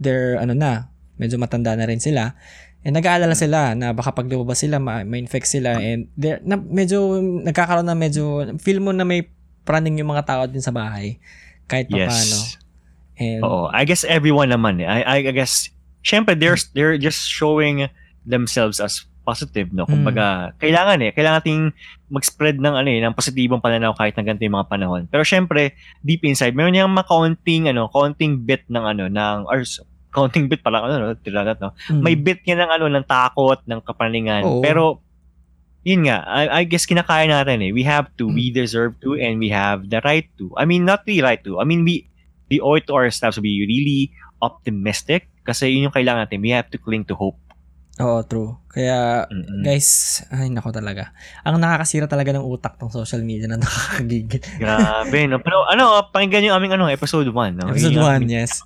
they're 0.00 0.40
ano 0.40 0.56
na, 0.56 0.88
medyo 1.20 1.36
matanda 1.36 1.76
na 1.76 1.84
rin 1.84 2.00
sila. 2.00 2.34
And 2.82 2.98
nag-aalala 2.98 3.36
sila 3.38 3.78
na 3.78 3.94
baka 3.94 4.10
pag 4.10 4.26
lumabas 4.26 4.64
sila 4.64 4.82
ma- 4.82 5.06
ma-infect 5.06 5.46
sila 5.46 5.78
and 5.78 6.10
they're, 6.18 6.42
na, 6.42 6.58
medyo 6.58 7.20
nagkakaroon 7.20 7.86
na 7.86 7.94
medyo 7.94 8.42
feel 8.58 8.82
mo 8.82 8.90
na 8.90 9.06
may 9.06 9.30
praning 9.62 10.00
yung 10.02 10.10
mga 10.10 10.26
tao 10.26 10.42
din 10.50 10.64
sa 10.64 10.74
bahay 10.74 11.22
kahit 11.66 11.86
pa 11.88 11.96
Yes. 11.96 12.10
paano. 12.10 12.36
And 13.18 13.40
Oo. 13.44 13.62
I 13.70 13.82
guess 13.84 14.02
everyone 14.02 14.50
naman 14.50 14.80
eh. 14.80 14.88
I, 14.88 15.20
I 15.22 15.32
guess, 15.32 15.68
syempre, 16.02 16.34
they're, 16.34 16.58
they're 16.74 16.98
just 16.98 17.28
showing 17.28 17.86
themselves 18.24 18.80
as 18.80 19.04
positive, 19.22 19.70
no? 19.70 19.86
Mm. 19.86 19.90
Kumbaga, 19.94 20.26
kailangan 20.58 20.98
eh. 21.06 21.10
Kailangan 21.14 21.38
nating 21.42 21.62
mag-spread 22.10 22.58
ng, 22.58 22.74
ano 22.74 22.88
eh, 22.90 22.98
ng 22.98 23.14
positibong 23.14 23.62
pananaw 23.62 23.94
kahit 23.94 24.18
na 24.18 24.26
ganito 24.26 24.42
yung 24.42 24.58
mga 24.58 24.70
panahon. 24.70 25.02
Pero 25.06 25.22
syempre, 25.22 25.78
deep 26.02 26.26
inside, 26.26 26.58
meron 26.58 26.74
yung 26.74 26.90
mga 26.90 27.06
kaunting, 27.06 27.70
ano, 27.70 27.86
kaunting 27.86 28.42
bit 28.42 28.66
ng, 28.66 28.82
ano, 28.82 29.06
ng, 29.06 29.46
or, 29.46 29.62
kaunting 30.12 30.50
bit 30.50 30.60
pala, 30.60 30.82
ano, 30.82 30.98
no? 30.98 31.14
Tila- 31.16 31.54
no? 31.56 31.72
mm, 31.72 32.02
May 32.02 32.18
bit 32.18 32.42
nga 32.42 32.58
ng, 32.58 32.70
ano, 32.70 32.84
ng 32.90 33.06
takot, 33.06 33.62
ng 33.64 33.80
kapaningan. 33.86 34.42
Oo. 34.44 34.60
Pero, 34.60 34.98
yun 35.82 36.06
nga, 36.06 36.22
I, 36.22 36.42
I 36.48 36.64
guess 36.64 36.86
kinakaya 36.86 37.26
natin 37.26 37.60
eh. 37.60 37.70
We 37.70 37.82
have 37.82 38.10
to, 38.16 38.26
Mm. 38.26 38.34
we 38.34 38.44
deserve 38.48 38.98
to, 39.02 39.14
and 39.14 39.36
we 39.36 39.50
have 39.50 39.86
the 39.86 39.98
right 40.00 40.26
to. 40.38 40.50
I 40.54 40.64
mean, 40.64 40.82
not 40.82 41.02
the 41.02 41.18
right 41.20 41.42
to. 41.42 41.58
I 41.58 41.64
mean, 41.64 41.82
we, 41.82 42.06
we 42.46 42.58
owe 42.58 42.74
it 42.74 42.86
to 42.86 42.94
ourselves 42.94 43.34
to 43.34 43.42
be 43.42 43.62
really 43.62 44.14
optimistic 44.38 45.26
kasi 45.42 45.70
yun 45.70 45.88
yung 45.88 45.94
kailangan 45.94 46.26
natin. 46.26 46.38
We 46.38 46.50
have 46.50 46.70
to 46.70 46.78
cling 46.78 47.06
to 47.10 47.14
hope. 47.14 47.38
Oo, 48.00 48.24
true. 48.24 48.56
Kaya 48.66 49.28
Mm-mm. 49.28 49.60
guys, 49.60 50.22
ay 50.32 50.48
nako 50.48 50.72
talaga. 50.72 51.12
Ang 51.44 51.60
nakakasira 51.60 52.08
talaga 52.08 52.32
ng 52.32 52.42
utak 52.42 52.80
ng 52.80 52.88
social 52.88 53.20
media 53.20 53.44
na 53.46 53.60
nakakagigil. 53.62 54.40
Grabe, 54.56 55.18
no? 55.28 55.42
Pero 55.42 55.66
ano, 55.66 56.08
pakinggan 56.08 56.46
yung 56.46 56.56
aming 56.56 56.72
ano, 56.74 56.88
episode 56.88 57.28
1. 57.28 57.58
No? 57.58 57.68
Episode 57.68 57.92
Yun 57.92 58.00
yung 58.00 58.08
1, 58.08 58.16
aming- 58.24 58.32
yes. 58.32 58.64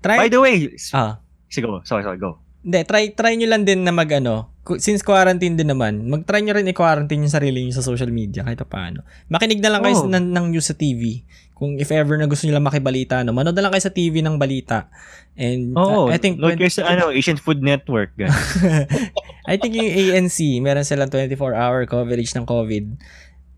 By 0.00 0.24
Try, 0.24 0.30
the 0.30 0.38
way, 0.38 0.56
ah, 0.94 1.18
sige, 1.50 1.66
go. 1.66 1.82
Sorry, 1.82 2.06
sorry, 2.06 2.16
go. 2.16 2.38
hindi, 2.62 2.78
try, 2.86 3.10
try 3.10 3.34
nyo 3.34 3.50
lang 3.50 3.66
din 3.66 3.82
na 3.82 3.90
mag 3.90 4.06
ano, 4.08 4.54
since 4.76 5.00
quarantine 5.00 5.54
din 5.54 5.70
naman, 5.70 6.02
mag-try 6.04 6.42
nyo 6.42 6.58
rin 6.58 6.66
i-quarantine 6.66 7.22
yung 7.22 7.30
sarili 7.30 7.62
nyo 7.62 7.74
sa 7.74 7.86
social 7.86 8.10
media 8.10 8.42
kahit 8.42 8.58
pa 8.58 8.66
paano. 8.66 9.06
Makinig 9.30 9.62
na 9.62 9.70
lang 9.70 9.86
kayo 9.86 10.02
Oh. 10.02 10.10
ng, 10.10 10.26
ng 10.34 10.46
news 10.50 10.66
sa 10.66 10.74
TV. 10.74 11.22
Kung 11.56 11.80
if 11.80 11.88
ever 11.88 12.20
na 12.20 12.28
gusto 12.28 12.44
nyo 12.44 12.58
lang 12.58 12.68
makibalita, 12.68 13.24
no, 13.24 13.32
manood 13.32 13.56
na 13.56 13.64
lang 13.64 13.72
kayo 13.72 13.80
sa 13.80 13.94
TV 13.94 14.20
ng 14.20 14.36
balita. 14.36 14.90
And 15.38 15.72
Oo, 15.72 16.08
uh, 16.08 16.12
I 16.12 16.18
think 16.20 16.36
look 16.36 16.58
sa 16.68 16.84
ano, 16.84 17.08
Asian 17.08 17.40
Food 17.40 17.64
Network. 17.64 18.12
I 19.50 19.56
think 19.56 19.72
yung 19.72 19.88
ANC, 19.88 20.60
meron 20.60 20.84
silang 20.84 21.08
24-hour 21.08 21.86
coverage 21.86 22.34
ng 22.34 22.44
COVID. 22.44 22.84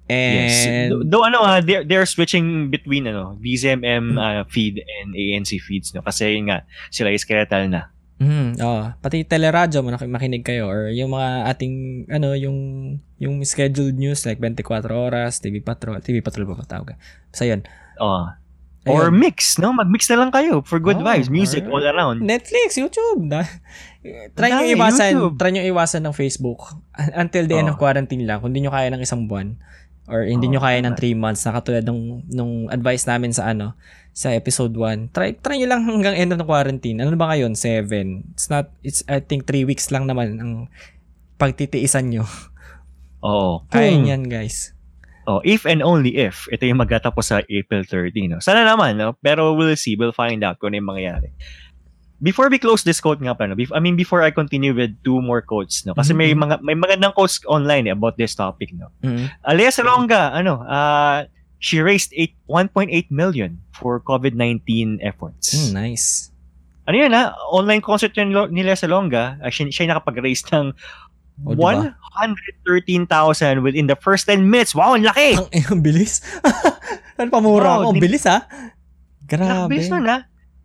yes. 0.08 0.66
And 0.68 0.88
Though, 0.92 1.02
though 1.04 1.24
ano, 1.26 1.42
ah, 1.42 1.60
they're, 1.60 1.82
they're 1.82 2.06
switching 2.06 2.70
between 2.70 3.08
ano, 3.08 3.36
DZMM 3.40 4.14
ah, 4.16 4.44
feed 4.46 4.78
and 4.78 5.12
ANC 5.12 5.58
feeds. 5.58 5.90
No? 5.92 6.02
Kasi 6.04 6.38
yun 6.38 6.52
nga, 6.52 6.62
sila 6.92 7.10
is 7.10 7.22
skeletal 7.24 7.66
na. 7.66 7.90
Mm, 8.18 8.58
oh, 8.58 8.90
pati 8.98 9.22
teleradyo 9.22 9.78
mo 9.78 9.94
makinig 9.94 10.42
kayo 10.42 10.66
or 10.66 10.90
yung 10.90 11.14
mga 11.14 11.54
ating 11.54 11.74
ano 12.10 12.34
yung 12.34 12.58
yung 13.22 13.38
scheduled 13.46 13.94
news 13.94 14.26
like 14.26 14.42
24 14.42 14.90
oras, 14.90 15.38
TV 15.38 15.62
Patrol, 15.62 16.02
TV 16.02 16.18
Patrol 16.18 16.42
ba 16.44 16.58
tawag? 16.66 16.98
Basta 17.30 17.46
yun. 17.46 17.62
Oh. 18.02 18.26
Or 18.88 19.10
Ayun. 19.12 19.20
mix, 19.20 19.58
no? 19.58 19.70
Mag-mix 19.70 20.08
na 20.08 20.18
lang 20.18 20.30
kayo 20.32 20.64
for 20.64 20.80
good 20.80 20.98
Oh, 20.98 21.04
vibes, 21.04 21.28
music 21.28 21.62
or- 21.68 21.78
all 21.78 21.86
around. 21.86 22.18
Netflix, 22.24 22.74
YouTube. 22.74 23.28
Da- 23.28 23.44
try 24.34 24.50
Dami, 24.50 24.72
iwasan, 24.74 25.12
YouTube. 25.14 25.34
try 25.36 25.50
nyo 25.52 25.62
iwasan 25.62 26.02
ng 26.02 26.14
Facebook 26.16 26.74
until 27.14 27.44
the 27.44 27.54
end 27.54 27.68
Oh. 27.68 27.74
of 27.74 27.78
quarantine 27.78 28.24
lang 28.24 28.40
kung 28.40 28.50
di 28.50 28.64
nyo 28.64 28.72
kaya 28.72 28.88
ng 28.88 29.02
isang 29.02 29.28
buwan. 29.28 29.60
Or 30.08 30.24
hindi 30.24 30.48
Oo, 30.48 30.56
nyo 30.56 30.60
kaya 30.60 30.80
ng 30.80 30.96
tama. 30.96 31.04
3 31.04 31.14
months 31.14 31.42
na 31.44 31.52
katulad 31.54 31.84
nung, 31.84 32.24
nung 32.26 32.52
advice 32.68 33.04
namin 33.04 33.30
sa 33.30 33.52
ano, 33.52 33.76
sa 34.10 34.34
episode 34.34 34.74
1, 34.74 35.14
try, 35.14 35.36
try 35.38 35.60
nyo 35.60 35.68
lang 35.70 35.86
hanggang 35.86 36.16
end 36.16 36.34
of 36.34 36.40
the 36.40 36.48
quarantine. 36.48 36.98
Ano 36.98 37.14
ba 37.14 37.30
ngayon? 37.30 37.54
7. 37.54 38.34
It's 38.34 38.50
not, 38.50 38.72
it's 38.82 39.04
I 39.06 39.22
think 39.22 39.46
3 39.46 39.62
weeks 39.62 39.94
lang 39.94 40.10
naman 40.10 40.40
ang 40.40 40.52
pagtitiisan 41.38 42.10
nyo. 42.10 42.26
Oo. 43.28 43.62
Kaya 43.70 43.94
Kung- 43.94 44.08
yan, 44.08 44.26
guys. 44.26 44.74
Oh, 45.28 45.44
if 45.44 45.68
and 45.68 45.84
only 45.84 46.16
if 46.16 46.48
ito 46.48 46.64
yung 46.64 46.80
magtatapos 46.80 47.20
sa 47.20 47.44
April 47.52 47.84
30, 47.84 48.32
no? 48.32 48.40
Sana 48.40 48.64
naman, 48.64 48.96
no? 48.96 49.12
Pero 49.20 49.52
we'll 49.52 49.76
see, 49.76 49.92
we'll 49.92 50.16
find 50.16 50.40
out 50.40 50.56
kung 50.56 50.72
ano 50.72 50.80
yung 50.80 50.88
mangyayari. 50.88 51.28
Before 52.18 52.50
we 52.50 52.58
close 52.58 52.82
this 52.82 52.98
quote 52.98 53.22
nga 53.22 53.30
pala, 53.30 53.54
no? 53.54 53.58
I 53.70 53.78
mean, 53.78 53.94
before 53.94 54.26
I 54.26 54.30
continue 54.30 54.74
with 54.74 54.90
two 55.02 55.22
more 55.22 55.38
quotes, 55.38 55.86
no? 55.86 55.94
Kasi 55.94 56.10
may 56.12 56.34
Mhm. 56.34 56.42
mga 56.42 56.54
may 56.60 56.74
magandang 56.74 57.14
quotes 57.14 57.38
online 57.46 57.86
eh, 57.86 57.94
about 57.94 58.18
this 58.18 58.34
topic, 58.34 58.74
no? 58.74 58.90
Mm. 59.00 59.30
Alea 59.46 59.70
Salonga, 59.70 60.34
ano, 60.34 60.66
uh, 60.66 61.30
she 61.58 61.78
raised 61.78 62.10
8, 62.12 62.34
1.8 62.46 63.06
million 63.08 63.62
for 63.70 64.02
COVID-19 64.02 64.98
efforts. 64.98 65.54
Mm, 65.54 65.70
nice. 65.72 66.34
Ano 66.84 66.96
yun, 66.96 67.12
ha? 67.12 67.38
Online 67.52 67.78
concert 67.78 68.10
yun 68.14 68.34
lo- 68.34 68.48
ni 68.48 68.66
Lea 68.66 68.74
Salonga. 68.74 69.38
Uh, 69.38 69.46
siya, 69.46 69.70
siya 69.70 69.86
nakapag-raise 69.88 70.42
ng 70.50 70.74
O, 71.46 71.54
diba? 71.54 71.94
113,000 72.18 73.62
within 73.62 73.86
the 73.86 73.94
first 73.94 74.26
10 74.26 74.42
minutes. 74.42 74.74
Wow, 74.74 74.98
ang 74.98 75.06
laki! 75.06 75.38
Ang, 75.38 75.46
ang 75.70 75.80
bilis. 75.80 76.18
ano 77.18 77.30
pamura 77.30 77.78
Wow, 77.78 77.78
ako? 77.78 77.88
Ang 77.94 78.02
bilis, 78.02 78.26
ha? 78.26 78.42
Grabe. 79.22 79.70
Nakabilis 79.70 79.86
nun, 79.86 80.06
ha? 80.08 80.18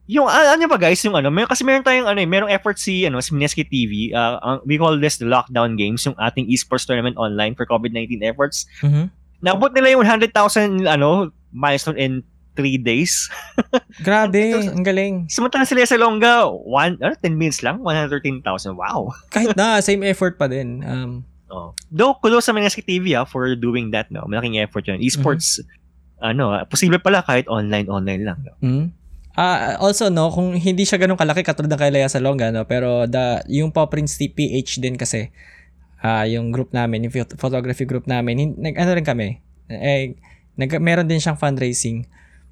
Yung, 0.05 0.27
ah, 0.27 0.53
ano 0.53 0.67
ba 0.67 0.75
guys, 0.75 0.99
yung 1.07 1.15
ano, 1.15 1.31
may, 1.31 1.47
kasi 1.47 1.63
meron 1.63 1.79
tayong 1.79 2.03
ano, 2.03 2.19
eh, 2.19 2.27
merong 2.27 2.51
effort 2.51 2.75
si, 2.75 3.07
ano, 3.07 3.23
si 3.23 3.31
Mineski 3.31 3.63
TV, 3.63 4.11
uh, 4.11 4.35
ang- 4.43 4.63
we 4.67 4.75
call 4.75 4.99
this 4.99 5.15
the 5.15 5.27
lockdown 5.27 5.79
games, 5.79 6.03
yung 6.03 6.15
ating 6.19 6.43
esports 6.51 6.83
tournament 6.83 7.15
online 7.15 7.55
for 7.55 7.63
COVID-19 7.63 8.19
efforts. 8.19 8.67
Mhm. 8.83 9.07
Nabot 9.39 9.71
nila 9.71 9.95
yung 9.95 10.03
100,000, 10.03 10.87
ano, 10.87 11.31
milestone 11.51 11.95
in 11.95 12.13
3 12.55 12.75
days. 12.77 13.31
Grabe, 14.07 14.53
ang 14.55 14.85
galing. 14.85 15.25
Samantalang 15.31 15.67
sila 15.67 15.87
sa 15.87 15.95
Longga, 15.95 16.51
one, 16.51 16.99
ano, 16.99 17.15
10 17.17 17.39
minutes 17.39 17.63
lang, 17.63 17.79
113,000. 17.79 18.75
Wow. 18.75 19.07
Kahit 19.31 19.55
na, 19.55 19.79
same 19.79 20.03
effort 20.03 20.35
pa 20.35 20.47
din. 20.47 20.83
Um, 20.83 21.23
Oh. 21.53 21.77
Though, 21.93 22.17
kudos 22.17 22.49
sa 22.49 22.51
Mineski 22.51 22.81
TV, 22.81 23.13
ah, 23.13 23.29
for 23.29 23.53
doing 23.53 23.93
that, 23.93 24.09
no? 24.09 24.25
Malaking 24.25 24.57
effort 24.57 24.89
yun. 24.89 24.97
Esports, 24.97 25.61
ano, 26.17 26.49
ah, 26.49 26.65
posible 26.65 26.97
pala 26.97 27.21
kahit 27.21 27.45
online-online 27.45 28.25
lang, 28.25 28.39
no? 28.41 28.57
mm. 28.57 28.85
Ah, 29.33 29.81
also, 29.81 30.13
no, 30.13 30.29
kung 30.29 30.53
hindi 30.53 30.85
siya 30.85 31.01
ganun 31.01 31.17
kalaki 31.17 31.41
katulad 31.41 31.73
ng 31.73 31.81
kay 31.81 31.89
Lea 31.89 32.05
Salonga, 32.05 32.53
no, 32.53 32.69
pero 32.69 33.09
the, 33.09 33.41
yung 33.49 33.73
Pop 33.73 33.89
Prince 33.89 34.21
PH 34.21 34.77
din 34.77 34.93
kasi, 34.93 35.33
ah 36.05 36.27
yung 36.29 36.53
group 36.53 36.69
namin, 36.69 37.09
yung 37.09 37.13
phot- 37.13 37.37
photography 37.41 37.89
group 37.89 38.05
namin, 38.05 38.53
nag, 38.53 38.77
ano 38.77 38.93
rin 38.93 39.05
kami, 39.05 39.41
eh, 39.73 40.13
nag, 40.53 40.69
meron 40.77 41.09
din 41.09 41.17
siyang 41.17 41.39
fundraising. 41.39 42.05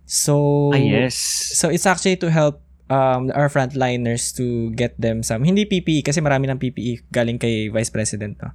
So, 0.09 0.73
ah, 0.73 0.81
yes. 0.81 1.15
So 1.53 1.69
it's 1.69 1.85
actually 1.85 2.17
to 2.19 2.33
help 2.33 2.65
um 2.91 3.31
our 3.31 3.47
frontliners 3.47 4.35
to 4.35 4.67
get 4.75 4.91
them 4.99 5.23
some 5.23 5.47
hindi 5.47 5.63
PPE 5.63 6.03
kasi 6.03 6.19
marami 6.19 6.51
ng 6.51 6.59
PPE 6.59 7.07
galing 7.07 7.39
kay 7.39 7.71
Vice 7.71 7.87
President 7.87 8.35
no. 8.43 8.51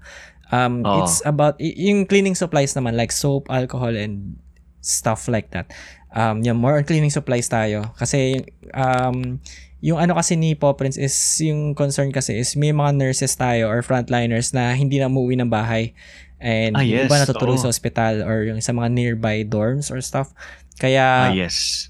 Um 0.53 0.85
Oo. 0.85 1.01
it's 1.01 1.25
about 1.25 1.57
yung 1.57 2.05
cleaning 2.05 2.37
supplies 2.37 2.77
naman 2.77 3.01
like 3.01 3.09
soap, 3.09 3.49
alcohol 3.49 3.97
and 3.97 4.37
stuff 4.85 5.27
like 5.27 5.51
that. 5.57 5.73
Um 6.17 6.41
yeah, 6.41 6.57
more 6.57 6.81
on 6.81 6.89
cleaning 6.89 7.13
supplies 7.13 7.45
tayo 7.47 7.93
kasi 8.01 8.41
um 8.73 9.37
yung 9.85 10.01
ano 10.01 10.17
kasi 10.17 10.33
ni 10.35 10.57
Paw 10.57 10.73
Prince 10.73 10.97
is 10.97 11.13
yung 11.45 11.77
concern 11.77 12.09
kasi 12.09 12.41
is 12.41 12.57
may 12.57 12.73
mga 12.73 12.97
nurses 12.97 13.37
tayo 13.37 13.69
or 13.69 13.85
frontliners 13.85 14.57
na 14.57 14.73
hindi 14.73 14.97
na 14.97 15.13
umuwi 15.13 15.37
ng 15.37 15.53
bahay 15.53 15.93
and 16.41 16.73
Ah, 16.73 16.81
yes. 16.81 17.05
iba 17.05 17.21
natutulog 17.21 17.61
Oo. 17.61 17.63
sa 17.63 17.69
ospital 17.69 18.25
or 18.25 18.49
yung 18.49 18.61
sa 18.61 18.73
mga 18.73 18.89
nearby 18.89 19.45
dorms 19.45 19.93
or 19.93 20.01
stuff. 20.01 20.33
ah, 20.33 20.41
Kaya 20.81 21.07
yes. 21.37 21.89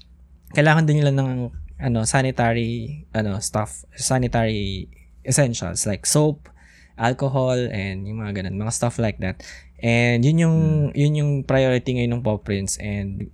kailangan 0.51 0.83
din 0.83 0.99
nila 0.99 1.15
ng 1.15 1.47
ano 1.79 2.03
sanitary 2.03 3.03
ano 3.15 3.39
stuff 3.39 3.87
sanitary 3.95 4.91
essentials 5.23 5.87
like 5.87 6.03
soap 6.03 6.51
alcohol 6.97 7.55
and 7.69 8.03
yung 8.03 8.19
mga 8.19 8.41
ganun 8.43 8.57
mga 8.57 8.73
stuff 8.73 8.97
like 8.97 9.21
that 9.21 9.39
and 9.79 10.25
yun 10.25 10.41
yung 10.41 10.57
Hmm. 10.89 10.95
yun 10.97 11.13
yung 11.15 11.31
priority 11.45 11.93
ngayon 11.93 12.17
ng 12.17 12.23
Paw 12.25 12.41
Prince 12.41 12.75
and 12.81 13.29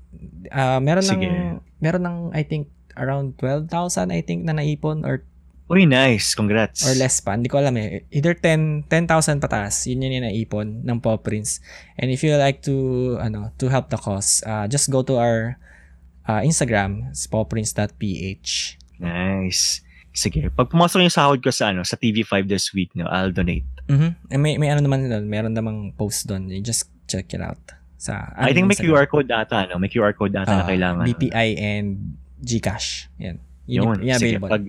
ah 0.49 0.77
meron 0.77 1.03
ng 1.03 1.11
Sige. 1.15 1.29
meron 1.79 2.03
ng 2.03 2.17
I 2.31 2.43
think 2.43 2.67
around 2.95 3.35
12,000 3.41 4.11
I 4.11 4.21
think 4.21 4.43
na 4.43 4.53
naipon 4.53 5.01
or 5.01 5.23
Uy, 5.71 5.87
nice. 5.87 6.35
Congrats. 6.35 6.83
or 6.85 6.93
less 6.93 7.17
pa 7.17 7.33
hindi 7.33 7.47
ko 7.47 7.57
alam 7.57 7.73
eh 7.79 8.05
either 8.11 8.35
10 8.35 8.85
10,000 8.91 9.39
pataas 9.39 9.87
yun 9.87 10.03
yun 10.03 10.19
yung 10.21 10.27
naipon 10.27 10.67
ng 10.83 10.97
Paw 10.99 11.17
Prince 11.17 11.63
and 11.97 12.11
if 12.11 12.21
you 12.21 12.35
like 12.35 12.61
to 12.61 12.75
ano 13.17 13.49
to 13.57 13.71
help 13.71 13.87
the 13.89 13.97
cause 13.97 14.43
uh, 14.43 14.67
just 14.67 14.91
go 14.91 15.01
to 15.01 15.15
our 15.17 15.55
uh, 16.27 16.43
Instagram 16.43 17.09
pawprince.ph 17.27 18.77
Nice. 18.99 19.81
Sige. 20.13 20.47
Pag 20.53 20.69
pumasok 20.69 21.01
yung 21.01 21.11
sahod 21.11 21.39
ko 21.41 21.49
sa 21.49 21.73
ano 21.73 21.81
sa 21.83 21.97
TV5 21.97 22.45
this 22.45 22.71
week, 22.71 22.93
no, 22.93 23.09
I'll 23.09 23.33
donate. 23.33 23.65
Mhm. 23.89 24.29
Eh, 24.29 24.39
May 24.39 24.55
may 24.55 24.69
ano 24.69 24.85
naman 24.85 25.09
doon, 25.09 25.25
meron 25.27 25.51
namang 25.51 25.91
post 25.97 26.29
doon. 26.29 26.47
You 26.47 26.61
just 26.61 26.87
check 27.09 27.33
it 27.33 27.41
out. 27.41 27.59
Sa 28.03 28.35
I 28.35 28.51
think 28.51 28.67
may 28.67 28.75
Instagram. 28.75 28.99
QR 28.99 29.07
code 29.07 29.31
ata, 29.31 29.63
no? 29.71 29.79
May 29.79 29.87
QR 29.87 30.11
code 30.11 30.35
ata 30.35 30.51
na 30.51 30.63
Ah, 30.63 30.67
kailangan. 30.67 31.07
BPI 31.07 31.47
and 31.55 32.19
GCash. 32.43 33.07
Yan. 33.17 33.39
Yun, 33.63 33.95
Yun. 33.95 33.97
yung 34.03 34.19
sige, 34.19 34.35
available. 34.35 34.51
pag 34.51 34.63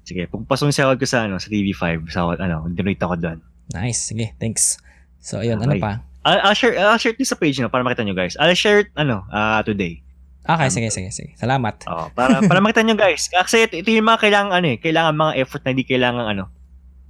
Sige, 0.00 0.22
pag 0.28 0.40
pasok 0.44 0.68
yung 0.68 0.76
sahod 0.76 0.96
ko 0.96 1.04
sa 1.04 1.24
ano 1.24 1.36
sa 1.36 1.48
TV5, 1.48 2.08
sahod 2.08 2.36
ano, 2.36 2.64
donate 2.68 3.00
ako 3.00 3.16
doon. 3.16 3.38
Nice. 3.72 4.08
Sige, 4.08 4.32
thanks. 4.36 4.76
So, 5.20 5.40
ayun. 5.40 5.56
Ano 5.58 5.72
Okay. 5.72 5.80
pa? 5.80 6.04
I'll, 6.24 6.40
I'll 6.42 6.56
share 6.56 6.72
I'll 6.74 6.96
share 6.96 7.12
it 7.12 7.20
sa 7.22 7.36
page 7.36 7.56
no 7.56 7.68
para 7.68 7.84
makita 7.84 8.00
nyo 8.00 8.12
guys. 8.12 8.32
I'll 8.36 8.52
share 8.54 8.80
it 8.80 8.92
ano 8.96 9.28
ah 9.28 9.60
today. 9.60 10.00
Okay, 10.44 10.68
Ano 10.68 10.72
sige, 10.72 10.88
sige, 10.88 11.08
sige. 11.08 11.32
Salamat. 11.36 11.84
Oh, 11.84 12.08
para 12.12 12.40
para 12.40 12.60
makita 12.60 12.80
nyo 12.80 12.96
guys. 12.96 13.28
Kasi 13.28 13.64
ito, 13.64 13.76
ito 13.76 13.88
yung 13.88 14.04
mga 14.04 14.24
kailangan 14.24 14.52
ano 14.54 14.66
eh, 14.66 14.76
kailangan 14.76 15.12
mga 15.14 15.32
effort 15.36 15.60
na 15.64 15.72
hindi 15.72 15.84
kailangan 15.84 16.24
ano 16.26 16.48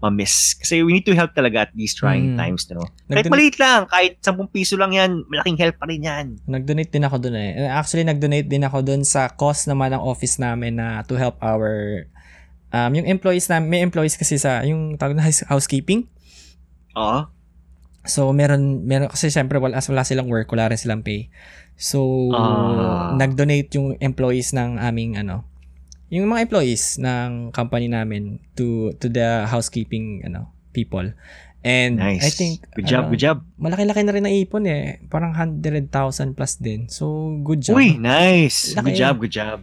ma-miss. 0.05 0.53
Kasi 0.55 0.85
we 0.85 0.93
need 0.93 1.03
to 1.03 1.13
help 1.13 1.33
talaga 1.33 1.65
at 1.65 1.73
these 1.73 1.93
trying 1.93 2.35
Mm. 2.35 2.39
times, 2.39 2.69
no? 2.69 2.85
Kahit 3.09 3.25
Nagdon- 3.25 3.33
maliit 3.33 3.57
lang, 3.57 3.81
kahit 3.87 4.21
10 4.21 4.45
piso 4.47 4.77
lang 4.77 4.93
yan, 4.93 5.25
malaking 5.27 5.57
help 5.57 5.81
pa 5.81 5.89
rin 5.89 6.05
yan. 6.05 6.27
Nag-donate 6.45 6.91
din 6.91 7.03
ako 7.03 7.17
doon 7.19 7.35
eh. 7.35 7.65
Actually, 7.67 8.05
nag-donate 8.05 8.47
din 8.47 8.61
ako 8.61 8.85
doon 8.85 9.03
sa 9.03 9.27
cause 9.27 9.65
naman 9.65 9.91
ng 9.91 10.01
office 10.01 10.37
namin 10.37 10.77
na 10.77 11.01
to 11.03 11.17
help 11.17 11.41
our 11.41 12.05
um, 12.69 12.91
yung 12.93 13.07
employees 13.07 13.47
na 13.47 13.59
may 13.59 13.81
employees 13.81 14.15
kasi 14.15 14.35
sa 14.35 14.61
yung 14.63 14.99
tawag 14.99 15.15
na 15.15 15.23
house- 15.23 15.47
housekeeping. 15.47 16.11
Oo. 16.95 17.31
So, 18.05 18.29
meron, 18.31 18.85
meron 18.85 19.09
kasi 19.09 19.33
syempre 19.33 19.57
wala, 19.57 19.81
wala 19.81 20.03
silang 20.03 20.29
work, 20.29 20.51
wala 20.51 20.69
rin 20.69 20.77
silang 20.77 21.01
pay. 21.01 21.33
So, 21.75 22.29
Ah. 22.31 23.17
nag-donate 23.17 23.73
yung 23.73 23.97
employees 23.99 24.53
ng 24.53 24.77
aming 24.77 25.17
ano, 25.17 25.49
yung 26.13 26.29
mga 26.29 26.49
employees 26.49 27.01
ng 27.01 27.51
company 27.51 27.89
namin 27.89 28.41
to 28.55 28.93
to 29.01 29.09
the 29.09 29.49
housekeeping 29.49 30.23
ano 30.25 30.53
people. 30.75 31.15
And 31.65 31.97
Nice. 31.97 32.21
I 32.21 32.31
think 32.31 32.53
good 32.77 32.85
job, 32.85 33.09
ano, 33.09 33.17
good 33.17 33.23
job. 33.25 33.37
malaki-laki 33.57 34.05
na 34.05 34.13
rin 34.13 34.25
naipon 34.29 34.69
eh. 34.69 35.01
Parang 35.09 35.33
100,000 35.33 35.89
plus 36.37 36.61
din. 36.61 36.93
So, 36.93 37.33
good 37.41 37.65
job. 37.65 37.81
Uy, 37.81 37.97
nice. 37.97 38.77
Laki. 38.77 38.93
Good 38.93 39.01
job, 39.01 39.15
good 39.17 39.33
job. 39.33 39.59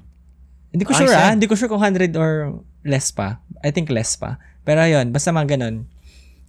Hindi 0.74 0.82
ko 0.82 0.98
sure 0.98 1.14
ah. 1.14 1.30
Hindi 1.30 1.46
ko 1.46 1.54
sure 1.54 1.70
kung 1.70 1.78
100 1.78 2.18
or 2.18 2.66
less 2.82 3.14
pa. 3.14 3.46
I 3.62 3.70
think 3.70 3.94
less 3.94 4.18
pa. 4.18 4.42
Pero 4.66 4.82
ayun, 4.82 5.14
basta 5.14 5.30
mga 5.30 5.54
ganun. 5.62 5.86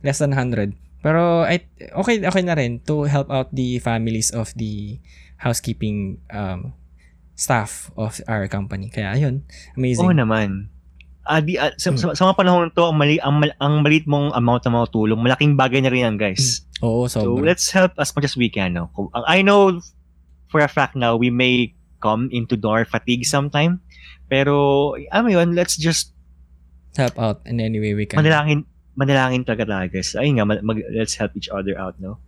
Less 0.01 0.24
than 0.24 0.32
100. 0.32 0.73
Pero 1.05 1.44
I, 1.44 1.69
okay, 2.01 2.23
okay 2.24 2.43
na 2.47 2.56
rin 2.56 2.81
to 2.89 3.05
help 3.05 3.28
out 3.28 3.52
the 3.52 3.77
families 3.82 4.32
of 4.32 4.55
the 4.56 4.97
housekeeping 5.36 6.23
um, 6.31 6.73
staff 7.34 7.90
of 7.96 8.20
our 8.28 8.46
company. 8.46 8.88
Kaya 8.88 9.16
ayun, 9.16 9.42
amazing. 9.74 10.04
Oo 10.04 10.14
naman. 10.14 10.68
Ah, 11.22 11.38
di, 11.38 11.54
ah, 11.54 11.70
sa, 11.78 11.94
Hmm. 11.94 11.98
sa, 11.98 12.06
sa 12.12 12.22
mga 12.26 12.36
panahon 12.36 12.66
to, 12.74 12.82
ang, 12.82 12.98
mali, 12.98 13.22
ang, 13.22 13.38
mal- 13.38 13.59
ang 13.62 13.74
maliit 13.80 14.10
mong 14.10 14.34
amount 14.34 14.66
na 14.66 14.74
mga 14.74 14.90
tulong, 14.90 15.20
malaking 15.22 15.54
bagay 15.54 15.78
na 15.78 15.90
rin 15.90 16.02
yan, 16.02 16.16
guys. 16.18 16.66
Oo, 16.82 17.06
So, 17.06 17.38
sobra. 17.38 17.54
let's 17.54 17.70
help 17.70 17.94
as 17.94 18.10
much 18.10 18.26
as 18.26 18.34
we 18.34 18.50
can. 18.50 18.74
No? 18.74 18.90
I 19.24 19.38
know 19.40 19.78
for 20.50 20.59
a 20.59 20.66
fact 20.66 20.98
now, 20.98 21.14
we 21.14 21.30
may 21.30 21.78
come 22.02 22.26
into 22.34 22.59
door 22.59 22.82
fatigue 22.82 23.22
sometime. 23.22 23.78
Pero, 24.26 24.98
mo 24.98 25.28
yun, 25.30 25.54
let's 25.54 25.78
just 25.78 26.10
help 26.98 27.14
out 27.16 27.38
in 27.46 27.62
any 27.62 27.78
way 27.78 27.94
we 27.94 28.02
can. 28.04 28.18
manalangin, 28.18 28.66
manalangin 28.98 29.46
talaga 29.46 29.64
tayo, 29.64 29.86
guys. 29.88 30.18
Ayun 30.18 30.42
nga, 30.42 30.46
mag, 30.59 30.82
let's 30.90 31.14
help 31.14 31.30
each 31.38 31.48
other 31.48 31.78
out, 31.78 31.94
no? 32.02 32.18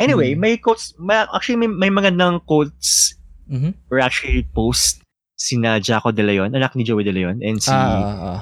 Anyway, 0.00 0.32
Hmm. 0.32 0.40
may 0.40 0.56
quotes, 0.56 0.96
may, 0.96 1.28
actually 1.28 1.60
may, 1.60 1.68
may 1.68 1.92
magandang 1.92 2.40
quotes 2.48 3.14
Mhm. 3.50 3.76
or 3.92 4.00
actually 4.00 4.44
post 4.56 5.04
sina 5.36 5.76
Jaco 5.82 6.14
De 6.14 6.22
Leon, 6.24 6.54
anak 6.54 6.72
ni 6.76 6.84
Joey 6.84 7.04
De 7.04 7.12
Leon, 7.12 7.42
and 7.44 7.60
si 7.60 7.72
ah, 7.72 8.00
ah. 8.04 8.40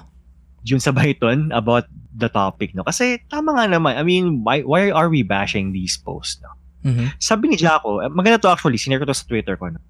Jun 0.62 0.78
Sabayton 0.78 1.50
about 1.50 1.90
the 2.14 2.30
topic, 2.30 2.70
no? 2.74 2.86
Kasi 2.86 3.18
tama 3.26 3.56
nga 3.58 3.66
naman. 3.66 3.98
I 3.98 4.04
mean, 4.06 4.46
why, 4.46 4.62
why 4.62 4.94
are 4.94 5.10
we 5.10 5.26
bashing 5.26 5.74
these 5.74 5.98
posts, 5.98 6.38
no? 6.38 6.52
Mhm. 6.86 7.18
Sabi 7.18 7.50
ni 7.50 7.56
Jaco, 7.58 7.98
eh, 8.02 8.10
maganda 8.10 8.38
to 8.42 8.50
actually, 8.50 8.78
sinare 8.78 9.02
ko 9.02 9.10
to 9.10 9.16
sa 9.16 9.26
Twitter 9.26 9.58
ko, 9.58 9.74
no? 9.74 9.82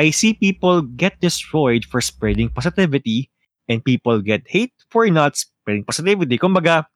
I 0.00 0.10
see 0.10 0.34
people 0.34 0.82
get 0.82 1.20
destroyed 1.22 1.84
for 1.84 2.00
spreading 2.00 2.48
positivity 2.48 3.28
and 3.68 3.84
people 3.84 4.18
get 4.24 4.42
hate 4.48 4.72
for 4.90 5.06
not 5.12 5.36
spreading 5.38 5.84
positivity. 5.86 6.40
Kumbaga, 6.40 6.88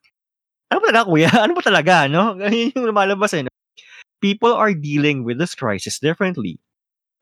ano 0.73 0.79
ba 0.83 0.91
talaga 0.91 1.07
kuya? 1.07 1.31
Ano 1.45 1.53
ba 1.55 1.63
talaga, 1.63 2.11
no? 2.11 2.35
Yun 2.51 2.75
yung 2.75 2.91
lumalabas 2.91 3.37
eh, 3.39 3.47
no? 3.47 3.53
people 4.21 4.53
are 4.53 4.73
dealing 4.75 5.25
with 5.25 5.39
this 5.39 5.55
crisis 5.55 5.99
differently 5.99 6.59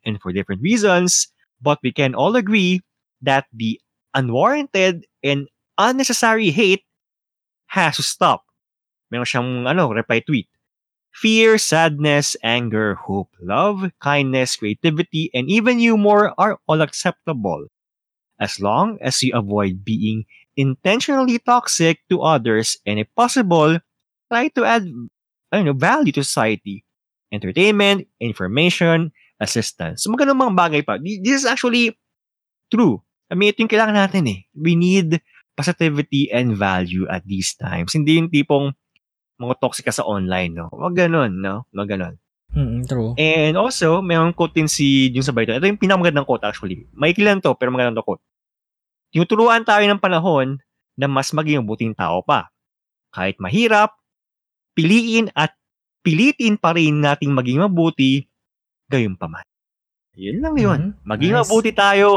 and 0.05 0.21
for 0.21 0.33
different 0.33 0.63
reasons, 0.63 1.29
but 1.61 1.79
we 1.83 1.93
can 1.93 2.15
all 2.15 2.37
agree 2.37 2.81
that 3.23 3.47
the 3.53 3.81
unwarranted 4.15 5.07
and 5.23 5.49
unnecessary 5.79 6.51
hate 6.51 6.85
has 7.69 7.97
to 7.97 8.03
stop. 8.03 8.45
Meron 9.11 9.27
siyang 9.27 9.51
ano, 9.69 9.91
reply 9.93 10.21
tweet. 10.21 10.49
Fear, 11.15 11.59
sadness, 11.59 12.37
anger, 12.43 12.97
hope, 12.97 13.31
love, 13.41 13.91
kindness, 14.01 14.57
creativity, 14.57 15.31
and 15.35 15.49
even 15.49 15.79
humor 15.79 16.35
are 16.39 16.59
all 16.67 16.83
acceptable 16.83 17.67
as 18.41 18.61
long 18.61 18.99
as 19.01 19.23
you 19.23 19.33
avoid 19.35 19.85
being 19.85 20.25
intentionally 20.57 21.39
toxic 21.39 22.01
to 22.11 22.23
others 22.23 22.77
and 22.87 22.99
if 22.99 23.09
possible, 23.15 23.79
try 24.31 24.49
to 24.49 24.65
add 24.65 24.87
I 25.53 25.59
don't 25.59 25.67
know, 25.67 25.73
value 25.73 26.13
to 26.13 26.25
society. 26.25 26.85
Entertainment, 27.33 28.09
information, 28.21 29.13
assistance. 29.39 30.05
So 30.05 30.11
magandang 30.11 30.41
mga 30.41 30.55
bagay 30.55 30.81
pa. 30.87 30.99
This 31.01 31.43
is 31.43 31.47
actually 31.47 31.95
true. 32.71 33.03
I 33.31 33.35
mean, 33.35 33.51
ito 33.51 33.65
yung 33.65 33.73
kailangan 33.73 33.97
natin 33.97 34.25
eh. 34.31 34.41
We 34.55 34.79
need 34.79 35.19
positivity 35.55 36.29
and 36.31 36.55
value 36.55 37.07
at 37.09 37.25
these 37.25 37.55
times. 37.57 37.95
Hindi 37.95 38.21
yung 38.21 38.31
tipong 38.31 38.75
mga 39.39 39.55
toxic 39.59 39.87
ka 39.87 39.95
sa 39.95 40.07
online, 40.07 40.55
no? 40.55 40.71
Wag 40.71 40.95
ganun, 40.95 41.43
no? 41.43 41.67
Wag 41.75 41.91
ganun. 41.91 42.15
Mm, 42.55 42.87
true. 42.87 43.19
And 43.19 43.59
also, 43.59 43.99
mayroong 43.99 44.37
quote 44.39 44.55
din 44.55 44.71
si 44.71 45.11
Jun 45.11 45.27
Sabay 45.27 45.43
Ito 45.51 45.67
yung 45.67 45.81
pinakamagandang 45.81 46.27
quote 46.27 46.47
actually. 46.47 46.87
Maikli 46.95 47.27
lang 47.27 47.43
to, 47.43 47.59
pero 47.59 47.75
magandang 47.75 47.99
to 47.99 48.07
quote. 48.07 48.23
Tinuturuan 49.11 49.67
tayo 49.67 49.83
ng 49.87 49.99
panahon 49.99 50.63
na 50.95 51.07
mas 51.11 51.35
maging 51.35 51.63
mabuting 51.63 51.95
tao 51.95 52.23
pa. 52.23 52.51
Kahit 53.11 53.39
mahirap, 53.43 53.95
piliin 54.79 55.31
at 55.35 55.55
pilitin 56.03 56.59
pa 56.59 56.75
rin 56.75 57.03
nating 57.03 57.35
maging 57.35 57.63
mabuti 57.63 58.27
gayon 58.87 59.15
pa 59.15 59.27
man. 59.27 59.45
Yun 60.15 60.39
lang 60.39 60.55
yun. 60.55 60.81
Mhm. 60.93 61.03
Maging 61.03 61.33
Nice. 61.33 61.41
mabuti 61.43 61.71
tayo. 61.71 62.09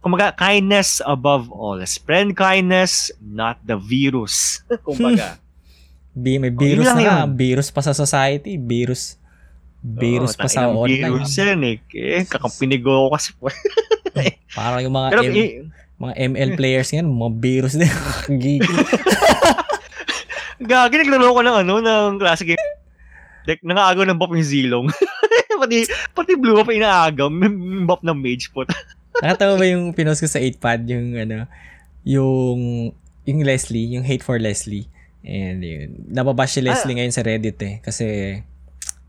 Kumaga, 0.00 0.32
kindness 0.32 1.04
above 1.04 1.46
all. 1.48 1.76
Spread 1.84 2.32
kindness, 2.32 3.12
not 3.20 3.60
the 3.62 3.76
virus. 3.76 4.58
Kumbaga. 4.86 5.36
Bi- 6.16 6.40
may 6.40 6.50
Oh, 6.50 6.56
virus 6.56 6.86
lang 6.86 6.96
na 6.96 7.04
yun. 7.04 7.18
Virus 7.32 7.68
pa 7.68 7.80
sa 7.80 7.92
society. 7.92 8.56
Virus. 8.56 9.14
Virus 9.78 10.34
Oo, 10.34 10.40
pa 10.40 10.48
sa 10.48 10.66
online. 10.68 11.06
Virus 11.06 11.32
yan 11.34 11.60
eh. 11.62 11.76
Eh, 11.90 12.24
kakampinigo 12.24 12.90
ko 12.90 13.08
kasi 13.14 13.30
po. 13.32 13.48
Parang 14.58 14.82
yung 14.82 14.92
mga, 14.92 15.08
Pero, 15.08 15.22
M- 15.22 15.32
eh, 15.32 15.50
mga 15.96 16.12
ML 16.26 16.50
players 16.54 16.88
ngayon, 16.90 17.08
mga 17.08 17.32
virus 17.38 17.74
din. 17.76 17.92
Gigil. 18.34 18.76
gagi, 20.60 20.94
naglaro 20.98 21.30
ko 21.30 21.40
ng 21.40 21.56
ano, 21.62 21.74
ng 21.78 22.18
classic 22.18 22.52
game. 22.52 22.66
Like, 23.46 23.62
nangaagaw 23.62 24.04
ng 24.04 24.18
buff 24.18 24.28
yung 24.30 24.44
Zilong. 24.44 24.86
Pati, 25.60 25.84
pati 26.10 26.32
blue 26.34 26.60
pa 26.60 26.72
inaagaw. 26.72 27.28
Buff 27.84 28.00
ng 28.00 28.16
mage 28.16 28.48
po. 28.48 28.64
Nakatawa 29.22 29.54
ba 29.54 29.66
yung 29.66 29.92
pinost 29.92 30.18
ko 30.18 30.26
sa 30.26 30.40
8pad, 30.40 30.80
yung 30.86 31.12
ano, 31.14 31.44
yung, 32.02 32.90
yung 33.24 33.40
Leslie, 33.42 33.92
yung 33.92 34.02
hate 34.02 34.22
for 34.22 34.40
Leslie. 34.40 34.88
And 35.20 35.60
yun, 35.60 36.08
nababash 36.08 36.56
si 36.56 36.60
Leslie 36.60 36.96
Ah. 36.96 36.98
ngayon 36.98 37.12
sa 37.12 37.20
Reddit 37.20 37.60
eh. 37.60 37.74
Kasi, 37.80 38.06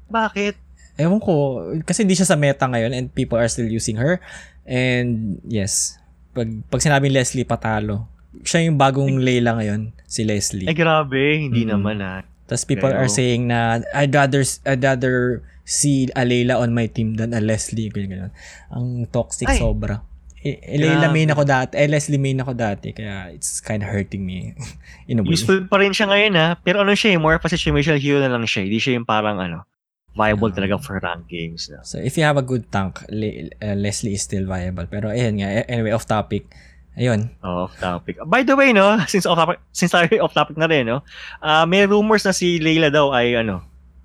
Bakit? 0.06 0.56
ewan 0.99 1.18
ko, 1.18 1.64
kasi 1.82 2.03
hindi 2.03 2.14
siya 2.14 2.28
sa 2.28 2.36
meta 2.36 2.68
ngayon 2.68 2.91
and 2.91 3.06
people 3.10 3.40
are 3.40 3.48
still 3.48 3.65
using 3.65 3.95
her. 3.95 4.19
And 4.68 5.40
yes, 5.48 5.95
pag, 6.32 6.52
pag 6.68 6.84
sinabing 6.84 7.15
Leslie 7.15 7.48
patalo, 7.48 8.06
siya 8.44 8.68
yung 8.68 8.76
bagong 8.76 9.18
Layla 9.18 9.56
ngayon, 9.56 9.95
si 10.03 10.23
Leslie. 10.23 10.68
Ay, 10.68 10.76
grabe. 10.76 11.19
Hindi 11.40 11.64
Mm. 11.64 11.69
naman 11.72 11.98
ah. 11.99 12.22
Tapos 12.44 12.68
people 12.68 12.91
Pero- 12.91 12.99
are 12.99 13.07
saying 13.07 13.48
na 13.48 13.80
I'd 13.95 14.11
rather 14.11 14.44
I'd 14.68 14.84
rather 14.84 15.40
see 15.72 16.11
a 16.11 16.27
Layla 16.27 16.60
on 16.60 16.76
my 16.76 16.91
team 16.91 17.15
than 17.15 17.31
a 17.31 17.39
Leslie. 17.39 17.88
Ganyan, 17.88 18.10
ganyan. 18.27 18.31
Ang 18.69 19.07
toxic 19.07 19.48
Ay. 19.48 19.56
sobra. 19.57 20.03
Eh, 20.41 20.57
eh, 20.57 20.76
Layla 20.76 21.07
Grabe. 21.07 21.14
main 21.15 21.30
ako 21.30 21.43
dati. 21.45 21.73
Eh, 21.77 21.88
Leslie 21.88 22.18
main 22.18 22.35
ako 22.35 22.52
dati. 22.52 22.91
Kaya 22.91 23.30
it's 23.30 23.61
kind 23.61 23.80
of 23.80 23.88
hurting 23.88 24.22
me. 24.22 24.52
In 25.10 25.18
a 25.18 25.23
way. 25.23 25.31
Useful 25.31 25.64
pa 25.65 25.80
rin 25.80 25.93
siya 25.93 26.10
ngayon 26.10 26.34
ha. 26.35 26.60
Pero 26.60 26.81
ano 26.81 26.91
siya 26.91 27.15
eh, 27.15 27.19
more 27.22 27.38
pa 27.38 27.48
situational 27.48 28.02
hero 28.02 28.19
na 28.19 28.27
lang 28.27 28.43
siya. 28.43 28.65
Hindi 28.65 28.81
siya 28.81 28.98
yung 28.98 29.06
parang 29.06 29.38
ano, 29.38 29.64
viable 30.11 30.49
Ah. 30.52 30.56
talaga 30.57 30.76
for 30.81 30.98
rank 30.98 31.30
games. 31.30 31.69
Na. 31.69 31.85
So 31.85 32.02
if 32.02 32.18
you 32.18 32.26
have 32.26 32.35
a 32.35 32.43
good 32.43 32.68
tank, 32.68 33.06
Le- 33.07 33.53
uh, 33.56 33.77
Leslie 33.77 34.18
is 34.18 34.26
still 34.26 34.43
viable. 34.43 34.84
Pero 34.85 35.07
ayun 35.07 35.39
nga. 35.39 35.61
eh, 35.61 35.65
Anyway, 35.69 35.93
off 35.93 36.03
topic. 36.03 36.49
Ayun. 36.91 37.31
Oh, 37.39 37.69
off 37.69 37.77
topic. 37.80 38.19
By 38.26 38.41
the 38.41 38.52
way, 38.52 38.73
no, 38.73 38.98
since 39.14 39.23
off 39.23 39.38
topic, 39.38 39.61
since 39.72 39.93
tayo 39.93 40.10
off 40.19 40.34
topic 40.34 40.57
na 40.57 40.68
rin, 40.68 40.84
no, 40.84 41.06
ah 41.39 41.64
may 41.64 41.88
rumors 41.88 42.26
na 42.26 42.34
si 42.34 42.60
Layla 42.60 42.89
daw 42.89 43.14
ay 43.14 43.39
ano, 43.39 43.61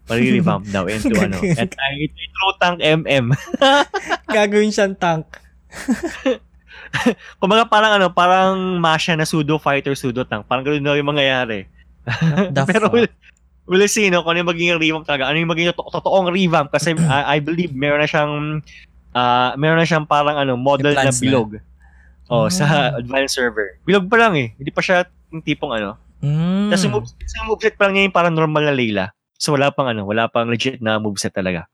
pag-revamp 0.06 0.64
daw 0.68 0.86
into 0.86 1.12
ano. 1.12 1.36
At 1.54 1.70
ay 1.72 2.06
ito 2.06 2.16
True 2.16 2.54
Tank 2.56 2.78
MM. 2.78 3.26
Gagawin 4.32 4.70
siyang 4.70 4.94
tank. 4.94 5.26
Kumbaga 7.40 7.66
parang 7.66 7.92
ano, 7.94 8.06
parang 8.08 8.54
Masha 8.78 9.12
na 9.12 9.26
pseudo 9.26 9.58
fighter, 9.58 9.92
pseudo 9.92 10.22
tank. 10.22 10.46
Parang 10.46 10.62
ganoon 10.62 10.82
daw 10.82 10.94
yung 10.94 11.10
mangyayari. 11.10 11.66
Pero 12.70 12.86
we'll, 12.88 13.10
we'll 13.66 13.84
see, 13.86 14.08
no, 14.08 14.22
kung 14.22 14.32
ano 14.32 14.46
yung 14.46 14.50
magiging 14.50 14.78
revamp 14.78 15.04
talaga. 15.04 15.26
Ano 15.26 15.36
yung 15.36 15.50
magiging 15.50 15.74
to- 15.74 15.90
totoong 15.90 16.30
revamp. 16.30 16.70
Kasi 16.70 16.94
I, 17.10 17.36
I 17.36 17.42
believe 17.42 17.74
meron 17.74 17.98
na 17.98 18.08
siyang, 18.08 18.62
ah 19.10 19.52
meron 19.56 19.76
na 19.76 19.88
siyang 19.88 20.06
parang 20.06 20.38
ano, 20.38 20.54
model 20.54 20.94
na 20.94 21.08
plans 21.08 21.18
na. 21.18 21.24
bilog. 21.24 21.50
Oh, 22.26 22.46
Ah. 22.46 22.50
sa 22.50 22.64
advanced 22.94 23.38
server. 23.38 23.78
Bilog 23.82 24.06
pa 24.06 24.18
lang 24.18 24.34
eh. 24.34 24.50
Hindi 24.54 24.70
pa 24.70 24.82
siya 24.82 25.02
yung 25.30 25.42
tipong 25.42 25.74
ano. 25.74 25.94
Mm. 26.18 26.70
Tapos 26.70 26.82
yung 26.82 26.94
move, 26.94 27.06
yung 27.12 27.46
moveset 27.46 27.74
pa 27.74 27.86
lang 27.86 27.92
niya 27.94 28.04
yung 28.08 28.16
parang 28.16 28.34
normal 28.34 28.62
na 28.64 28.74
Layla. 28.74 29.06
So 29.36 29.54
wala 29.54 29.70
pang 29.70 29.88
ano, 29.88 30.04
wala 30.04 30.28
pang 30.28 30.48
legit 30.48 30.80
na 30.80 30.96
moveset 30.96 31.32
talaga. 31.32 31.68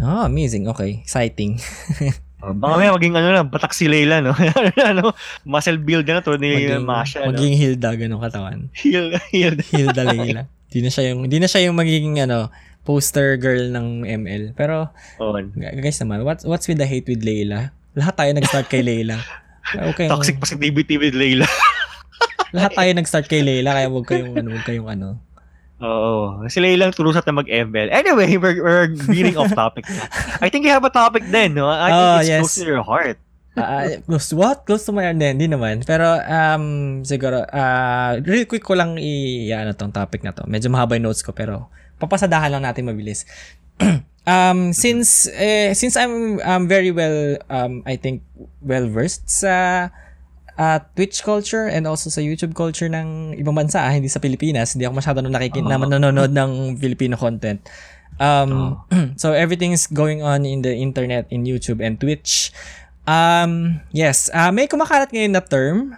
Oh, 0.00 0.24
amazing. 0.24 0.66
Okay. 0.70 1.04
Exciting. 1.04 1.60
Oh, 2.40 2.56
baka 2.56 2.80
may 2.80 2.88
maging 2.88 3.12
ano 3.20 3.28
na, 3.36 3.44
batak 3.44 3.76
si 3.76 3.84
Layla, 3.84 4.24
no? 4.24 4.32
ano, 4.80 5.12
muscle 5.44 5.76
build 5.76 6.08
na 6.08 6.24
to 6.24 6.40
ni 6.40 6.72
Maging, 6.72 6.88
Masha, 6.88 7.20
no? 7.20 7.36
maging 7.36 7.52
Hilda, 7.52 7.92
ganong 8.00 8.24
katawan. 8.24 8.72
Heal, 8.72 9.12
heal. 9.28 9.60
Hilda 9.60 10.08
Layla. 10.08 10.42
Di 10.72 10.80
na 10.80 10.88
siya 10.88 11.12
yung, 11.12 11.28
di 11.28 11.36
na 11.36 11.44
siya 11.44 11.68
yung 11.68 11.76
magiging 11.76 12.16
ano, 12.24 12.48
poster 12.88 13.36
girl 13.36 13.68
ng 13.68 14.08
ML. 14.24 14.56
Pero, 14.56 14.88
Oh, 15.20 15.36
guys 15.52 16.00
naman, 16.00 16.24
what's, 16.24 16.48
what's 16.48 16.64
with 16.64 16.80
the 16.80 16.88
hate 16.88 17.04
with 17.04 17.20
Layla? 17.20 17.76
Lahat 17.92 18.16
tayo 18.16 18.32
nag-start 18.32 18.72
kay 18.72 18.80
Layla. 18.80 19.20
Okay, 19.70 20.10
toxic 20.10 20.40
positivity 20.40 20.96
with 20.98 21.14
Layla. 21.14 21.46
lahat 22.56 22.72
tayo 22.74 22.90
nag-start 22.90 23.28
kay 23.28 23.44
Layla, 23.44 23.76
kaya 23.76 23.86
wag 23.92 24.02
kayong, 24.08 24.34
ano, 24.34 24.48
wag 24.56 24.64
kayong 24.66 24.88
ano. 24.88 25.08
Oo. 25.80 26.44
Si 26.52 26.60
Layla 26.60 26.88
lang 26.88 26.92
turusat 26.92 27.24
na 27.24 27.40
mag-ML. 27.40 27.88
Anyway, 27.88 28.36
we're, 28.36 28.60
we're 28.60 28.88
getting 29.08 29.36
off 29.40 29.52
topic. 29.56 29.88
I 30.44 30.52
think 30.52 30.68
you 30.68 30.72
have 30.72 30.84
a 30.84 30.92
topic 30.92 31.24
then, 31.32 31.56
no? 31.56 31.68
I 31.68 31.88
think 31.88 31.96
Oh, 32.04 32.16
it's 32.20 32.28
yes. 32.28 32.40
close 32.44 32.56
to 32.60 32.66
your 32.68 32.84
heart. 32.84 33.16
Ah, 33.58 33.88
close 34.06 34.30
to 34.30 34.36
what? 34.38 34.62
Close 34.68 34.86
to 34.86 34.92
my 34.92 35.08
heart 35.08 35.18
din, 35.18 35.40
hindi 35.40 35.48
naman. 35.50 35.82
Pero, 35.82 36.06
um, 36.20 36.64
siguro, 37.02 37.42
ah, 37.50 38.14
real 38.22 38.44
quick 38.46 38.62
ko 38.62 38.76
lang 38.76 39.00
i, 39.00 39.48
ano 39.50 39.72
tong 39.74 39.90
topic 39.90 40.22
na 40.22 40.36
to. 40.36 40.44
Medyo 40.46 40.68
mahaba 40.70 40.94
yung 41.00 41.08
notes 41.10 41.24
ko, 41.24 41.32
pero 41.32 41.66
papasadahan 41.98 42.52
lang 42.52 42.62
natin 42.64 42.86
mabilis. 42.86 43.24
um, 44.28 44.70
since, 44.76 45.26
eh, 45.32 45.72
since 45.74 45.96
I'm, 45.96 46.38
um, 46.44 46.68
very 46.68 46.92
well, 46.92 47.40
um, 47.48 47.82
I 47.88 47.96
think, 47.96 48.22
well 48.60 48.84
versed 48.86 49.26
sa 49.28 49.88
ah, 50.60 50.84
Twitch 50.92 51.24
culture 51.24 51.72
and 51.72 51.88
also 51.88 52.12
sa 52.12 52.20
YouTube 52.20 52.52
culture 52.52 52.92
ng 52.92 53.32
ibang 53.40 53.56
bansa, 53.56 53.80
ah, 53.80 53.92
hindi 53.96 54.12
sa 54.12 54.20
Pilipinas. 54.20 54.76
Hindi 54.76 54.84
ako 54.84 55.00
masyado 55.00 55.24
nakikin 55.24 55.64
Oo. 55.64 55.72
na 55.72 55.80
nanonood 55.80 56.32
ng 56.36 56.76
Filipino 56.76 57.16
content. 57.16 57.64
Um, 58.20 58.76
so 59.20 59.32
everything's 59.32 59.88
going 59.88 60.20
on 60.20 60.44
in 60.44 60.60
the 60.60 60.76
internet, 60.76 61.24
in 61.32 61.48
YouTube 61.48 61.80
and 61.80 61.96
Twitch. 61.96 62.52
Um, 63.08 63.80
yes, 63.96 64.28
ah, 64.36 64.52
may 64.52 64.68
kumakalat 64.68 65.08
ngayon 65.08 65.32
na 65.32 65.40
term 65.40 65.96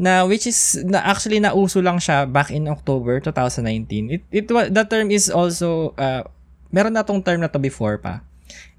na 0.00 0.24
which 0.24 0.48
is 0.48 0.80
na 0.86 1.04
actually 1.04 1.42
nauso 1.42 1.84
lang 1.84 2.00
siya 2.00 2.24
back 2.24 2.48
in 2.54 2.70
October 2.70 3.20
2019. 3.20 4.08
It 4.08 4.22
it 4.32 4.46
the 4.48 4.84
term 4.86 5.12
is 5.12 5.28
also 5.28 5.92
uh, 6.00 6.24
meron 6.72 6.96
na 6.96 7.04
tong 7.04 7.20
term 7.20 7.42
na 7.42 7.52
to 7.52 7.60
before 7.60 7.98
pa. 8.00 8.24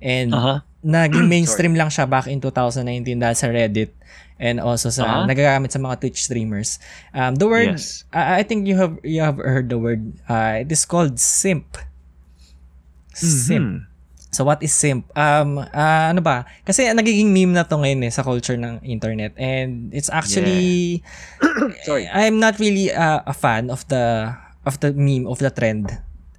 And 0.02 0.34
Aha. 0.34 0.66
naging 0.82 1.30
mainstream 1.36 1.78
lang 1.78 1.94
siya 1.94 2.10
back 2.10 2.26
in 2.26 2.42
2019 2.42 3.22
dahil 3.22 3.38
sa 3.38 3.52
Reddit 3.52 3.94
and 4.42 4.58
also 4.58 4.90
sa 4.90 5.06
Ah. 5.06 5.24
nagagamit 5.24 5.70
sa 5.70 5.78
mga 5.78 6.02
Twitch 6.02 6.26
streamers. 6.26 6.82
Um, 7.14 7.38
the 7.38 7.46
word 7.46 7.78
Yes. 7.78 8.04
I 8.10 8.42
I 8.42 8.44
think 8.44 8.66
you 8.66 8.74
have 8.76 8.98
you 9.06 9.22
have 9.22 9.38
heard 9.38 9.70
the 9.70 9.78
word 9.78 10.18
uh, 10.26 10.66
it 10.66 10.74
is 10.74 10.84
called 10.84 11.22
simp. 11.22 11.78
Simp. 13.14 13.86
Mhm. 13.86 13.88
So 14.32 14.48
what 14.48 14.64
is 14.64 14.72
simp? 14.72 15.06
Um 15.14 15.60
ah, 15.60 16.10
ano 16.10 16.24
ba? 16.24 16.48
Kasi 16.64 16.88
nagiging 16.90 17.30
meme 17.30 17.52
na 17.52 17.68
to 17.68 17.76
ngayon 17.76 18.08
eh 18.08 18.12
sa 18.12 18.24
culture 18.24 18.56
ng 18.56 18.80
internet 18.82 19.36
and 19.36 19.92
it's 19.92 20.08
actually 20.08 21.04
Sorry. 21.88 22.08
I'm 22.08 22.40
not 22.40 22.56
really 22.58 22.90
uh, 22.90 23.22
a 23.28 23.36
fan 23.36 23.68
of 23.68 23.84
the 23.92 24.32
of 24.64 24.80
the 24.80 24.96
meme 24.96 25.28
of 25.28 25.44
the 25.44 25.52
trend 25.52 25.92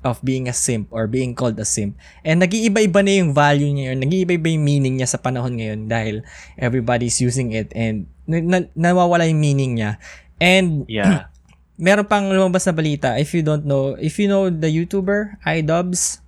of 0.03 0.19
being 0.21 0.51
a 0.51 0.55
simp 0.55 0.91
or 0.91 1.07
being 1.07 1.33
called 1.33 1.55
a 1.59 1.67
simp. 1.67 1.95
And 2.27 2.43
nag-iiba-iba 2.43 3.01
na 3.03 3.13
yung 3.23 3.31
value 3.33 3.71
niya 3.71 3.95
yun. 3.95 3.99
Nag-iiba-iba 4.03 4.49
yung 4.51 4.65
meaning 4.67 4.95
niya 4.99 5.09
sa 5.09 5.19
panahon 5.19 5.59
ngayon 5.59 5.87
dahil 5.87 6.27
everybody's 6.59 7.23
using 7.23 7.55
it 7.55 7.71
and 7.73 8.07
na- 8.27 8.43
na- 8.43 8.71
nawawala 8.75 9.27
yung 9.31 9.39
meaning 9.39 9.79
niya. 9.79 9.99
And 10.43 10.85
Yeah. 10.91 11.31
meron 11.83 12.07
pang 12.07 12.27
lumabas 12.31 12.67
na 12.67 12.75
balita 12.75 13.19
if 13.19 13.31
you 13.33 13.43
don't 13.43 13.63
know, 13.65 13.95
if 13.99 14.19
you 14.19 14.27
know 14.27 14.51
the 14.51 14.69
YouTuber 14.69 15.39
iDubbbz, 15.43 16.19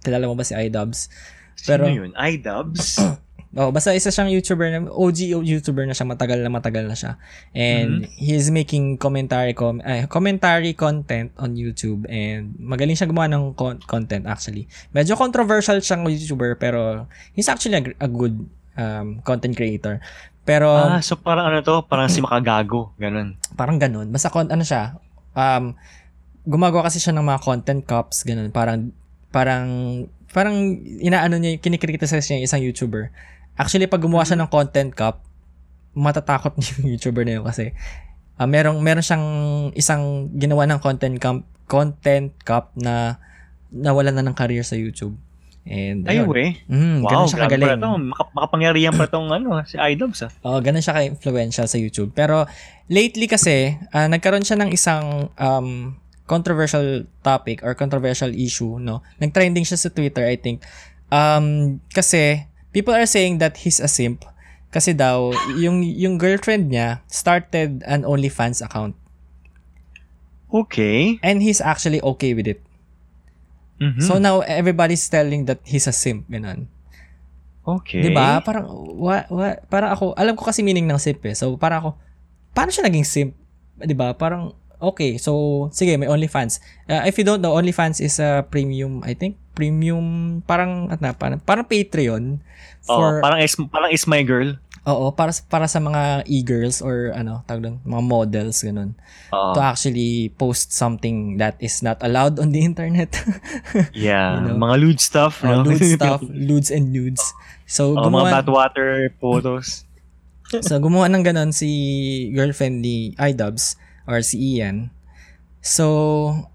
kilala 0.00 0.28
mo 0.28 0.36
ba 0.36 0.44
si 0.44 0.56
iDubbbz? 0.56 1.08
Pero, 1.68 1.84
Pero- 1.84 1.86
Sino 1.88 2.00
yun? 2.08 2.12
iDubbbz? 2.16 2.84
Oh, 3.56 3.72
basta 3.72 3.96
isa 3.96 4.12
siyang 4.12 4.28
YouTuber 4.28 4.68
na 4.68 4.80
OG 4.92 5.32
YouTuber 5.40 5.88
na 5.88 5.96
siya, 5.96 6.04
matagal 6.04 6.44
na 6.44 6.52
matagal 6.52 6.84
na 6.84 6.92
siya. 6.92 7.16
And 7.56 8.04
he's 8.12 8.52
making 8.52 9.00
commentary 9.00 9.56
com 9.56 9.80
ay, 9.80 10.04
commentary 10.12 10.76
content 10.76 11.32
on 11.40 11.56
YouTube 11.56 12.04
and 12.12 12.52
magaling 12.60 13.00
siya 13.00 13.08
gumawa 13.08 13.32
ng 13.32 13.56
con- 13.56 13.80
content 13.88 14.28
actually. 14.28 14.68
Medyo 14.92 15.16
controversial 15.16 15.80
siyang 15.80 16.04
YouTuber 16.04 16.60
pero 16.60 17.08
he's 17.32 17.48
actually 17.48 17.80
a, 17.80 18.04
a 18.04 18.08
good 18.12 18.44
um, 18.76 19.24
content 19.24 19.56
creator. 19.56 20.04
Pero 20.46 20.70
ah, 20.70 21.00
so 21.00 21.16
parang 21.16 21.48
ano 21.48 21.64
to? 21.64 21.82
Parang 21.88 22.12
si 22.12 22.20
Makagago. 22.20 22.92
Ganun. 23.00 23.40
parang 23.56 23.80
ganun. 23.80 24.12
Basta 24.12 24.28
kon 24.28 24.52
ano 24.52 24.62
siya, 24.62 25.00
um, 25.32 25.74
gumagawa 26.46 26.86
kasi 26.86 27.02
siya 27.02 27.16
ng 27.16 27.26
mga 27.26 27.40
content 27.42 27.82
cups, 27.82 28.22
ganun. 28.22 28.54
Parang, 28.54 28.94
parang, 29.34 29.66
parang 30.30 30.54
inaano 31.02 31.42
niya, 31.42 31.58
kinikriticize 31.58 32.22
niya 32.30 32.38
yung 32.38 32.46
isang 32.46 32.62
YouTuber. 32.62 33.10
Actually, 33.56 33.88
pag 33.88 34.00
gumawa 34.00 34.22
siya 34.22 34.36
ng 34.36 34.48
content 34.48 34.92
cup, 34.92 35.24
matatakot 35.96 36.52
yung 36.76 36.92
YouTuber 36.92 37.24
na 37.24 37.40
yun 37.40 37.44
kasi 37.44 37.72
ah, 38.36 38.44
merong, 38.44 38.76
meron 38.84 39.00
siyang 39.04 39.26
isang 39.72 40.28
ginawa 40.36 40.68
ng 40.68 40.80
content 40.80 41.16
cup, 41.16 41.40
content 41.64 42.36
cup 42.44 42.76
na 42.76 43.16
nawala 43.72 44.12
na 44.12 44.22
ng 44.22 44.36
career 44.36 44.62
sa 44.62 44.76
YouTube. 44.76 45.16
And, 45.66 46.06
Ay, 46.06 46.22
we. 46.22 46.62
Mm, 46.70 47.02
Wow, 47.02 47.10
ganun 47.10 47.26
siya 47.26 47.40
kagaling. 47.42 47.66
pala 47.66 47.82
to. 47.82 47.90
Maka- 47.98 48.30
makapangyarihan 48.38 48.94
pa 48.94 49.10
tong 49.10 49.34
ano, 49.34 49.58
si 49.66 49.74
iDubbbz 49.74 50.22
ah. 50.22 50.30
Oo, 50.46 50.62
ganun 50.62 50.78
siya 50.78 50.94
ka-influential 50.94 51.66
sa 51.66 51.74
YouTube. 51.74 52.14
Pero 52.14 52.46
lately 52.86 53.26
kasi, 53.26 53.74
ah, 53.90 54.06
nagkaroon 54.06 54.46
siya 54.46 54.62
ng 54.62 54.70
isang 54.70 55.26
um, 55.34 55.98
controversial 56.30 57.10
topic 57.18 57.66
or 57.66 57.74
controversial 57.74 58.30
issue, 58.30 58.78
no? 58.78 59.02
Nag-trending 59.18 59.66
siya 59.66 59.74
sa 59.74 59.90
Twitter, 59.90 60.22
I 60.22 60.38
think. 60.38 60.62
Um, 61.10 61.78
kasi 61.90 62.46
people 62.76 62.92
are 62.92 63.08
saying 63.08 63.40
that 63.40 63.64
he's 63.64 63.80
a 63.80 63.88
simp 63.88 64.20
kasi 64.68 64.92
daw 64.92 65.32
yung 65.56 65.80
yung 65.80 66.20
girlfriend 66.20 66.68
niya 66.68 67.00
started 67.08 67.80
an 67.88 68.04
OnlyFans 68.04 68.60
account 68.60 68.92
Okay. 70.52 71.18
and 71.24 71.40
he's 71.42 71.58
actually 71.58 71.98
okay 72.00 72.36
with 72.36 72.46
it. 72.46 72.60
Mhm. 73.76 74.00
So 74.00 74.16
now 74.16 74.40
everybody's 74.40 75.04
telling 75.08 75.44
that 75.50 75.60
he's 75.64 75.88
a 75.88 75.92
simp, 75.92 76.28
ganun. 76.28 76.68
okay. 77.66 77.98
'Di 77.98 78.14
ba? 78.14 78.38
Parang 78.46 78.70
wa, 78.94 79.26
wa, 79.26 79.58
parang 79.66 79.90
ako, 79.90 80.14
alam 80.14 80.38
ko 80.38 80.46
kasi 80.46 80.62
meaning 80.62 80.86
ng 80.86 81.02
simp 81.02 81.18
eh. 81.26 81.34
So 81.34 81.58
parang 81.58 81.78
ako, 81.82 81.90
paano 82.54 82.70
siya 82.70 82.86
naging 82.86 83.04
simp? 83.04 83.30
'Di 83.76 83.92
ba? 83.92 84.14
Parang 84.14 84.54
okay, 84.78 85.18
so 85.18 85.66
sige, 85.74 85.98
may 85.98 86.06
OnlyFans. 86.06 86.62
Uh, 86.86 87.02
if 87.04 87.18
you 87.18 87.26
don't 87.26 87.42
know, 87.42 87.58
OnlyFans 87.58 87.98
is 87.98 88.22
a 88.22 88.46
premium, 88.46 89.02
I 89.02 89.18
think, 89.18 89.34
premium 89.56 90.38
parang 90.44 90.92
ano, 90.92 91.16
parang, 91.16 91.40
parang 91.40 91.64
Patreon 91.64 92.44
For, 92.86 93.18
for 93.18 93.24
parang 93.24 93.40
is, 93.42 93.56
parang 93.72 93.90
is 93.90 94.06
my 94.06 94.22
girl. 94.22 94.54
Oo, 94.86 95.10
para 95.10 95.34
para 95.50 95.66
sa 95.66 95.82
mga 95.82 96.22
e-girls 96.30 96.78
or 96.78 97.10
ano, 97.10 97.42
tawag 97.50 97.66
doon, 97.66 97.76
mga 97.82 98.02
models 98.06 98.62
ganun. 98.62 98.94
Oo. 99.34 99.58
To 99.58 99.58
actually 99.58 100.30
post 100.38 100.70
something 100.70 101.42
that 101.42 101.58
is 101.58 101.82
not 101.82 101.98
allowed 102.06 102.38
on 102.38 102.54
the 102.54 102.62
internet. 102.62 103.10
yeah. 103.90 104.38
you 104.38 104.54
know. 104.54 104.62
Mga 104.62 104.76
lewd 104.78 105.00
stuff. 105.02 105.42
Uh, 105.42 105.66
no? 105.66 105.74
nude 105.74 105.82
stuff, 105.98 106.22
ludes 106.22 106.70
and 106.70 106.94
nudes. 106.94 107.34
So 107.66 107.98
Oh, 107.98 108.06
mga 108.06 108.14
gumawa 108.14 108.26
bathwater 108.38 109.10
photos. 109.18 109.82
So, 110.46 110.78
gumawa 110.78 111.10
ng 111.10 111.26
ganon 111.26 111.50
si 111.50 112.30
girlfriend 112.30 112.78
ni 112.78 113.18
iDubbbz 113.18 113.74
or 114.06 114.22
si 114.22 114.38
Ian. 114.38 114.94
So, 115.58 116.46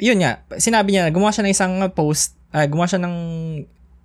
yun 0.00 0.24
nga. 0.24 0.42
Sinabi 0.56 0.96
niya, 0.96 1.12
gumawa 1.12 1.30
siya 1.30 1.44
ng 1.46 1.54
isang 1.54 1.74
post, 1.92 2.34
ah, 2.50 2.64
gumawa 2.66 2.88
siya 2.88 3.00
ng 3.04 3.14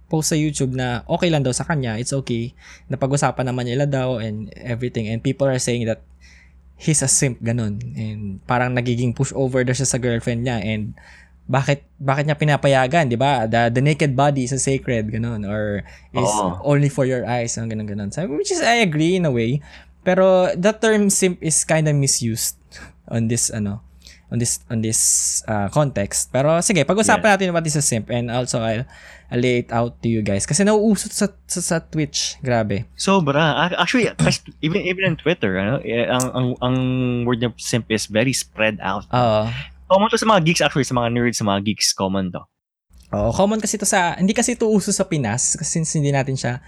post 0.05 0.35
sa 0.35 0.37
YouTube 0.37 0.77
na 0.77 1.01
okay 1.09 1.33
lang 1.33 1.41
daw 1.41 1.55
sa 1.55 1.65
kanya, 1.65 1.97
it's 1.97 2.13
okay. 2.13 2.53
Napag-usapan 2.91 3.49
naman 3.49 3.65
nila 3.65 3.89
daw 3.89 4.21
and 4.21 4.53
everything. 4.59 5.09
And 5.09 5.23
people 5.23 5.49
are 5.49 5.57
saying 5.57 5.89
that 5.89 6.05
he's 6.77 7.01
a 7.01 7.09
simp, 7.09 7.41
ganun. 7.41 7.81
And 7.97 8.43
parang 8.45 8.77
nagiging 8.77 9.17
pushover 9.17 9.65
daw 9.65 9.73
siya 9.73 9.89
sa 9.89 9.97
girlfriend 9.97 10.45
niya. 10.45 10.61
And 10.61 10.93
bakit 11.45 11.85
bakit 12.01 12.25
niya 12.25 12.41
pinapayagan, 12.41 13.05
'di 13.05 13.17
ba? 13.21 13.45
The, 13.45 13.69
the 13.69 13.81
naked 13.81 14.17
body 14.17 14.49
is 14.49 14.53
a 14.53 14.61
sacred 14.61 15.13
ganun 15.13 15.45
or 15.45 15.85
is 16.09 16.25
Oo. 16.25 16.57
only 16.65 16.89
for 16.89 17.05
your 17.05 17.21
eyes, 17.21 17.53
ang 17.57 17.69
ganun 17.69 17.85
ganun. 17.85 18.09
So, 18.09 18.25
which 18.25 18.49
is 18.49 18.65
I 18.65 18.81
agree 18.81 19.21
in 19.21 19.29
a 19.29 19.33
way. 19.33 19.61
Pero 20.05 20.53
the 20.53 20.73
term 20.73 21.09
simp 21.09 21.41
is 21.41 21.61
kind 21.65 21.85
of 21.89 21.97
misused 21.97 22.57
on 23.09 23.29
this 23.29 23.49
ano 23.53 23.85
on 24.35 24.39
this 24.43 24.59
on 24.67 24.83
this 24.83 24.99
uh, 25.47 25.71
context. 25.71 26.27
Pero 26.35 26.59
sige, 26.59 26.83
pag-usapan 26.83 27.39
natin 27.39 27.55
what 27.55 27.63
is 27.63 27.79
a 27.79 27.81
simp 27.81 28.11
and 28.11 28.27
also 28.27 28.59
I'll, 28.59 28.83
I'll 29.31 29.39
lay 29.39 29.63
it 29.63 29.71
out 29.71 29.95
to 30.03 30.11
you 30.11 30.19
guys 30.19 30.43
kasi 30.43 30.67
nauusot 30.67 31.15
sa, 31.15 31.31
sa 31.47 31.59
sa 31.63 31.75
Twitch, 31.79 32.35
grabe. 32.43 32.83
Sobra. 32.99 33.71
Ac- 33.71 33.79
Actually, 33.79 34.11
even 34.65 34.83
even 34.83 35.07
on 35.07 35.15
Twitter, 35.15 35.55
ano, 35.55 35.79
eh, 35.79 36.11
ang 36.11 36.25
ang 36.35 36.47
ang 36.59 36.75
word 37.23 37.39
niya 37.39 37.55
simp 37.55 37.87
is 37.87 38.11
very 38.11 38.35
spread 38.35 38.75
out. 38.83 39.07
Oo. 39.15 39.47
Common 39.87 40.11
to 40.11 40.19
sa 40.19 40.27
mga 40.27 40.41
geeks 40.43 40.61
actually, 40.61 40.83
sa 40.83 40.97
mga 40.97 41.13
nerds, 41.15 41.39
sa 41.39 41.47
mga 41.47 41.63
geeks, 41.63 41.95
common 41.95 42.27
to. 42.35 42.43
Oo, 43.15 43.31
common 43.31 43.63
kasi 43.63 43.79
to 43.79 43.87
sa 43.87 44.17
hindi 44.19 44.35
kasi 44.35 44.59
to 44.59 44.67
uso 44.67 44.91
sa 44.91 45.07
Pinas 45.07 45.55
kasi 45.55 45.79
since 45.79 45.95
hindi 45.95 46.11
natin 46.11 46.35
siya 46.35 46.59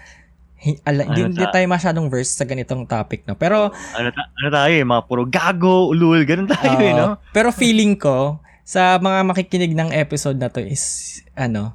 ala, 0.83 1.05
Ano 1.05 1.15
hindi 1.29 1.39
ta- 1.39 1.53
tayo 1.53 1.65
masyadong 1.65 2.07
versed 2.07 2.35
sa 2.35 2.45
ganitong 2.45 2.83
topic, 2.83 3.23
no. 3.23 3.33
Pero 3.33 3.69
Ano, 3.93 4.07
ta- 4.09 4.29
ano 4.33 4.47
tayo 4.49 4.73
eh, 4.73 4.83
mga 4.83 5.03
puro 5.05 5.23
gago, 5.23 5.89
ulul, 5.89 6.25
ganun 6.25 6.47
tayo 6.47 6.77
eh, 6.77 6.91
Oo. 6.91 6.97
no? 6.97 7.07
Pero 7.29 7.49
feeling 7.51 7.93
ko, 7.93 8.41
sa 8.61 8.97
mga 8.97 9.23
makikinig 9.23 9.71
ng 9.71 9.93
episode 9.93 10.35
na 10.35 10.49
to 10.49 10.59
is, 10.59 10.83
ano, 11.31 11.71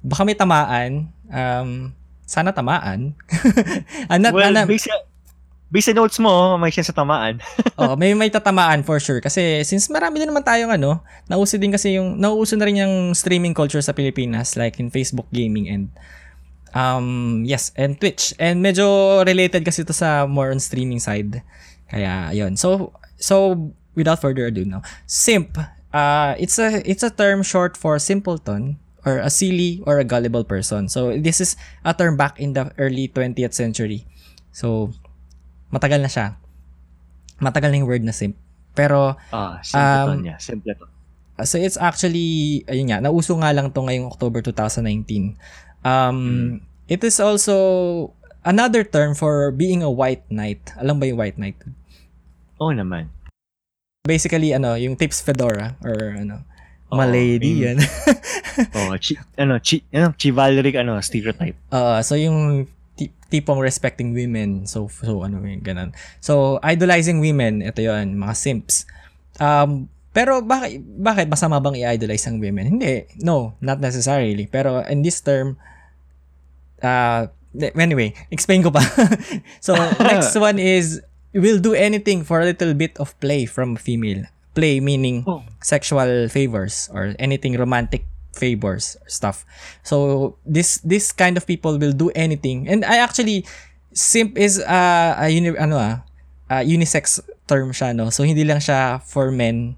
baka 0.00 0.24
may 0.24 0.34
tamaan. 0.34 1.06
Um, 1.28 1.92
sana 2.24 2.50
tamaan. 2.50 3.12
Not, 4.10 4.32
well, 4.32 4.48
ano, 4.48 4.64
based, 4.64 4.88
sa- 4.88 5.04
based 5.68 5.90
sa 5.90 5.94
notes 5.94 6.18
mo, 6.18 6.56
may 6.56 6.70
siya 6.70 6.82
sa 6.82 6.94
tamaan. 6.94 7.38
oh, 7.78 7.94
may 7.94 8.14
may 8.14 8.30
tatamaan 8.30 8.82
for 8.82 8.98
sure. 8.98 9.20
Kasi 9.20 9.62
since 9.62 9.86
marami 9.86 10.18
din 10.18 10.30
naman 10.30 10.42
tayong 10.42 10.72
ano, 10.72 11.02
nauso 11.26 11.54
din 11.54 11.70
kasi 11.70 11.98
yung, 11.98 12.16
nauso 12.16 12.56
na 12.56 12.64
rin 12.64 12.80
yung 12.80 13.12
streaming 13.12 13.52
culture 13.52 13.82
sa 13.82 13.92
Pilipinas 13.92 14.54
like 14.54 14.78
in 14.78 14.88
Facebook 14.88 15.28
gaming 15.30 15.68
and 15.68 15.92
um, 16.74 17.42
yes, 17.46 17.70
and 17.78 17.96
Twitch. 17.96 18.34
And 18.36 18.60
medyo 18.60 19.22
related 19.24 19.64
kasi 19.64 19.86
to 19.86 19.94
sa 19.94 20.26
more 20.26 20.50
on 20.50 20.60
streaming 20.60 21.00
side. 21.00 21.40
Kaya, 21.88 22.34
yun. 22.34 22.58
So, 22.58 22.92
so 23.16 23.70
without 23.94 24.20
further 24.20 24.46
ado, 24.50 24.66
no. 24.66 24.82
Simp, 25.06 25.56
uh, 25.94 26.34
it's 26.36 26.58
a 26.58 26.82
it's 26.82 27.06
a 27.06 27.10
term 27.14 27.46
short 27.46 27.78
for 27.78 27.96
simpleton 28.02 28.76
or 29.06 29.22
a 29.22 29.30
silly 29.30 29.80
or 29.86 30.00
a 30.00 30.04
gullible 30.04 30.44
person. 30.44 30.88
So, 30.90 31.14
this 31.16 31.40
is 31.40 31.56
a 31.84 31.94
term 31.94 32.16
back 32.16 32.40
in 32.40 32.52
the 32.52 32.72
early 32.76 33.08
20th 33.08 33.54
century. 33.54 34.04
So, 34.50 34.90
matagal 35.72 36.00
na 36.02 36.10
siya. 36.10 36.26
Matagal 37.38 37.70
na 37.70 37.76
yung 37.82 37.88
word 37.90 38.04
na 38.04 38.14
simp. 38.16 38.34
Pero, 38.74 39.14
Ah, 39.30 39.62
simple 39.62 39.78
to 39.78 40.10
Um, 40.10 40.22
niya. 40.24 40.36
Simple 40.42 40.74
to. 40.74 40.84
Uh, 41.38 41.44
So 41.44 41.58
it's 41.58 41.74
actually 41.74 42.62
ayun 42.70 42.94
nga, 42.94 43.02
nauso 43.02 43.34
nga 43.42 43.50
lang 43.50 43.74
to 43.74 43.82
ngayong 43.82 44.06
October 44.06 44.38
2019. 44.38 45.34
Um 45.84 46.60
it 46.88 47.04
is 47.04 47.20
also 47.20 48.10
another 48.44 48.84
term 48.84 49.14
for 49.14 49.52
being 49.52 49.84
a 49.84 49.92
white 49.92 50.24
knight. 50.32 50.72
Alam 50.80 51.00
ba 51.00 51.08
yung 51.08 51.20
white 51.20 51.38
knight? 51.38 51.60
Oo 52.60 52.72
naman. 52.72 53.12
Basically 54.04 54.52
ano, 54.52 54.76
yung 54.76 54.96
tips 54.96 55.24
fedora 55.24 55.76
or 55.80 56.16
ano, 56.16 56.44
Oo, 56.92 56.98
malady 57.00 57.68
yan. 57.68 57.78
Oh, 58.70 58.94
chi, 59.02 59.18
ano, 59.34 59.58
chi, 59.58 59.82
ano, 59.90 60.14
chivalric, 60.14 60.78
ano, 60.78 61.02
stereotype. 61.02 61.58
Uh, 61.74 61.98
so 62.06 62.14
yung 62.14 62.70
ti- 62.94 63.10
tipong 63.26 63.58
respecting 63.58 64.14
women. 64.14 64.62
So 64.70 64.86
so 64.86 65.26
ano 65.26 65.42
yung 65.42 65.64
ganun. 65.64 65.90
So 66.22 66.62
idolizing 66.62 67.18
women, 67.18 67.66
ito 67.66 67.82
'yon, 67.82 68.14
mga 68.14 68.34
simps. 68.38 68.86
Um 69.42 69.90
pero 70.14 70.38
bakit 70.46 70.78
bakit 71.02 71.26
masama 71.26 71.58
bang 71.58 71.82
i-idolize 71.82 72.30
ang 72.30 72.38
women? 72.38 72.78
Hindi. 72.78 73.10
No, 73.18 73.58
not 73.58 73.82
necessarily. 73.82 74.46
Pero 74.46 74.86
in 74.86 75.02
this 75.02 75.18
term 75.18 75.58
uh 76.82 77.28
anyway, 77.78 78.14
explain 78.30 78.62
ko 78.62 78.70
pa. 78.70 78.82
so 79.64 79.74
next 80.02 80.34
one 80.34 80.58
is 80.58 81.02
will 81.34 81.58
do 81.58 81.74
anything 81.74 82.22
for 82.22 82.40
a 82.40 82.46
little 82.46 82.74
bit 82.74 82.94
of 82.98 83.14
play 83.20 83.46
from 83.46 83.76
a 83.76 83.80
female. 83.80 84.26
Play 84.54 84.78
meaning 84.78 85.26
Oh. 85.26 85.42
sexual 85.62 86.30
favors 86.30 86.86
or 86.94 87.14
anything 87.18 87.58
romantic 87.58 88.06
favors 88.34 88.98
stuff. 89.06 89.42
So 89.82 90.38
this 90.46 90.78
this 90.86 91.10
kind 91.10 91.34
of 91.38 91.46
people 91.46 91.78
will 91.78 91.94
do 91.94 92.10
anything. 92.14 92.70
And 92.70 92.86
I 92.86 93.02
actually 93.02 93.46
simp 93.94 94.38
is 94.38 94.58
uh, 94.62 95.14
a 95.18 95.26
uni, 95.30 95.54
ano 95.58 95.78
ah, 95.78 95.94
uh, 96.50 96.62
unisex 96.62 97.18
term 97.50 97.74
siya 97.74 97.94
no. 97.94 98.10
So 98.14 98.22
hindi 98.22 98.46
lang 98.46 98.62
siya 98.62 99.02
for 99.02 99.30
men. 99.34 99.74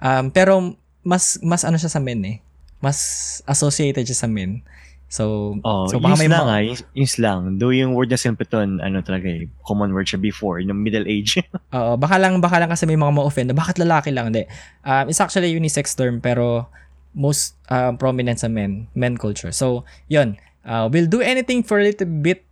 Um, 0.00 0.28
pero 0.28 0.76
mas 1.04 1.40
mas 1.40 1.64
ano 1.64 1.80
siya 1.80 1.88
sa 1.92 2.00
men 2.00 2.20
eh. 2.24 2.36
Mas 2.84 3.40
associated 3.48 4.04
siya 4.04 4.24
sa 4.24 4.28
men. 4.28 4.60
So, 5.08 5.56
Oh, 5.64 5.88
so 5.88 5.96
baka 5.96 6.20
may 6.20 6.28
slang 6.28 6.44
mga- 6.44 6.52
ah, 6.52 6.60
yung, 6.60 6.78
yung 6.94 7.08
slang. 7.08 7.40
Though 7.56 7.72
yung 7.72 7.96
word 7.96 8.12
na 8.12 8.20
simpleton, 8.20 8.76
ano 8.78 9.00
talaga 9.00 9.24
eh, 9.24 9.48
common 9.64 9.96
word 9.96 10.04
siya 10.04 10.20
before, 10.20 10.60
yung 10.60 10.84
middle 10.84 11.08
age. 11.08 11.40
Oo, 11.76 11.96
baka 11.96 12.20
lang 12.20 12.44
baka 12.44 12.60
lang 12.60 12.68
kasi 12.68 12.84
may 12.84 12.94
mga 12.94 13.16
ma-offend 13.16 13.48
na 13.48 13.56
bakit 13.56 13.80
lalaki 13.80 14.12
lang, 14.12 14.30
hindi. 14.30 14.44
Um, 14.84 15.08
it's 15.08 15.18
actually 15.18 15.48
a 15.48 15.56
unisex 15.56 15.96
term 15.96 16.20
pero 16.20 16.68
most 17.16 17.56
uh, 17.72 17.96
prominent 17.96 18.36
sa 18.36 18.52
men, 18.52 18.86
men 18.92 19.16
culture. 19.16 19.50
So, 19.50 19.88
yun. 20.06 20.36
Uh, 20.68 20.92
will 20.92 21.08
do 21.08 21.24
anything 21.24 21.64
for 21.64 21.80
a 21.80 21.84
little 21.88 22.04
bit 22.04 22.44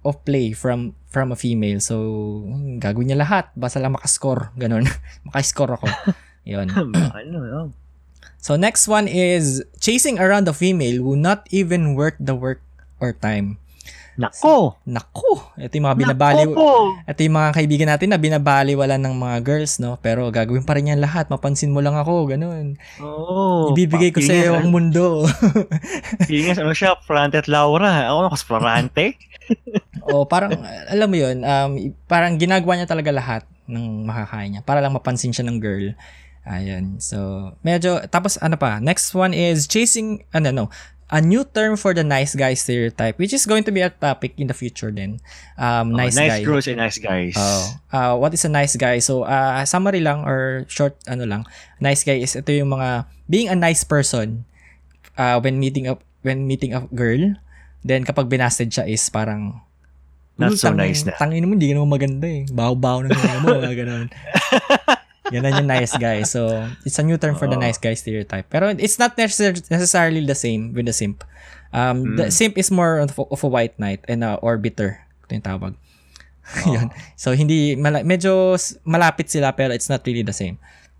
of 0.00 0.16
play 0.24 0.56
from 0.56 0.96
from 1.12 1.28
a 1.28 1.36
female. 1.36 1.76
So, 1.84 2.40
gagawin 2.80 3.12
niya 3.12 3.20
lahat. 3.20 3.52
Basta 3.52 3.76
lang 3.76 3.92
makascore. 3.92 4.56
Ganun. 4.56 4.88
makascore 5.28 5.76
ako. 5.76 5.86
Yun. 6.48 6.72
ano, 6.72 7.36
no? 7.44 7.60
So, 8.48 8.56
next 8.56 8.88
one 8.88 9.04
is 9.04 9.60
chasing 9.76 10.16
around 10.16 10.48
a 10.48 10.56
female 10.56 11.04
who 11.04 11.20
not 11.20 11.44
even 11.52 11.92
worth 11.92 12.16
the 12.16 12.32
work 12.32 12.64
or 12.96 13.12
time. 13.12 13.60
Nako! 14.16 14.80
Nako! 14.88 15.52
Ito 15.60 15.76
yung 15.76 15.84
mga 15.84 15.98
binabali. 16.00 16.48
Nako! 16.48 16.96
Ito 17.04 17.20
yung 17.28 17.36
mga 17.36 17.50
kaibigan 17.52 17.88
natin 17.92 18.08
na 18.08 18.16
binabaliwala 18.16 18.96
ng 18.96 19.14
mga 19.20 19.36
girls, 19.44 19.76
no? 19.76 20.00
Pero 20.00 20.32
gagawin 20.32 20.64
pa 20.64 20.80
rin 20.80 20.88
yan 20.88 21.04
lahat. 21.04 21.28
Mapansin 21.28 21.76
mo 21.76 21.84
lang 21.84 21.92
ako, 21.92 22.24
ganun. 22.24 22.80
Oo. 23.04 23.76
Ibibigay 23.76 24.16
ko 24.16 24.24
sa 24.24 24.32
iyo 24.32 24.56
ang 24.56 24.72
mundo. 24.72 25.28
Feeling 26.24 26.56
ano 26.56 26.72
siya, 26.72 26.96
Frante 27.04 27.44
at 27.44 27.52
Laura. 27.52 28.08
Ako, 28.08 28.32
mas 28.32 28.44
Frante. 28.48 29.20
o 30.08 30.24
parang, 30.24 30.56
alam 30.88 31.04
mo 31.04 31.16
yun, 31.20 31.44
um, 31.44 31.92
parang 32.08 32.40
ginagawa 32.40 32.80
niya 32.80 32.88
talaga 32.88 33.12
lahat 33.12 33.44
ng 33.68 34.08
makakain 34.08 34.56
niya 34.56 34.62
para 34.64 34.80
lang 34.80 34.96
mapansin 34.96 35.36
siya 35.36 35.44
ng 35.44 35.60
girl. 35.60 35.92
Ayan. 36.48 36.96
So, 36.98 37.52
medyo, 37.60 38.00
tapos 38.08 38.40
ano 38.40 38.56
pa, 38.56 38.80
next 38.80 39.12
one 39.12 39.36
is 39.36 39.68
chasing, 39.68 40.24
ano, 40.32 40.48
no, 40.50 40.66
a 41.08 41.20
new 41.20 41.44
term 41.44 41.76
for 41.76 41.96
the 41.96 42.04
nice 42.04 42.36
guy 42.36 42.52
stereotype, 42.52 43.16
which 43.16 43.32
is 43.32 43.44
going 43.48 43.64
to 43.64 43.72
be 43.72 43.80
a 43.80 43.88
topic 43.88 44.36
in 44.36 44.48
the 44.48 44.56
future 44.56 44.92
din. 44.92 45.20
Um, 45.56 45.92
nice, 45.92 46.16
oh, 46.16 46.20
nice 46.20 46.40
guy. 46.40 46.44
girls 46.44 46.66
and 46.68 46.76
nice 46.76 46.98
guys. 47.00 47.34
Oh. 47.36 47.64
Uh, 47.92 48.14
what 48.16 48.32
is 48.32 48.44
a 48.44 48.52
nice 48.52 48.76
guy? 48.76 49.00
So, 49.00 49.24
uh, 49.24 49.64
summary 49.64 50.00
lang 50.00 50.24
or 50.24 50.68
short 50.68 50.96
ano 51.08 51.24
lang. 51.24 51.48
Nice 51.80 52.04
guy 52.04 52.20
is 52.20 52.36
ito 52.36 52.52
yung 52.52 52.72
mga 52.72 53.08
being 53.28 53.48
a 53.48 53.56
nice 53.56 53.84
person 53.84 54.44
uh, 55.16 55.40
when 55.40 55.56
meeting 55.56 55.88
up 55.88 56.04
when 56.20 56.44
meeting 56.44 56.76
a 56.76 56.84
girl. 56.92 57.36
Then 57.80 58.04
kapag 58.04 58.28
binasted 58.28 58.68
siya 58.68 58.84
is 58.84 59.04
parang 59.08 59.64
Not 60.38 60.54
so 60.54 60.70
tangin, 60.70 60.78
nice 60.78 61.02
na. 61.02 61.18
Tangin 61.18 61.50
mo, 61.50 61.58
hindi 61.58 61.66
ka 61.66 61.74
naman 61.74 61.90
maganda 61.90 62.28
eh. 62.30 62.46
Baho-baho 62.46 63.02
na 63.02 63.10
nga 63.10 63.42
mo, 63.42 63.58
mga 63.58 63.74
ganun. 63.82 64.06
Yan 65.32 65.44
yung 65.44 65.66
nice 65.68 65.92
guy. 65.96 66.22
So, 66.24 66.48
it's 66.88 66.98
a 66.98 67.04
new 67.04 67.16
term 67.20 67.36
for 67.36 67.46
the 67.48 67.56
nice 67.56 67.76
guy 67.76 67.92
stereotype. 67.94 68.48
Pero 68.48 68.72
it's 68.72 68.96
not 68.98 69.16
necessar- 69.16 69.60
necessarily 69.68 70.24
the 70.24 70.34
same 70.38 70.72
with 70.72 70.86
the 70.88 70.96
simp. 70.96 71.24
Um, 71.68 72.16
The 72.16 72.28
Mm. 72.28 72.32
simp 72.32 72.54
is 72.56 72.72
more 72.72 72.96
of, 72.98 73.12
of 73.18 73.40
a 73.44 73.50
white 73.50 73.76
knight 73.76 74.00
and 74.08 74.24
a 74.24 74.40
orbiter. 74.40 75.04
Ito 75.28 75.32
yung 75.36 75.44
tawag. 75.44 75.72
Yun. 76.64 76.88
So, 77.12 77.36
hindi, 77.36 77.76
mala- 77.76 78.08
medyo 78.08 78.56
malapit 78.88 79.28
sila 79.28 79.52
pero 79.52 79.76
it's 79.76 79.92
not 79.92 80.00
really 80.08 80.24
the 80.24 80.32
same. 80.36 80.56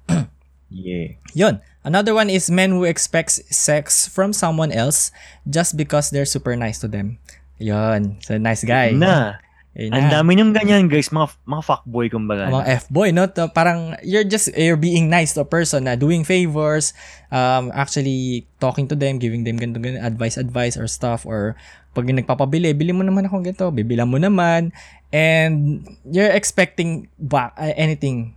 Yeah. 0.68 1.16
Yun. 1.32 1.64
Another 1.80 2.12
one 2.12 2.28
is 2.28 2.52
men 2.52 2.76
who 2.76 2.84
expects 2.84 3.40
sex 3.48 4.04
from 4.04 4.36
someone 4.36 4.68
else 4.68 5.08
just 5.48 5.80
because 5.80 6.12
they're 6.12 6.28
super 6.28 6.52
nice 6.60 6.76
to 6.84 6.88
them. 6.92 7.16
Yun. 7.56 8.20
So, 8.20 8.36
nice 8.36 8.68
guy. 8.68 8.92
Na. 8.92 9.40
Yun 9.78 9.94
Ang 9.94 10.10
dami 10.10 10.34
niyang 10.34 10.50
ganyan, 10.50 10.90
guys. 10.90 11.06
Mga, 11.14 11.38
mga 11.46 11.62
fuckboy, 11.62 12.10
kumbaga. 12.10 12.50
mga 12.50 12.66
F-boy, 12.82 13.14
no? 13.14 13.30
To, 13.30 13.46
parang 13.46 13.94
you're 14.02 14.26
just, 14.26 14.50
you're 14.58 14.74
being 14.74 15.06
nice 15.06 15.38
to 15.38 15.46
a 15.46 15.48
person 15.48 15.86
na 15.86 15.94
doing 15.94 16.26
favors, 16.26 16.90
um, 17.30 17.70
actually 17.70 18.42
talking 18.58 18.90
to 18.90 18.98
them, 18.98 19.22
giving 19.22 19.46
them 19.46 19.54
ganito, 19.54 19.78
ganito, 19.78 20.02
advice, 20.02 20.34
advice 20.34 20.74
or 20.74 20.90
stuff, 20.90 21.22
or 21.22 21.54
pag 21.94 22.10
nagpapabili, 22.10 22.74
bili 22.74 22.90
mo 22.90 23.06
naman 23.06 23.30
ako 23.30 23.38
ganito, 23.38 23.70
bibilang 23.70 24.10
mo 24.10 24.18
naman, 24.18 24.74
and 25.14 25.86
you're 26.02 26.34
expecting 26.34 27.06
back, 27.14 27.54
uh, 27.54 27.70
anything. 27.78 28.34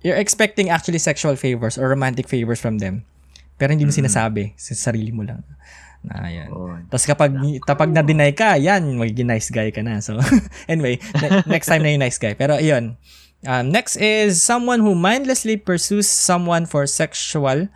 You're 0.00 0.16
expecting 0.16 0.72
actually 0.72 1.04
sexual 1.04 1.36
favors 1.36 1.76
or 1.76 1.92
romantic 1.92 2.32
favors 2.32 2.64
from 2.64 2.80
them. 2.80 3.04
Pero 3.60 3.76
hindi 3.76 3.84
mo 3.84 3.92
Mm. 3.92 4.06
sinasabi, 4.06 4.56
sa 4.56 4.72
sarili 4.72 5.12
mo 5.12 5.20
lang. 5.20 5.44
Na, 6.06 6.30
yan. 6.30 6.48
Oo. 6.54 6.78
Tapos 6.86 7.04
kapag 7.04 7.32
kapag 7.66 7.90
na-deny 7.90 8.30
ka, 8.32 8.54
yan, 8.56 8.96
magiging 8.96 9.28
nice 9.28 9.50
guy 9.50 9.74
ka 9.74 9.82
na. 9.82 9.98
So, 9.98 10.18
anyway, 10.72 11.02
ne- 11.18 11.44
next 11.50 11.66
time 11.66 11.82
na 11.82 11.90
yung 11.94 12.04
nice 12.04 12.18
guy. 12.20 12.38
Pero 12.38 12.56
yun. 12.58 12.94
Um, 13.46 13.70
next 13.70 13.94
is 14.02 14.42
someone 14.42 14.82
who 14.82 14.98
mindlessly 14.98 15.54
pursues 15.54 16.10
someone 16.10 16.66
for 16.66 16.90
sexual 16.90 17.70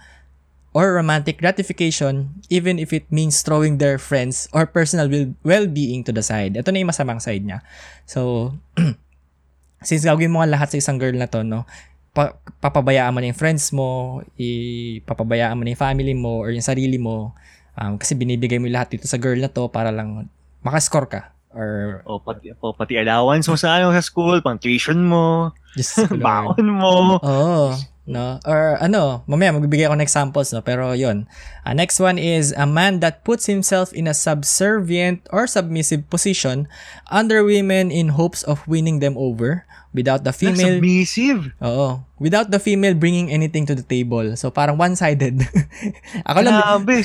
or 0.74 0.96
romantic 0.96 1.38
gratification 1.38 2.34
even 2.50 2.80
if 2.82 2.90
it 2.90 3.06
means 3.12 3.44
throwing 3.46 3.78
their 3.78 4.00
friends 4.00 4.48
or 4.50 4.66
personal 4.66 5.06
well-being 5.46 6.02
to 6.02 6.10
the 6.10 6.24
side. 6.24 6.58
Ito 6.58 6.72
na 6.72 6.82
yung 6.82 6.90
masamang 6.90 7.22
side 7.22 7.46
niya. 7.46 7.62
So, 8.10 8.52
since 9.86 10.02
gagawin 10.02 10.32
mo 10.34 10.42
nga 10.42 10.50
lahat 10.50 10.74
sa 10.74 10.80
isang 10.82 10.98
girl 10.98 11.14
na 11.14 11.30
to, 11.30 11.46
no, 11.46 11.62
pa- 12.10 12.34
papabayaan 12.58 13.12
mo 13.12 13.20
na 13.20 13.30
yung 13.30 13.38
friends 13.38 13.70
mo, 13.70 14.20
ipapabayaan 14.40 15.54
mo 15.54 15.62
na 15.62 15.76
yung 15.76 15.82
family 15.82 16.14
mo 16.16 16.42
or 16.42 16.50
yung 16.50 16.64
sarili 16.64 16.96
mo, 16.96 17.36
um, 17.82 17.98
kasi 17.98 18.14
binibigay 18.14 18.62
mo 18.62 18.70
lahat 18.70 18.94
dito 18.94 19.10
sa 19.10 19.18
girl 19.18 19.42
na 19.42 19.50
to 19.50 19.66
para 19.66 19.90
lang 19.90 20.30
makascore 20.62 21.10
ka 21.10 21.22
or 21.52 22.00
O, 22.08 22.18
pati, 22.18 22.52
o, 22.52 22.72
pati 22.72 22.96
allowance 22.96 23.46
mo 23.48 23.56
sa, 23.60 23.76
ano, 23.76 23.92
sa 23.92 24.00
school, 24.00 24.40
pang 24.40 24.56
tuition 24.56 25.04
mo, 25.04 25.52
just 25.76 26.00
baon 26.24 26.64
mo. 26.64 27.20
Oo. 27.20 27.76
No? 28.02 28.42
Or 28.42 28.82
ano, 28.82 29.22
mamaya 29.30 29.54
magbibigay 29.54 29.86
ako 29.86 29.94
ng 29.94 30.08
examples, 30.08 30.50
no? 30.50 30.58
Pero 30.58 30.90
yon. 30.90 31.30
Uh, 31.62 31.70
next 31.70 32.02
one 32.02 32.18
is 32.18 32.50
a 32.58 32.66
man 32.66 32.98
that 32.98 33.22
puts 33.22 33.46
himself 33.46 33.94
in 33.94 34.10
a 34.10 34.16
subservient 34.16 35.22
or 35.30 35.46
submissive 35.46 36.10
position 36.10 36.66
under 37.14 37.46
women 37.46 37.94
in 37.94 38.18
hopes 38.18 38.42
of 38.42 38.66
winning 38.66 38.98
them 38.98 39.14
over 39.14 39.62
without 39.92 40.24
the 40.24 40.32
female 40.32 40.80
Submissive. 40.80 41.52
Oo. 41.60 42.00
Without 42.18 42.48
the 42.48 42.58
female 42.58 42.96
bringing 42.96 43.28
anything 43.28 43.68
to 43.68 43.76
the 43.76 43.84
table. 43.84 44.36
So 44.36 44.48
parang 44.48 44.80
one-sided. 44.80 45.44
Ako 46.28 46.38
lang 46.42 46.56
Grabe. 46.58 47.04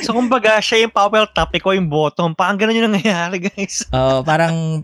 so, 0.00 0.16
kumbaga, 0.16 0.56
siya 0.64 0.88
yung 0.88 0.94
power 0.94 1.28
top, 1.28 1.52
ikaw 1.52 1.76
yung 1.76 1.92
bottom. 1.92 2.32
Parang 2.32 2.56
ganun 2.56 2.80
yung 2.80 2.88
nangyayari, 2.88 3.44
guys. 3.44 3.84
Oo, 3.96 4.24
parang 4.24 4.80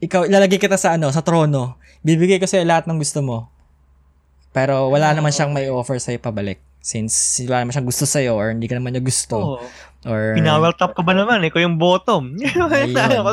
ikaw 0.00 0.24
ilalagay 0.24 0.56
kita 0.56 0.80
sa 0.80 0.96
ano, 0.96 1.12
sa 1.12 1.20
trono. 1.20 1.76
Bibigay 2.00 2.40
ko 2.40 2.48
sa'yo 2.48 2.64
lahat 2.64 2.88
ng 2.88 2.96
gusto 2.96 3.20
mo. 3.20 3.52
Pero 4.50 4.88
wala 4.90 5.12
naman 5.12 5.30
siyang 5.30 5.52
may 5.52 5.68
offer 5.68 6.00
sa'yo 6.00 6.18
pabalik. 6.18 6.58
Since 6.80 7.44
wala 7.44 7.62
naman 7.62 7.76
siyang 7.76 7.88
gusto 7.92 8.08
sa'yo 8.08 8.40
or 8.40 8.56
hindi 8.56 8.66
ka 8.66 8.80
naman 8.80 8.96
niya 8.96 9.04
gusto. 9.04 9.60
Oo. 9.60 9.66
Or 10.08 10.32
Pinawel 10.32 10.72
top 10.80 10.96
ka 10.96 11.04
ba 11.04 11.12
naman? 11.12 11.44
Ikaw 11.44 11.60
yung 11.60 11.76
bottom. 11.76 12.40
Ayun. 12.72 12.96
Ko 12.96 13.32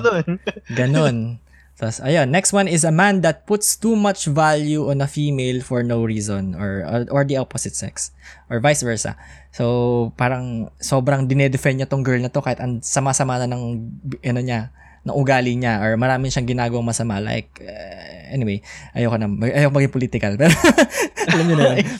ganun. 0.75 1.39
Tapos, 1.77 2.01
ayun, 2.01 2.33
next 2.33 2.57
one 2.57 2.65
is 2.65 2.81
a 2.81 2.89
man 2.89 3.21
that 3.21 3.45
puts 3.45 3.77
too 3.77 3.93
much 3.93 4.25
value 4.25 4.89
on 4.89 4.97
a 4.97 5.05
female 5.05 5.61
for 5.61 5.85
no 5.85 6.01
reason 6.01 6.57
or 6.57 6.81
or 7.13 7.21
the 7.21 7.37
opposite 7.37 7.77
sex 7.77 8.09
or 8.49 8.57
vice 8.57 8.81
versa. 8.81 9.13
So, 9.53 10.09
parang 10.17 10.73
sobrang 10.81 11.29
dinedefend 11.29 11.77
niya 11.77 11.85
tong 11.85 12.01
girl 12.01 12.17
na 12.17 12.33
to 12.33 12.41
kahit 12.41 12.57
ang 12.57 12.81
sama-sama 12.81 13.37
na 13.37 13.45
ng 13.45 13.93
ano 14.25 14.41
niya, 14.41 14.73
ng 15.05 15.13
ugali 15.13 15.53
niya 15.53 15.77
or 15.85 15.93
marami 16.01 16.33
siyang 16.33 16.49
ginagawang 16.49 16.89
masama 16.89 17.21
like 17.21 17.53
uh, 17.61 18.25
anyway, 18.33 18.57
ayoko 18.97 19.21
na 19.21 19.29
ayoko 19.29 19.77
maging 19.77 19.93
political 19.93 20.33
pero 20.41 20.53
alam 21.29 21.45
niyo 21.45 21.55
na 21.61 21.77
yun. 21.77 21.87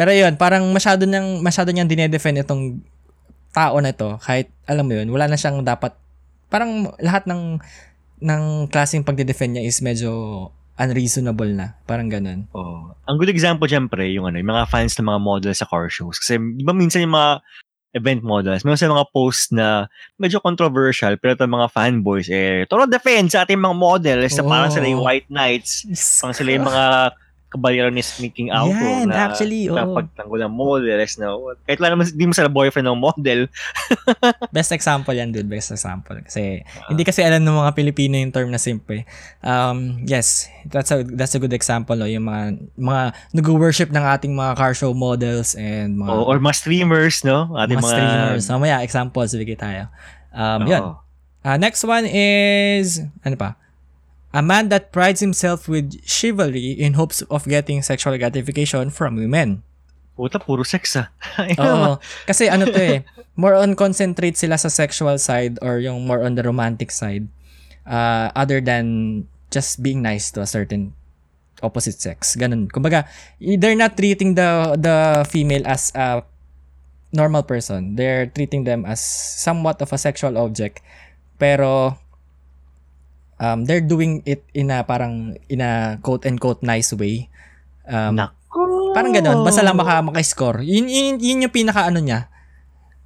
Pero 0.00 0.16
yun, 0.16 0.32
parang 0.40 0.64
masyado 0.72 1.04
niyang 1.04 1.44
masyado 1.44 1.68
niyang 1.76 1.90
dinedefend 1.90 2.40
itong 2.40 2.80
tao 3.52 3.76
na 3.84 3.92
to 3.92 4.16
kahit 4.22 4.48
alam 4.64 4.88
mo 4.88 4.96
yun, 4.96 5.10
wala 5.12 5.28
na 5.28 5.36
siyang 5.36 5.60
dapat 5.60 5.92
parang 6.48 6.88
lahat 6.98 7.28
ng 7.28 7.60
ng 8.20 8.68
klaseng 8.68 9.04
pagde-defend 9.04 9.56
niya 9.56 9.66
is 9.66 9.80
medyo 9.80 10.10
unreasonable 10.80 11.48
na. 11.52 11.76
Parang 11.84 12.08
ganun. 12.08 12.48
Oh. 12.56 12.96
Ang 13.04 13.20
good 13.20 13.28
example 13.28 13.68
dyan, 13.68 13.88
pre, 13.88 14.08
yung, 14.16 14.24
ano, 14.24 14.40
yung 14.40 14.48
mga 14.48 14.68
fans 14.68 14.96
ng 14.96 15.04
mga 15.04 15.20
models 15.20 15.58
sa 15.60 15.68
car 15.68 15.92
shows. 15.92 16.16
Kasi, 16.16 16.40
di 16.40 16.64
ba 16.64 16.72
minsan 16.72 17.04
yung 17.04 17.12
mga 17.12 17.44
event 17.90 18.22
models, 18.22 18.62
meron 18.62 18.78
sa 18.78 18.86
mga 18.86 19.10
post 19.10 19.50
na 19.50 19.90
medyo 20.14 20.38
controversial, 20.38 21.18
pero 21.18 21.34
ito 21.34 21.42
mga 21.42 21.74
fanboys, 21.74 22.30
eh, 22.30 22.62
toro 22.70 22.86
defense 22.86 23.34
sa 23.34 23.42
ating 23.42 23.58
mga 23.58 23.76
models 23.76 24.32
na 24.38 24.44
parang 24.46 24.70
sila 24.70 24.86
yung 24.86 25.02
white 25.02 25.26
knights, 25.26 25.82
parang 26.22 26.36
sila 26.38 26.50
yung 26.54 26.66
mga 26.70 26.84
kabalero 27.50 27.90
ni 27.90 27.98
sneaking 27.98 28.54
out 28.54 28.70
Yan, 28.70 29.10
na 29.10 29.26
actually, 29.26 29.66
oo. 29.66 29.74
pagtanggol 29.74 30.38
ng 30.46 30.54
models 30.54 31.18
na 31.18 31.34
kahit 31.66 31.82
wala 31.82 31.98
naman, 31.98 32.06
di 32.14 32.24
mo 32.24 32.30
sila 32.30 32.46
boyfriend 32.46 32.86
ng 32.86 33.02
model. 33.02 33.50
Best 34.54 34.70
example 34.70 35.10
yan, 35.10 35.34
dude. 35.34 35.50
Best 35.50 35.74
example. 35.74 36.14
Kasi, 36.22 36.62
hindi 36.86 37.02
kasi 37.02 37.26
alam 37.26 37.42
ng 37.42 37.58
mga 37.58 37.74
Pilipino 37.74 38.14
yung 38.14 38.30
term 38.30 38.54
na 38.54 38.62
simp 38.62 38.86
eh. 38.94 39.02
Um, 39.42 39.98
yes, 40.06 40.46
that's 40.70 40.94
a, 40.94 41.02
that's 41.02 41.34
a 41.34 41.42
good 41.42 41.50
example. 41.50 41.98
No? 41.98 42.06
Yung 42.06 42.30
mga, 42.30 42.70
mga 42.78 43.02
nag-worship 43.34 43.90
ng 43.90 44.04
ating 44.14 44.30
mga 44.30 44.54
car 44.54 44.72
show 44.72 44.94
models 44.94 45.58
and 45.58 45.98
mga, 45.98 46.10
O, 46.14 46.30
or 46.30 46.38
mga 46.38 46.54
streamers, 46.54 47.26
no? 47.26 47.50
Ating 47.58 47.82
mga 47.82 47.84
mga, 47.84 47.90
streamers. 47.90 48.44
Mamaya, 48.46 48.76
examples, 48.86 49.34
bigay 49.34 49.58
tayo. 49.58 49.90
Um, 50.30 50.70
yun. 50.70 50.82
Oo. 50.86 50.94
Uh, 51.42 51.56
next 51.58 51.82
one 51.82 52.06
is, 52.06 53.02
ano 53.26 53.34
pa? 53.34 53.58
A 54.30 54.42
man 54.42 54.70
that 54.70 54.94
prides 54.94 55.18
himself 55.18 55.66
with 55.66 55.98
chivalry 56.06 56.70
in 56.70 56.94
hopes 56.94 57.22
of 57.26 57.50
getting 57.50 57.82
sexual 57.82 58.14
gratification 58.14 58.90
from 58.90 59.18
women. 59.18 59.66
Puta, 60.14 60.38
puro 60.38 60.62
sex 60.62 60.94
ah. 60.94 61.10
Oo. 61.62 61.98
Kasi 62.28 62.46
ano 62.46 62.70
to 62.70 62.78
eh, 62.78 63.02
more 63.34 63.58
on 63.58 63.74
concentrate 63.74 64.36
sila 64.38 64.54
sa 64.54 64.70
sexual 64.70 65.18
side 65.18 65.58
or 65.64 65.82
yung 65.82 66.06
more 66.06 66.22
on 66.22 66.38
the 66.38 66.44
romantic 66.44 66.94
side 66.94 67.26
uh, 67.88 68.30
other 68.36 68.60
than 68.60 69.26
just 69.50 69.82
being 69.82 70.04
nice 70.04 70.30
to 70.30 70.44
a 70.44 70.46
certain 70.46 70.94
opposite 71.62 71.98
sex. 71.98 72.36
Ganun. 72.36 72.70
Kumbaga, 72.70 73.08
they're 73.40 73.78
not 73.78 73.96
treating 73.96 74.34
the 74.36 74.76
the 74.78 75.26
female 75.28 75.66
as 75.66 75.90
a 75.96 76.22
normal 77.10 77.42
person. 77.42 77.96
They're 77.96 78.30
treating 78.30 78.64
them 78.64 78.86
as 78.86 79.02
somewhat 79.40 79.82
of 79.82 79.90
a 79.92 79.98
sexual 79.98 80.38
object. 80.38 80.80
Pero 81.40 81.98
um, 83.40 83.64
they're 83.64 83.82
doing 83.82 84.20
it 84.28 84.44
in 84.52 84.68
a 84.70 84.84
parang 84.84 85.40
in 85.48 85.64
a 85.64 85.96
quote 86.04 86.28
and 86.28 86.36
quote 86.36 86.60
nice 86.60 86.92
way. 86.92 87.26
Um, 87.88 88.14
Nako. 88.20 88.92
Parang 88.92 89.10
ganun. 89.10 89.42
Basta 89.42 89.64
lang 89.64 89.74
maka, 89.74 90.04
maka-score. 90.04 90.62
Yun, 90.62 90.86
yun, 90.86 91.16
yun 91.18 91.42
yung 91.48 91.54
pinaka 91.54 91.88
ano 91.88 91.98
niya. 91.98 92.28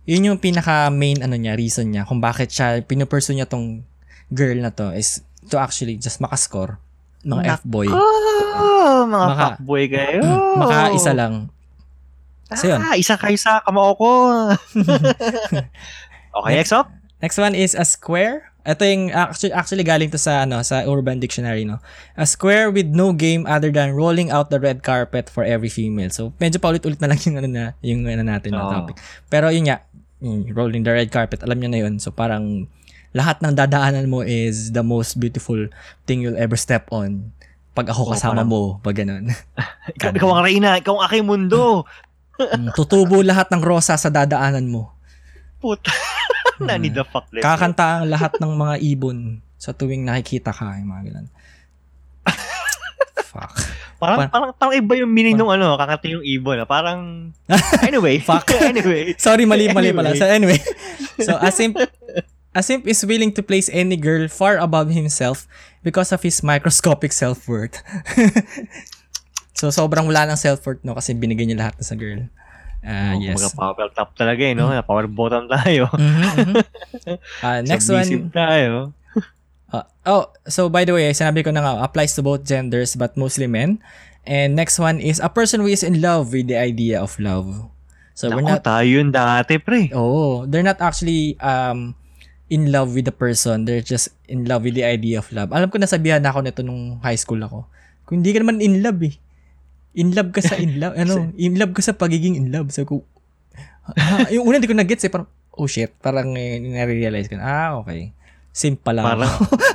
Yun 0.05 0.35
yung 0.35 0.39
pinaka 0.43 0.93
main 0.93 1.24
ano 1.24 1.39
niya, 1.39 1.56
reason 1.56 1.89
niya 1.89 2.05
kung 2.05 2.20
bakit 2.20 2.52
siya, 2.52 2.85
pinupursue 2.85 3.32
niya 3.32 3.48
tong 3.48 3.89
girl 4.28 4.59
na 4.61 4.69
to 4.69 4.93
is 4.93 5.24
to 5.48 5.56
actually 5.56 5.97
just 5.97 6.20
makascore. 6.20 6.77
Mga 7.24 7.65
F-boy. 7.65 7.89
Oh, 7.89 9.09
mga 9.09 9.27
Maka- 9.32 9.44
fuckboy 9.56 9.85
kayo. 9.89 10.20
Maka 10.61 10.93
isa 10.93 11.16
lang. 11.16 11.48
So 12.52 12.69
yun. 12.69 12.85
Ah, 12.85 13.01
isa 13.01 13.16
kayo 13.16 13.36
sa 13.40 13.65
kamao 13.65 13.97
ko. 13.97 14.09
okay, 16.36 16.52
next 16.52 16.77
up. 16.77 16.93
Next 17.24 17.40
one 17.40 17.56
is 17.56 17.73
a 17.73 17.89
square. 17.89 18.52
Ito 18.65 18.81
yung 18.89 19.12
actually, 19.12 19.53
actually 19.53 19.85
galing 19.85 20.09
to 20.09 20.16
sa 20.16 20.49
ano 20.49 20.65
sa 20.65 20.89
Urban 20.89 21.20
Dictionary 21.20 21.69
no. 21.69 21.85
A 22.16 22.24
square 22.24 22.73
with 22.73 22.89
no 22.89 23.12
game 23.12 23.45
other 23.45 23.69
than 23.69 23.93
rolling 23.93 24.32
out 24.32 24.49
the 24.49 24.57
red 24.57 24.81
carpet 24.81 25.28
for 25.28 25.45
every 25.45 25.69
female. 25.69 26.09
So 26.09 26.32
medyo 26.41 26.57
paulit-ulit 26.57 26.97
na 26.97 27.12
lang 27.12 27.20
yung 27.28 27.36
ano 27.36 27.49
na 27.49 27.65
yung 27.85 28.09
ano 28.09 28.24
natin 28.24 28.57
na 28.57 28.65
Oo. 28.65 28.73
topic. 28.73 28.97
Pero 29.28 29.53
yun 29.53 29.69
nga, 29.69 29.85
rolling 30.57 30.81
the 30.81 30.97
red 30.97 31.12
carpet, 31.12 31.45
alam 31.45 31.61
niyo 31.61 31.69
na 31.69 31.81
yun. 31.85 32.01
So 32.01 32.09
parang 32.09 32.65
lahat 33.12 33.45
ng 33.45 33.53
dadaanan 33.53 34.09
mo 34.09 34.24
is 34.24 34.73
the 34.73 34.82
most 34.82 35.20
beautiful 35.20 35.61
thing 36.09 36.24
you'll 36.24 36.41
ever 36.41 36.57
step 36.57 36.89
on. 36.89 37.31
Pag 37.77 37.93
ako 37.93 38.16
kasama 38.16 38.43
parang- 38.43 38.49
mo, 38.49 38.61
pag 38.81 38.97
ganun. 38.97 39.28
Ikaw, 40.01 40.16
ikaw 40.16 40.31
ang 40.41 40.43
reyna, 40.49 40.81
ikaw 40.81 40.97
ang 40.97 41.05
aking 41.05 41.27
mundo. 41.28 41.85
Mm, 42.41 42.73
Tutubo 42.73 43.20
lahat 43.20 43.53
ng 43.53 43.61
rosa 43.61 43.95
sa 43.95 44.09
dadaanan 44.09 44.66
mo. 44.66 44.97
Puta. 45.61 45.93
Nani 46.62 46.89
the 46.90 47.02
fuck 47.02 47.26
let's 47.35 47.43
Kakanta 47.43 48.02
ang 48.02 48.10
lahat 48.10 48.39
ng 48.39 48.52
mga 48.55 48.74
ibon 48.94 49.43
sa 49.59 49.72
tuwing 49.72 50.05
nakikita 50.05 50.52
ka, 50.52 50.76
yung 50.78 50.90
mga 50.93 51.02
ganun. 51.10 51.28
Fuck. 53.35 53.52
Parang, 53.98 54.18
Pa- 54.26 54.31
parang, 54.31 54.51
parang 54.55 54.74
iba 54.78 54.93
yung 55.01 55.10
meaning 55.10 55.35
nung 55.35 55.51
ano, 55.51 55.74
kakanta 55.74 56.06
yung 56.06 56.22
ibon. 56.22 56.62
ah. 56.62 56.68
Parang, 56.68 57.32
anyway. 57.82 58.22
Fuck. 58.28 58.47
anyway. 58.70 59.16
Sorry, 59.18 59.43
mali, 59.48 59.72
mali 59.74 59.90
pala. 59.90 60.14
Anyway. 60.14 60.20
So 60.22 60.26
anyway, 60.31 60.59
so 61.18 61.32
a 61.40 61.51
simp, 61.51 61.74
a 62.55 62.62
simp 62.62 62.86
is 62.86 63.02
willing 63.02 63.35
to 63.35 63.43
place 63.43 63.66
any 63.72 63.98
girl 63.98 64.31
far 64.31 64.62
above 64.62 64.94
himself 64.94 65.51
because 65.82 66.14
of 66.14 66.22
his 66.22 66.39
microscopic 66.47 67.10
self-worth. 67.10 67.82
so 69.59 69.74
sobrang 69.74 70.06
wala 70.06 70.31
ng 70.31 70.39
self-worth 70.39 70.82
no 70.86 70.94
kasi 70.94 71.14
binigay 71.14 71.47
niya 71.48 71.66
lahat 71.66 71.74
na 71.81 71.85
sa 71.86 71.98
girl. 71.98 72.31
Ah, 72.85 73.16
Oh, 73.16 73.20
yes. 73.20 73.40
Kumbaga 73.40 73.51
power 73.56 73.89
top 73.97 74.09
talaga 74.12 74.43
eh, 74.44 74.52
no? 74.52 74.69
Power 74.85 75.09
bottom 75.09 75.48
tayo. 75.48 75.89
Mhm, 75.97 76.24
mhm. 76.36 76.55
Ah, 77.44 77.65
next 77.65 77.89
Submissive 77.89 78.28
one. 78.28 78.36
tayo. 78.36 78.73
Uh, 79.74 79.82
oh, 80.06 80.24
so 80.47 80.69
by 80.69 80.85
the 80.85 80.94
way, 80.94 81.09
sinabi 81.11 81.43
ko 81.43 81.51
na 81.51 81.65
nga, 81.65 81.82
applies 81.82 82.15
to 82.15 82.23
both 82.23 82.44
genders 82.44 82.94
but 82.94 83.16
mostly 83.16 83.48
men. 83.48 83.81
And 84.23 84.55
next 84.55 84.78
one 84.78 85.01
is 85.01 85.19
a 85.19 85.28
person 85.28 85.61
who 85.61 85.69
is 85.69 85.82
in 85.82 86.01
love 86.01 86.31
with 86.31 86.47
the 86.47 86.56
idea 86.56 87.01
of 87.01 87.16
love. 87.19 87.69
So 88.15 88.31
we're 88.31 88.47
Naku, 88.47 88.55
not 88.56 88.62
tayo 88.62 88.86
yun 88.86 89.11
dati, 89.11 89.59
pre. 89.59 89.90
Oh, 89.90 90.47
they're 90.47 90.65
not 90.65 90.78
actually 90.78 91.35
um 91.43 91.98
in 92.47 92.70
love 92.70 92.94
with 92.94 93.05
the 93.05 93.16
person. 93.16 93.65
They're 93.66 93.82
just 93.85 94.15
in 94.31 94.47
love 94.47 94.62
with 94.62 94.78
the 94.78 94.86
idea 94.86 95.19
of 95.19 95.27
love. 95.35 95.51
Alam 95.51 95.69
ko 95.69 95.82
nasabihan 95.82 96.23
na 96.23 96.31
ako 96.31 96.40
nito 96.47 96.62
nung 96.62 97.02
high 97.02 97.19
school 97.19 97.43
ako. 97.43 97.66
Kung 98.06 98.20
hindi 98.23 98.31
ka 98.31 98.44
naman 98.44 98.62
in 98.62 98.78
love 98.85 99.01
eh. 99.02 99.16
In 99.95 100.11
love 100.11 100.31
ka 100.31 100.41
sa 100.41 100.55
in 100.55 100.77
love. 100.83 100.95
ano, 100.95 101.31
in 101.35 101.55
love 101.55 101.71
ka 101.71 101.81
sa 101.81 101.95
pagiging 101.95 102.35
in 102.35 102.51
love. 102.51 102.71
So, 102.71 102.83
ko, 102.83 103.07
ah, 103.95 104.27
yung 104.29 104.45
una 104.45 104.59
hindi 104.59 104.66
ko 104.66 104.75
na-gets 104.75 105.03
eh. 105.03 105.11
Parang, 105.11 105.27
oh 105.53 105.66
shit. 105.66 105.95
Parang 105.97 106.35
eh, 106.35 106.59
nare-realize 106.59 107.27
ko 107.27 107.39
na, 107.39 107.45
ah, 107.45 107.71
okay. 107.79 108.11
Simp 108.51 108.83
pala 108.83 109.03
Parang, 109.03 109.35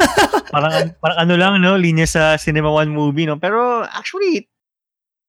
parang, 0.53 0.73
parang 0.97 1.17
ano 1.19 1.33
lang, 1.35 1.53
no? 1.59 1.75
Linya 1.75 2.03
sa 2.03 2.35
Cinema 2.35 2.67
One 2.67 2.87
movie, 2.89 3.23
no? 3.23 3.35
Pero, 3.35 3.83
actually, 3.83 4.47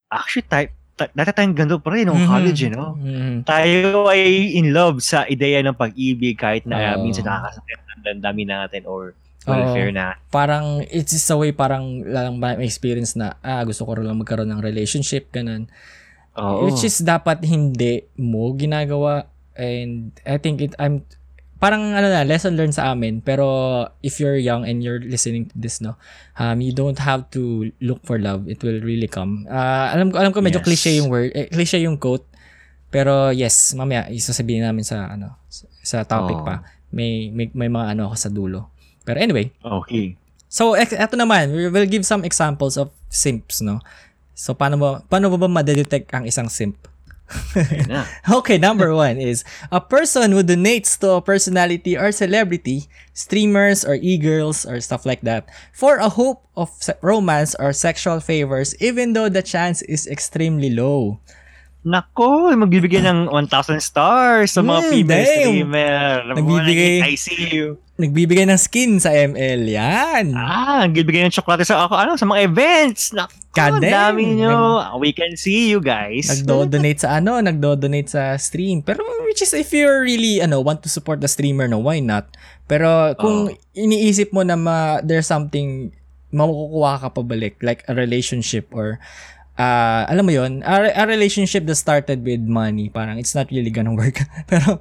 actually, 0.07 0.43
type, 0.45 0.71
ta- 0.95 1.11
dati 1.11 1.31
tayong 1.33 1.55
ganito 1.55 1.79
pa 1.79 1.91
rin, 1.91 2.07
nung 2.07 2.19
Mhm. 2.19 2.31
college, 2.31 2.61
eh, 2.63 2.71
no? 2.71 2.95
Mhm. 2.95 3.43
Tayo 3.43 4.07
ay 4.07 4.55
in 4.55 4.71
love 4.71 4.99
sa 5.01 5.23
ideya 5.25 5.63
ng 5.63 5.75
pag-ibig 5.75 6.35
kahit 6.35 6.63
na 6.63 6.95
Oo. 6.95 7.03
minsan 7.03 7.27
nakakasakit 7.27 7.79
ang 7.89 8.03
damdamin 8.03 8.49
natin 8.49 8.83
or 8.87 9.15
welfare 9.49 9.89
na. 9.89 10.21
parang 10.29 10.85
it's 10.93 11.17
just 11.17 11.33
a 11.33 11.37
way 11.37 11.49
parang 11.49 12.05
lang 12.05 12.37
may 12.37 12.61
experience 12.61 13.17
na 13.17 13.41
ah 13.41 13.65
gusto 13.65 13.89
ko 13.89 13.97
lang 13.97 14.21
magkaroon 14.21 14.53
ng 14.53 14.61
relationship 14.61 15.33
ganun. 15.33 15.65
Oo. 16.37 16.69
Which 16.69 16.85
is 16.85 17.01
dapat 17.03 17.43
hindi 17.49 18.07
mo 18.21 18.53
ginagawa. 18.55 19.27
And 19.57 20.15
I 20.25 20.39
think 20.39 20.61
it 20.63 20.73
I'm 20.79 21.05
parang 21.61 21.93
ano 21.93 22.09
na 22.09 22.25
lesson 22.25 22.57
learned 22.57 22.77
sa 22.77 22.93
amin. 22.93 23.21
Pero 23.21 23.45
if 24.01 24.21
you're 24.21 24.39
young 24.41 24.65
and 24.65 24.81
you're 24.85 25.01
listening 25.03 25.49
to 25.51 25.55
this 25.57 25.81
no 25.81 25.97
um 26.39 26.61
you 26.61 26.73
don't 26.73 27.01
have 27.01 27.29
to 27.35 27.73
look 27.81 28.01
for 28.05 28.21
love. 28.21 28.45
It 28.45 28.61
will 28.61 28.81
really 28.81 29.09
come. 29.09 29.49
Ah, 29.49 29.93
alam 29.93 30.13
ko 30.13 30.21
alam 30.21 30.33
ko 30.33 30.41
medyo 30.45 30.61
Yes. 30.61 30.69
cliche 30.69 30.91
yung 31.01 31.09
word 31.09 31.33
eh, 31.33 31.49
cliche 31.49 31.81
yung 31.81 31.97
quote. 31.97 32.25
Pero 32.93 33.33
yes 33.33 33.73
mamaya 33.73 34.07
isasabihin 34.13 34.65
namin 34.69 34.85
sa 34.85 35.17
ano 35.17 35.37
sa, 35.81 36.05
topic 36.05 36.41
Oo. 36.41 36.47
pa. 36.47 36.61
May, 36.93 37.31
may 37.31 37.47
may 37.55 37.71
mga 37.71 37.97
ano 37.97 38.11
ako 38.11 38.17
sa 38.19 38.29
dulo 38.29 38.69
pero 39.11 39.19
anyway 39.19 39.51
Okay. 39.61 40.15
So, 40.51 40.75
eto 40.75 41.15
naman, 41.15 41.55
we 41.55 41.71
will 41.71 41.87
give 41.87 42.03
some 42.03 42.27
examples 42.27 42.75
of 42.75 42.91
simps, 43.07 43.63
no? 43.63 43.79
So, 44.35 44.51
paano 44.51 44.83
ba, 44.83 44.99
paano 45.07 45.31
ba 45.31 45.39
ba 45.39 45.47
madedetect 45.47 46.11
ang 46.11 46.27
isang 46.27 46.51
simp? 46.51 46.75
Okay, 48.43 48.59
number 48.59 48.91
one 48.91 49.23
is 49.23 49.47
a 49.71 49.79
person 49.79 50.35
who 50.35 50.43
donates 50.43 50.99
to 50.99 51.15
a 51.15 51.23
personality 51.23 51.95
or 51.95 52.11
celebrity, 52.11 52.91
streamers 53.15 53.87
or 53.87 53.95
e-girls 54.03 54.67
or 54.67 54.83
stuff 54.83 55.07
like 55.07 55.23
that, 55.23 55.47
for 55.71 56.03
a 56.03 56.11
hope 56.11 56.43
of 56.59 56.75
romance 56.99 57.55
or 57.63 57.71
sexual 57.71 58.19
favors, 58.19 58.75
even 58.83 59.15
though 59.15 59.31
the 59.31 59.47
chance 59.47 59.83
is 59.87 60.11
extremely 60.11 60.75
low. 60.75 61.23
Nako, 61.81 62.53
magbibigay 62.53 63.01
ng 63.01 63.33
1,000 63.33 63.81
stars 63.81 64.53
sa 64.53 64.61
mga 64.61 64.81
Hmm, 64.85 64.91
female 64.93 65.25
damn. 65.25 65.41
streamer. 65.41 66.01
Nagbibigay- 66.29 67.01
I 67.01 67.17
see 67.17 67.49
you. 67.49 67.81
Nagbibigay 67.97 68.45
ng 68.45 68.61
skin 68.61 69.01
sa 69.01 69.13
ML, 69.13 69.65
yan. 69.65 70.33
Ah, 70.33 70.85
nagbibigay 70.85 71.25
ng 71.25 71.33
tsokolate 71.33 71.65
sa 71.65 71.85
ako, 71.85 71.97
ano, 71.97 72.17
sa 72.17 72.25
mga 72.25 72.41
events. 72.45 73.13
Nako, 73.13 73.33
God 73.51 73.81
dami 73.81 74.37
nyo. 74.37 74.85
We 74.97 75.11
can 75.11 75.35
see 75.35 75.69
you 75.69 75.81
guys. 75.81 76.29
Nagdo-donate 76.29 77.01
sa 77.01 77.17
ano, 77.17 77.41
nagdo-donate 77.41 78.09
sa 78.09 78.37
stream. 78.37 78.81
Pero 78.81 79.01
which 79.25 79.41
is 79.41 79.51
if 79.53 79.73
you 79.73 79.89
really 79.89 80.39
ano 80.39 80.61
want 80.61 80.85
to 80.85 80.89
support 80.89 81.19
the 81.19 81.29
streamer 81.29 81.67
no, 81.67 81.81
why 81.81 81.99
not? 81.99 82.31
Pero 82.65 83.17
kung 83.17 83.51
iniisip 83.75 84.31
mo 84.31 84.47
na 84.47 84.55
ma, 84.55 85.03
there's 85.03 85.27
something 85.27 85.91
makukuha 86.31 87.03
ka 87.03 87.09
pabalik 87.11 87.59
like 87.59 87.83
a 87.85 87.93
relationship 87.93 88.71
or 88.71 89.03
ah, 89.61 90.09
alam 90.09 90.25
mo 90.25 90.33
yon 90.33 90.65
a, 90.65 90.89
a 90.97 91.05
relationship 91.05 91.69
that 91.69 91.77
started 91.77 92.25
with 92.25 92.41
money 92.41 92.89
parang 92.89 93.21
it's 93.21 93.37
not 93.37 93.45
really 93.53 93.69
gonna 93.69 93.93
work 93.93 94.25
pero 94.51 94.81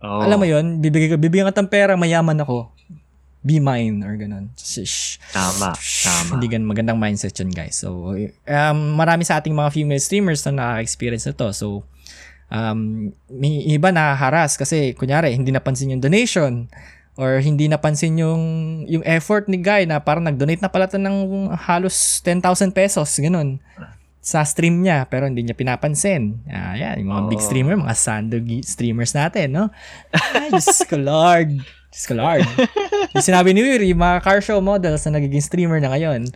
Oh. 0.00 0.24
alam 0.24 0.40
mo 0.40 0.48
yon 0.48 0.80
bibigyan 0.80 1.12
ka 1.12 1.16
bibigyan 1.20 1.52
ka 1.52 1.60
ng 1.60 1.68
pera 1.68 1.92
mayaman 1.92 2.40
ako 2.40 2.72
be 3.44 3.60
mine 3.60 4.00
or 4.00 4.16
ganun 4.16 4.48
Shh. 4.56 5.20
Tama, 5.28 5.76
tama. 5.76 6.40
Hindi 6.40 6.48
gan 6.48 6.64
magandang 6.64 6.96
mindset 6.96 7.36
yun, 7.36 7.52
guys. 7.52 7.80
So, 7.80 8.12
um, 8.48 8.78
marami 8.96 9.28
sa 9.28 9.40
ating 9.40 9.52
mga 9.52 9.72
female 9.76 10.00
streamers 10.00 10.40
na 10.48 10.56
nakaka-experience 10.56 11.24
na 11.28 11.36
to. 11.36 11.48
So, 11.52 11.66
um, 12.48 13.12
may 13.28 13.60
iba 13.68 13.92
na-harass 13.92 14.56
kasi, 14.56 14.96
kunyari, 14.96 15.36
hindi 15.36 15.52
napansin 15.52 15.92
yung 15.92 16.00
donation 16.00 16.68
or 17.20 17.40
hindi 17.40 17.68
napansin 17.68 18.16
yung 18.16 18.42
yung 18.88 19.04
effort 19.04 19.52
ni 19.52 19.60
guy 19.60 19.84
na 19.84 20.00
parang 20.00 20.24
nag-donate 20.24 20.64
na 20.64 20.72
pala 20.72 20.88
to 20.88 20.96
ng 20.96 21.52
halos 21.60 22.24
10,000 22.24 22.72
pesos, 22.72 23.08
ganun 23.20 23.60
sa 24.20 24.44
stream 24.44 24.84
niya 24.84 25.08
pero 25.08 25.24
hindi 25.24 25.40
niya 25.40 25.56
pinapansin. 25.56 26.44
Ah, 26.46 26.76
yan, 26.76 27.00
yung 27.00 27.10
mga 27.10 27.22
big 27.28 27.40
Oo. 27.40 27.46
streamer, 27.48 27.74
mga 27.74 27.96
sandog 27.96 28.44
streamers 28.62 29.16
natin, 29.16 29.48
no? 29.50 29.64
Ay, 30.12 30.52
Diyos 30.52 30.84
ko 30.84 31.00
Lord. 31.00 31.56
Diyos 31.90 32.04
ko 32.04 32.14
Lord. 32.14 32.44
yung 33.16 33.24
sinabi 33.24 33.56
ni 33.56 33.64
Yuri, 33.64 33.96
mga 33.96 34.20
car 34.20 34.44
show 34.44 34.60
models 34.60 35.08
na 35.08 35.16
nagiging 35.16 35.40
streamer 35.40 35.80
na 35.80 35.88
ngayon. 35.90 36.28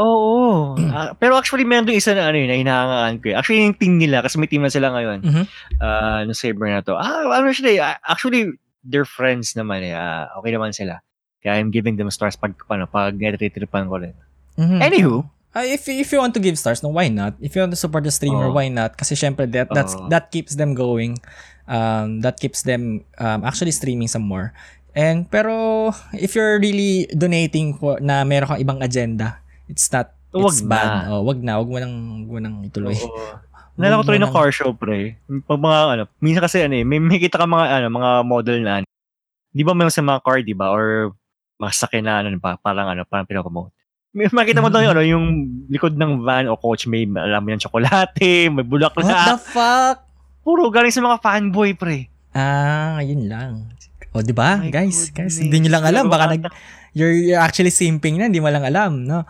Oo. 0.00 0.74
Ah, 0.88 1.12
pero 1.14 1.36
actually, 1.36 1.68
meron 1.68 1.84
doon 1.84 2.00
isa 2.00 2.16
na 2.16 2.32
ano 2.32 2.38
yun, 2.40 2.48
na 2.48 2.56
hinahangaan 2.58 3.14
ko. 3.20 3.30
Actually, 3.36 3.68
yung 3.68 3.76
team 3.76 3.94
nila, 4.00 4.24
kasi 4.24 4.34
may 4.40 4.48
team 4.48 4.64
na 4.64 4.72
sila 4.72 4.88
ngayon. 4.90 5.20
Mhm. 5.22 5.44
Ah, 5.78 6.24
no 6.24 6.32
saber 6.32 6.72
na 6.72 6.80
to. 6.80 6.96
Ah, 6.96 7.28
ano 7.28 7.52
sila 7.52 7.68
eh. 7.68 7.78
ah, 7.78 8.00
Actually, 8.02 8.56
they're 8.82 9.06
friends 9.06 9.52
naman 9.52 9.84
eh. 9.84 9.92
Ah, 9.92 10.32
okay 10.40 10.50
naman 10.50 10.72
sila. 10.72 11.04
Kaya 11.38 11.60
I'm 11.60 11.70
giving 11.70 11.94
them 11.94 12.08
stars 12.10 12.34
pag, 12.34 12.56
ano, 12.66 12.88
pag 12.88 13.14
netitripan 13.14 13.86
ko 13.86 14.00
rin. 14.00 14.16
Mhm. 14.58 14.78
Anywho, 14.80 15.28
Ah, 15.58 15.66
if 15.66 15.90
if 15.90 16.06
you 16.14 16.22
want 16.22 16.30
to 16.30 16.38
give 16.38 16.54
stars, 16.54 16.86
no, 16.86 16.94
why 16.94 17.10
not? 17.10 17.34
If 17.42 17.58
you 17.58 17.66
want 17.66 17.74
to 17.74 17.80
support 17.80 18.06
the 18.06 18.14
streamer, 18.14 18.46
Oo. 18.46 18.54
why 18.54 18.70
not? 18.70 18.94
Kasi 18.94 19.18
syempre 19.18 19.50
that 19.50 19.66
that's 19.74 19.98
Oo. 19.98 20.06
that 20.06 20.30
keeps 20.30 20.54
them 20.54 20.78
going. 20.78 21.18
Um, 21.66 22.22
that 22.22 22.38
keeps 22.38 22.62
them 22.62 23.02
um, 23.18 23.42
actually 23.42 23.74
streaming 23.74 24.06
some 24.06 24.22
more. 24.22 24.54
And 24.94 25.26
pero 25.26 25.90
if 26.14 26.38
you're 26.38 26.62
really 26.62 27.10
donating 27.10 27.74
for 27.74 27.98
na 27.98 28.22
meron 28.22 28.54
kang 28.54 28.62
ibang 28.62 28.78
agenda, 28.86 29.42
it's 29.66 29.90
not 29.90 30.14
Wag 30.30 30.54
it's 30.54 30.62
na. 30.62 30.70
bad. 30.70 30.88
Oh, 31.10 31.26
wag 31.26 31.42
na, 31.42 31.58
wag 31.58 31.66
mo 31.66 31.78
nang 31.82 31.94
wag 32.22 32.30
mo 32.30 32.38
nang 32.38 32.56
ituloy. 32.62 32.94
Oo. 32.94 33.42
Nalala 33.78 34.02
ko 34.02 34.10
tuloy 34.10 34.22
ng 34.22 34.34
car 34.34 34.50
show, 34.50 34.74
pre. 34.74 35.14
Pag 35.46 35.62
mga, 35.62 35.78
ano, 35.94 36.02
minsan 36.18 36.42
kasi, 36.42 36.66
ano 36.66 36.74
eh, 36.74 36.82
may, 36.82 36.98
may 36.98 37.22
kita 37.22 37.38
ka 37.38 37.46
mga, 37.46 37.78
ano, 37.78 37.86
mga 37.94 38.10
model 38.26 38.58
na, 38.66 38.72
ano, 38.82 38.86
di 39.54 39.62
ba 39.62 39.70
may 39.70 39.86
sa 39.86 40.02
mga 40.02 40.18
car, 40.26 40.42
di 40.42 40.50
ba? 40.50 40.74
Or, 40.74 41.14
mga 41.62 41.72
sakyan 41.78 42.10
na, 42.10 42.26
ano, 42.26 42.34
pa, 42.42 42.58
parang, 42.58 42.90
ano, 42.90 43.06
parang 43.06 43.22
pinapromote. 43.22 43.77
Makita 44.12 44.64
mo 44.64 44.72
doon 44.72 44.84
yung, 44.84 44.94
ano, 44.94 45.02
yung 45.04 45.26
likod 45.68 45.92
ng 45.92 46.24
van 46.24 46.48
o 46.48 46.56
coach, 46.56 46.88
may, 46.88 47.04
alam 47.04 47.44
mo 47.44 47.48
yan, 47.52 47.60
tsokolate, 47.60 48.16
may 48.48 48.64
What 48.64 48.64
the 48.64 48.70
bulaklak. 48.96 49.36
fuck? 49.44 49.96
Puro 50.40 50.72
galing 50.72 50.88
sa 50.90 51.04
mga 51.04 51.20
fanboy, 51.20 51.76
pre. 51.76 52.08
Ah, 52.32 53.04
yun 53.04 53.28
lang. 53.28 53.68
O, 54.16 54.24
di 54.24 54.32
ba? 54.32 54.56
My 54.56 54.72
Guys, 54.72 55.12
guys, 55.12 55.36
goodness. 55.36 55.36
hindi 55.38 55.56
nyo 55.60 55.70
lang 55.76 55.84
alam. 55.84 56.04
Baka 56.08 56.24
nag, 56.32 56.42
you're, 56.96 57.12
you're 57.12 57.38
actually 57.38 57.68
simping 57.68 58.16
na, 58.16 58.26
hindi 58.26 58.40
mo 58.40 58.48
lang 58.48 58.64
alam, 58.64 59.04
no? 59.04 59.28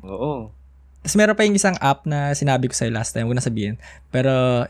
Oo. 0.00 0.48
Tapos 1.04 1.16
meron 1.20 1.36
pa 1.36 1.44
yung 1.44 1.60
isang 1.60 1.76
app 1.76 2.08
na 2.08 2.32
sinabi 2.32 2.64
ko 2.66 2.72
sa'yo 2.72 2.88
last 2.88 3.12
time, 3.12 3.28
huwag 3.28 3.36
na 3.36 3.44
sabihin. 3.44 3.76
Pero, 4.08 4.64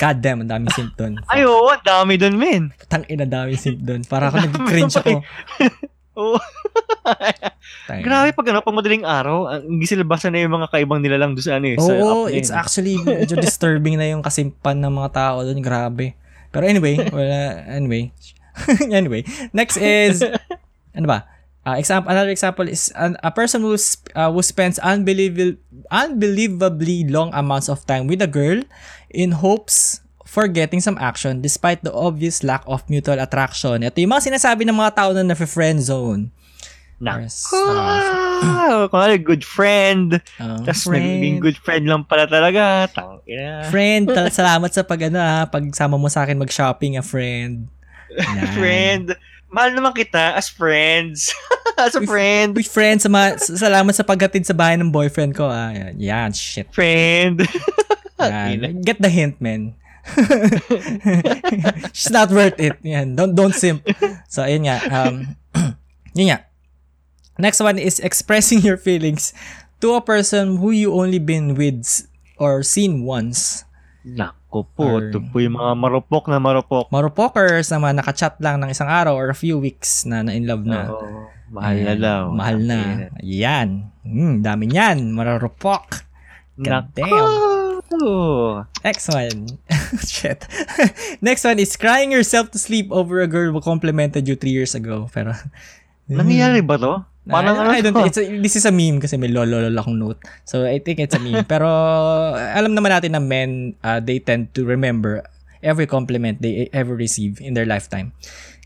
god 0.00 0.24
damn, 0.24 0.40
ang 0.40 0.48
daming 0.48 0.72
simp 0.72 0.96
doon. 0.96 1.20
Ay, 1.28 1.44
oo, 1.44 1.68
ang 1.68 1.84
dami 1.84 2.16
doon, 2.16 2.34
men. 2.40 2.62
Tang 2.88 3.04
ina 3.04 3.28
daming 3.28 3.60
simp 3.60 3.84
doon. 3.84 4.00
Para 4.08 4.32
ako 4.32 4.40
nag-cringe 4.40 4.96
ako. 4.96 5.20
Oo. 6.18 6.38
Grabe 8.02 8.34
pag 8.34 8.46
ano, 8.50 8.60
pag 8.60 8.76
madaling 8.76 9.06
araw, 9.06 9.48
ang 9.48 9.78
gisilabasan 9.78 10.34
na 10.34 10.42
yung 10.42 10.54
mga 10.58 10.68
kaibang 10.74 11.00
nila 11.00 11.16
lang 11.16 11.38
doon 11.38 11.46
sa 11.46 11.56
ano 11.56 11.66
eh. 11.70 11.76
Oo, 11.78 12.26
na 12.26 12.34
it's 12.34 12.50
yun. 12.50 12.58
actually 12.58 12.96
medyo 13.06 13.38
disturbing 13.38 13.96
na 13.96 14.10
yung 14.10 14.20
kasimpan 14.20 14.82
ng 14.82 14.92
mga 14.92 15.10
tao 15.14 15.46
doon. 15.46 15.62
Grabe. 15.62 16.18
Pero 16.50 16.66
anyway, 16.66 16.98
wala, 16.98 17.64
anyway. 17.70 18.10
anyway, 18.90 19.22
next 19.54 19.78
is, 19.78 20.26
ano 20.90 21.06
ba? 21.06 21.28
Uh, 21.68 21.76
example, 21.76 22.08
another 22.08 22.32
example 22.32 22.64
is 22.64 22.88
an, 22.96 23.14
a 23.20 23.30
person 23.30 23.60
who, 23.60 23.76
sp- 23.76 24.08
uh, 24.16 24.32
who 24.32 24.40
spends 24.40 24.80
unbelievable, 24.80 25.54
unbelievably 25.92 27.06
long 27.12 27.28
amounts 27.36 27.68
of 27.68 27.84
time 27.84 28.08
with 28.08 28.24
a 28.24 28.30
girl 28.30 28.58
in 29.12 29.36
hopes 29.36 30.00
for 30.28 30.44
getting 30.44 30.84
some 30.84 31.00
action 31.00 31.40
despite 31.40 31.80
the 31.80 31.88
obvious 31.96 32.44
lack 32.44 32.60
of 32.68 32.84
mutual 32.92 33.16
attraction. 33.16 33.80
Ito 33.80 33.96
yung 33.96 34.12
mga 34.12 34.28
sinasabi 34.28 34.68
ng 34.68 34.76
mga 34.76 34.92
tao 34.92 35.10
na 35.16 35.24
na-friend 35.24 35.80
zone. 35.80 36.28
Yes. 37.00 37.46
Ah, 37.48 38.84
kunwari, 38.90 39.22
good 39.22 39.46
friend. 39.46 40.20
Uh, 40.36 40.60
Tapos 40.66 40.84
naging 40.90 41.38
good 41.40 41.56
friend 41.62 41.86
lang 41.88 42.04
pala 42.04 42.28
talaga. 42.28 42.90
Tang 42.90 43.22
ina. 43.24 43.70
Friend, 43.72 44.04
tal- 44.14 44.34
salamat 44.34 44.68
sa 44.68 44.82
pag 44.84 45.06
ano 45.08 45.16
ha, 45.16 45.46
pagsama 45.48 45.96
mo 45.96 46.10
sa 46.12 46.26
akin 46.28 46.36
mag-shopping 46.36 46.98
ah, 47.00 47.06
friend. 47.06 47.70
Yan. 48.12 48.52
friend. 48.58 49.06
Mahal 49.48 49.72
naman 49.78 49.96
kita 49.96 50.36
as 50.36 50.50
friends. 50.52 51.32
as 51.80 51.94
a 51.96 52.02
With- 52.02 52.10
friend. 52.10 52.50
With 52.52 52.68
friends, 52.68 53.06
sama, 53.06 53.38
salamat 53.40 53.94
sa 53.94 54.04
paghatid 54.04 54.44
sa 54.44 54.52
bahay 54.52 54.76
ng 54.76 54.90
boyfriend 54.92 55.32
ko. 55.38 55.48
Ah, 55.48 55.72
yan, 55.72 55.94
yan 55.96 56.30
shit. 56.34 56.68
Friend. 56.74 57.40
Yan. 58.18 58.82
Get 58.82 58.98
the 58.98 59.08
hint, 59.08 59.38
man. 59.38 59.78
She's 61.96 62.10
not 62.10 62.30
worth 62.30 62.58
it. 62.58 62.76
Yan. 62.82 63.14
Don't 63.16 63.34
don't 63.34 63.54
simp. 63.54 63.84
So 64.28 64.42
ayun 64.42 64.66
nga. 64.68 64.78
Um 64.88 65.36
yun 66.18 66.34
nga. 66.34 66.38
Next 67.38 67.62
one 67.62 67.78
is 67.78 68.02
expressing 68.02 68.60
your 68.60 68.76
feelings 68.76 69.30
to 69.78 69.94
a 69.94 70.02
person 70.02 70.58
who 70.58 70.74
you 70.74 70.90
only 70.94 71.22
been 71.22 71.54
with 71.54 71.86
or 72.36 72.66
seen 72.66 73.06
once. 73.06 73.62
Nako 74.02 74.66
po. 74.74 74.98
Or- 74.98 75.10
Ito 75.10 75.22
po 75.22 75.38
yung 75.38 75.54
mga 75.54 75.72
marupok 75.78 76.26
na 76.26 76.42
marupok. 76.42 76.90
Marupokers 76.90 77.70
naman 77.70 77.94
nakachat 77.94 78.40
lang 78.42 78.58
ng 78.58 78.70
isang 78.74 78.90
araw 78.90 79.14
or 79.14 79.30
a 79.30 79.38
few 79.38 79.58
weeks 79.58 80.02
na 80.02 80.26
na 80.26 80.34
in 80.34 80.50
love 80.50 80.66
na. 80.66 80.90
Oo. 80.90 81.30
Mahal 81.48 81.76
na 81.80 81.92
Ayan, 81.96 82.00
daw. 82.02 82.22
Mahal 82.28 82.58
na. 82.60 82.78
Yan. 83.24 83.68
Hmm, 84.04 84.44
dami 84.44 84.68
niyan. 84.68 85.16
Mararupok. 85.16 86.04
God 86.58 86.90
Nako. 86.92 87.16
Next 88.84 89.08
one. 89.08 89.58
Shit. 90.06 90.44
Next 91.24 91.44
one 91.44 91.58
is 91.58 91.76
crying 91.76 92.12
yourself 92.12 92.52
to 92.52 92.58
sleep 92.58 92.92
over 92.92 93.20
a 93.20 93.28
girl 93.28 93.52
who 93.52 93.60
complimented 93.60 94.28
you 94.28 94.36
three 94.36 94.52
years 94.52 94.74
ago. 94.74 95.08
Pero, 95.12 95.32
Nangyayari 96.08 96.64
ba 96.64 96.76
to? 96.76 97.04
Parang 97.28 97.60
ano 97.60 97.68
I, 97.68 97.78
I 97.78 97.80
don't, 97.84 97.92
to? 97.92 98.08
it's 98.08 98.16
a, 98.16 98.24
this 98.40 98.56
is 98.56 98.64
a 98.64 98.72
meme 98.72 99.00
kasi 99.04 99.20
may 99.20 99.28
lolo 99.28 99.60
lolo 99.60 99.80
akong 99.80 100.00
note. 100.00 100.20
So, 100.48 100.64
I 100.64 100.80
think 100.80 101.00
it's 101.00 101.12
a 101.16 101.20
meme. 101.20 101.44
Pero, 101.44 101.68
alam 102.36 102.72
naman 102.72 102.92
natin 102.92 103.12
na 103.12 103.20
men, 103.20 103.76
uh, 103.84 104.00
they 104.00 104.20
tend 104.20 104.52
to 104.56 104.64
remember 104.64 105.24
every 105.60 105.84
compliment 105.84 106.40
they 106.40 106.72
ever 106.72 106.96
receive 106.96 107.40
in 107.40 107.52
their 107.52 107.68
lifetime. 107.68 108.16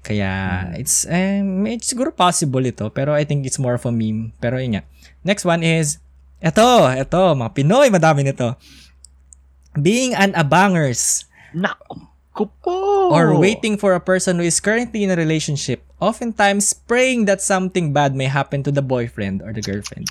Kaya, 0.03 0.71
it's, 0.79 1.07
um, 1.07 1.67
it's 1.67 1.91
siguro 1.91 2.15
possible 2.15 2.63
ito. 2.63 2.91
Pero 2.91 3.15
I 3.15 3.23
think 3.23 3.47
it's 3.47 3.59
more 3.59 3.75
of 3.79 3.87
a 3.87 3.95
meme. 3.95 4.35
Pero 4.39 4.59
yun 4.59 4.79
nga. 4.79 4.83
Next 5.27 5.43
one 5.47 5.63
is, 5.63 5.99
eto, 6.43 6.87
eto, 6.91 7.35
mga 7.35 7.51
Pinoy, 7.55 7.91
madami 7.91 8.27
nito. 8.27 8.59
Being 9.75 10.13
an 10.13 10.37
abangers 10.37 11.25
Nako 11.57 12.09
po. 12.61 13.09
or 13.13 13.37
waiting 13.37 13.77
for 13.77 13.95
a 13.95 14.01
person 14.01 14.37
who 14.37 14.45
is 14.45 14.61
currently 14.61 15.05
in 15.05 15.11
a 15.11 15.17
relationship, 15.17 15.81
oftentimes 16.01 16.73
praying 16.75 17.25
that 17.25 17.41
something 17.41 17.93
bad 17.93 18.13
may 18.15 18.29
happen 18.29 18.61
to 18.65 18.73
the 18.73 18.83
boyfriend 18.83 19.41
or 19.41 19.53
the 19.53 19.61
girlfriend. 19.65 20.09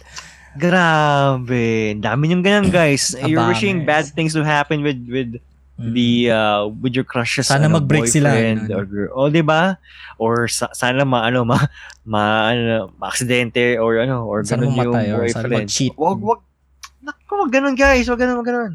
Grabe. 0.57 1.95
Dami 1.97 2.23
niyong 2.27 2.43
ganyan, 2.43 2.67
guys. 2.71 3.13
You're 3.25 3.39
Abangers. 3.41 3.49
wishing 3.49 3.85
bad 3.85 4.05
things 4.13 4.33
to 4.33 4.43
happen 4.43 4.81
with 4.81 5.01
with 5.09 5.37
Mm. 5.81 5.97
the 5.97 6.11
uh 6.29 6.61
with 6.83 6.93
your 6.93 7.07
crushes 7.07 7.47
Sana 7.49 7.65
ano, 7.65 7.81
mag-break 7.81 8.05
sila, 8.05 8.29
boyfriend 8.37 8.69
ano. 8.69 8.75
or 8.77 8.83
girl. 8.85 9.09
Oh, 9.17 9.27
'di 9.33 9.41
ba? 9.41 9.81
Or 10.21 10.45
sa, 10.45 10.69
sana 10.77 11.01
ma 11.07 11.25
ano 11.25 11.41
ma, 11.41 11.57
ma 12.05 12.53
ano, 12.53 12.93
aksidente 13.01 13.81
or 13.81 13.97
ano 13.97 14.29
or 14.29 14.45
Sana 14.45 14.61
ganun 14.61 14.67
yung 14.67 14.77
mamatay 14.77 15.05
or 15.09 15.25
sana 15.25 15.49
boyfriend. 15.49 15.65
mag-cheat. 15.73 15.93
Wag 15.97 16.19
wag 16.21 16.39
Naku, 17.01 17.33
wag 17.33 17.49
ganun 17.49 17.73
guys. 17.73 18.05
Wag 18.05 18.19
ganun, 18.21 18.37
wag 18.37 18.49
ganun. 18.51 18.71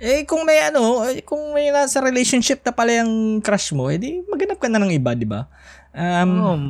Eh, 0.00 0.24
kung 0.24 0.48
may 0.48 0.64
ano, 0.64 1.04
eh, 1.04 1.20
kung 1.20 1.52
may 1.52 1.68
nasa 1.68 2.00
relationship 2.00 2.64
na 2.64 2.72
pala 2.72 3.04
yung 3.04 3.44
crush 3.44 3.76
mo, 3.76 3.92
edi 3.92 4.24
maghanap 4.24 4.56
ka 4.56 4.72
na 4.72 4.80
ng 4.80 4.96
iba, 4.96 5.12
di 5.12 5.28
ba? 5.28 5.44
Um, 5.92 6.32
Um, 6.40 6.62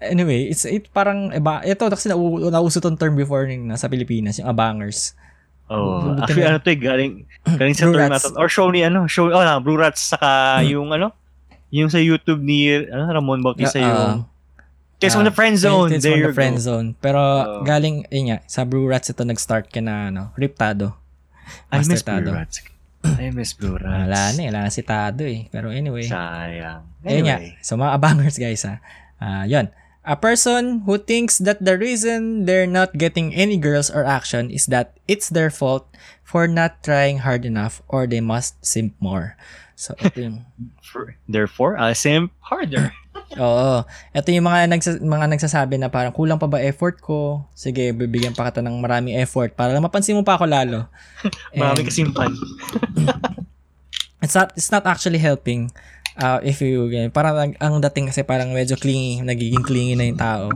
anyway, 0.00 0.48
it's 0.48 0.64
it 0.64 0.88
parang 0.96 1.28
iba. 1.36 1.60
Ito 1.60 1.92
kasi 1.92 2.08
nau, 2.08 2.40
nauso 2.48 2.80
tong 2.80 2.96
term 2.96 3.20
before 3.20 3.44
ng 3.44 3.68
nasa 3.68 3.84
Pilipinas, 3.84 4.40
yung 4.40 4.48
abangers. 4.48 5.12
oh, 5.68 6.14
buti 6.14 6.30
actually 6.30 6.44
na- 6.46 6.50
ano 6.54 6.58
to 6.62 6.70
eh, 6.70 6.78
galing 6.78 7.12
galing 7.44 7.74
sa 7.76 7.84
term 7.90 8.08
natin. 8.08 8.32
Or 8.40 8.48
show 8.48 8.72
ni 8.72 8.80
ano, 8.80 9.04
show 9.04 9.28
oh, 9.28 9.44
na, 9.44 9.60
Blue 9.60 9.76
Rats 9.76 10.14
saka 10.16 10.62
yung 10.64 10.94
ano, 10.96 11.12
yung 11.68 11.92
sa 11.92 12.00
YouTube 12.00 12.40
ni 12.40 12.70
ano, 12.86 13.12
Ramon 13.12 13.44
Bautista 13.44 13.76
Uh, 13.76 13.84
yung 13.84 14.24
Tales 14.96 15.12
from 15.12 15.28
ah, 15.28 15.28
the 15.28 15.36
Friend 15.36 15.56
Zone. 15.60 15.92
Tales 15.92 16.08
from 16.08 16.24
the 16.24 16.32
friend 16.32 16.56
go. 16.56 16.64
zone. 16.64 16.86
Pero 16.96 17.20
Oo. 17.20 17.60
galing, 17.68 18.08
yun 18.08 18.32
nga, 18.32 18.38
sa 18.48 18.64
Blue 18.64 18.88
Rats 18.88 19.12
ito 19.12 19.28
nag-start 19.28 19.68
ka 19.68 19.84
na, 19.84 20.08
ano, 20.08 20.32
Riptado. 20.40 20.96
I 21.72 21.82
miss 21.82 22.02
Blue. 22.02 22.32
Rats. 22.32 22.62
I 23.06 23.30
miss 23.30 23.52
Blue 23.54 23.78
Rats. 23.78 23.86
Wala 23.86 24.20
na 24.34 24.40
eh, 24.42 24.46
wala 24.50 24.60
na 24.66 24.70
si 24.72 24.82
Tado 24.82 25.22
eh. 25.26 25.46
Pero 25.50 25.70
anyway. 25.70 26.06
Sayang. 26.06 26.82
Ayun 27.06 27.22
nga. 27.26 27.38
Anyway. 27.38 27.58
So 27.62 27.76
mga 27.78 27.92
abangers 27.94 28.38
guys 28.38 28.62
ha. 28.66 28.82
Ah, 29.22 29.44
yun. 29.46 29.70
A 30.06 30.14
person 30.14 30.86
who 30.86 30.98
thinks 31.02 31.38
that 31.42 31.58
the 31.58 31.74
reason 31.74 32.46
they're 32.46 32.70
not 32.70 32.94
getting 32.94 33.34
any 33.34 33.58
girls 33.58 33.90
or 33.90 34.06
action 34.06 34.54
is 34.54 34.70
that 34.70 34.94
it's 35.10 35.26
their 35.26 35.50
fault 35.50 35.90
for 36.22 36.46
not 36.46 36.78
trying 36.86 37.26
hard 37.26 37.42
enough 37.42 37.82
or 37.90 38.06
they 38.06 38.22
must 38.22 38.54
simp 38.62 38.94
more. 39.02 39.34
So 39.74 39.98
ito 39.98 40.22
yung 40.22 40.46
For- 40.86 41.18
Therefore, 41.26 41.74
I'll 41.76 41.98
simp 41.98 42.30
harder. 42.38 42.94
Oo. 43.34 43.82
Ito 44.12 44.28
yung 44.30 44.46
mga 44.46 44.70
nagsa- 44.70 45.02
mga 45.02 45.26
nagsasabi 45.28 45.76
na 45.76 45.90
parang 45.90 46.10
kulang 46.10 46.38
pa 46.38 46.46
ba 46.46 46.62
effort 46.62 47.02
ko? 47.02 47.42
Sige, 47.52 47.90
bibigyan 47.90 48.30
pa 48.30 48.46
kita 48.46 48.62
ng 48.62 48.78
maraming 48.78 49.18
effort 49.18 49.50
para 49.52 49.74
lang 49.74 49.82
mapansin 49.82 50.14
mo 50.14 50.22
pa 50.22 50.38
ako 50.38 50.46
lalo. 50.46 50.86
Marami 51.52 51.82
And- 51.82 51.88
kasimpan. 51.90 52.30
it's 54.22 54.34
not 54.34 54.50
it's 54.54 54.70
not 54.70 54.84
actually 54.84 55.18
helping 55.18 55.70
uh, 56.18 56.40
if 56.42 56.58
you 56.58 56.88
ganyan. 56.88 57.12
parang 57.12 57.36
ang, 57.36 57.52
ang 57.58 57.74
dating 57.80 58.08
kasi 58.08 58.22
parang 58.22 58.50
medyo 58.50 58.74
clingy 58.74 59.20
nagiging 59.20 59.62
clingy 59.62 59.94
na 59.94 60.04
yung 60.04 60.18
tao 60.18 60.46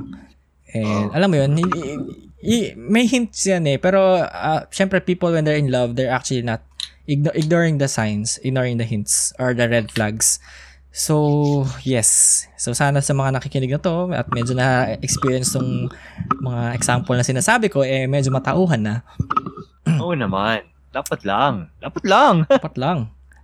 and 0.72 1.12
alam 1.12 1.28
mo 1.28 1.36
yun 1.38 1.52
i- 1.54 2.00
i- 2.40 2.72
may 2.74 3.04
hints 3.04 3.44
yan 3.44 3.62
eh 3.66 3.76
pero 3.76 4.16
uh, 4.18 4.64
syempre 4.70 4.98
people 4.98 5.28
when 5.28 5.44
they're 5.44 5.60
in 5.60 5.68
love 5.68 5.94
they're 5.94 6.10
actually 6.10 6.42
not 6.42 6.64
igno- 7.04 7.34
ignoring 7.36 7.76
the 7.76 7.86
signs 7.86 8.40
ignoring 8.40 8.74
the 8.74 8.86
hints 8.86 9.30
or 9.36 9.52
the 9.52 9.68
red 9.68 9.92
flags 9.92 10.40
so 10.90 11.62
yes 11.86 12.42
so 12.58 12.74
sana 12.74 12.98
sa 12.98 13.14
mga 13.14 13.38
nakikinig 13.38 13.70
na 13.70 13.78
to 13.78 14.10
at 14.10 14.26
medyo 14.34 14.58
na 14.58 14.90
experience 14.98 15.54
tong 15.54 15.86
mga 16.42 16.74
example 16.74 17.14
na 17.14 17.22
sinasabi 17.22 17.70
ko 17.70 17.86
eh 17.86 18.10
medyo 18.10 18.34
matauhan 18.34 18.82
na 18.82 18.94
Oo 20.02 20.14
naman. 20.14 20.62
Dapat 20.90 21.22
lang. 21.26 21.70
Dapat 21.82 22.04
lang. 22.06 22.34
dapat 22.50 22.74
lang 22.78 22.98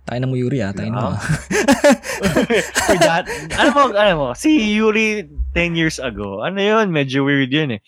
tayo 0.07 0.23
na 0.23 0.29
mo 0.31 0.39
Yuri 0.39 0.63
ah 0.63 0.71
tayo 0.71 0.87
na 0.87 1.19
ano 3.59 3.69
mo, 3.75 3.81
ano 3.91 4.13
mo, 4.15 4.27
si 4.39 4.79
Yuri 4.79 5.27
10 5.51 5.75
years 5.75 5.99
ago, 5.99 6.47
ano 6.47 6.63
yun, 6.63 6.95
medyo 6.95 7.27
weird 7.27 7.51
yun 7.51 7.75
eh. 7.75 7.83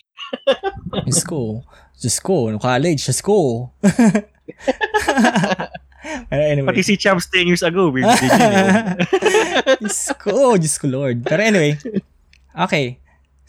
Diyos 1.07 1.23
ko. 1.23 1.63
Diyos 1.95 2.19
ko. 2.19 2.51
No 2.51 2.59
college. 2.59 3.07
Diyos 3.07 3.23
ko. 3.23 3.71
Anyway. 6.31 6.67
Pati 6.67 6.81
si 6.81 6.95
Chubbs 6.95 7.29
10 7.29 7.49
years 7.49 7.63
ago, 7.63 7.89
weird 7.89 8.05
din 8.17 8.29
yun 8.29 8.41
eh. 8.41 8.65
Diyos 9.79 10.13
ko. 10.17 10.55
Diyos 10.55 10.75
ko, 10.77 10.85
Lord. 10.87 11.23
Pero 11.23 11.41
anyway. 11.41 11.77
Okay. 12.53 12.97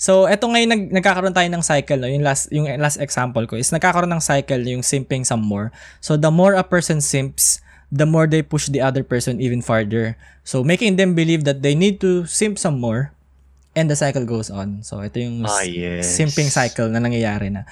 So, 0.00 0.24
eto 0.24 0.48
ngayon 0.48 0.68
nag, 0.68 0.82
nagkakaroon 0.96 1.36
tayo 1.36 1.44
ng 1.48 1.60
cycle, 1.60 2.00
no? 2.00 2.08
Yung 2.08 2.24
last 2.24 2.48
yung 2.48 2.64
last 2.80 2.96
example 2.96 3.44
ko 3.44 3.60
is 3.60 3.68
nagkakaroon 3.68 4.08
ng 4.08 4.24
cycle 4.24 4.64
yung 4.64 4.80
simping 4.80 5.28
some 5.28 5.44
more. 5.44 5.68
So, 6.00 6.16
the 6.16 6.32
more 6.32 6.56
a 6.56 6.64
person 6.64 7.04
simps, 7.04 7.60
the 7.92 8.08
more 8.08 8.24
they 8.24 8.40
push 8.40 8.72
the 8.72 8.80
other 8.80 9.04
person 9.04 9.44
even 9.44 9.60
farther. 9.60 10.16
So, 10.40 10.64
making 10.64 10.96
them 10.96 11.12
believe 11.12 11.44
that 11.44 11.60
they 11.60 11.76
need 11.76 12.00
to 12.00 12.24
simp 12.24 12.56
some 12.56 12.80
more 12.80 13.12
and 13.76 13.92
the 13.92 13.96
cycle 13.96 14.24
goes 14.24 14.48
on. 14.48 14.80
So, 14.80 15.04
ito 15.04 15.20
yung 15.20 15.44
Ah, 15.44 15.68
yes. 15.68 16.08
simping 16.08 16.48
cycle 16.48 16.88
na 16.88 16.96
nangyayari 16.98 17.52
na 17.52 17.68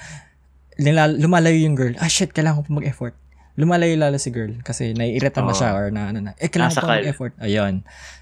lumalayo 1.09 1.57
yung 1.57 1.73
girl. 1.73 1.97
Ah, 1.97 2.07
shit, 2.07 2.29
kailangan 2.29 2.61
ko 2.61 2.69
pa 2.69 2.73
mag-effort. 2.77 3.15
Lumalayo 3.59 3.99
lalo 3.99 4.15
si 4.15 4.31
girl 4.31 4.55
kasi 4.63 4.95
naiirita 4.95 5.43
na 5.43 5.51
Oo. 5.51 5.57
siya 5.57 5.75
or 5.75 5.91
na 5.91 6.07
ano 6.09 6.23
na. 6.23 6.31
Eh, 6.39 6.47
kailangan 6.47 6.71
pa 6.71 6.81
Nasakal. 6.81 6.99
mag-effort. 7.03 7.33
Ayun. 7.43 7.73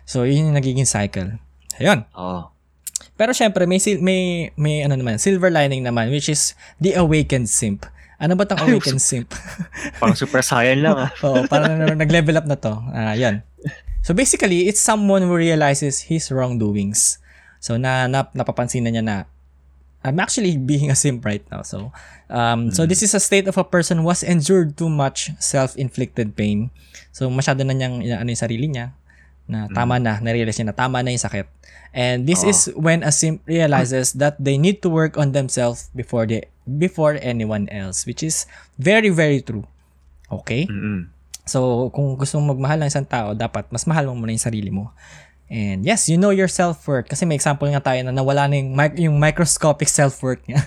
So, 0.03 0.25
yun 0.25 0.49
yung 0.49 0.57
nagiging 0.57 0.89
cycle. 0.89 1.37
Ayun. 1.77 2.09
Oh. 2.17 2.49
Pero 3.13 3.33
syempre 3.33 3.65
may 3.65 3.77
sil- 3.81 4.01
may 4.01 4.49
may 4.57 4.81
ano 4.81 4.93
naman, 4.93 5.17
silver 5.17 5.49
lining 5.49 5.81
naman 5.81 6.09
which 6.09 6.25
is 6.25 6.57
the 6.77 6.97
awakened 6.97 7.45
simp. 7.45 7.85
Ano 8.17 8.33
ba 8.33 8.49
tong 8.49 8.57
Ay, 8.57 8.73
awakened 8.73 8.97
simp? 8.97 9.29
Parang 10.01 10.17
super 10.17 10.41
saiyan 10.41 10.81
lang 10.81 10.97
ah. 10.97 11.09
Oo, 11.21 11.45
parang 11.45 11.77
na- 11.77 11.93
nag-level 11.93 12.33
up 12.33 12.49
na 12.49 12.57
to. 12.57 12.73
Ah, 12.89 13.13
yan. 13.13 13.45
So 14.01 14.17
basically, 14.17 14.65
it's 14.65 14.81
someone 14.81 15.21
who 15.21 15.35
realizes 15.35 16.09
his 16.09 16.33
wrongdoings. 16.33 17.21
So 17.61 17.77
na, 17.77 18.09
na 18.09 18.25
napapansin 18.33 18.85
na 18.85 18.89
niya 18.89 19.03
na 19.05 19.15
I'm 20.07 20.19
actually 20.23 20.55
being 20.57 20.89
a 20.89 20.97
simp 20.97 21.27
right 21.27 21.43
now. 21.51 21.61
So 21.61 21.91
um 22.31 22.71
so 22.71 22.87
this 22.87 23.03
is 23.03 23.11
a 23.13 23.21
state 23.21 23.47
of 23.47 23.59
a 23.59 23.67
person 23.67 23.99
who 24.01 24.09
has 24.09 24.23
endured 24.23 24.79
too 24.79 24.89
much 24.89 25.31
self-inflicted 25.37 26.33
pain. 26.33 26.71
So 27.11 27.27
masyado 27.27 27.67
na 27.67 27.75
niyang 27.75 28.01
ano 28.01 28.29
yung 28.31 28.39
sarili 28.39 28.71
niya 28.71 28.95
na 29.47 29.71
tama 29.71 29.95
na, 29.95 30.19
na-realize 30.19 30.59
niya 30.59 30.75
na 30.75 30.75
tama 30.75 30.99
na 30.99 31.15
yung 31.15 31.23
sakit. 31.23 31.47
And 31.95 32.27
this 32.27 32.43
Oo. 32.43 32.51
is 32.51 32.67
when 32.75 33.01
a 33.01 33.15
simp 33.15 33.41
realizes 33.47 34.11
that 34.19 34.35
they 34.37 34.59
need 34.59 34.83
to 34.83 34.89
work 34.91 35.15
on 35.15 35.31
themselves 35.31 35.87
before 35.95 36.27
they 36.27 36.51
before 36.67 37.15
anyone 37.23 37.71
else, 37.71 38.03
which 38.03 38.21
is 38.21 38.43
very 38.75 39.07
very 39.07 39.39
true. 39.39 39.63
Okay? 40.27 40.67
Mm-mm. 40.67 41.07
So, 41.47 41.87
kung 41.95 42.19
gusto 42.19 42.35
mong 42.37 42.59
magmahal 42.59 42.77
ng 42.83 42.91
isang 42.91 43.07
tao, 43.07 43.31
dapat 43.31 43.71
mas 43.71 43.87
mahal 43.87 44.11
mo 44.11 44.19
muna 44.19 44.35
yung 44.35 44.43
sarili 44.43 44.67
mo. 44.67 44.91
And 45.47 45.79
yes, 45.81 46.05
you 46.05 46.15
know 46.15 46.29
your 46.29 46.47
self-worth. 46.47 47.07
Kasi 47.07 47.23
may 47.23 47.33
example 47.33 47.67
nga 47.67 47.79
tayo 47.81 48.03
na 48.03 48.11
nawala 48.11 48.45
na 48.45 48.55
yung, 48.55 48.71
mic- 48.71 48.99
yung 48.99 49.15
microscopic 49.15 49.87
self-worth 49.87 50.43
niya. 50.43 50.59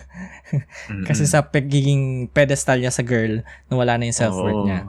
Kasi 1.09 1.25
sa 1.25 1.43
pagiging 1.43 2.27
pedestal 2.27 2.79
niya 2.79 2.89
sa 2.89 3.01
girl, 3.01 3.41
nawala 3.69 3.97
na 3.97 4.09
yung 4.09 4.17
self-worth 4.17 4.57
Oo. 4.57 4.67
niya. 4.67 4.89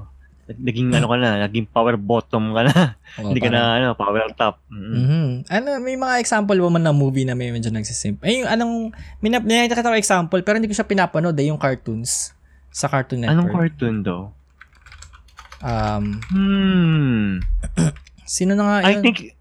Naging 0.50 0.92
ano 0.92 1.06
ka 1.06 1.16
na, 1.16 1.30
naging 1.44 1.68
power 1.68 1.96
bottom 1.96 2.52
ka 2.52 2.62
na. 2.66 2.76
Oo, 3.18 3.30
Hindi 3.30 3.40
ka 3.40 3.48
parang- 3.48 3.68
na 3.68 3.76
ano, 3.78 3.88
power 3.94 4.32
top. 4.34 4.56
Mm-mm. 4.68 4.96
Mhm. 4.98 5.28
Ano, 5.50 5.68
may 5.78 5.96
mga 5.96 6.16
example 6.20 6.56
ba 6.56 6.70
man 6.70 6.82
na 6.82 6.92
movie 6.92 7.24
na 7.24 7.36
may 7.36 7.52
medyo 7.52 7.68
nagsisimp? 7.68 8.24
Eh, 8.24 8.42
yung 8.42 8.50
anong, 8.50 8.96
minap, 9.20 9.44
ninakita 9.44 9.80
ko 9.82 9.92
example, 9.94 10.40
pero 10.40 10.56
hindi 10.56 10.68
ko 10.68 10.74
siya 10.74 10.88
pinapanood 10.88 11.36
eh, 11.36 11.48
yung 11.48 11.60
cartoons 11.60 12.32
sa 12.68 12.88
Cartoon 12.88 13.22
Anong 13.22 13.52
Network. 13.52 13.76
cartoon 13.76 13.98
daw? 14.02 14.20
Um, 15.60 16.06
Hmm. 16.26 17.44
sino 18.26 18.56
na 18.56 18.64
nga 18.64 18.78
I 18.82 18.96
yun? 18.96 19.04
think 19.04 19.36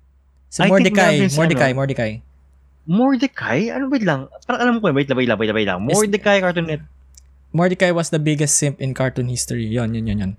si 0.50 0.60
I 0.60 0.68
Mordecai, 0.68 1.14
si 1.30 1.38
Mordecai, 1.38 1.70
ano. 1.70 1.78
Mordecai. 1.78 2.10
Mordecai? 2.90 3.58
Ano 3.70 3.86
wait 3.86 4.02
lang? 4.02 4.26
Parang 4.44 4.60
alam 4.60 4.74
ko, 4.82 4.90
wait 4.90 5.06
lang, 5.06 5.16
wait 5.16 5.28
lang, 5.30 5.38
wait 5.38 5.46
lang, 5.48 5.56
wait 5.56 5.68
lang. 5.70 5.78
Mordecai 5.86 6.42
Cartoon 6.42 6.66
Net. 6.66 6.82
Mordecai 7.54 7.90
was 7.90 8.10
the 8.10 8.18
biggest 8.18 8.58
simp 8.58 8.82
in 8.82 8.94
cartoon 8.94 9.30
history. 9.30 9.66
Yon, 9.66 9.94
yun, 9.94 10.06
yun, 10.06 10.18
yun. 10.18 10.32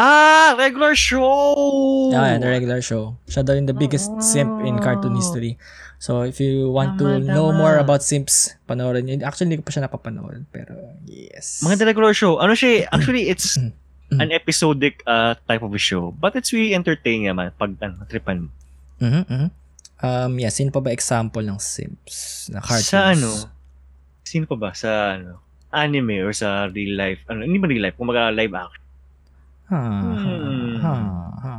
Ah, 0.00 0.56
regular 0.56 0.96
show. 0.96 2.08
Yeah, 2.08 2.40
the 2.40 2.48
regular 2.48 2.80
show. 2.80 3.20
Siya 3.28 3.44
daw 3.44 3.52
yung 3.52 3.68
the 3.68 3.76
biggest 3.76 4.08
simp 4.24 4.64
in 4.64 4.80
cartoon 4.80 5.12
Oh. 5.12 5.20
history. 5.20 5.60
So, 6.00 6.24
if 6.24 6.40
you 6.40 6.72
want 6.72 6.96
to 6.96 7.20
Tama, 7.20 7.28
know 7.28 7.52
tama. 7.52 7.60
more 7.60 7.76
about 7.76 8.00
simps, 8.00 8.56
panoorin 8.64 9.04
nyo. 9.04 9.20
Actually, 9.20 9.52
hindi 9.52 9.60
ko 9.60 9.68
pa 9.68 9.72
siya 9.76 9.84
napapanood. 9.84 10.48
Pero, 10.48 10.72
yes. 11.04 11.60
Mga 11.60 11.84
regular 11.84 12.16
show. 12.16 12.40
Ano 12.40 12.56
siya, 12.56 12.88
eh, 12.88 12.88
actually, 12.88 13.28
it's 13.28 13.60
Mm. 14.10 14.20
an 14.20 14.30
episodic 14.32 15.00
uh, 15.04 15.38
type 15.46 15.62
of 15.62 15.70
a 15.70 15.78
show. 15.78 16.10
But 16.12 16.34
it's 16.34 16.50
really 16.50 16.74
entertaining 16.74 17.30
naman 17.30 17.54
pag 17.54 17.78
ano, 17.78 18.02
tripan 18.04 18.46
mo. 18.46 18.50
Mhm, 18.98 19.22
mhm. 19.24 19.48
Um, 20.00 20.32
yeah, 20.36 20.48
sino 20.48 20.68
pa 20.68 20.80
ba 20.80 20.90
example 20.90 21.40
ng 21.40 21.56
simps 21.56 22.48
na 22.48 22.58
cartoons? 22.58 22.88
Sa 22.88 23.12
ano? 23.12 23.30
Sino 24.22 24.44
pa 24.44 24.56
ba? 24.56 24.70
Sa 24.72 24.88
ano? 25.14 25.38
Anime 25.68 26.24
or 26.24 26.32
sa 26.32 26.66
real 26.66 26.96
life? 26.96 27.22
Ano, 27.26 27.44
hindi 27.44 27.56
ba 27.56 27.68
real 27.68 27.84
life? 27.84 27.94
Kumaga 27.94 28.28
live 28.30 28.50
action. 28.50 28.82
Ha, 29.68 29.78
Hmm. 29.78 30.74
ha, 30.82 30.94
ha. 31.38 31.52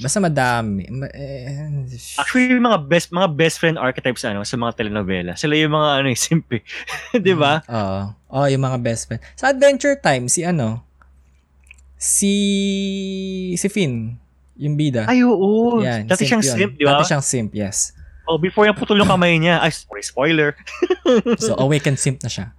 Basta 0.00 0.16
madami. 0.16 0.88
Ma- 0.88 1.12
eh, 1.12 1.84
Actually, 2.16 2.56
yung 2.56 2.64
mga 2.64 2.80
best 2.88 3.12
mga 3.12 3.28
best 3.28 3.60
friend 3.60 3.76
archetypes 3.76 4.24
ano 4.24 4.40
sa 4.40 4.56
mga 4.56 4.80
telenovela. 4.80 5.36
Sila 5.36 5.52
yung 5.52 5.76
mga 5.76 5.88
ano, 6.00 6.06
yung 6.08 6.16
simple. 6.22 6.64
'Di 7.12 7.36
ba? 7.36 7.60
Oo. 7.68 8.00
Oh, 8.32 8.46
yung 8.48 8.64
mga 8.64 8.80
best 8.80 9.04
friend. 9.04 9.20
Sa 9.36 9.52
Adventure 9.52 10.00
Time, 10.00 10.24
si 10.24 10.40
ano? 10.40 10.80
Si 12.00 12.32
si 13.60 13.68
Finn, 13.68 14.16
yung 14.56 14.72
bida. 14.80 15.04
Ay, 15.04 15.20
oo. 15.20 15.84
Yan, 15.84 16.08
Dati 16.08 16.24
siyang 16.24 16.40
yun. 16.40 16.56
simp, 16.56 16.72
di 16.80 16.88
ba? 16.88 16.96
Dati 16.96 17.12
siyang 17.12 17.20
simp, 17.24 17.52
yes. 17.52 17.92
Oh, 18.24 18.40
before 18.40 18.64
yung 18.64 18.78
putol 18.78 18.96
yung 18.96 19.10
kamay 19.10 19.36
niya. 19.36 19.60
Ay, 19.60 19.68
sorry, 19.68 20.00
spoiler. 20.00 20.56
So, 21.42 21.58
awakened 21.58 21.98
simp 21.98 22.22
na 22.24 22.30
siya. 22.30 22.54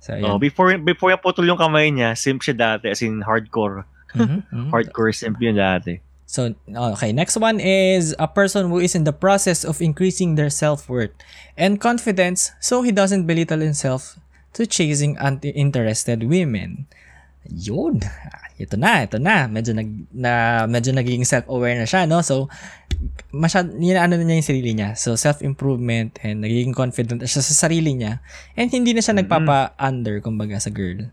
So, 0.00 0.14
Oh, 0.16 0.38
yun. 0.38 0.40
before 0.40 0.70
before 0.80 1.10
yung 1.12 1.20
putol 1.20 1.44
yung 1.44 1.58
kamay 1.60 1.92
niya, 1.92 2.16
simp 2.16 2.40
siya 2.40 2.56
dati 2.56 2.88
as 2.88 3.02
in 3.04 3.20
hardcore. 3.20 3.84
Mhm, 4.16 4.46
mhm. 4.54 4.70
Hardcore 4.72 5.12
simp 5.12 5.36
yun 5.42 5.60
dati. 5.60 6.00
So, 6.24 6.54
okay, 6.70 7.12
next 7.12 7.36
one 7.36 7.60
is 7.60 8.14
a 8.18 8.26
person 8.26 8.66
who 8.70 8.78
is 8.82 8.94
in 8.96 9.04
the 9.04 9.12
process 9.14 9.62
of 9.62 9.78
increasing 9.78 10.34
their 10.34 10.50
self-worth 10.50 11.14
and 11.54 11.78
confidence 11.78 12.50
so 12.58 12.82
he 12.82 12.90
doesn't 12.90 13.26
belittle 13.30 13.62
himself 13.62 14.18
to 14.58 14.66
chasing 14.66 15.14
anti-interested 15.22 16.26
women. 16.26 16.86
Yun. 17.50 18.00
Ito 18.56 18.74
na, 18.80 19.04
ito 19.04 19.20
na. 19.20 19.46
Medyo 19.46 19.76
nag 19.76 19.88
na 20.14 20.64
medyo 20.64 20.90
naging 20.90 21.22
self-aware 21.28 21.76
na 21.76 21.86
siya, 21.86 22.08
no? 22.08 22.24
So 22.24 22.48
masyad 23.30 23.76
ano 23.76 24.12
na 24.16 24.24
niya 24.24 24.40
yung 24.40 24.48
sarili 24.48 24.70
niya. 24.72 24.96
So 24.96 25.14
self-improvement 25.14 26.16
and 26.24 26.40
nagiging 26.40 26.72
confident 26.72 27.20
siya 27.28 27.44
sa 27.44 27.68
sarili 27.68 27.92
niya. 27.92 28.24
And 28.56 28.72
hindi 28.72 28.96
na 28.96 29.04
siya 29.04 29.12
Mhm. 29.12 29.20
nagpapa-under 29.26 30.24
kumbaga 30.24 30.56
sa 30.56 30.72
girl. 30.72 31.12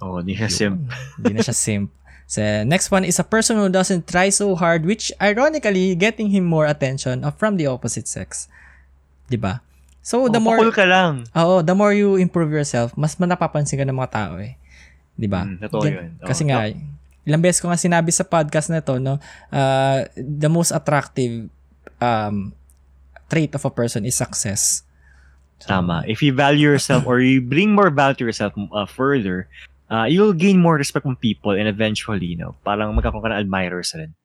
Oh, 0.00 0.20
di 0.20 0.32
siya 0.36 0.48
simp. 0.48 0.88
Hindi 1.20 1.40
na 1.40 1.44
siya 1.44 1.56
simp. 1.56 1.88
So, 2.30 2.38
next 2.62 2.94
one 2.94 3.02
is 3.02 3.18
a 3.18 3.26
person 3.26 3.58
who 3.58 3.66
doesn't 3.66 4.06
try 4.06 4.30
so 4.30 4.54
hard 4.54 4.86
which 4.86 5.10
ironically 5.18 5.98
getting 5.98 6.30
him 6.30 6.46
more 6.46 6.62
attention 6.62 7.26
from 7.34 7.58
the 7.58 7.66
opposite 7.66 8.06
sex. 8.06 8.46
'Di 9.26 9.34
ba? 9.34 9.66
So, 9.98 10.30
the 10.30 10.38
oh, 10.38 10.46
more 10.46 10.62
pakul 10.62 10.70
ka 10.70 10.86
lang. 10.86 11.26
Oo, 11.34 11.58
the 11.66 11.74
more 11.74 11.90
you 11.90 12.14
improve 12.22 12.54
yourself, 12.54 12.94
mas 12.94 13.18
manapapansin 13.18 13.82
ka 13.82 13.84
ng 13.84 13.98
mga 13.98 14.14
tao 14.14 14.38
eh. 14.38 14.54
'Di 15.20 15.28
ba? 15.28 15.44
Mm, 15.44 15.60
totoo 15.60 15.82
Gan- 15.84 15.92
yun. 15.92 16.08
Oo. 16.24 16.28
Kasi 16.32 16.42
nga 16.48 16.64
ilang 17.28 17.44
beses 17.44 17.60
ko 17.60 17.68
nga 17.68 17.76
sinabi 17.76 18.08
sa 18.08 18.24
podcast 18.24 18.72
na 18.72 18.80
to, 18.80 18.96
no, 18.96 19.20
uh, 19.52 20.08
the 20.16 20.48
most 20.48 20.72
attractive 20.72 21.52
um 22.00 22.56
trait 23.28 23.52
of 23.52 23.62
a 23.62 23.70
person 23.70 24.08
is 24.08 24.16
success. 24.16 24.82
Tama. 25.60 26.08
If 26.08 26.24
you 26.24 26.32
value 26.32 26.72
yourself 26.72 27.04
or 27.04 27.20
you 27.20 27.44
bring 27.44 27.76
more 27.76 27.92
value 27.92 28.16
to 28.16 28.24
yourself 28.24 28.56
uh, 28.56 28.88
further, 28.88 29.46
uh, 29.92 30.08
you'll 30.08 30.32
gain 30.32 30.56
more 30.56 30.80
respect 30.80 31.04
from 31.04 31.20
people 31.20 31.52
and 31.52 31.68
eventually, 31.68 32.24
you 32.24 32.40
know, 32.40 32.56
parang 32.64 32.96
magkakaroon 32.96 33.20
ka 33.20 33.30
ng 33.36 33.40
admirers 33.44 33.92
rin. 33.92 34.16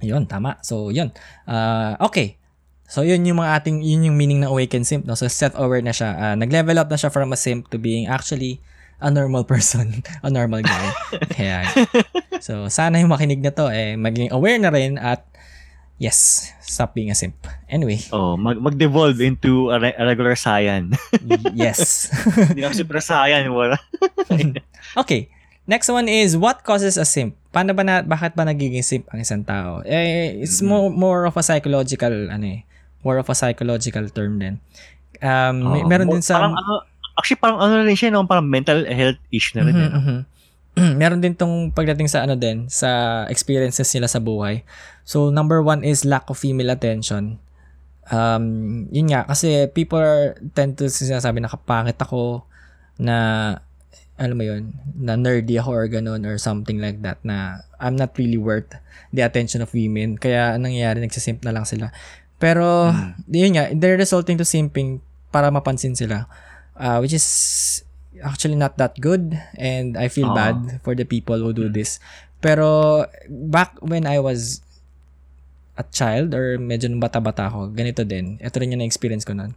Yun, 0.00 0.24
tama. 0.24 0.56
So, 0.64 0.88
yun. 0.88 1.12
Uh, 1.44 2.00
okay. 2.00 2.40
So, 2.88 3.04
yun 3.04 3.28
yung 3.28 3.38
mga 3.44 3.60
ating, 3.60 3.84
yun 3.84 4.08
yung 4.08 4.16
meaning 4.16 4.40
ng 4.40 4.48
awakened 4.48 4.88
simp, 4.88 5.04
no? 5.04 5.12
So, 5.12 5.28
self-aware 5.28 5.84
na 5.84 5.92
siya. 5.92 6.16
Uh, 6.16 6.34
nag-level 6.40 6.80
up 6.80 6.88
na 6.88 6.96
siya 6.96 7.12
from 7.12 7.30
a 7.30 7.38
simp 7.38 7.68
to 7.68 7.76
being 7.76 8.08
actually 8.08 8.64
a 9.00 9.08
normal 9.08 9.42
person, 9.42 10.04
a 10.26 10.28
normal 10.28 10.60
guy. 10.60 10.86
Kaya, 11.36 11.64
so, 12.38 12.68
sana 12.68 13.00
yung 13.00 13.08
makinig 13.08 13.40
na 13.40 13.50
to, 13.50 13.68
eh, 13.68 13.96
maging 13.96 14.28
aware 14.30 14.56
na 14.56 14.68
rin 14.68 14.96
at, 14.96 15.24
yes, 15.96 16.48
stop 16.60 16.92
being 16.92 17.10
a 17.10 17.16
simp. 17.16 17.36
Anyway, 17.66 18.00
Oh, 18.08 18.36
mag 18.36 18.56
mag-devolve 18.56 19.20
into 19.20 19.68
a, 19.68 19.80
re- 19.80 19.96
a 19.96 20.04
regular 20.04 20.32
Saiyan. 20.32 20.96
yes. 21.52 22.08
Hindi 22.52 22.60
na 22.60 22.72
super 22.72 23.00
Saiyan, 23.00 23.48
wala. 23.52 23.76
okay. 24.96 25.28
Next 25.64 25.86
one 25.86 26.08
is, 26.08 26.34
what 26.34 26.64
causes 26.66 26.98
a 26.98 27.06
simp? 27.06 27.36
Paano 27.54 27.76
ba 27.76 27.84
na, 27.86 28.02
bakit 28.02 28.34
ba 28.34 28.42
nagiging 28.42 28.82
simp 28.82 29.06
ang 29.12 29.22
isang 29.22 29.46
tao? 29.46 29.84
Eh, 29.86 30.42
it's 30.42 30.58
more, 30.60 30.90
more 30.90 31.26
of 31.26 31.36
a 31.38 31.44
psychological, 31.44 32.10
ano 32.28 32.58
eh, 32.58 32.60
more 33.06 33.16
of 33.16 33.28
a 33.30 33.36
psychological 33.38 34.02
term 34.10 34.40
din. 34.42 34.58
Um, 35.22 35.62
Oh, 35.62 35.84
meron 35.86 36.10
din 36.10 36.24
sa... 36.24 36.42
Parang, 36.42 36.56
ano, 36.58 36.89
actually, 37.20 37.36
parang 37.38 37.60
ano 37.60 37.84
rin 37.84 37.92
siya, 37.92 38.08
no? 38.08 38.24
parang 38.24 38.48
mental 38.48 38.88
health 38.88 39.20
issue 39.28 39.60
na 39.60 39.68
rin. 39.68 39.74
Mhm, 39.76 39.84
eh, 39.84 39.90
no? 39.92 40.00
mhm. 40.00 40.18
meron 41.02 41.20
din 41.20 41.36
tong 41.36 41.68
pagdating 41.70 42.08
sa 42.08 42.24
ano 42.24 42.34
din, 42.34 42.64
sa 42.72 43.22
experiences 43.28 43.92
nila 43.92 44.08
sa 44.08 44.22
buhay. 44.22 44.64
So, 45.04 45.28
number 45.28 45.60
one 45.60 45.84
is 45.84 46.08
lack 46.08 46.30
of 46.32 46.40
female 46.40 46.72
attention. 46.72 47.36
Um, 48.10 48.86
yun 48.90 49.10
nga, 49.12 49.26
kasi 49.28 49.66
people 49.70 49.98
are, 50.00 50.38
tend 50.54 50.78
to 50.80 50.88
sinasabi 50.88 51.42
na 51.42 51.50
kapangit 51.50 51.98
ako, 52.00 52.42
na, 52.96 53.16
alam 54.14 54.36
mo 54.36 54.44
yun, 54.44 54.72
na 54.94 55.14
nerdy 55.16 55.58
ako 55.58 55.70
or 55.72 55.86
ganun 55.88 56.22
or 56.22 56.36
something 56.36 56.76
like 56.78 57.00
that 57.00 57.16
na 57.24 57.64
I'm 57.80 57.96
not 57.96 58.12
really 58.20 58.36
worth 58.38 58.68
the 59.10 59.22
attention 59.24 59.62
of 59.64 59.72
women. 59.72 60.18
Kaya, 60.20 60.54
anong 60.54 60.70
nangyayari, 60.74 60.98
nagsisimp 61.02 61.42
na 61.42 61.54
lang 61.54 61.66
sila. 61.66 61.90
Pero, 62.38 62.90
Mm. 62.94 63.10
yun 63.30 63.52
nga, 63.56 63.64
they're 63.74 63.98
resulting 64.00 64.38
to 64.38 64.46
simping 64.46 65.02
para 65.30 65.50
mapansin 65.50 65.94
sila. 65.94 66.26
Uh, 66.80 66.96
which 67.04 67.12
is 67.12 67.26
actually 68.24 68.56
not 68.56 68.80
that 68.80 68.96
good 69.04 69.36
and 69.60 70.00
I 70.00 70.08
feel 70.08 70.32
Oo. 70.32 70.36
bad 70.36 70.80
for 70.80 70.96
the 70.96 71.04
people 71.04 71.36
who 71.36 71.52
do 71.52 71.68
Mm. 71.68 71.76
this. 71.76 72.00
Pero 72.40 73.04
back 73.28 73.76
when 73.84 74.08
I 74.08 74.16
was 74.16 74.64
a 75.76 75.84
child 75.84 76.32
or 76.32 76.56
medyo 76.56 76.88
nung 76.88 77.04
bata-bata 77.04 77.52
ako, 77.52 77.68
ganito 77.76 78.00
din. 78.00 78.40
Ito 78.40 78.56
rin 78.60 78.72
yung 78.72 78.80
na-experience 78.80 79.28
ko 79.28 79.36
nun. 79.36 79.52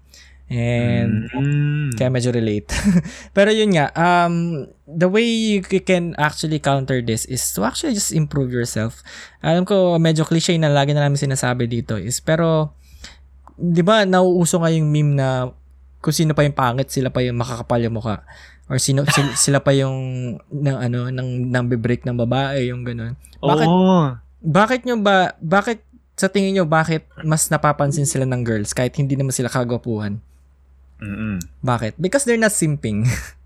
And 0.51 1.31
Mm. 1.31 1.95
kaya 1.95 2.11
medyo 2.11 2.35
relate. 2.35 2.67
Pero 3.35 3.55
yun 3.55 3.71
nga, 3.71 3.87
um, 3.95 4.67
the 4.83 5.07
way 5.07 5.23
you 5.23 5.63
can 5.63 6.11
actually 6.19 6.59
counter 6.59 6.99
this 6.99 7.23
is 7.31 7.39
to 7.55 7.63
actually 7.63 7.95
just 7.95 8.11
improve 8.11 8.51
yourself. 8.51 8.99
Alam 9.39 9.63
ko, 9.63 9.95
medyo 9.95 10.27
cliche 10.27 10.51
na 10.59 10.67
lagi 10.67 10.91
na 10.91 11.07
namin 11.07 11.15
sinasabi 11.15 11.71
dito 11.71 11.95
is, 11.95 12.19
pero, 12.19 12.75
di 13.55 13.79
ba, 13.79 14.03
nauuso 14.03 14.59
nga 14.59 14.67
yung 14.69 14.91
meme 14.91 15.15
na 15.15 15.47
kung 16.03 16.11
sino 16.11 16.35
pa 16.35 16.43
yung 16.43 16.53
pangit, 16.53 16.91
sila 16.91 17.07
pa 17.07 17.23
yung 17.23 17.39
makakapal 17.39 17.79
yung 17.79 17.95
mukha. 17.95 18.27
Or 18.67 18.75
sino, 18.75 19.07
sil- 19.07 19.39
sila 19.47 19.63
pa 19.63 19.71
yung, 19.71 19.95
ng, 20.51 20.77
ano, 20.77 21.07
ng, 21.07 21.47
ng 21.47 21.63
break 21.79 22.03
ng 22.03 22.19
babae, 22.19 22.67
yung 22.67 22.83
ganun. 22.83 23.15
Bakit, 23.39 23.67
Oo. 23.71 24.19
bakit 24.43 24.83
nyo 24.83 24.99
ba, 24.99 25.39
bakit, 25.39 25.79
sa 26.19 26.27
tingin 26.27 26.59
nyo, 26.59 26.65
bakit 26.67 27.07
mas 27.23 27.47
napapansin 27.47 28.05
sila 28.05 28.27
ng 28.27 28.43
girls 28.43 28.75
kahit 28.75 28.93
hindi 28.99 29.15
naman 29.15 29.31
sila 29.31 29.47
kagwapuhan? 29.47 30.19
Mm-mm. 30.99 31.39
Bakit? 31.63 31.95
Because 31.97 32.27
they're 32.27 32.39
not 32.39 32.53
simping. 32.53 33.07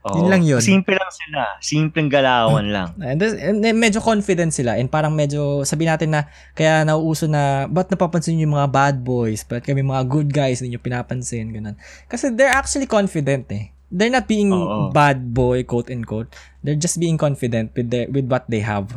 Oo. 0.00 0.14
Yun 0.14 0.26
lang 0.28 0.42
yun. 0.42 0.60
Simple 0.60 0.94
lang 0.94 1.10
sila. 1.10 1.42
Simpleng 1.58 2.06
galawan 2.06 2.66
lang. 2.66 2.88
And, 2.98 3.18
this- 3.18 3.34
and 3.34 3.58
then 3.58 3.74
medyo 3.74 3.98
confident 3.98 4.50
sila. 4.50 4.74
And 4.74 4.86
parang 4.86 5.10
medyo 5.12 5.62
sabi 5.62 5.84
natin 5.84 6.12
na 6.12 6.26
kaya 6.52 6.82
nauuso 6.82 7.26
na 7.26 7.66
ba't 7.66 7.88
napapansin 7.88 8.34
niyo 8.34 8.46
yung 8.46 8.56
mga 8.56 8.68
bad 8.68 8.96
boys? 8.98 9.42
Ba't 9.42 9.62
kami 9.62 9.82
mga 9.82 10.04
good 10.04 10.28
guys 10.28 10.60
niyo 10.60 10.78
pinapansin? 10.78 11.50
Ganun. 11.50 11.74
Kasi 12.06 12.30
they're 12.30 12.52
actually 12.52 12.86
confident 12.86 13.50
eh. 13.50 13.74
They're 13.88 14.12
not 14.12 14.26
being 14.26 14.50
Oo. 14.50 14.92
bad 14.92 15.32
boy 15.32 15.64
quote 15.64 15.88
and 15.88 16.04
quote. 16.04 16.30
They're 16.60 16.76
just 16.76 16.96
being 16.96 17.16
confident 17.16 17.72
with 17.72 17.88
the, 17.88 18.06
with 18.06 18.26
what 18.26 18.46
they 18.46 18.60
have. 18.60 18.92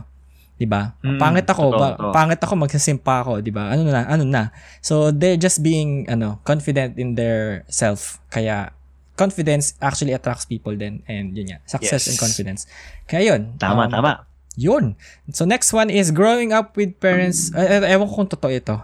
'di 0.54 0.70
ba 0.70 0.94
Mm, 1.02 1.18
pangit 1.18 1.50
ako 1.50 1.74
totoo, 1.74 1.82
ba, 1.82 1.88
totoo. 1.98 2.14
pangit 2.14 2.38
ako 2.38 2.54
magsisimpa 2.54 3.26
ako 3.26 3.42
'di 3.42 3.50
ba 3.50 3.74
ano 3.74 3.82
na 3.82 4.06
ano 4.06 4.22
na? 4.22 4.54
So 4.78 5.10
they're 5.10 5.34
just 5.34 5.66
being 5.66 6.06
ano 6.06 6.38
confident 6.46 7.02
in 7.02 7.18
their 7.18 7.66
self. 7.66 8.22
Kaya 8.30 8.70
confidence 9.22 9.78
actually 9.78 10.12
attracts 10.12 10.44
people 10.44 10.74
then 10.74 11.06
and 11.06 11.38
yun 11.38 11.46
nga 11.54 11.60
success 11.70 12.02
Yes. 12.06 12.10
and 12.10 12.18
confidence 12.18 12.62
kaya 13.06 13.38
yun 13.38 13.54
Tama, 13.62 13.86
um, 13.86 13.92
tama. 13.94 14.12
yun. 14.58 14.98
So 15.32 15.46
next 15.46 15.70
one 15.72 15.88
is 15.88 16.10
growing 16.12 16.52
up 16.52 16.74
with 16.76 16.98
parents. 17.00 17.54
Uh, 17.56 17.86
ewan 17.88 18.10
ko 18.10 18.14
kung 18.20 18.30
totoo 18.30 18.52
ito. 18.52 18.76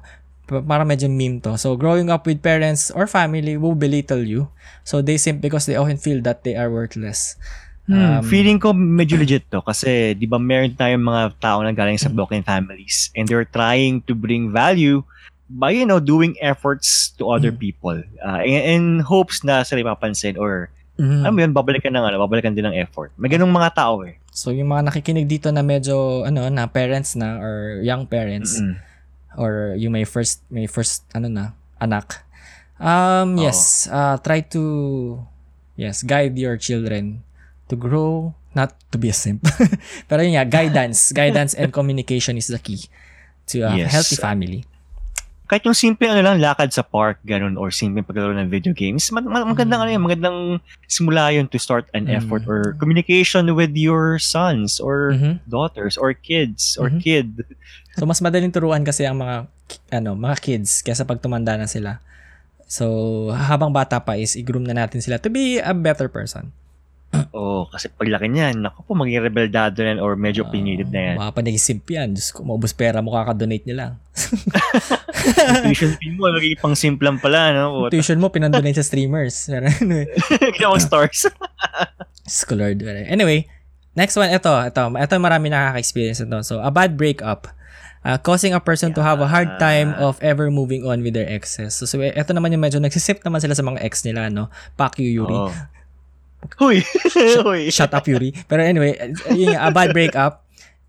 Pa- 0.48 0.64
Para 0.64 0.88
medyo 0.88 1.12
meme 1.12 1.44
to. 1.44 1.60
So 1.60 1.76
growing 1.76 2.08
up 2.08 2.24
with 2.24 2.40
parents 2.40 2.88
or 2.96 3.04
family 3.04 3.60
will 3.60 3.76
belittle 3.76 4.24
you. 4.24 4.48
So 4.88 5.04
they 5.04 5.20
simp 5.20 5.44
because 5.44 5.68
they 5.68 5.76
often 5.76 6.00
feel 6.00 6.24
that 6.24 6.48
they 6.48 6.56
are 6.56 6.72
worthless. 6.72 7.36
Hmm, 7.84 8.20
Um, 8.20 8.24
feeling 8.24 8.60
ko 8.60 8.72
medyo 8.72 9.16
legit 9.16 9.48
to 9.48 9.60
kasi 9.60 10.16
'di 10.16 10.28
ba 10.28 10.40
meron 10.40 10.72
tayong 10.72 11.04
mga 11.04 11.24
tao 11.40 11.60
na 11.64 11.72
galing 11.72 11.96
sa 11.96 12.08
broken 12.08 12.44
families 12.44 13.12
and 13.16 13.28
they're 13.28 13.48
trying 13.48 14.04
to 14.04 14.12
bring 14.12 14.52
value 14.52 15.00
by 15.48 15.72
you 15.72 15.88
know 15.88 15.98
doing 15.98 16.36
efforts 16.44 17.16
to 17.16 17.32
other 17.32 17.50
Mm. 17.50 17.60
people 17.60 17.98
uh, 18.20 18.44
in, 18.44 18.60
in 18.68 18.84
hopes 19.00 19.42
na 19.42 19.64
sila 19.64 19.96
mapansin 19.96 20.36
or 20.36 20.68
mhm. 21.00 21.24
alam 21.24 21.32
mo 21.32 21.40
yun 21.40 21.54
babalikan 21.56 21.96
ng 21.96 22.04
ano 22.04 22.20
babalikan 22.20 22.52
din 22.52 22.68
ng 22.68 22.76
effort 22.78 23.16
may 23.16 23.32
ganung 23.32 23.52
mga 23.52 23.72
tao 23.74 24.04
eh 24.04 24.20
So 24.38 24.54
yung 24.54 24.70
mga 24.70 24.94
nakikinig 24.94 25.26
dito 25.26 25.50
na 25.50 25.66
medyo 25.66 26.22
ano 26.22 26.46
na 26.54 26.70
parents 26.70 27.18
na 27.18 27.42
or 27.42 27.82
young 27.82 28.06
parents 28.06 28.62
Mm-mm. 28.62 28.78
or 29.34 29.74
yung 29.82 29.90
may 29.98 30.06
first 30.06 30.46
may 30.54 30.70
first 30.70 31.02
ano 31.10 31.26
na 31.26 31.58
anak. 31.82 32.22
Um 32.78 33.34
Oo. 33.34 33.42
yes, 33.42 33.90
uh, 33.90 34.22
try 34.22 34.46
to 34.54 34.62
yes, 35.74 36.06
guide 36.06 36.38
your 36.38 36.54
children 36.62 37.26
to 37.66 37.74
grow 37.74 38.38
not 38.54 38.78
to 38.94 39.02
be 39.02 39.10
a 39.10 39.18
simp. 39.18 39.42
Pero 40.10 40.22
yun 40.22 40.38
nga, 40.38 40.46
guidance, 40.46 41.10
guidance 41.18 41.58
and 41.58 41.74
communication 41.78 42.38
is 42.38 42.46
the 42.54 42.62
key 42.62 42.86
to 43.50 43.66
a 43.66 43.74
Yes. 43.74 43.90
healthy 43.90 44.22
family. 44.22 44.70
Kahit 45.48 45.64
yung 45.64 45.74
simple 45.74 46.06
ano 46.06 46.20
lang 46.20 46.38
lakad 46.38 46.70
sa 46.70 46.84
park 46.84 47.24
ganun 47.24 47.56
or 47.56 47.72
simple 47.72 48.04
paglaro 48.04 48.36
ng 48.36 48.52
video 48.52 48.76
games 48.76 49.08
ma- 49.10 49.24
ma- 49.24 49.48
magandang 49.48 49.80
ano 49.80 49.92
yun 49.92 50.04
magandang 50.04 50.40
simula 50.86 51.32
yun 51.32 51.48
to 51.48 51.56
start 51.56 51.88
an 51.92 52.06
Mm. 52.06 52.20
effort 52.20 52.44
or 52.44 52.76
communication 52.76 53.48
with 53.56 53.72
your 53.74 54.20
sons 54.20 54.78
or 54.78 55.16
Mhm. 55.16 55.40
daughters 55.48 55.96
or 55.96 56.12
kids 56.12 56.76
or 56.76 56.92
Mhm. 56.92 57.00
kid 57.00 57.28
So 57.98 58.06
mas 58.06 58.22
madaling 58.22 58.54
turuan 58.54 58.86
kasi 58.86 59.10
ang 59.10 59.18
mga 59.18 59.50
ano, 59.90 60.14
mga 60.14 60.38
kids 60.38 60.86
kaysa 60.86 61.02
pag 61.02 61.18
tumanda 61.18 61.58
na 61.58 61.66
sila. 61.66 61.98
So 62.70 62.86
habang 63.34 63.74
bata 63.74 63.98
pa 63.98 64.14
is 64.14 64.38
i-groom 64.38 64.68
na 64.68 64.78
natin 64.78 65.02
sila 65.02 65.18
to 65.18 65.32
be 65.32 65.58
a 65.58 65.74
better 65.74 66.06
person. 66.06 66.52
Oo, 67.32 67.72
kasi 67.72 67.88
paglaki 67.88 68.28
niyan, 68.28 68.60
naku 68.60 68.84
po, 68.84 68.92
maging 68.92 69.24
rebeldado 69.24 69.80
na 69.80 69.96
yan 69.96 70.00
or 70.04 70.20
medyo 70.20 70.44
pinilid 70.52 70.92
na 70.92 71.14
yan. 71.14 71.16
Baka 71.16 71.40
pa 71.40 71.42
nag-simp 71.42 71.88
yan. 71.88 72.12
Diyos 72.12 72.36
ko, 72.36 72.44
maubos 72.44 72.76
pera 72.76 73.00
mo, 73.00 73.16
kakadonate 73.16 73.64
nila. 73.64 73.96
Yung 75.48 75.64
tuition 75.72 75.94
fee 75.96 76.14
mo, 76.14 76.28
magiging 76.28 76.60
pang 76.60 76.76
simplang 76.76 77.18
pala, 77.18 77.56
no? 77.56 77.88
Tuition 77.88 78.20
mo, 78.20 78.28
pinandonate 78.28 78.84
sa 78.84 78.86
streamers. 78.86 79.48
Ginawang 80.60 80.84
stars. 80.84 81.32
Diyos 82.28 82.44
ko 82.44 82.60
Lord. 82.60 82.84
Anyway, 82.84 83.48
next 83.96 84.20
one, 84.20 84.28
ito. 84.28 84.52
Ito, 84.52 84.92
ito 84.92 85.14
marami 85.18 85.48
nakaka-experience 85.48 86.28
ito. 86.28 86.38
So, 86.44 86.60
a 86.60 86.70
bad 86.70 87.00
breakup. 87.00 87.48
Uh, 88.08 88.20
causing 88.20 88.56
a 88.56 88.62
person 88.62 88.96
to 88.96 89.04
have 89.04 89.20
a 89.20 89.28
hard 89.28 89.60
time 89.60 89.92
of 90.00 90.16
ever 90.24 90.48
moving 90.48 90.84
on 90.88 91.04
with 91.04 91.12
their 91.12 91.28
exes. 91.28 91.76
So, 91.76 91.88
so 91.88 92.00
ito 92.00 92.32
naman 92.36 92.56
yung 92.56 92.64
medyo 92.64 92.80
nagsisip 92.80 93.24
naman 93.24 93.44
sila 93.44 93.56
sa 93.56 93.64
mga 93.64 93.84
ex 93.84 94.04
nila, 94.04 94.28
no? 94.32 94.48
You, 95.00 95.24
Yuri. 95.24 95.36
Oo. 95.36 95.52
Huy! 96.58 96.86
Huy! 97.44 97.70
Shut 97.74 97.94
up, 97.94 98.06
Yuri. 98.06 98.34
Pero 98.46 98.62
anyway, 98.62 98.94
yung 99.34 99.58
a 99.58 99.70
bad 99.74 99.92
breakup. 99.92 100.46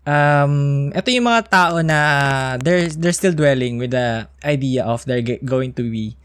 Um, 0.09 0.89
ito 0.95 1.11
yung 1.13 1.27
mga 1.29 1.41
tao 1.51 1.75
na 1.85 1.99
they're 2.57 2.89
they're 2.97 3.13
still 3.13 3.35
dwelling 3.35 3.77
with 3.77 3.93
the 3.93 4.25
idea 4.41 4.81
of 4.81 5.05
they're 5.05 5.21
going 5.45 5.69
to 5.75 5.85
be 5.85 6.17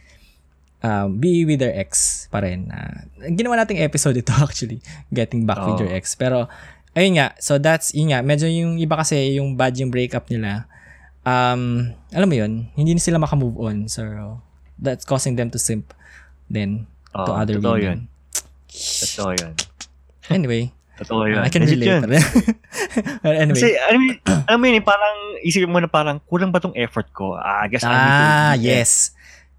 um, 0.80 1.20
be 1.20 1.44
with 1.44 1.60
their 1.60 1.74
ex 1.74 2.24
pa 2.32 2.40
rin. 2.44 2.68
Uh, 2.72 3.09
ginawa 3.32 3.60
nating 3.60 3.80
episode 3.80 4.16
ito 4.16 4.32
actually, 4.46 4.80
getting 5.12 5.44
back 5.48 5.60
with 5.64 5.80
Oo. 5.80 5.88
your 5.88 5.92
ex. 5.92 6.16
Pero 6.16 6.48
ayun 6.96 7.18
nga, 7.20 7.34
so 7.40 7.56
that's 7.60 7.92
yun 7.92 8.12
nga, 8.14 8.20
medyo 8.20 8.46
yung 8.48 8.76
iba 8.80 8.94
kasi 8.96 9.36
yung 9.40 9.56
bad 9.56 9.74
yung 9.76 9.92
breakup 9.92 10.28
nila. 10.28 10.68
Um, 11.24 11.92
alam 12.12 12.28
mo 12.28 12.36
yun, 12.36 12.68
hindi 12.76 12.92
na 12.92 13.01
sila 13.01 13.16
makamove 13.16 13.56
on. 13.56 13.88
So 13.88 14.05
that's 14.76 15.05
causing 15.05 15.36
them 15.36 15.48
to 15.52 15.59
simp 15.59 15.92
then 16.52 16.84
to 17.16 17.32
Oo, 17.32 17.36
other 17.36 17.56
women. 17.59 17.80
yun. 17.80 17.98
Totoo 18.74 19.30
yun. 19.38 19.52
Anyway, 20.28 20.74
Totoo 20.98 21.26
yun. 21.26 21.38
I 21.38 21.48
can 21.48 21.62
Legit 21.62 21.78
relate. 21.78 21.90
yun. 21.90 22.02
But 23.24 23.34
anyway. 23.38 23.60
Kasi, 23.62 23.78
alam 23.78 23.98
mo, 23.98 24.06
yun- 24.10 24.20
alam 24.46 24.59
mo 24.59 24.64
yun, 24.66 24.78
eh, 24.78 24.84
parang 24.84 25.16
isipin 25.42 25.70
mo 25.70 25.78
na 25.78 25.86
parang 25.86 26.18
kulang 26.26 26.51
ba 26.51 26.59
tong 26.59 26.74
effort 26.74 27.06
ko? 27.10 27.34
Ah, 27.34 27.62
I 27.62 27.68
guess 27.70 27.86
I 27.86 27.90
need 27.90 27.98
to 28.10 28.24
ah, 28.26 28.55
yes. 28.59 28.90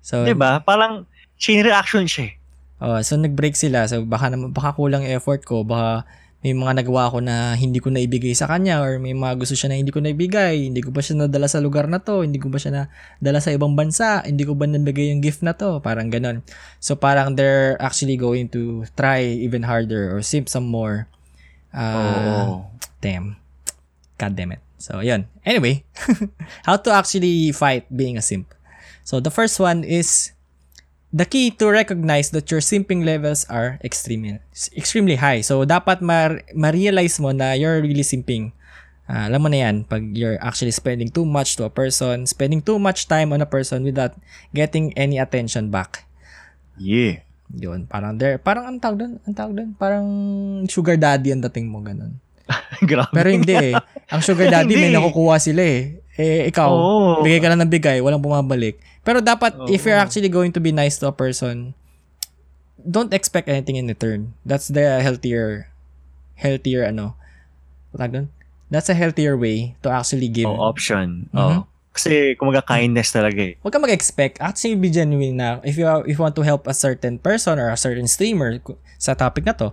So, 0.04 0.24
Diba? 0.24 0.60
Parang 0.62 1.08
chain 1.36 1.64
reaction 1.64 2.06
siya 2.06 2.32
eh. 2.32 2.34
oh, 2.80 3.00
so 3.02 3.16
nag-break 3.16 3.56
sila. 3.56 3.88
So, 3.88 4.04
baka, 4.04 4.32
naman, 4.32 4.52
baka 4.52 4.76
kulang 4.76 5.04
effort 5.08 5.44
ko. 5.44 5.64
Baka 5.64 6.04
may 6.46 6.54
mga 6.54 6.86
nagawa 6.86 7.10
ko 7.10 7.26
na 7.26 7.58
hindi 7.58 7.82
ko 7.82 7.90
naibigay 7.90 8.38
sa 8.38 8.46
kanya 8.46 8.78
or 8.78 9.02
may 9.02 9.18
mga 9.18 9.34
gusto 9.42 9.58
siya 9.58 9.74
na 9.74 9.82
hindi 9.82 9.90
ko 9.90 9.98
naibigay. 9.98 10.70
Hindi 10.70 10.86
ko 10.86 10.94
ba 10.94 11.02
siya 11.02 11.26
nadala 11.26 11.50
sa 11.50 11.58
lugar 11.58 11.90
na 11.90 11.98
to? 11.98 12.22
Hindi 12.22 12.38
ko 12.38 12.54
ba 12.54 12.62
siya 12.62 12.86
nadala 12.86 13.42
sa 13.42 13.50
ibang 13.50 13.74
bansa? 13.74 14.22
Hindi 14.22 14.46
ko 14.46 14.54
ba 14.54 14.70
nabigay 14.70 15.10
yung 15.10 15.26
gift 15.26 15.42
na 15.42 15.58
to? 15.58 15.82
Parang 15.82 16.14
ganon. 16.14 16.46
So, 16.78 16.94
parang 16.94 17.34
they're 17.34 17.82
actually 17.82 18.14
going 18.14 18.54
to 18.54 18.86
try 18.94 19.26
even 19.26 19.66
harder 19.66 20.14
or 20.14 20.22
simp 20.22 20.46
some 20.46 20.70
more. 20.70 21.10
Uh, 21.74 22.14
Oo. 22.14 22.70
Damn. 23.02 23.42
God 24.22 24.38
damn 24.38 24.54
it. 24.54 24.62
So, 24.78 25.02
yun. 25.02 25.26
Anyway, 25.50 25.82
how 26.70 26.78
to 26.78 26.94
actually 26.94 27.58
fight 27.58 27.90
being 27.90 28.22
a 28.22 28.24
simp. 28.24 28.54
So, 29.02 29.18
the 29.18 29.34
first 29.34 29.58
one 29.58 29.82
is 29.82 30.35
the 31.16 31.24
key 31.24 31.48
to 31.56 31.72
recognize 31.72 32.36
that 32.36 32.52
your 32.52 32.60
simping 32.60 33.08
levels 33.08 33.48
are 33.48 33.80
extremely 33.80 34.36
extremely 34.76 35.16
high. 35.16 35.40
So, 35.40 35.64
dapat 35.64 36.04
ma- 36.04 36.44
ma-realize 36.52 37.24
mo 37.24 37.32
na 37.32 37.56
you're 37.56 37.80
really 37.80 38.04
simping. 38.04 38.52
Ah, 39.08 39.32
alam 39.32 39.40
mo 39.40 39.48
na 39.48 39.64
yan, 39.64 39.88
pag 39.88 40.04
you're 40.18 40.36
actually 40.44 40.76
spending 40.76 41.08
too 41.08 41.24
much 41.24 41.56
to 41.56 41.64
a 41.64 41.72
person, 41.72 42.28
spending 42.28 42.60
too 42.60 42.76
much 42.82 43.08
time 43.08 43.32
on 43.32 43.40
a 43.40 43.48
person 43.48 43.86
without 43.88 44.18
getting 44.52 44.92
any 45.00 45.16
attention 45.22 45.72
back. 45.72 46.04
Yeah. 46.76 47.24
Yun, 47.54 47.86
parang 47.86 48.18
there, 48.18 48.42
parang 48.42 48.66
ang 48.66 48.78
tawag 48.82 49.06
doon, 49.06 49.14
ang 49.24 49.36
tawag 49.38 49.54
doon, 49.54 49.70
parang 49.78 50.08
sugar 50.66 50.98
daddy 50.98 51.30
ang 51.32 51.46
dating 51.46 51.70
mo, 51.70 51.80
ganun. 51.86 52.18
Grabe. 52.90 53.14
Pero 53.14 53.30
hindi 53.30 53.54
eh. 53.54 53.78
Ang 54.10 54.22
sugar 54.26 54.50
daddy 54.54 54.74
may 54.74 54.90
Hindi. 54.90 54.98
nakukuha 54.98 55.38
sila 55.38 55.62
eh. 55.62 56.02
Eh, 56.16 56.48
ikaw, 56.48 56.72
Oo. 56.72 57.24
bigay 57.28 57.44
ka 57.44 57.52
lang 57.52 57.60
ng 57.60 57.72
bigay, 57.72 58.00
walang 58.00 58.24
bumabalik. 58.24 58.80
Pero 59.04 59.20
dapat, 59.20 59.52
if 59.68 59.84
you're 59.84 60.00
actually 60.00 60.32
going 60.32 60.56
to 60.56 60.64
be 60.64 60.72
nice 60.72 60.96
to 60.96 61.12
a 61.12 61.16
person, 61.16 61.76
don't 62.80 63.12
expect 63.12 63.52
anything 63.52 63.76
in 63.76 63.86
return. 63.86 64.32
That's 64.48 64.72
the 64.72 65.04
healthier, 65.04 65.68
healthier 66.40 66.88
ano, 66.88 67.20
doon? 67.92 68.32
That's 68.72 68.88
a 68.90 68.98
healthier 68.98 69.36
way 69.36 69.76
to 69.84 69.92
actually 69.92 70.32
give. 70.32 70.48
Oh, 70.48 70.58
option. 70.58 71.30
Mhm. 71.36 71.40
Oh. 71.40 71.64
Kasi 71.96 72.36
kumaga 72.36 72.60
kindness 72.60 73.16
talaga 73.16 73.40
eh. 73.40 73.54
Huwag 73.64 73.72
ka 73.72 73.80
mag-expect. 73.80 74.44
Actually, 74.44 74.76
be 74.76 74.92
genuine 74.92 75.40
na 75.40 75.64
if 75.64 75.80
you, 75.80 75.88
if 76.04 76.20
you 76.20 76.24
want 76.28 76.36
to 76.36 76.44
help 76.44 76.68
a 76.68 76.76
certain 76.76 77.16
person 77.16 77.56
or 77.56 77.72
a 77.72 77.80
certain 77.80 78.04
streamer 78.04 78.60
sa 79.00 79.16
topic 79.16 79.48
na 79.48 79.56
to, 79.56 79.72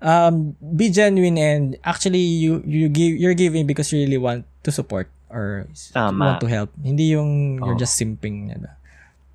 um, 0.00 0.56
be 0.60 0.88
genuine 0.88 1.36
and 1.36 1.76
actually 1.84 2.22
you 2.22 2.62
you 2.64 2.88
give 2.88 3.20
you're 3.20 3.36
giving 3.36 3.66
because 3.66 3.92
you 3.92 4.00
really 4.00 4.16
want 4.16 4.48
to 4.64 4.70
support 4.72 5.12
or 5.30 5.68
Tama. 5.92 6.36
want 6.36 6.40
to 6.40 6.48
help. 6.48 6.70
Hindi 6.82 7.14
yung 7.14 7.60
you're 7.60 7.76
Oo. 7.76 7.80
just 7.80 8.00
simping 8.00 8.52
na, 8.52 8.76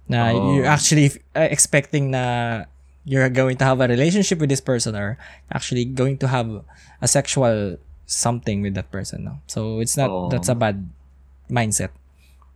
na 0.10 0.20
Oo. 0.34 0.58
you're 0.58 0.70
actually 0.70 1.12
uh, 1.36 1.48
expecting 1.48 2.12
na 2.12 2.66
you're 3.06 3.28
going 3.30 3.58
to 3.58 3.66
have 3.66 3.82
a 3.82 3.88
relationship 3.88 4.40
with 4.40 4.50
this 4.50 4.64
person 4.64 4.96
or 4.96 5.18
actually 5.52 5.86
going 5.86 6.18
to 6.18 6.28
have 6.28 6.64
a 7.02 7.08
sexual 7.08 7.78
something 8.06 8.62
with 8.62 8.76
that 8.76 8.92
person. 8.92 9.24
No? 9.24 9.40
So 9.48 9.80
it's 9.80 9.98
not 9.98 10.10
Oo. 10.10 10.30
that's 10.30 10.50
a 10.50 10.56
bad 10.56 10.88
mindset. 11.50 11.92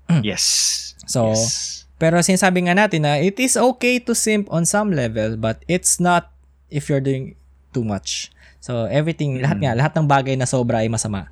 Yes. 0.23 0.95
So, 1.07 1.35
yes. 1.35 1.84
pero 1.99 2.19
sinasabi 2.23 2.68
nga 2.68 2.76
natin 2.76 3.03
na 3.03 3.19
it 3.19 3.35
is 3.43 3.59
okay 3.59 3.99
to 3.99 4.15
simp 4.15 4.47
on 4.51 4.64
some 4.64 4.91
level 4.91 5.35
but 5.35 5.64
it's 5.68 5.99
not 5.99 6.31
if 6.72 6.88
you're 6.88 7.03
doing 7.03 7.35
too 7.76 7.84
much. 7.84 8.31
So 8.64 8.84
everything, 8.89 9.39
lahat 9.39 9.64
nga, 9.64 9.73
lahat 9.77 9.93
ng 9.95 10.07
bagay 10.09 10.35
na 10.35 10.49
sobra 10.49 10.84
ay 10.84 10.89
masama. 10.91 11.30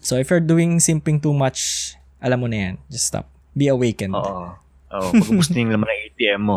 So 0.00 0.16
if 0.16 0.32
you're 0.32 0.44
doing 0.44 0.80
simping 0.80 1.20
too 1.20 1.36
much, 1.36 1.92
alam 2.20 2.40
mo 2.40 2.48
na 2.48 2.68
yan. 2.68 2.74
Just 2.88 3.12
stop. 3.12 3.28
Be 3.52 3.68
awakened. 3.68 4.16
Oo. 4.16 4.56
Oo. 4.90 5.08
Pag 5.14 5.28
ubus 5.30 5.48
na 5.52 5.62
yung 5.62 5.72
laman 5.76 5.86
ng 5.86 6.00
ATM 6.10 6.42
mo. 6.42 6.56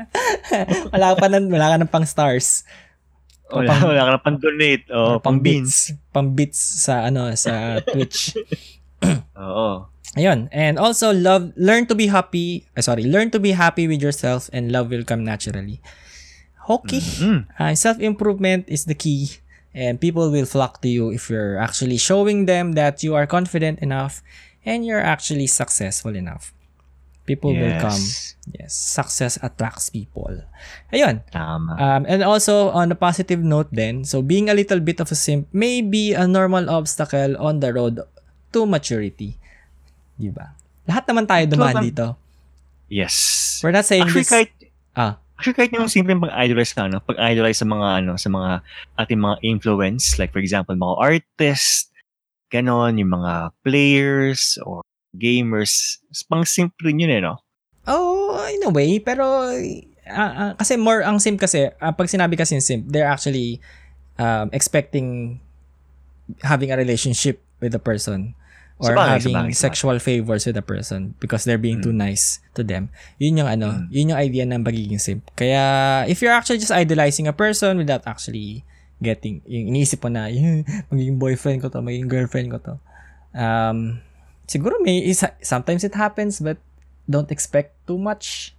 wala 0.94 1.06
ka 1.12 1.16
pa 1.18 1.28
ng, 1.32 1.46
wala 1.50 1.66
ka 1.72 1.76
ng 1.80 1.90
pang 1.90 2.06
stars. 2.06 2.62
O 3.50 3.58
Wala, 3.60 3.74
pang- 3.74 3.88
wala 3.90 4.02
ka 4.06 4.10
na 4.14 4.20
pang 4.22 4.38
donate. 4.38 4.84
O, 4.94 5.18
or 5.18 5.18
pang 5.18 5.42
beans. 5.42 5.90
Pang 6.14 6.30
bits 6.30 6.86
sa 6.86 7.10
ano 7.10 7.34
sa 7.34 7.82
Twitch. 7.82 8.38
Oo. 9.40 9.90
Ayun. 10.14 10.46
And 10.54 10.78
also 10.78 11.10
love 11.10 11.50
learn 11.58 11.90
to 11.90 11.98
be 11.98 12.06
happy. 12.06 12.70
Uh, 12.78 12.82
sorry, 12.82 13.06
learn 13.06 13.34
to 13.34 13.42
be 13.42 13.50
happy 13.56 13.90
with 13.90 13.98
yourself 13.98 14.46
and 14.54 14.70
love 14.70 14.94
will 14.94 15.06
come 15.06 15.26
naturally. 15.26 15.82
Okay. 16.70 17.02
Mm. 17.02 17.50
Uh, 17.58 17.74
self-improvement 17.74 18.70
is 18.70 18.86
the 18.86 18.94
key 18.94 19.39
and 19.74 20.00
people 20.00 20.30
will 20.30 20.46
flock 20.46 20.82
to 20.82 20.88
you 20.88 21.10
if 21.10 21.30
you're 21.30 21.58
actually 21.58 21.96
showing 21.96 22.46
them 22.46 22.72
that 22.74 23.02
you 23.02 23.14
are 23.14 23.26
confident 23.26 23.78
enough 23.80 24.22
and 24.66 24.84
you're 24.84 25.00
actually 25.02 25.46
successful 25.46 26.14
enough. 26.16 26.52
People 27.26 27.54
will 27.54 27.78
come. 27.78 27.94
Yes. 27.94 28.34
Yes, 28.50 28.72
success 28.74 29.38
attracts 29.38 29.86
people. 29.90 30.42
Ayun. 30.90 31.22
Tama. 31.30 31.78
Um, 31.78 32.02
and 32.08 32.24
also 32.26 32.70
on 32.74 32.90
a 32.90 32.98
positive 32.98 33.38
note 33.38 33.70
then, 33.70 34.02
so 34.02 34.22
being 34.22 34.50
a 34.50 34.54
little 34.54 34.80
bit 34.80 34.98
of 34.98 35.12
a 35.12 35.14
simp 35.14 35.46
may 35.54 35.78
be 35.82 36.10
a 36.14 36.26
normal 36.26 36.66
obstacle 36.68 37.38
on 37.38 37.60
the 37.62 37.70
road 37.70 38.00
to 38.50 38.66
maturity. 38.66 39.38
Diba? 40.18 40.58
Lahat 40.90 41.06
naman 41.06 41.30
tayo 41.30 41.46
dumaan 41.46 41.78
ba- 41.78 41.84
dito. 41.86 42.06
yes. 42.90 43.60
We're 43.62 43.70
not 43.76 43.86
saying 43.86 44.10
Actually, 44.10 44.26
this... 44.26 44.32
kahit, 44.34 44.50
Ah. 44.98 45.22
Actually, 45.40 45.56
kahit 45.56 45.72
yung 45.72 45.88
simpleng 45.88 46.20
pag-idolize 46.20 46.76
ka, 46.76 46.84
no? 46.84 47.00
pag-idolize 47.00 47.56
sa 47.56 47.64
mga, 47.64 48.04
ano, 48.04 48.12
sa 48.20 48.28
mga 48.28 48.60
ating 49.00 49.20
mga 49.24 49.36
influence, 49.40 50.20
like 50.20 50.36
for 50.36 50.44
example, 50.44 50.76
mga 50.76 51.00
artists, 51.00 51.88
ganon, 52.52 53.00
yung 53.00 53.16
mga 53.16 53.48
players, 53.64 54.60
or 54.68 54.84
gamers, 55.16 55.96
pang 56.28 56.44
simple 56.44 56.92
yun 56.92 57.08
eh, 57.08 57.24
no? 57.24 57.40
Oh, 57.88 58.36
in 58.52 58.68
a 58.68 58.70
way, 58.70 59.00
pero 59.00 59.48
ah, 60.04 60.32
ah, 60.36 60.52
kasi 60.60 60.76
more 60.76 61.00
ang 61.00 61.16
simp 61.16 61.40
kasi, 61.40 61.72
ah, 61.80 61.96
pag 61.96 62.12
sinabi 62.12 62.36
kasi 62.36 62.60
simp, 62.60 62.84
they're 62.92 63.08
actually 63.08 63.64
um, 64.20 64.52
expecting 64.52 65.40
having 66.44 66.68
a 66.68 66.76
relationship 66.76 67.40
with 67.64 67.72
the 67.72 67.80
person 67.80 68.36
or 68.80 68.90
Sabagay, 68.90 69.08
having 69.14 69.34
sabagay, 69.36 69.52
sabagay. 69.52 69.60
sexual 69.60 69.96
favors 69.98 70.42
with 70.42 70.56
the 70.56 70.64
person 70.64 71.12
because 71.20 71.44
they're 71.44 71.60
being 71.60 71.78
too 71.78 71.92
nice 71.92 72.40
to 72.52 72.64
them. 72.64 72.88
Yun 73.20 73.44
yung 73.44 73.50
ano, 73.50 73.68
Mm. 73.70 73.84
yun 73.92 74.10
yung 74.10 74.20
idea 74.20 74.44
ng 74.44 74.64
pagiging 74.64 74.96
simp. 74.96 75.28
Kaya 75.34 75.60
if 76.08 76.18
you're 76.18 76.32
actually 76.32 76.56
just 76.56 76.72
idolizing 76.72 77.28
a 77.28 77.32
person 77.32 77.76
without 77.76 78.02
actually 78.04 78.64
getting, 78.98 79.44
yung 79.44 79.68
iniisip 79.68 80.00
mo 80.00 80.08
na, 80.08 80.26
"Yeah, 80.26 80.64
magiging 80.90 81.16
boyfriend 81.16 81.60
ko 81.60 81.68
to, 81.68 81.80
magiging 81.80 82.08
girlfriend 82.08 82.48
ko 82.50 82.58
to. 82.58 82.74
Um, 83.30 84.00
siguro 84.44 84.80
may, 84.80 85.04
isa, 85.04 85.36
sometimes 85.38 85.84
it 85.84 85.92
happens 85.92 86.40
but 86.40 86.56
don't 87.04 87.28
expect 87.28 87.76
too 87.84 87.96
much. 87.96 88.56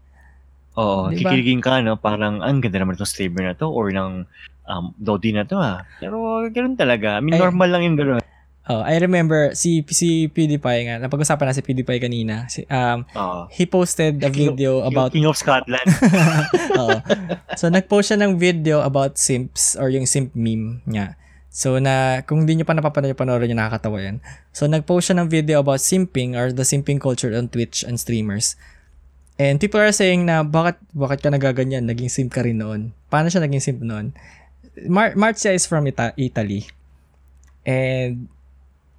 Oo, 0.73 1.10
Diba? 1.10 1.34
kikiligin 1.34 1.60
ka, 1.60 1.81
no? 1.81 1.98
Parang, 1.98 2.39
ang 2.39 2.61
ganda 2.61 2.80
naman 2.80 2.95
itong 2.95 3.10
streamer 3.10 3.43
na 3.43 3.53
to, 3.53 3.68
or 3.68 3.91
ng 3.91 4.23
um, 4.65 4.85
Dodi 4.95 5.35
na 5.35 5.43
to, 5.43 5.60
ah. 5.60 5.84
Pero, 5.99 6.15
ganoon 6.48 6.80
talaga. 6.80 7.18
I 7.18 7.19
mean, 7.19 7.35
Ay. 7.35 7.43
normal 7.43 7.68
lang 7.68 7.84
yung 7.84 7.98
gano'n. 7.99 8.23
Oh, 8.69 8.85
I 8.85 9.01
remember 9.01 9.57
si 9.57 9.81
si 9.89 10.29
PewDiePie 10.29 10.85
nga, 10.85 10.95
napag-usapan 11.01 11.49
na 11.49 11.57
si 11.57 11.65
PewDiePie 11.65 11.97
kanina. 11.97 12.45
Si, 12.45 12.61
um, 12.69 13.01
Oo. 13.17 13.49
he 13.49 13.65
posted 13.65 14.21
a 14.21 14.29
video 14.29 14.85
King- 14.85 14.89
about 14.93 15.09
King 15.11 15.25
of 15.25 15.33
Scotland. 15.33 15.81
Oo. 16.79 17.01
So 17.57 17.73
nag-post 17.73 18.13
siya 18.13 18.21
ng 18.21 18.38
video 18.38 18.85
about 18.85 19.17
simps 19.17 19.73
or 19.73 19.89
yung 19.89 20.05
simp 20.05 20.38
meme 20.38 20.85
niya. 20.85 21.17
So 21.49 21.81
na 21.81 22.21
kung 22.23 22.45
hindi 22.45 22.61
niyo 22.61 22.69
pa 22.69 22.77
napapanood, 22.77 23.17
panoorin 23.17 23.49
niyo 23.49 23.57
nakakatawa 23.57 23.97
'yan. 23.97 24.17
So 24.53 24.69
nag-post 24.69 25.09
siya 25.09 25.17
ng 25.19 25.27
video 25.27 25.57
about 25.57 25.81
simping 25.81 26.38
or 26.38 26.53
the 26.53 26.63
simping 26.63 27.01
culture 27.01 27.33
on 27.33 27.49
Twitch 27.49 27.81
and 27.81 27.97
streamers. 27.97 28.55
And 29.41 29.57
people 29.57 29.81
are 29.81 29.91
saying 29.91 30.29
na 30.29 30.45
bakit 30.45 30.77
bakit 30.93 31.25
ka 31.25 31.33
nagaganyan? 31.33 31.89
Naging 31.89 32.13
simp 32.13 32.29
ka 32.29 32.45
rin 32.45 32.61
noon. 32.61 32.93
Paano 33.09 33.25
siya 33.27 33.41
naging 33.41 33.59
simp 33.59 33.81
noon? 33.81 34.13
Mar- 34.85 35.17
Marzia 35.17 35.49
is 35.49 35.65
from 35.65 35.89
Ita- 35.89 36.13
Italy. 36.13 36.69
And 37.65 38.29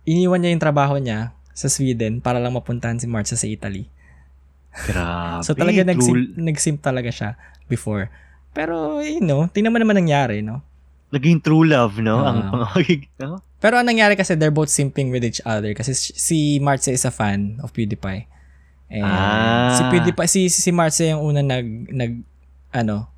iniwan 0.05 0.41
niya 0.41 0.53
yung 0.53 0.63
trabaho 0.63 0.97
niya 0.97 1.31
sa 1.53 1.69
Sweden 1.69 2.19
para 2.19 2.41
lang 2.41 2.53
mapuntahan 2.53 2.97
si 2.97 3.07
Marzia 3.07 3.37
sa 3.37 3.47
Italy. 3.47 3.87
Grabe. 4.89 5.43
So 5.47 5.53
talaga 5.53 5.83
nag-simp, 5.83 6.39
nag-simp 6.39 6.79
talaga 6.81 7.11
siya 7.11 7.31
before. 7.67 8.09
Pero, 8.53 9.01
you 9.01 9.21
know, 9.21 9.49
tingnan 9.49 9.73
mo 9.73 9.81
naman 9.81 9.97
nangyari, 9.97 10.41
no? 10.41 10.61
Naging 11.11 11.41
true 11.41 11.65
love, 11.65 12.01
no? 12.01 12.21
Ah. 12.21 12.31
Ang 12.31 12.41
pangagig, 12.49 13.09
no? 13.23 13.41
Pero 13.59 13.77
ang 13.77 13.87
nangyari 13.87 14.17
kasi, 14.17 14.33
they're 14.35 14.53
both 14.53 14.69
simping 14.69 15.13
with 15.13 15.23
each 15.23 15.41
other 15.45 15.73
kasi 15.73 15.93
si- 15.95 16.59
Marcia 16.59 16.91
is 16.91 17.05
a 17.05 17.13
fan 17.13 17.61
of 17.61 17.71
PewDiePie. 17.71 18.27
And 18.89 19.05
Ah. 19.05 19.77
si 19.77 19.83
PewDiePie, 19.89 20.29
si, 20.29 20.41
si 20.49 20.71
Marcia 20.71 21.13
yung 21.13 21.23
una 21.23 21.41
nag, 21.41 21.67
nag, 21.89 22.13
ano, 22.73 23.09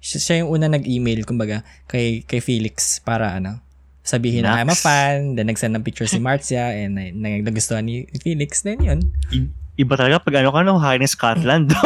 siya, 0.00 0.18
siya 0.18 0.34
yung 0.44 0.52
una 0.52 0.68
nag-email, 0.68 1.24
kumbaga, 1.24 1.60
kay, 1.84 2.24
kay 2.24 2.40
Felix 2.40 3.00
para, 3.00 3.36
ano, 3.36 3.60
sabihin 4.10 4.42
na 4.42 4.58
Nax. 4.58 4.60
I'm 4.60 4.70
a 4.70 4.78
fan, 4.78 5.16
then 5.38 5.46
nag-send 5.46 5.70
ng 5.78 5.86
picture 5.86 6.10
si 6.10 6.18
Marcia, 6.26 6.74
and 6.74 6.98
na, 6.98 7.14
na, 7.14 7.46
nagustuhan 7.46 7.86
ni 7.86 8.10
Felix, 8.18 8.66
then 8.66 8.82
yun. 8.82 9.00
I- 9.30 9.54
Iba 9.80 9.96
talaga 9.96 10.20
pag 10.20 10.44
ano 10.44 10.52
ka, 10.52 10.60
no? 10.60 10.76
High 10.76 11.00
Scotland. 11.08 11.72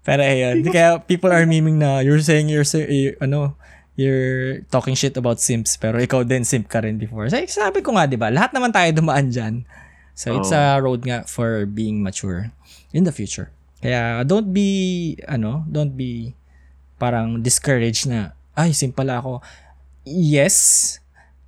Pero 0.00 0.22
ayun, 0.24 0.64
kaya 0.64 0.96
people 1.04 1.28
are 1.28 1.44
memeing 1.44 1.76
na 1.76 2.00
you're 2.00 2.22
saying 2.24 2.48
you're, 2.48 2.64
you- 2.88 3.16
ano, 3.20 3.60
you're 4.00 4.64
talking 4.72 4.96
shit 4.96 5.12
about 5.20 5.36
simps, 5.36 5.76
pero 5.76 6.00
ikaw 6.00 6.24
din 6.24 6.40
simp 6.48 6.72
ka 6.72 6.80
rin 6.80 6.96
before. 6.96 7.28
So, 7.28 7.36
sabi 7.44 7.84
ko 7.84 7.92
nga, 7.92 8.08
di 8.08 8.16
ba, 8.16 8.32
lahat 8.32 8.56
naman 8.56 8.72
tayo 8.72 8.88
dumaan 8.96 9.28
dyan. 9.28 9.68
So, 10.16 10.32
it's 10.40 10.48
Oo. 10.48 10.56
a 10.56 10.80
road 10.80 11.04
nga 11.04 11.28
for 11.28 11.68
being 11.68 12.00
mature 12.00 12.48
in 12.96 13.04
the 13.04 13.12
future. 13.12 13.52
Kaya, 13.84 14.24
don't 14.24 14.56
be, 14.56 15.20
ano, 15.28 15.68
don't 15.68 15.92
be 15.92 16.32
parang 17.00 17.40
discouraged 17.40 18.04
na, 18.12 18.36
ay, 18.52 18.76
simp 18.76 18.92
pala 18.92 19.24
ako. 19.24 19.40
Yes, 20.04 21.00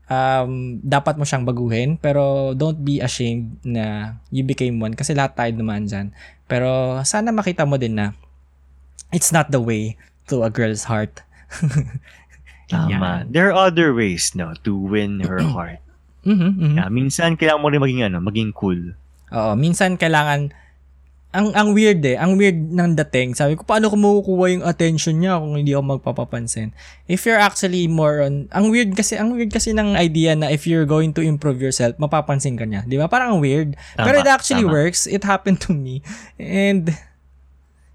um, 0.09 0.81
dapat 0.81 1.21
mo 1.21 1.29
siyang 1.29 1.45
baguhin, 1.45 2.01
pero 2.01 2.53
don't 2.57 2.81
be 2.81 3.05
ashamed 3.05 3.61
na 3.61 4.17
you 4.33 4.45
became 4.45 4.81
one 4.81 4.97
kasi 4.97 5.13
lahat 5.13 5.37
tayo 5.37 5.53
dumaan 5.53 5.85
dyan. 5.85 6.09
Pero 6.49 7.01
sana 7.05 7.33
makita 7.33 7.69
mo 7.69 7.77
din 7.77 7.97
na 8.01 8.17
it's 9.13 9.33
not 9.33 9.53
the 9.53 9.61
way 9.61 9.97
to 10.29 10.41
a 10.45 10.51
girl's 10.53 10.89
heart. 10.89 11.21
Tama. 12.73 12.89
Yan. 12.89 13.29
There 13.29 13.53
are 13.53 13.69
other 13.69 13.93
ways, 13.93 14.33
no? 14.33 14.57
To 14.65 14.73
win 14.73 15.21
her 15.29 15.45
heart. 15.57 15.81
Mhm, 16.25 16.51
mhm. 16.57 16.77
Yeah, 16.79 16.89
minsan, 16.89 17.35
kailangan 17.37 17.61
mo 17.61 17.69
rin 17.69 17.83
maging, 17.83 18.03
ano, 18.09 18.19
maging 18.23 18.55
cool. 18.57 18.95
Oo, 19.35 19.53
minsan 19.59 19.99
kailangan 19.99 20.55
ang 21.33 21.49
ang 21.57 21.73
weird 21.73 22.05
eh, 22.05 22.21
ang 22.21 22.37
weird 22.37 22.55
ng 22.55 22.93
dating. 22.93 23.33
Sabi 23.33 23.57
ko, 23.57 23.65
paano 23.65 23.89
ko 23.89 23.97
makukuha 23.97 24.45
yung 24.53 24.65
attention 24.69 25.17
niya 25.17 25.41
kung 25.41 25.57
hindi 25.57 25.73
ako 25.73 25.97
magpapapansin? 25.97 26.77
If 27.09 27.25
you're 27.25 27.41
actually 27.41 27.89
more 27.89 28.21
on, 28.21 28.53
ang 28.53 28.69
weird 28.69 28.93
kasi, 28.93 29.17
ang 29.17 29.33
weird 29.33 29.49
kasi 29.49 29.73
ng 29.73 29.97
idea 29.97 30.37
na 30.37 30.53
if 30.53 30.69
you're 30.69 30.85
going 30.85 31.17
to 31.17 31.25
improve 31.25 31.57
yourself, 31.59 31.97
mapapansin 31.97 32.61
ka 32.61 32.69
niya. 32.69 32.85
Di 32.85 33.01
ba? 33.01 33.09
Parang 33.09 33.37
ang 33.37 33.41
weird. 33.41 33.81
Tama, 33.97 34.05
Pero 34.05 34.17
it 34.21 34.29
actually 34.29 34.69
tama. 34.69 34.77
works. 34.77 35.09
It 35.09 35.25
happened 35.25 35.65
to 35.65 35.73
me. 35.73 36.05
And, 36.37 36.93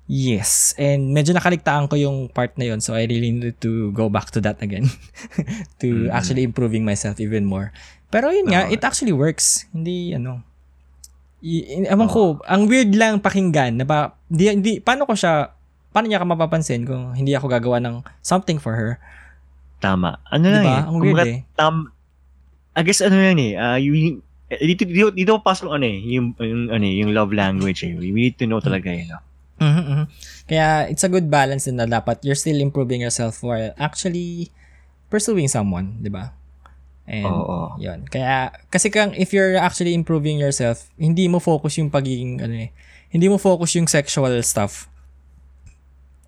yes. 0.09 0.73
And 0.73 1.14
medyo 1.14 1.38
nakaligtaan 1.38 1.88
ko 1.88 1.95
yung 1.95 2.34
part 2.34 2.57
na 2.57 2.73
yun. 2.73 2.81
So, 2.81 2.97
I 2.97 3.05
really 3.05 3.30
need 3.30 3.61
to 3.61 3.93
go 3.93 4.09
back 4.09 4.34
to 4.34 4.41
that 4.41 4.57
again. 4.65 4.89
to 5.85 6.09
Mhm. 6.09 6.09
actually 6.09 6.41
improving 6.41 6.81
myself 6.81 7.22
even 7.22 7.45
more. 7.45 7.69
Pero 8.09 8.34
yun 8.34 8.49
nga, 8.49 8.65
Oo. 8.65 8.73
it 8.73 8.81
actually 8.81 9.14
works. 9.14 9.68
Hindi, 9.69 10.18
ano, 10.18 10.41
I, 11.38 11.85
ewan 11.85 12.09
ko, 12.09 12.41
ang 12.49 12.65
weird 12.65 12.97
lang 12.97 13.22
pakinggan 13.22 13.77
na 13.77 13.85
ba, 13.85 14.18
di, 14.26 14.49
di, 14.57 14.81
paano 14.81 15.05
ko 15.05 15.14
siya, 15.14 15.53
paano 15.93 16.09
niya 16.09 16.22
ka 16.22 16.27
mapapansin 16.27 16.81
kung 16.84 17.14
hindi 17.14 17.38
ako 17.38 17.45
gagawa 17.45 17.77
ng 17.77 18.01
something 18.26 18.57
for 18.57 18.73
her? 18.73 18.97
Tama. 19.77 20.18
Ano 20.34 20.49
lang 20.49 20.65
Diba? 20.65 20.77
eh. 20.77 20.84
Ang 20.89 20.97
weird 20.97 21.14
kumbaga, 21.14 21.30
eh. 21.30 21.39
tam- 21.53 21.89
I 22.77 22.81
guess 22.85 23.01
ano 23.01 23.18
yan 23.18 23.41
eh, 23.41 23.51
uh, 23.57 23.77
you, 23.77 24.22
eh, 24.53 24.61
dito, 24.61 24.85
dito, 24.85 25.09
dito 25.09 25.41
pasok 25.41 25.77
ano 25.77 25.85
eh, 25.85 25.97
yung, 26.14 26.38
yung, 26.38 26.69
ano 26.69 26.84
eh, 26.85 26.95
yung 27.01 27.11
love 27.14 27.34
language 27.34 27.85
eh. 27.85 27.93
We 27.97 28.14
need 28.14 28.38
to 28.38 28.45
know 28.45 28.61
talaga 28.61 28.93
yun. 28.93 29.09
No? 29.09 29.22
Mhm, 29.57 29.84
mhm. 29.89 30.05
Kaya 30.45 30.85
it's 30.93 31.01
a 31.01 31.09
good 31.09 31.26
balance 31.27 31.65
din 31.65 31.81
na 31.81 31.89
dapat 31.89 32.22
you're 32.22 32.38
still 32.38 32.61
improving 32.61 33.01
yourself 33.01 33.41
while 33.41 33.73
actually 33.81 34.53
pursuing 35.09 35.49
someone, 35.49 35.97
di 35.97 36.14
ba? 36.14 36.36
And 37.08 37.24
Oo. 37.24 37.80
yun. 37.80 38.04
Kaya, 38.12 38.52
kasi 38.68 38.92
kang, 38.92 39.16
if 39.16 39.32
you're 39.32 39.56
actually 39.56 39.96
improving 39.96 40.36
yourself, 40.36 40.92
hindi 41.00 41.32
mo 41.32 41.40
focus 41.40 41.80
yung 41.80 41.88
pagiging, 41.88 42.44
ano 42.44 42.68
eh, 42.68 42.76
hindi 43.10 43.32
mo 43.32 43.40
focus 43.40 43.80
yung 43.80 43.88
sexual 43.88 44.36
stuff 44.44 44.92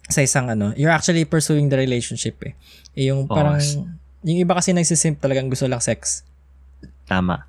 sa 0.10 0.26
isang 0.26 0.50
ano, 0.50 0.74
you're 0.74 0.90
actually 0.90 1.28
pursuing 1.28 1.70
the 1.70 1.78
relationship 1.78 2.40
eh. 2.42 2.58
eh 2.98 3.14
yung 3.14 3.30
parang, 3.30 3.62
Oo. 3.62 3.86
yung 4.26 4.40
iba 4.42 4.58
kasi 4.58 4.74
nagsisimp 4.74 5.22
talagang 5.22 5.52
gusto 5.52 5.70
lang 5.70 5.84
sex. 5.84 6.26
Tama. 7.06 7.46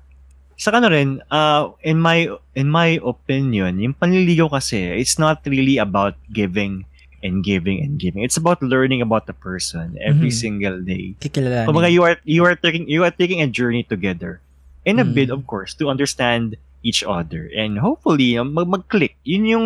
Saka 0.61 0.77
na 0.77 0.93
rin, 0.93 1.17
uh, 1.33 1.73
in 1.81 1.97
my 1.97 2.29
in 2.53 2.69
my 2.69 3.01
opinion, 3.01 3.81
yung 3.81 3.97
panliligaw 3.97 4.45
kasi, 4.53 4.93
it's 4.93 5.17
not 5.17 5.41
really 5.49 5.81
about 5.81 6.13
giving 6.29 6.85
and 7.21 7.41
giving 7.41 7.79
and 7.79 7.97
giving. 7.97 8.21
It's 8.21 8.37
about 8.37 8.61
learning 8.61 9.01
about 9.01 9.25
the 9.25 9.33
person 9.33 9.97
every 10.01 10.29
Mhm. 10.29 10.41
single 10.41 10.77
day. 10.81 11.13
Kikilala. 11.17 11.65
Kumbaga, 11.65 11.87
you 11.87 12.01
are 12.01 12.17
you 12.25 12.43
are 12.43 12.57
taking 12.57 12.85
you 12.85 13.01
are 13.01 13.13
taking 13.13 13.41
a 13.41 13.49
journey 13.49 13.81
together. 13.81 14.41
In 14.81 14.97
a 14.97 15.05
Mm. 15.05 15.13
bid, 15.13 15.29
of 15.29 15.45
course, 15.45 15.77
to 15.77 15.87
understand 15.87 16.57
each 16.81 17.05
other. 17.05 17.45
And 17.53 17.77
hopefully, 17.77 18.33
um, 18.33 18.57
mag 18.57 18.65
mag-click. 18.65 19.13
Yun 19.21 19.45
yung 19.45 19.65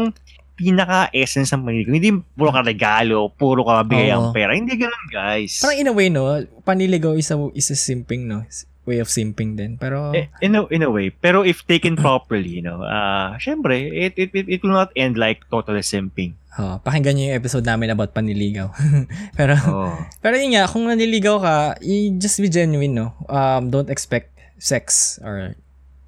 pinaka-essence 0.55 1.51
ng 1.51 1.63
panliligaw. 1.63 1.93
Hindi 1.95 2.11
puro 2.31 2.51
ka 2.51 2.63
regalo, 2.63 3.31
puro 3.31 3.63
ka 3.63 3.83
bigay 3.83 4.11
ang 4.11 4.31
pera. 4.31 4.55
Hindi 4.55 4.75
ganun, 4.75 5.05
guys. 5.07 5.59
Parang 5.59 5.79
in 5.79 5.87
a 5.87 5.95
way, 5.95 6.07
no, 6.07 6.27
panliligaw 6.63 7.15
is 7.15 7.31
a, 7.31 7.37
is 7.53 7.71
a 7.71 7.77
simping, 7.77 8.27
no? 8.27 8.43
Way 8.85 9.01
of 9.01 9.09
simping 9.09 9.57
din. 9.57 9.81
Pero, 9.81 10.13
Eh, 10.13 10.29
in 10.39 10.53
a, 10.53 10.63
in 10.69 10.85
a 10.85 10.91
way. 10.91 11.09
Pero 11.09 11.41
if 11.41 11.65
taken 11.65 11.97
properly, 11.97 12.49
you 12.49 12.61
know, 12.61 12.85
uh, 12.85 13.33
syempre, 13.35 13.81
it, 13.89 14.13
it, 14.15 14.29
it, 14.31 14.45
it 14.47 14.59
will 14.61 14.77
not 14.77 14.93
end 14.95 15.17
like 15.17 15.41
totally 15.49 15.81
simping. 15.81 16.37
Oh, 16.57 16.79
pakinggan 16.79 17.15
nyo 17.15 17.25
yung 17.29 17.37
episode 17.37 17.63
namin 17.63 17.91
about 17.91 18.11
panliligaw. 18.11 18.71
pero, 19.39 19.53
Oh. 19.67 19.95
pero 20.19 20.35
yun 20.35 20.55
nga, 20.55 20.65
kung 20.65 20.85
naniligaw 20.85 21.39
ka, 21.39 21.55
you 21.79 22.15
just 22.15 22.39
be 22.39 22.47
genuine, 22.47 22.93
no? 22.93 23.11
Um, 23.27 23.69
don't 23.69 23.89
expect 23.89 24.31
sex 24.55 25.15
or 25.19 25.55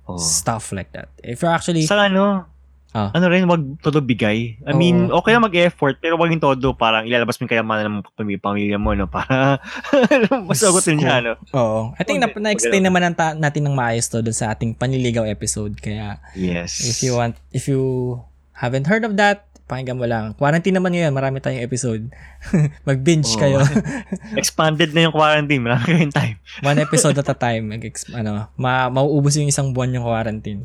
oh. 0.07 0.15
stuff 0.15 0.71
like 0.71 0.91
that. 0.91 1.11
If 1.19 1.41
you're 1.41 1.51
actually, 1.51 1.83
Sa 1.83 1.99
ano, 1.99 2.47
Ah. 2.95 3.11
ano 3.13 3.29
rin, 3.29 3.45
wag 3.45 3.61
todo 3.83 3.99
bigay. 4.01 4.63
I 4.65 4.73
mean, 4.73 5.11
okay 5.11 5.29
na 5.29 5.43
mag-effort, 5.43 5.99
pero 6.01 6.17
wag 6.17 6.31
yung 6.31 6.41
todo 6.41 6.73
parang 6.73 7.05
ilalabas 7.05 7.37
mo 7.37 7.45
yung 7.45 7.53
kayamanan 7.53 7.85
ng 7.85 7.97
pam- 8.15 8.41
pamilya 8.41 8.79
mo, 8.79 8.95
no? 8.95 9.05
Para 9.05 9.59
masagutin 10.49 10.97
niya, 10.97 11.21
no? 11.21 11.33
oo. 11.53 11.93
I 11.99 12.03
think 12.03 12.23
na, 12.23 12.31
Wag- 12.31 12.41
na-explain 12.41 12.81
wag- 12.81 12.87
naman 12.89 13.01
ng 13.11 13.15
ta- 13.15 13.37
natin 13.37 13.67
ng 13.67 13.75
maayos 13.75 14.07
to 14.09 14.23
dun 14.23 14.33
sa 14.33 14.49
ating 14.49 14.73
panliligaw 14.73 15.27
episode. 15.27 15.77
Kaya, 15.77 16.17
Yes. 16.33 16.79
if 16.81 17.03
you 17.03 17.13
want, 17.13 17.35
if 17.51 17.67
you 17.67 18.17
haven't 18.57 18.87
heard 18.89 19.05
of 19.05 19.19
that, 19.19 19.45
pakinggan 19.67 19.99
mo 19.99 20.07
lang. 20.07 20.31
Quarantine 20.39 20.79
naman 20.79 20.95
ngayon, 20.95 21.11
marami 21.11 21.43
tayong 21.43 21.61
episode. 21.61 22.07
Mag-binge 22.87 23.35
Oo. 23.35 23.39
kayo. 23.39 23.59
Expanded 24.39 24.95
na 24.95 25.07
yung 25.07 25.15
quarantine. 25.15 25.59
Marami 25.59 25.83
kayong 25.83 26.15
time. 26.15 26.39
One 26.67 26.79
episode 26.79 27.19
at 27.19 27.27
a 27.27 27.35
time. 27.35 27.75
Mag 27.75 27.83
ano, 28.15 28.47
ma 28.55 28.87
mauubos 28.87 29.35
yung 29.35 29.51
isang 29.51 29.75
buwan 29.75 29.91
yung 29.91 30.07
quarantine 30.07 30.63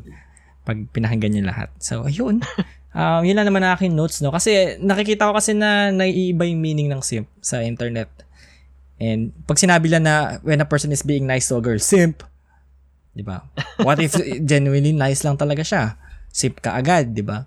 pag 0.63 0.79
pinakinggan 0.95 1.35
niyo 1.35 1.43
lahat. 1.43 1.67
So, 1.83 2.07
ayun. 2.07 2.39
Um, 2.95 3.21
yun 3.27 3.35
lang 3.35 3.51
naman 3.51 3.67
ang 3.67 3.75
aking 3.75 3.91
notes, 3.91 4.23
no? 4.23 4.31
Kasi 4.31 4.79
nakikita 4.79 5.27
ko 5.27 5.35
kasi 5.35 5.51
na 5.51 5.91
naiiba 5.91 6.47
yung 6.47 6.63
meaning 6.63 6.87
ng 6.87 7.03
simp 7.03 7.27
sa 7.43 7.59
internet. 7.59 8.07
And 9.03 9.35
pag 9.43 9.59
sinabi 9.59 9.91
lang 9.91 10.07
na 10.07 10.39
when 10.47 10.63
a 10.63 10.67
person 10.69 10.95
is 10.95 11.03
being 11.03 11.27
nice 11.27 11.51
to 11.51 11.59
a 11.59 11.61
girl, 11.61 11.81
simp. 11.81 12.23
Di 13.11 13.21
ba? 13.21 13.43
What 13.83 13.99
if 13.99 14.15
genuinely 14.47 14.95
nice 14.95 15.27
lang 15.27 15.35
talaga 15.35 15.67
siya? 15.67 15.99
Simp 16.31 16.63
ka 16.63 16.79
agad, 16.79 17.11
di 17.11 17.21
ba? 17.21 17.43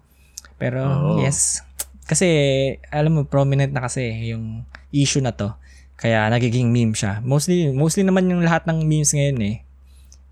Pero, 0.56 0.80
Oo. 0.82 1.20
yes. 1.20 1.62
Kasi, 2.06 2.26
alam 2.88 3.12
mo, 3.12 3.20
prominent 3.26 3.72
na 3.74 3.82
kasi 3.82 4.30
yung 4.30 4.62
issue 4.94 5.20
na 5.20 5.34
to. 5.34 5.52
Kaya 5.96 6.28
nagiging 6.28 6.68
meme 6.70 6.92
siya. 6.92 7.24
Mostly, 7.24 7.72
mostly 7.72 8.04
naman 8.04 8.28
yung 8.28 8.44
lahat 8.44 8.68
ng 8.68 8.84
memes 8.84 9.16
ngayon 9.16 9.40
eh. 9.42 9.56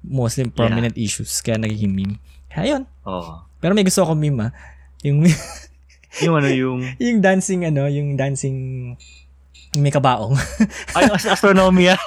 Mostly 0.05 0.53
prominent 0.53 0.95
issues. 0.95 1.41
Kaya 1.41 1.57
nagiging 1.57 1.93
meme. 1.93 2.17
Kaya 2.53 2.77
yun. 2.79 2.83
Oo. 3.09 3.41
Pero 3.59 3.73
may 3.73 3.83
gusto 3.83 4.05
akong 4.05 4.21
meme 4.21 4.49
ah. 4.49 4.53
Yung, 5.03 5.25
Yung 6.23 6.39
ano, 6.39 6.47
yung, 6.47 6.79
yung 7.03 7.19
dancing 7.19 7.67
ano, 7.67 7.91
yung 7.91 8.15
dancing 8.15 8.95
may 9.75 9.91
kabaong. 9.91 10.39
ay, 10.95 11.11
as- 11.11 11.27
astronomy, 11.27 11.91
ah. 11.91 11.99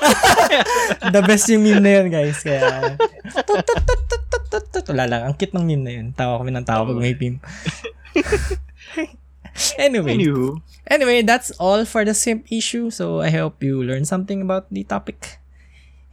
The 1.11 1.19
best 1.19 1.51
yung 1.51 1.67
meme 1.67 1.83
na 1.83 1.91
yun, 1.99 2.07
guys. 2.07 2.39
Kaya, 2.39 2.95
tut, 3.43 3.59
tut, 3.59 3.83
tut, 3.83 4.01
wala 4.89 5.05
lang. 5.07 5.21
Ang 5.27 5.35
cute 5.35 5.53
ng 5.53 5.65
meme 5.65 5.83
na 5.83 5.93
yun. 5.93 6.07
Tawa 6.15 6.39
kami 6.39 6.51
ng 6.55 6.65
tawa 6.65 6.87
pag 6.87 6.99
may 6.99 7.13
meme. 7.13 7.39
anyway, 9.77 10.15
Anywho, 10.17 10.61
anyway, 10.87 11.21
that's 11.21 11.51
all 11.57 11.85
for 11.85 12.05
the 12.05 12.13
simp 12.13 12.45
issue. 12.51 12.89
So, 12.89 13.21
I 13.21 13.29
hope 13.31 13.61
you 13.63 13.81
learned 13.81 14.07
something 14.07 14.41
about 14.41 14.69
the 14.71 14.83
topic. 14.83 15.39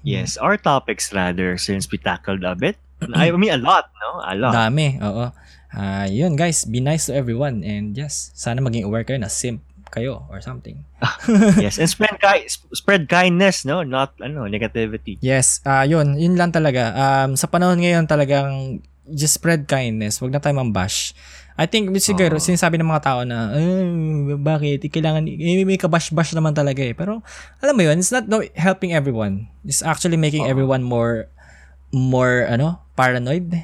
yes, 0.05 0.37
our 0.37 0.61
topics 0.61 1.13
rather, 1.17 1.57
since 1.57 1.89
we 1.91 1.97
tackled 1.97 2.45
a 2.45 2.55
bit. 2.55 2.77
I 3.17 3.33
mean, 3.33 3.51
a 3.51 3.59
lot, 3.59 3.89
no? 4.01 4.21
A 4.21 4.37
lot. 4.37 4.53
Dami, 4.53 5.01
oo. 5.01 5.33
Ah, 5.75 6.07
yun 6.07 6.39
guys, 6.39 6.63
be 6.63 6.79
nice 6.79 7.11
to 7.11 7.13
everyone 7.17 7.67
and 7.67 7.99
yes, 7.99 8.31
sana 8.39 8.63
maging 8.63 8.87
aware 8.87 9.03
kayo 9.03 9.19
na 9.19 9.27
simp 9.27 9.59
kayo 9.95 10.27
or 10.27 10.43
something. 10.43 10.83
yes, 11.63 11.79
and 11.79 11.87
spread 11.87 12.19
ki- 12.19 12.51
spread 12.75 13.07
kindness, 13.07 13.63
no? 13.63 13.87
Not 13.87 14.19
ano, 14.19 14.51
negativity. 14.51 15.23
Yes, 15.23 15.63
ah 15.63 15.87
yun, 15.87 16.19
yun 16.19 16.35
lang 16.35 16.51
talaga. 16.51 16.91
Um 16.91 17.39
sa 17.39 17.47
panahon 17.47 17.79
ngayon 17.79 18.11
talagang 18.11 18.83
just 19.07 19.39
spread 19.39 19.71
kindness, 19.71 20.19
wag 20.19 20.35
na 20.35 20.43
tayo 20.43 20.59
mambash. 20.59 21.15
I 21.55 21.71
think 21.71 21.87
siguro 22.03 22.35
Oo. 22.35 22.43
sinasabi 22.43 22.83
ng 22.83 22.91
mga 22.91 23.05
tao 23.07 23.21
na 23.23 23.55
"Eh, 23.55 24.35
bakit 24.35 24.83
kailangan 24.91 25.23
eh, 25.31 25.63
may 25.63 25.79
kabash-bash 25.79 26.35
naman 26.35 26.51
talaga 26.51 26.83
eh. 26.83 26.99
Pero 26.99 27.23
alam 27.63 27.75
mo 27.79 27.83
yun, 27.87 27.95
it's 27.95 28.11
not 28.11 28.27
no, 28.27 28.43
helping 28.59 28.91
everyone. 28.91 29.47
It's 29.63 29.79
actually 29.79 30.19
making 30.19 30.43
Oo. 30.43 30.51
everyone 30.51 30.83
more 30.83 31.31
more 31.95 32.51
ano, 32.51 32.83
paranoid. 32.99 33.55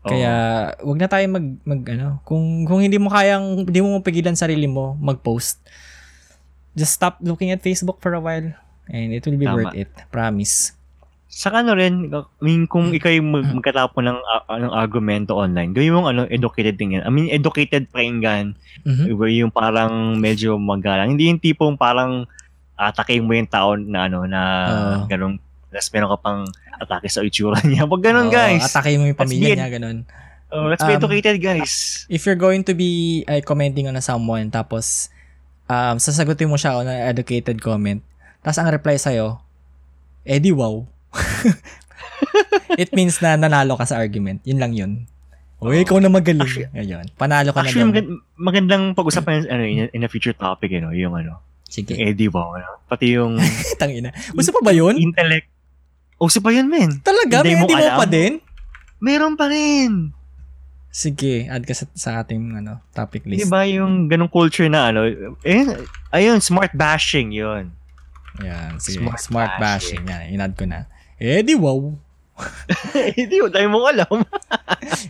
Kaya 0.00 0.32
wag 0.80 0.98
na 0.98 1.08
tayo 1.12 1.24
mag, 1.28 1.46
mag 1.60 1.82
ano, 1.92 2.24
kung 2.24 2.64
kung 2.64 2.80
hindi 2.80 2.96
mo 2.96 3.12
kayang 3.12 3.68
hindi 3.68 3.80
mo 3.84 4.00
mapigilan 4.00 4.32
sarili 4.32 4.64
mo 4.64 4.96
mag-post. 4.96 5.60
Just 6.72 6.96
stop 6.96 7.20
looking 7.20 7.52
at 7.52 7.60
Facebook 7.60 8.00
for 8.00 8.16
a 8.16 8.22
while 8.22 8.48
and 8.88 9.12
it 9.12 9.22
will 9.28 9.36
be 9.36 9.44
Tama. 9.44 9.68
worth 9.68 9.76
it. 9.76 9.90
Promise. 10.08 10.72
Saka 11.30 11.62
ano 11.62 11.78
rin, 11.78 12.10
I 12.10 12.26
mean, 12.42 12.66
kung 12.66 12.90
ikaw 12.90 13.06
yung 13.14 13.30
mag- 13.30 13.54
magkatapon 13.54 14.02
ng, 14.02 14.18
uh, 14.18 14.58
ng 14.66 14.74
argumento 14.74 15.38
online, 15.38 15.70
gawin 15.70 15.94
mong 15.94 16.08
ano, 16.10 16.22
educated 16.26 16.74
tingin. 16.74 17.06
I 17.06 17.10
mean, 17.12 17.30
educated 17.30 17.86
pakinggan. 17.94 18.58
Mhm. 18.82 19.14
Where 19.14 19.30
yung 19.30 19.54
parang 19.54 20.18
medyo 20.18 20.58
magalang. 20.58 21.14
Hindi 21.14 21.30
yung 21.30 21.38
tipong 21.38 21.78
parang 21.78 22.26
atakin 22.74 23.22
mo 23.22 23.30
yung 23.30 23.46
tao 23.46 23.78
na 23.78 24.10
ano, 24.10 24.26
na 24.26 24.40
Oo. 24.66 24.94
ganun. 25.06 25.38
Tapos 25.70 25.88
meron 25.90 26.08
ka 26.08 26.18
pang 26.18 26.40
atake 26.76 27.06
sa 27.06 27.20
itsura 27.20 27.58
niya. 27.64 27.84
Wag 27.84 28.00
ganun, 28.00 28.26
Oo, 28.26 28.32
guys. 28.32 28.62
Atake 28.64 28.94
mo 28.94 29.06
yung 29.06 29.14
pamilya 29.14 29.46
be- 29.46 29.56
niya, 29.56 29.70
ganun. 29.72 29.98
Oh, 30.50 30.66
let's 30.66 30.82
be 30.82 30.90
Um, 30.90 30.98
educated, 30.98 31.38
guys. 31.38 32.04
If 32.06 32.22
you're 32.22 32.34
going 32.36 32.66
to 32.66 32.74
be 32.74 33.22
uh, 33.24 33.38
commenting 33.40 33.86
on 33.86 33.94
someone, 34.00 34.50
tapos 34.50 35.06
um, 35.64 35.94
sasagutin 35.96 36.46
mo 36.46 36.58
siya 36.58 36.74
on 36.74 36.84
an 36.84 37.06
educated 37.06 37.62
comment, 37.62 38.02
tapos 38.40 38.58
ang 38.58 38.66
reply 38.68 38.96
sa'yo, 38.96 39.38
eh 40.22 40.36
di 40.36 40.50
wow. 40.50 40.82
It 42.72 42.90
means 42.90 43.18
na 43.18 43.34
nanalo 43.34 43.74
ka 43.74 43.84
sa 43.84 43.96
argument. 43.96 44.42
Yun 44.42 44.58
lang 44.58 44.72
yun. 44.72 44.92
O, 45.60 45.70
ikaw 45.70 46.00
na 46.00 46.08
magaling. 46.08 46.40
Actually- 46.40 46.72
Ayun. 46.72 47.04
Panalo 47.14 47.52
ka 47.52 47.60
na 47.60 47.68
Actually, 47.68 47.84
doon. 47.84 47.90
magand- 47.92 48.18
magandang 48.34 48.84
pag-usapan 48.96 49.44
ano, 49.46 49.62
in, 49.62 49.86
in 49.92 50.02
a 50.02 50.08
future 50.08 50.32
topic, 50.32 50.72
you 50.72 50.80
know, 50.80 50.90
yung 50.90 51.12
ano, 51.12 51.38
Sige. 51.62 51.92
yung 51.92 52.08
Eddie 52.08 52.26
Wow, 52.26 52.56
ano, 52.56 52.80
pati 52.86 53.14
yung 53.14 53.36
Tangina. 53.80 54.10
Gusto 54.32 54.50
pa 54.50 54.60
ba 54.62 54.72
yun? 54.72 54.96
intellect. 54.96 55.46
Uso 56.20 56.44
pa 56.44 56.52
yun, 56.52 56.68
men. 56.68 57.00
Talaga? 57.00 57.40
Hindi 57.40 57.56
May 57.56 57.56
mo 57.56 57.64
hindi 57.64 57.76
mo 57.80 57.88
pa 57.96 58.04
din? 58.04 58.32
Meron 59.00 59.34
pa 59.40 59.48
rin. 59.48 60.12
Sige, 60.92 61.48
add 61.48 61.64
ka 61.64 61.72
sa, 61.72 61.88
sa 61.96 62.10
ating 62.20 62.60
ano, 62.60 62.84
topic 62.92 63.24
Di 63.24 63.40
list. 63.40 63.48
ba 63.48 63.64
yung 63.64 64.04
ganong 64.04 64.28
culture 64.28 64.68
na 64.68 64.92
ano, 64.92 65.06
eh, 65.40 65.64
ayun, 66.12 66.42
smart 66.42 66.76
bashing 66.76 67.32
yun. 67.32 67.72
Yan, 68.44 68.76
sige. 68.76 69.00
Smart, 69.00 69.20
Smart 69.22 69.52
bashing. 69.56 70.04
Yan, 70.04 70.34
inad 70.34 70.52
ko 70.58 70.68
na. 70.68 70.84
Eh, 71.16 71.40
di 71.40 71.56
wow. 71.56 71.94
Hindi 73.20 73.36
mo, 73.40 73.46
dahil 73.48 73.68
mo 73.72 73.84
alam. 73.86 74.20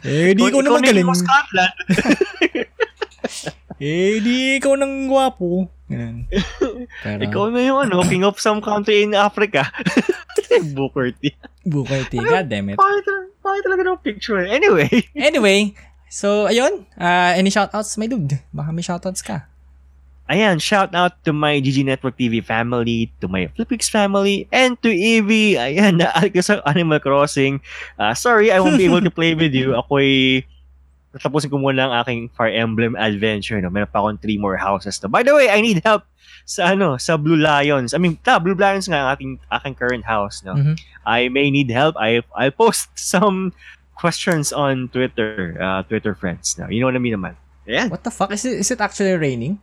Eh, 0.06 0.30
di 0.36 0.42
ikaw 0.46 0.62
na 0.62 0.70
magaling. 0.78 1.06
Scotland. 1.10 1.74
Eh, 3.80 4.20
di 4.20 4.60
ikaw 4.60 4.76
nang 4.76 5.08
gwapo. 5.08 5.72
Ganun. 5.88 6.28
Pero, 7.04 7.20
Ikaw 7.24 7.44
na 7.48 7.60
yung 7.64 7.80
ano, 7.88 8.04
king 8.04 8.22
of 8.28 8.36
some 8.36 8.60
country 8.60 9.02
in 9.02 9.16
Africa. 9.16 9.66
Booker 10.76 11.10
T. 11.16 11.32
Booker 11.64 12.04
T. 12.06 12.20
God 12.20 12.46
damn 12.52 12.68
it. 12.68 12.76
Bakit 12.76 13.02
talaga, 13.08 13.26
bakit 13.40 13.62
talaga 13.64 13.82
ng 13.88 14.00
picture? 14.04 14.44
Anyway. 14.44 14.92
Anyway, 15.16 15.72
so, 16.12 16.46
ayun. 16.46 16.84
Uh, 16.94 17.32
any 17.34 17.48
shoutouts, 17.48 17.96
my 17.96 18.04
dude? 18.04 18.36
Baka 18.52 18.68
may 18.70 18.84
shoutouts 18.84 19.24
ka. 19.24 19.48
Ayan, 20.30 20.62
shout 20.62 20.94
out 20.94 21.18
to 21.26 21.34
my 21.34 21.58
GG 21.58 21.82
Network 21.82 22.14
TV 22.14 22.38
family, 22.38 23.10
to 23.18 23.26
my 23.26 23.50
Flipix 23.58 23.90
family, 23.90 24.46
and 24.54 24.78
to 24.78 24.86
Evie. 24.86 25.58
Ayan, 25.58 25.98
naalit 25.98 26.30
ko 26.30 26.38
sa 26.38 26.62
Animal 26.70 27.02
Crossing. 27.02 27.58
Uh, 27.98 28.14
sorry, 28.14 28.54
I 28.54 28.62
won't 28.62 28.78
be 28.78 28.86
able 28.86 29.02
to 29.02 29.10
play 29.10 29.34
with 29.34 29.50
you. 29.50 29.74
Ako'y 29.74 30.46
tatapusin 31.10 31.50
ko 31.50 31.58
muna 31.58 31.90
ang 31.90 31.94
aking 32.00 32.30
Fire 32.32 32.54
Emblem 32.54 32.94
adventure. 32.94 33.58
No? 33.58 33.70
Meron 33.70 33.90
pa 33.90 33.98
akong 33.98 34.18
three 34.22 34.38
more 34.38 34.54
houses. 34.56 34.98
No? 35.02 35.10
By 35.10 35.22
the 35.22 35.34
way, 35.34 35.50
I 35.50 35.58
need 35.60 35.82
help 35.82 36.06
sa 36.46 36.72
ano 36.72 36.96
sa 36.96 37.18
Blue 37.18 37.36
Lions. 37.36 37.92
I 37.92 37.98
mean, 37.98 38.18
ta, 38.22 38.38
Blue 38.38 38.54
Lions 38.54 38.86
nga 38.86 39.02
ang 39.02 39.08
ating 39.14 39.32
aking 39.50 39.74
current 39.74 40.04
house, 40.06 40.42
no. 40.42 40.54
Mhm. 40.54 40.74
I 41.02 41.26
may 41.26 41.50
need 41.50 41.70
help. 41.70 41.98
I 41.98 42.22
I'll 42.34 42.54
post 42.54 42.90
some 42.98 43.50
questions 43.98 44.48
on 44.50 44.88
Twitter, 44.88 45.58
uh, 45.58 45.82
Twitter 45.84 46.14
friends. 46.14 46.56
No, 46.56 46.70
you 46.70 46.80
know 46.80 46.88
what 46.88 46.96
I 46.96 47.02
mean 47.02 47.14
naman. 47.14 47.34
Ayan. 47.68 47.90
What 47.92 48.00
the 48.02 48.10
fuck? 48.10 48.32
Is 48.32 48.46
it, 48.48 48.62
is 48.62 48.70
it 48.70 48.80
actually 48.80 49.12
raining? 49.14 49.60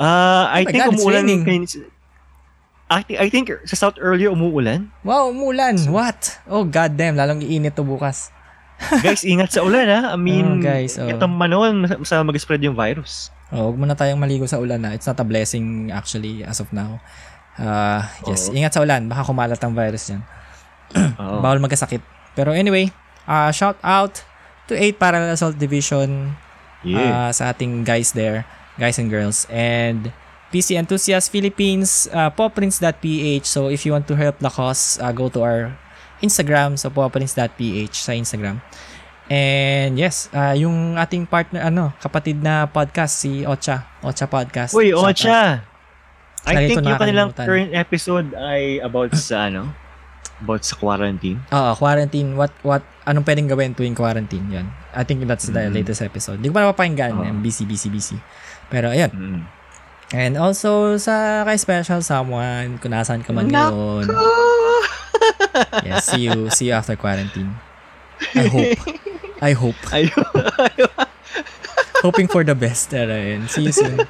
Uh, 0.00 0.48
I 0.48 0.64
Oh 0.64 0.70
think 0.72 0.84
God, 0.84 0.92
it's 0.94 1.02
umuulan. 1.04 1.24
raining. 1.28 1.42
kayo- 1.44 1.90
I, 2.90 3.02
thi- 3.06 3.18
I 3.22 3.28
think 3.30 3.46
sa 3.70 3.76
South 3.78 3.98
earlier 4.02 4.34
umuulan. 4.34 4.90
Wow, 5.06 5.30
umulan. 5.30 5.78
What? 5.92 6.42
Oh, 6.50 6.66
god 6.66 6.98
damn. 6.98 7.14
Lalong 7.14 7.38
iinit 7.38 7.78
to 7.78 7.86
bukas. 7.86 8.34
Guys, 9.00 9.22
ingat 9.22 9.52
sa 9.52 9.60
ulan 9.60 9.86
ha. 9.86 10.00
I 10.14 10.18
mean, 10.18 10.46
Oh, 10.46 10.62
guys, 10.62 10.96
oh. 10.96 11.06
itong 11.06 11.32
manon 11.32 11.84
sa 12.02 12.24
mag-spread 12.24 12.60
yung 12.60 12.74
virus. 12.74 13.28
Oh, 13.50 13.70
huwag 13.70 13.78
muna 13.78 13.94
tayong 13.94 14.18
maligo 14.18 14.46
sa 14.46 14.58
ulan 14.58 14.78
na. 14.78 14.94
It's 14.94 15.04
not 15.04 15.18
a 15.18 15.26
blessing 15.26 15.90
actually 15.90 16.42
as 16.42 16.58
of 16.58 16.70
now. 16.70 17.02
Uh, 17.58 18.00
yes, 18.24 18.48
Oo. 18.48 18.54
ingat 18.54 18.72
sa 18.72 18.80
ulan. 18.80 19.06
Baka 19.06 19.26
kumalat 19.26 19.58
ang 19.60 19.74
virus 19.74 20.08
yan. 20.08 20.22
Oo. 21.18 21.38
Bawal 21.44 21.58
magkasakit. 21.58 22.00
Pero 22.32 22.54
anyway, 22.54 22.88
uh, 23.26 23.50
shout 23.50 23.76
out 23.82 24.22
to 24.64 24.74
8 24.74 24.96
Parallel 24.96 25.34
Assault 25.34 25.58
Division 25.58 26.34
Yeah. 26.80 27.28
uh, 27.28 27.30
sa 27.30 27.52
ating 27.52 27.84
guys 27.84 28.16
there, 28.16 28.48
guys 28.80 28.96
and 28.96 29.12
girls. 29.12 29.44
And 29.52 30.08
PC 30.48 30.80
Enthusiast 30.80 31.28
Philippines, 31.28 32.08
uh, 32.08 32.32
poprince.ph. 32.32 33.44
So 33.44 33.68
if 33.68 33.84
you 33.84 33.92
want 33.92 34.08
to 34.08 34.16
help 34.16 34.40
the 34.40 34.48
cause, 34.48 34.96
uh, 34.96 35.12
go 35.12 35.28
to 35.28 35.44
our 35.44 35.60
Instagram, 36.20 36.76
so 36.76 36.88
poprince.ph 36.88 37.94
sa 37.94 38.12
Instagram. 38.12 38.60
And 39.30 39.94
yes, 39.94 40.26
uh, 40.30 40.52
yung 40.52 40.98
ating 40.98 41.24
partner, 41.24 41.62
ano, 41.62 41.94
kapatid 41.98 42.42
na 42.42 42.66
podcast, 42.66 43.14
si 43.16 43.46
Ocha. 43.46 43.86
Ocha 44.02 44.26
Podcast. 44.26 44.74
Uy. 44.74 44.90
Ocha! 44.90 45.62
I 46.42 46.66
think 46.66 46.82
yung 46.82 46.98
kanilang 46.98 47.30
current 47.30 47.70
episode 47.70 48.34
ay 48.34 48.82
about 48.82 49.14
sa 49.14 49.44
ano? 49.48 49.70
About 50.40 50.64
sa 50.64 50.74
quarantine. 50.74 51.36
Oo, 51.52 51.70
quarantine. 51.76 52.32
What, 52.32 52.50
what, 52.64 52.80
anong 53.04 53.28
pwedeng 53.28 53.46
gawin 53.46 53.76
tuwing 53.76 53.92
quarantine? 53.94 54.48
Yan. 54.50 54.66
I 54.96 55.04
think 55.04 55.22
that's 55.28 55.46
the 55.46 55.68
Mhm. 55.68 55.76
latest 55.76 56.00
episode. 56.00 56.40
Hindi 56.40 56.48
ko 56.48 56.56
pa 56.56 56.64
napapakinggan. 56.66 57.12
Yan. 57.22 57.36
busy, 57.44 57.68
busy, 57.68 57.92
busy. 57.92 58.16
Pero, 58.72 58.88
ayun. 58.90 59.12
Mm. 59.12 59.42
And 60.10 60.32
also, 60.40 60.98
sa 60.98 61.46
kay 61.46 61.54
special 61.54 62.02
someone, 62.02 62.80
kung 62.82 62.90
nasaan 62.90 63.22
ka 63.22 63.30
man 63.30 63.46
yun. 63.46 64.10
Yes, 65.86 66.06
see 66.06 66.26
you, 66.26 66.50
see 66.50 66.66
you 66.68 66.74
after 66.74 66.96
quarantine. 66.96 67.54
I 68.34 68.46
hope. 68.46 68.78
I 69.40 69.52
hope. 69.52 69.78
Ayun. 69.90 70.12
Hoping 72.04 72.28
for 72.28 72.44
the 72.44 72.54
best. 72.54 72.92
Yun. 72.92 73.48
See 73.48 73.68
you 73.68 73.72
soon. 73.72 74.00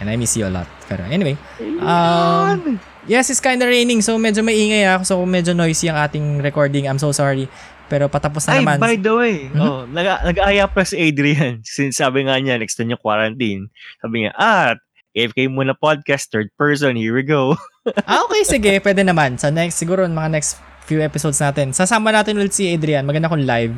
And 0.00 0.08
I 0.08 0.16
miss 0.16 0.36
you 0.36 0.46
a 0.46 0.52
lot. 0.52 0.66
Pero, 0.88 1.04
anyway. 1.06 1.36
Um, 1.78 2.80
Yes, 3.08 3.30
it's 3.32 3.40
kinda 3.40 3.64
raining. 3.66 4.02
So, 4.04 4.18
medyo 4.20 4.44
maingay 4.44 4.84
ako. 4.86 5.02
So, 5.04 5.14
medyo 5.24 5.56
noisy 5.56 5.88
ang 5.88 5.96
ating 5.98 6.44
recording. 6.44 6.84
I'm 6.86 7.00
so 7.00 7.10
sorry. 7.10 7.48
Pero 7.88 8.06
patapos 8.06 8.46
na 8.46 8.54
Ay, 8.54 8.62
naman. 8.62 8.76
by 8.78 8.94
the 8.94 9.14
way, 9.16 9.36
Mhm. 9.50 9.58
oh, 9.58 9.82
nag- 9.88 10.22
nag-aaya 10.22 10.70
pa 10.70 10.86
si 10.86 10.94
Adrian. 11.00 11.58
Since 11.66 11.98
sabi 11.98 12.22
nga 12.28 12.38
niya, 12.38 12.60
next 12.60 12.78
na 12.78 12.86
yung 12.86 13.02
quarantine. 13.02 13.66
Sabi 13.98 14.22
niya, 14.22 14.32
ah, 14.38 14.78
AFK 15.10 15.50
muna 15.50 15.74
podcast, 15.74 16.30
third 16.30 16.54
person, 16.54 16.94
here 16.94 17.10
we 17.10 17.26
go. 17.26 17.58
Ah, 18.04 18.20
okay, 18.28 18.44
sige. 18.44 18.72
Pwede 18.84 19.00
naman. 19.00 19.40
Sa 19.40 19.48
next, 19.48 19.80
siguro, 19.80 20.04
mga 20.04 20.28
next 20.28 20.60
few 20.84 21.00
episodes 21.00 21.40
natin. 21.40 21.72
Sasama 21.72 22.12
natin 22.12 22.36
ulit 22.36 22.52
si 22.52 22.68
Adrian. 22.68 23.08
Maganda 23.08 23.32
kong 23.32 23.46
live. 23.48 23.72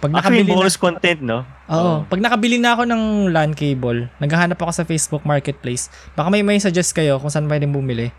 Pag 0.00 0.10
Actually, 0.16 0.44
nakabili 0.44 0.48
na, 0.48 0.56
bonus 0.56 0.76
content, 0.80 1.20
no? 1.20 1.38
Oo. 1.68 1.92
Pag 2.08 2.20
nakabili 2.20 2.56
na 2.56 2.76
ako 2.76 2.82
ng 2.88 3.02
LAN 3.32 3.52
cable, 3.52 4.08
naghahanap 4.20 4.56
ako 4.60 4.72
sa 4.72 4.84
Facebook 4.84 5.24
Marketplace. 5.24 5.88
Baka 6.12 6.28
may 6.28 6.44
may 6.44 6.60
suggest 6.60 6.92
kayo 6.92 7.16
kung 7.20 7.32
saan 7.32 7.48
pwedeng 7.48 7.72
bumili. 7.72 8.12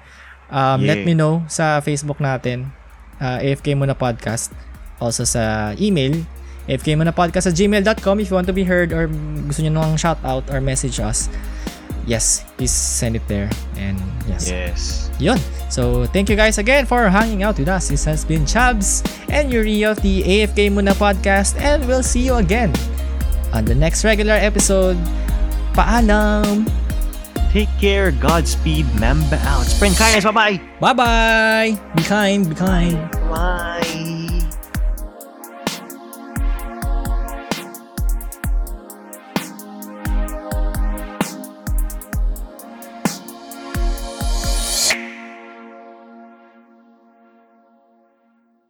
Um, 0.49 0.81
Yeah. 0.81 0.93
Let 0.93 1.02
me 1.06 1.14
know 1.18 1.41
sa 1.49 1.81
Facebook 1.81 2.22
natin. 2.22 2.69
Uh, 3.18 3.41
AFK 3.41 3.73
Muna 3.73 3.97
Podcast. 3.97 4.53
Also 5.02 5.26
sa 5.26 5.73
email. 5.81 6.22
AFK 6.65 6.97
Muna 6.97 7.14
Podcast 7.14 7.49
sa 7.49 7.53
gmail.com 7.53 8.15
if 8.18 8.30
you 8.30 8.35
want 8.38 8.49
to 8.49 8.56
be 8.56 8.65
heard 8.65 8.89
or 8.89 9.06
gusto 9.45 9.61
nyo 9.61 9.73
nang 9.73 9.97
shout 9.97 10.18
out 10.26 10.45
or 10.49 10.57
message 10.57 10.97
us. 10.97 11.30
Yes, 12.06 12.45
please 12.57 12.72
send 12.72 13.15
it 13.15 13.26
there. 13.27 13.49
And 13.77 13.98
yes. 14.30 14.49
Yes. 14.49 15.10
Yun. 15.19 15.40
So, 15.69 16.06
thank 16.06 16.30
you 16.30 16.36
guys 16.36 16.57
again 16.57 16.86
for 16.86 17.10
hanging 17.10 17.41
out 17.44 17.57
with 17.57 17.68
us. 17.68 17.90
This 17.90 18.06
has 18.06 18.23
been 18.23 18.45
Chubbs 18.45 19.02
and 19.30 19.52
Yuri 19.52 19.84
of 19.84 20.02
the 20.02 20.22
AFK 20.23 20.69
Muna 20.69 20.94
podcast 20.94 21.57
and 21.60 21.86
we'll 21.88 22.03
see 22.06 22.22
you 22.22 22.36
again 22.36 22.73
on 23.53 23.65
the 23.65 23.76
next 23.76 24.03
regular 24.03 24.38
episode. 24.38 24.98
Paalam! 25.73 26.69
Take 27.52 27.72
care, 27.80 28.11
Godspeed, 28.11 28.86
Mamba 28.99 29.40
out. 29.48 29.64
Spring 29.64 29.94
kindness, 29.95 30.26
bye-bye! 30.26 30.60
Bye-bye! 30.80 31.80
Be 31.95 32.03
kind, 32.03 32.49
be 32.49 32.56
kind. 32.56 32.99
Bye! 33.32 34.14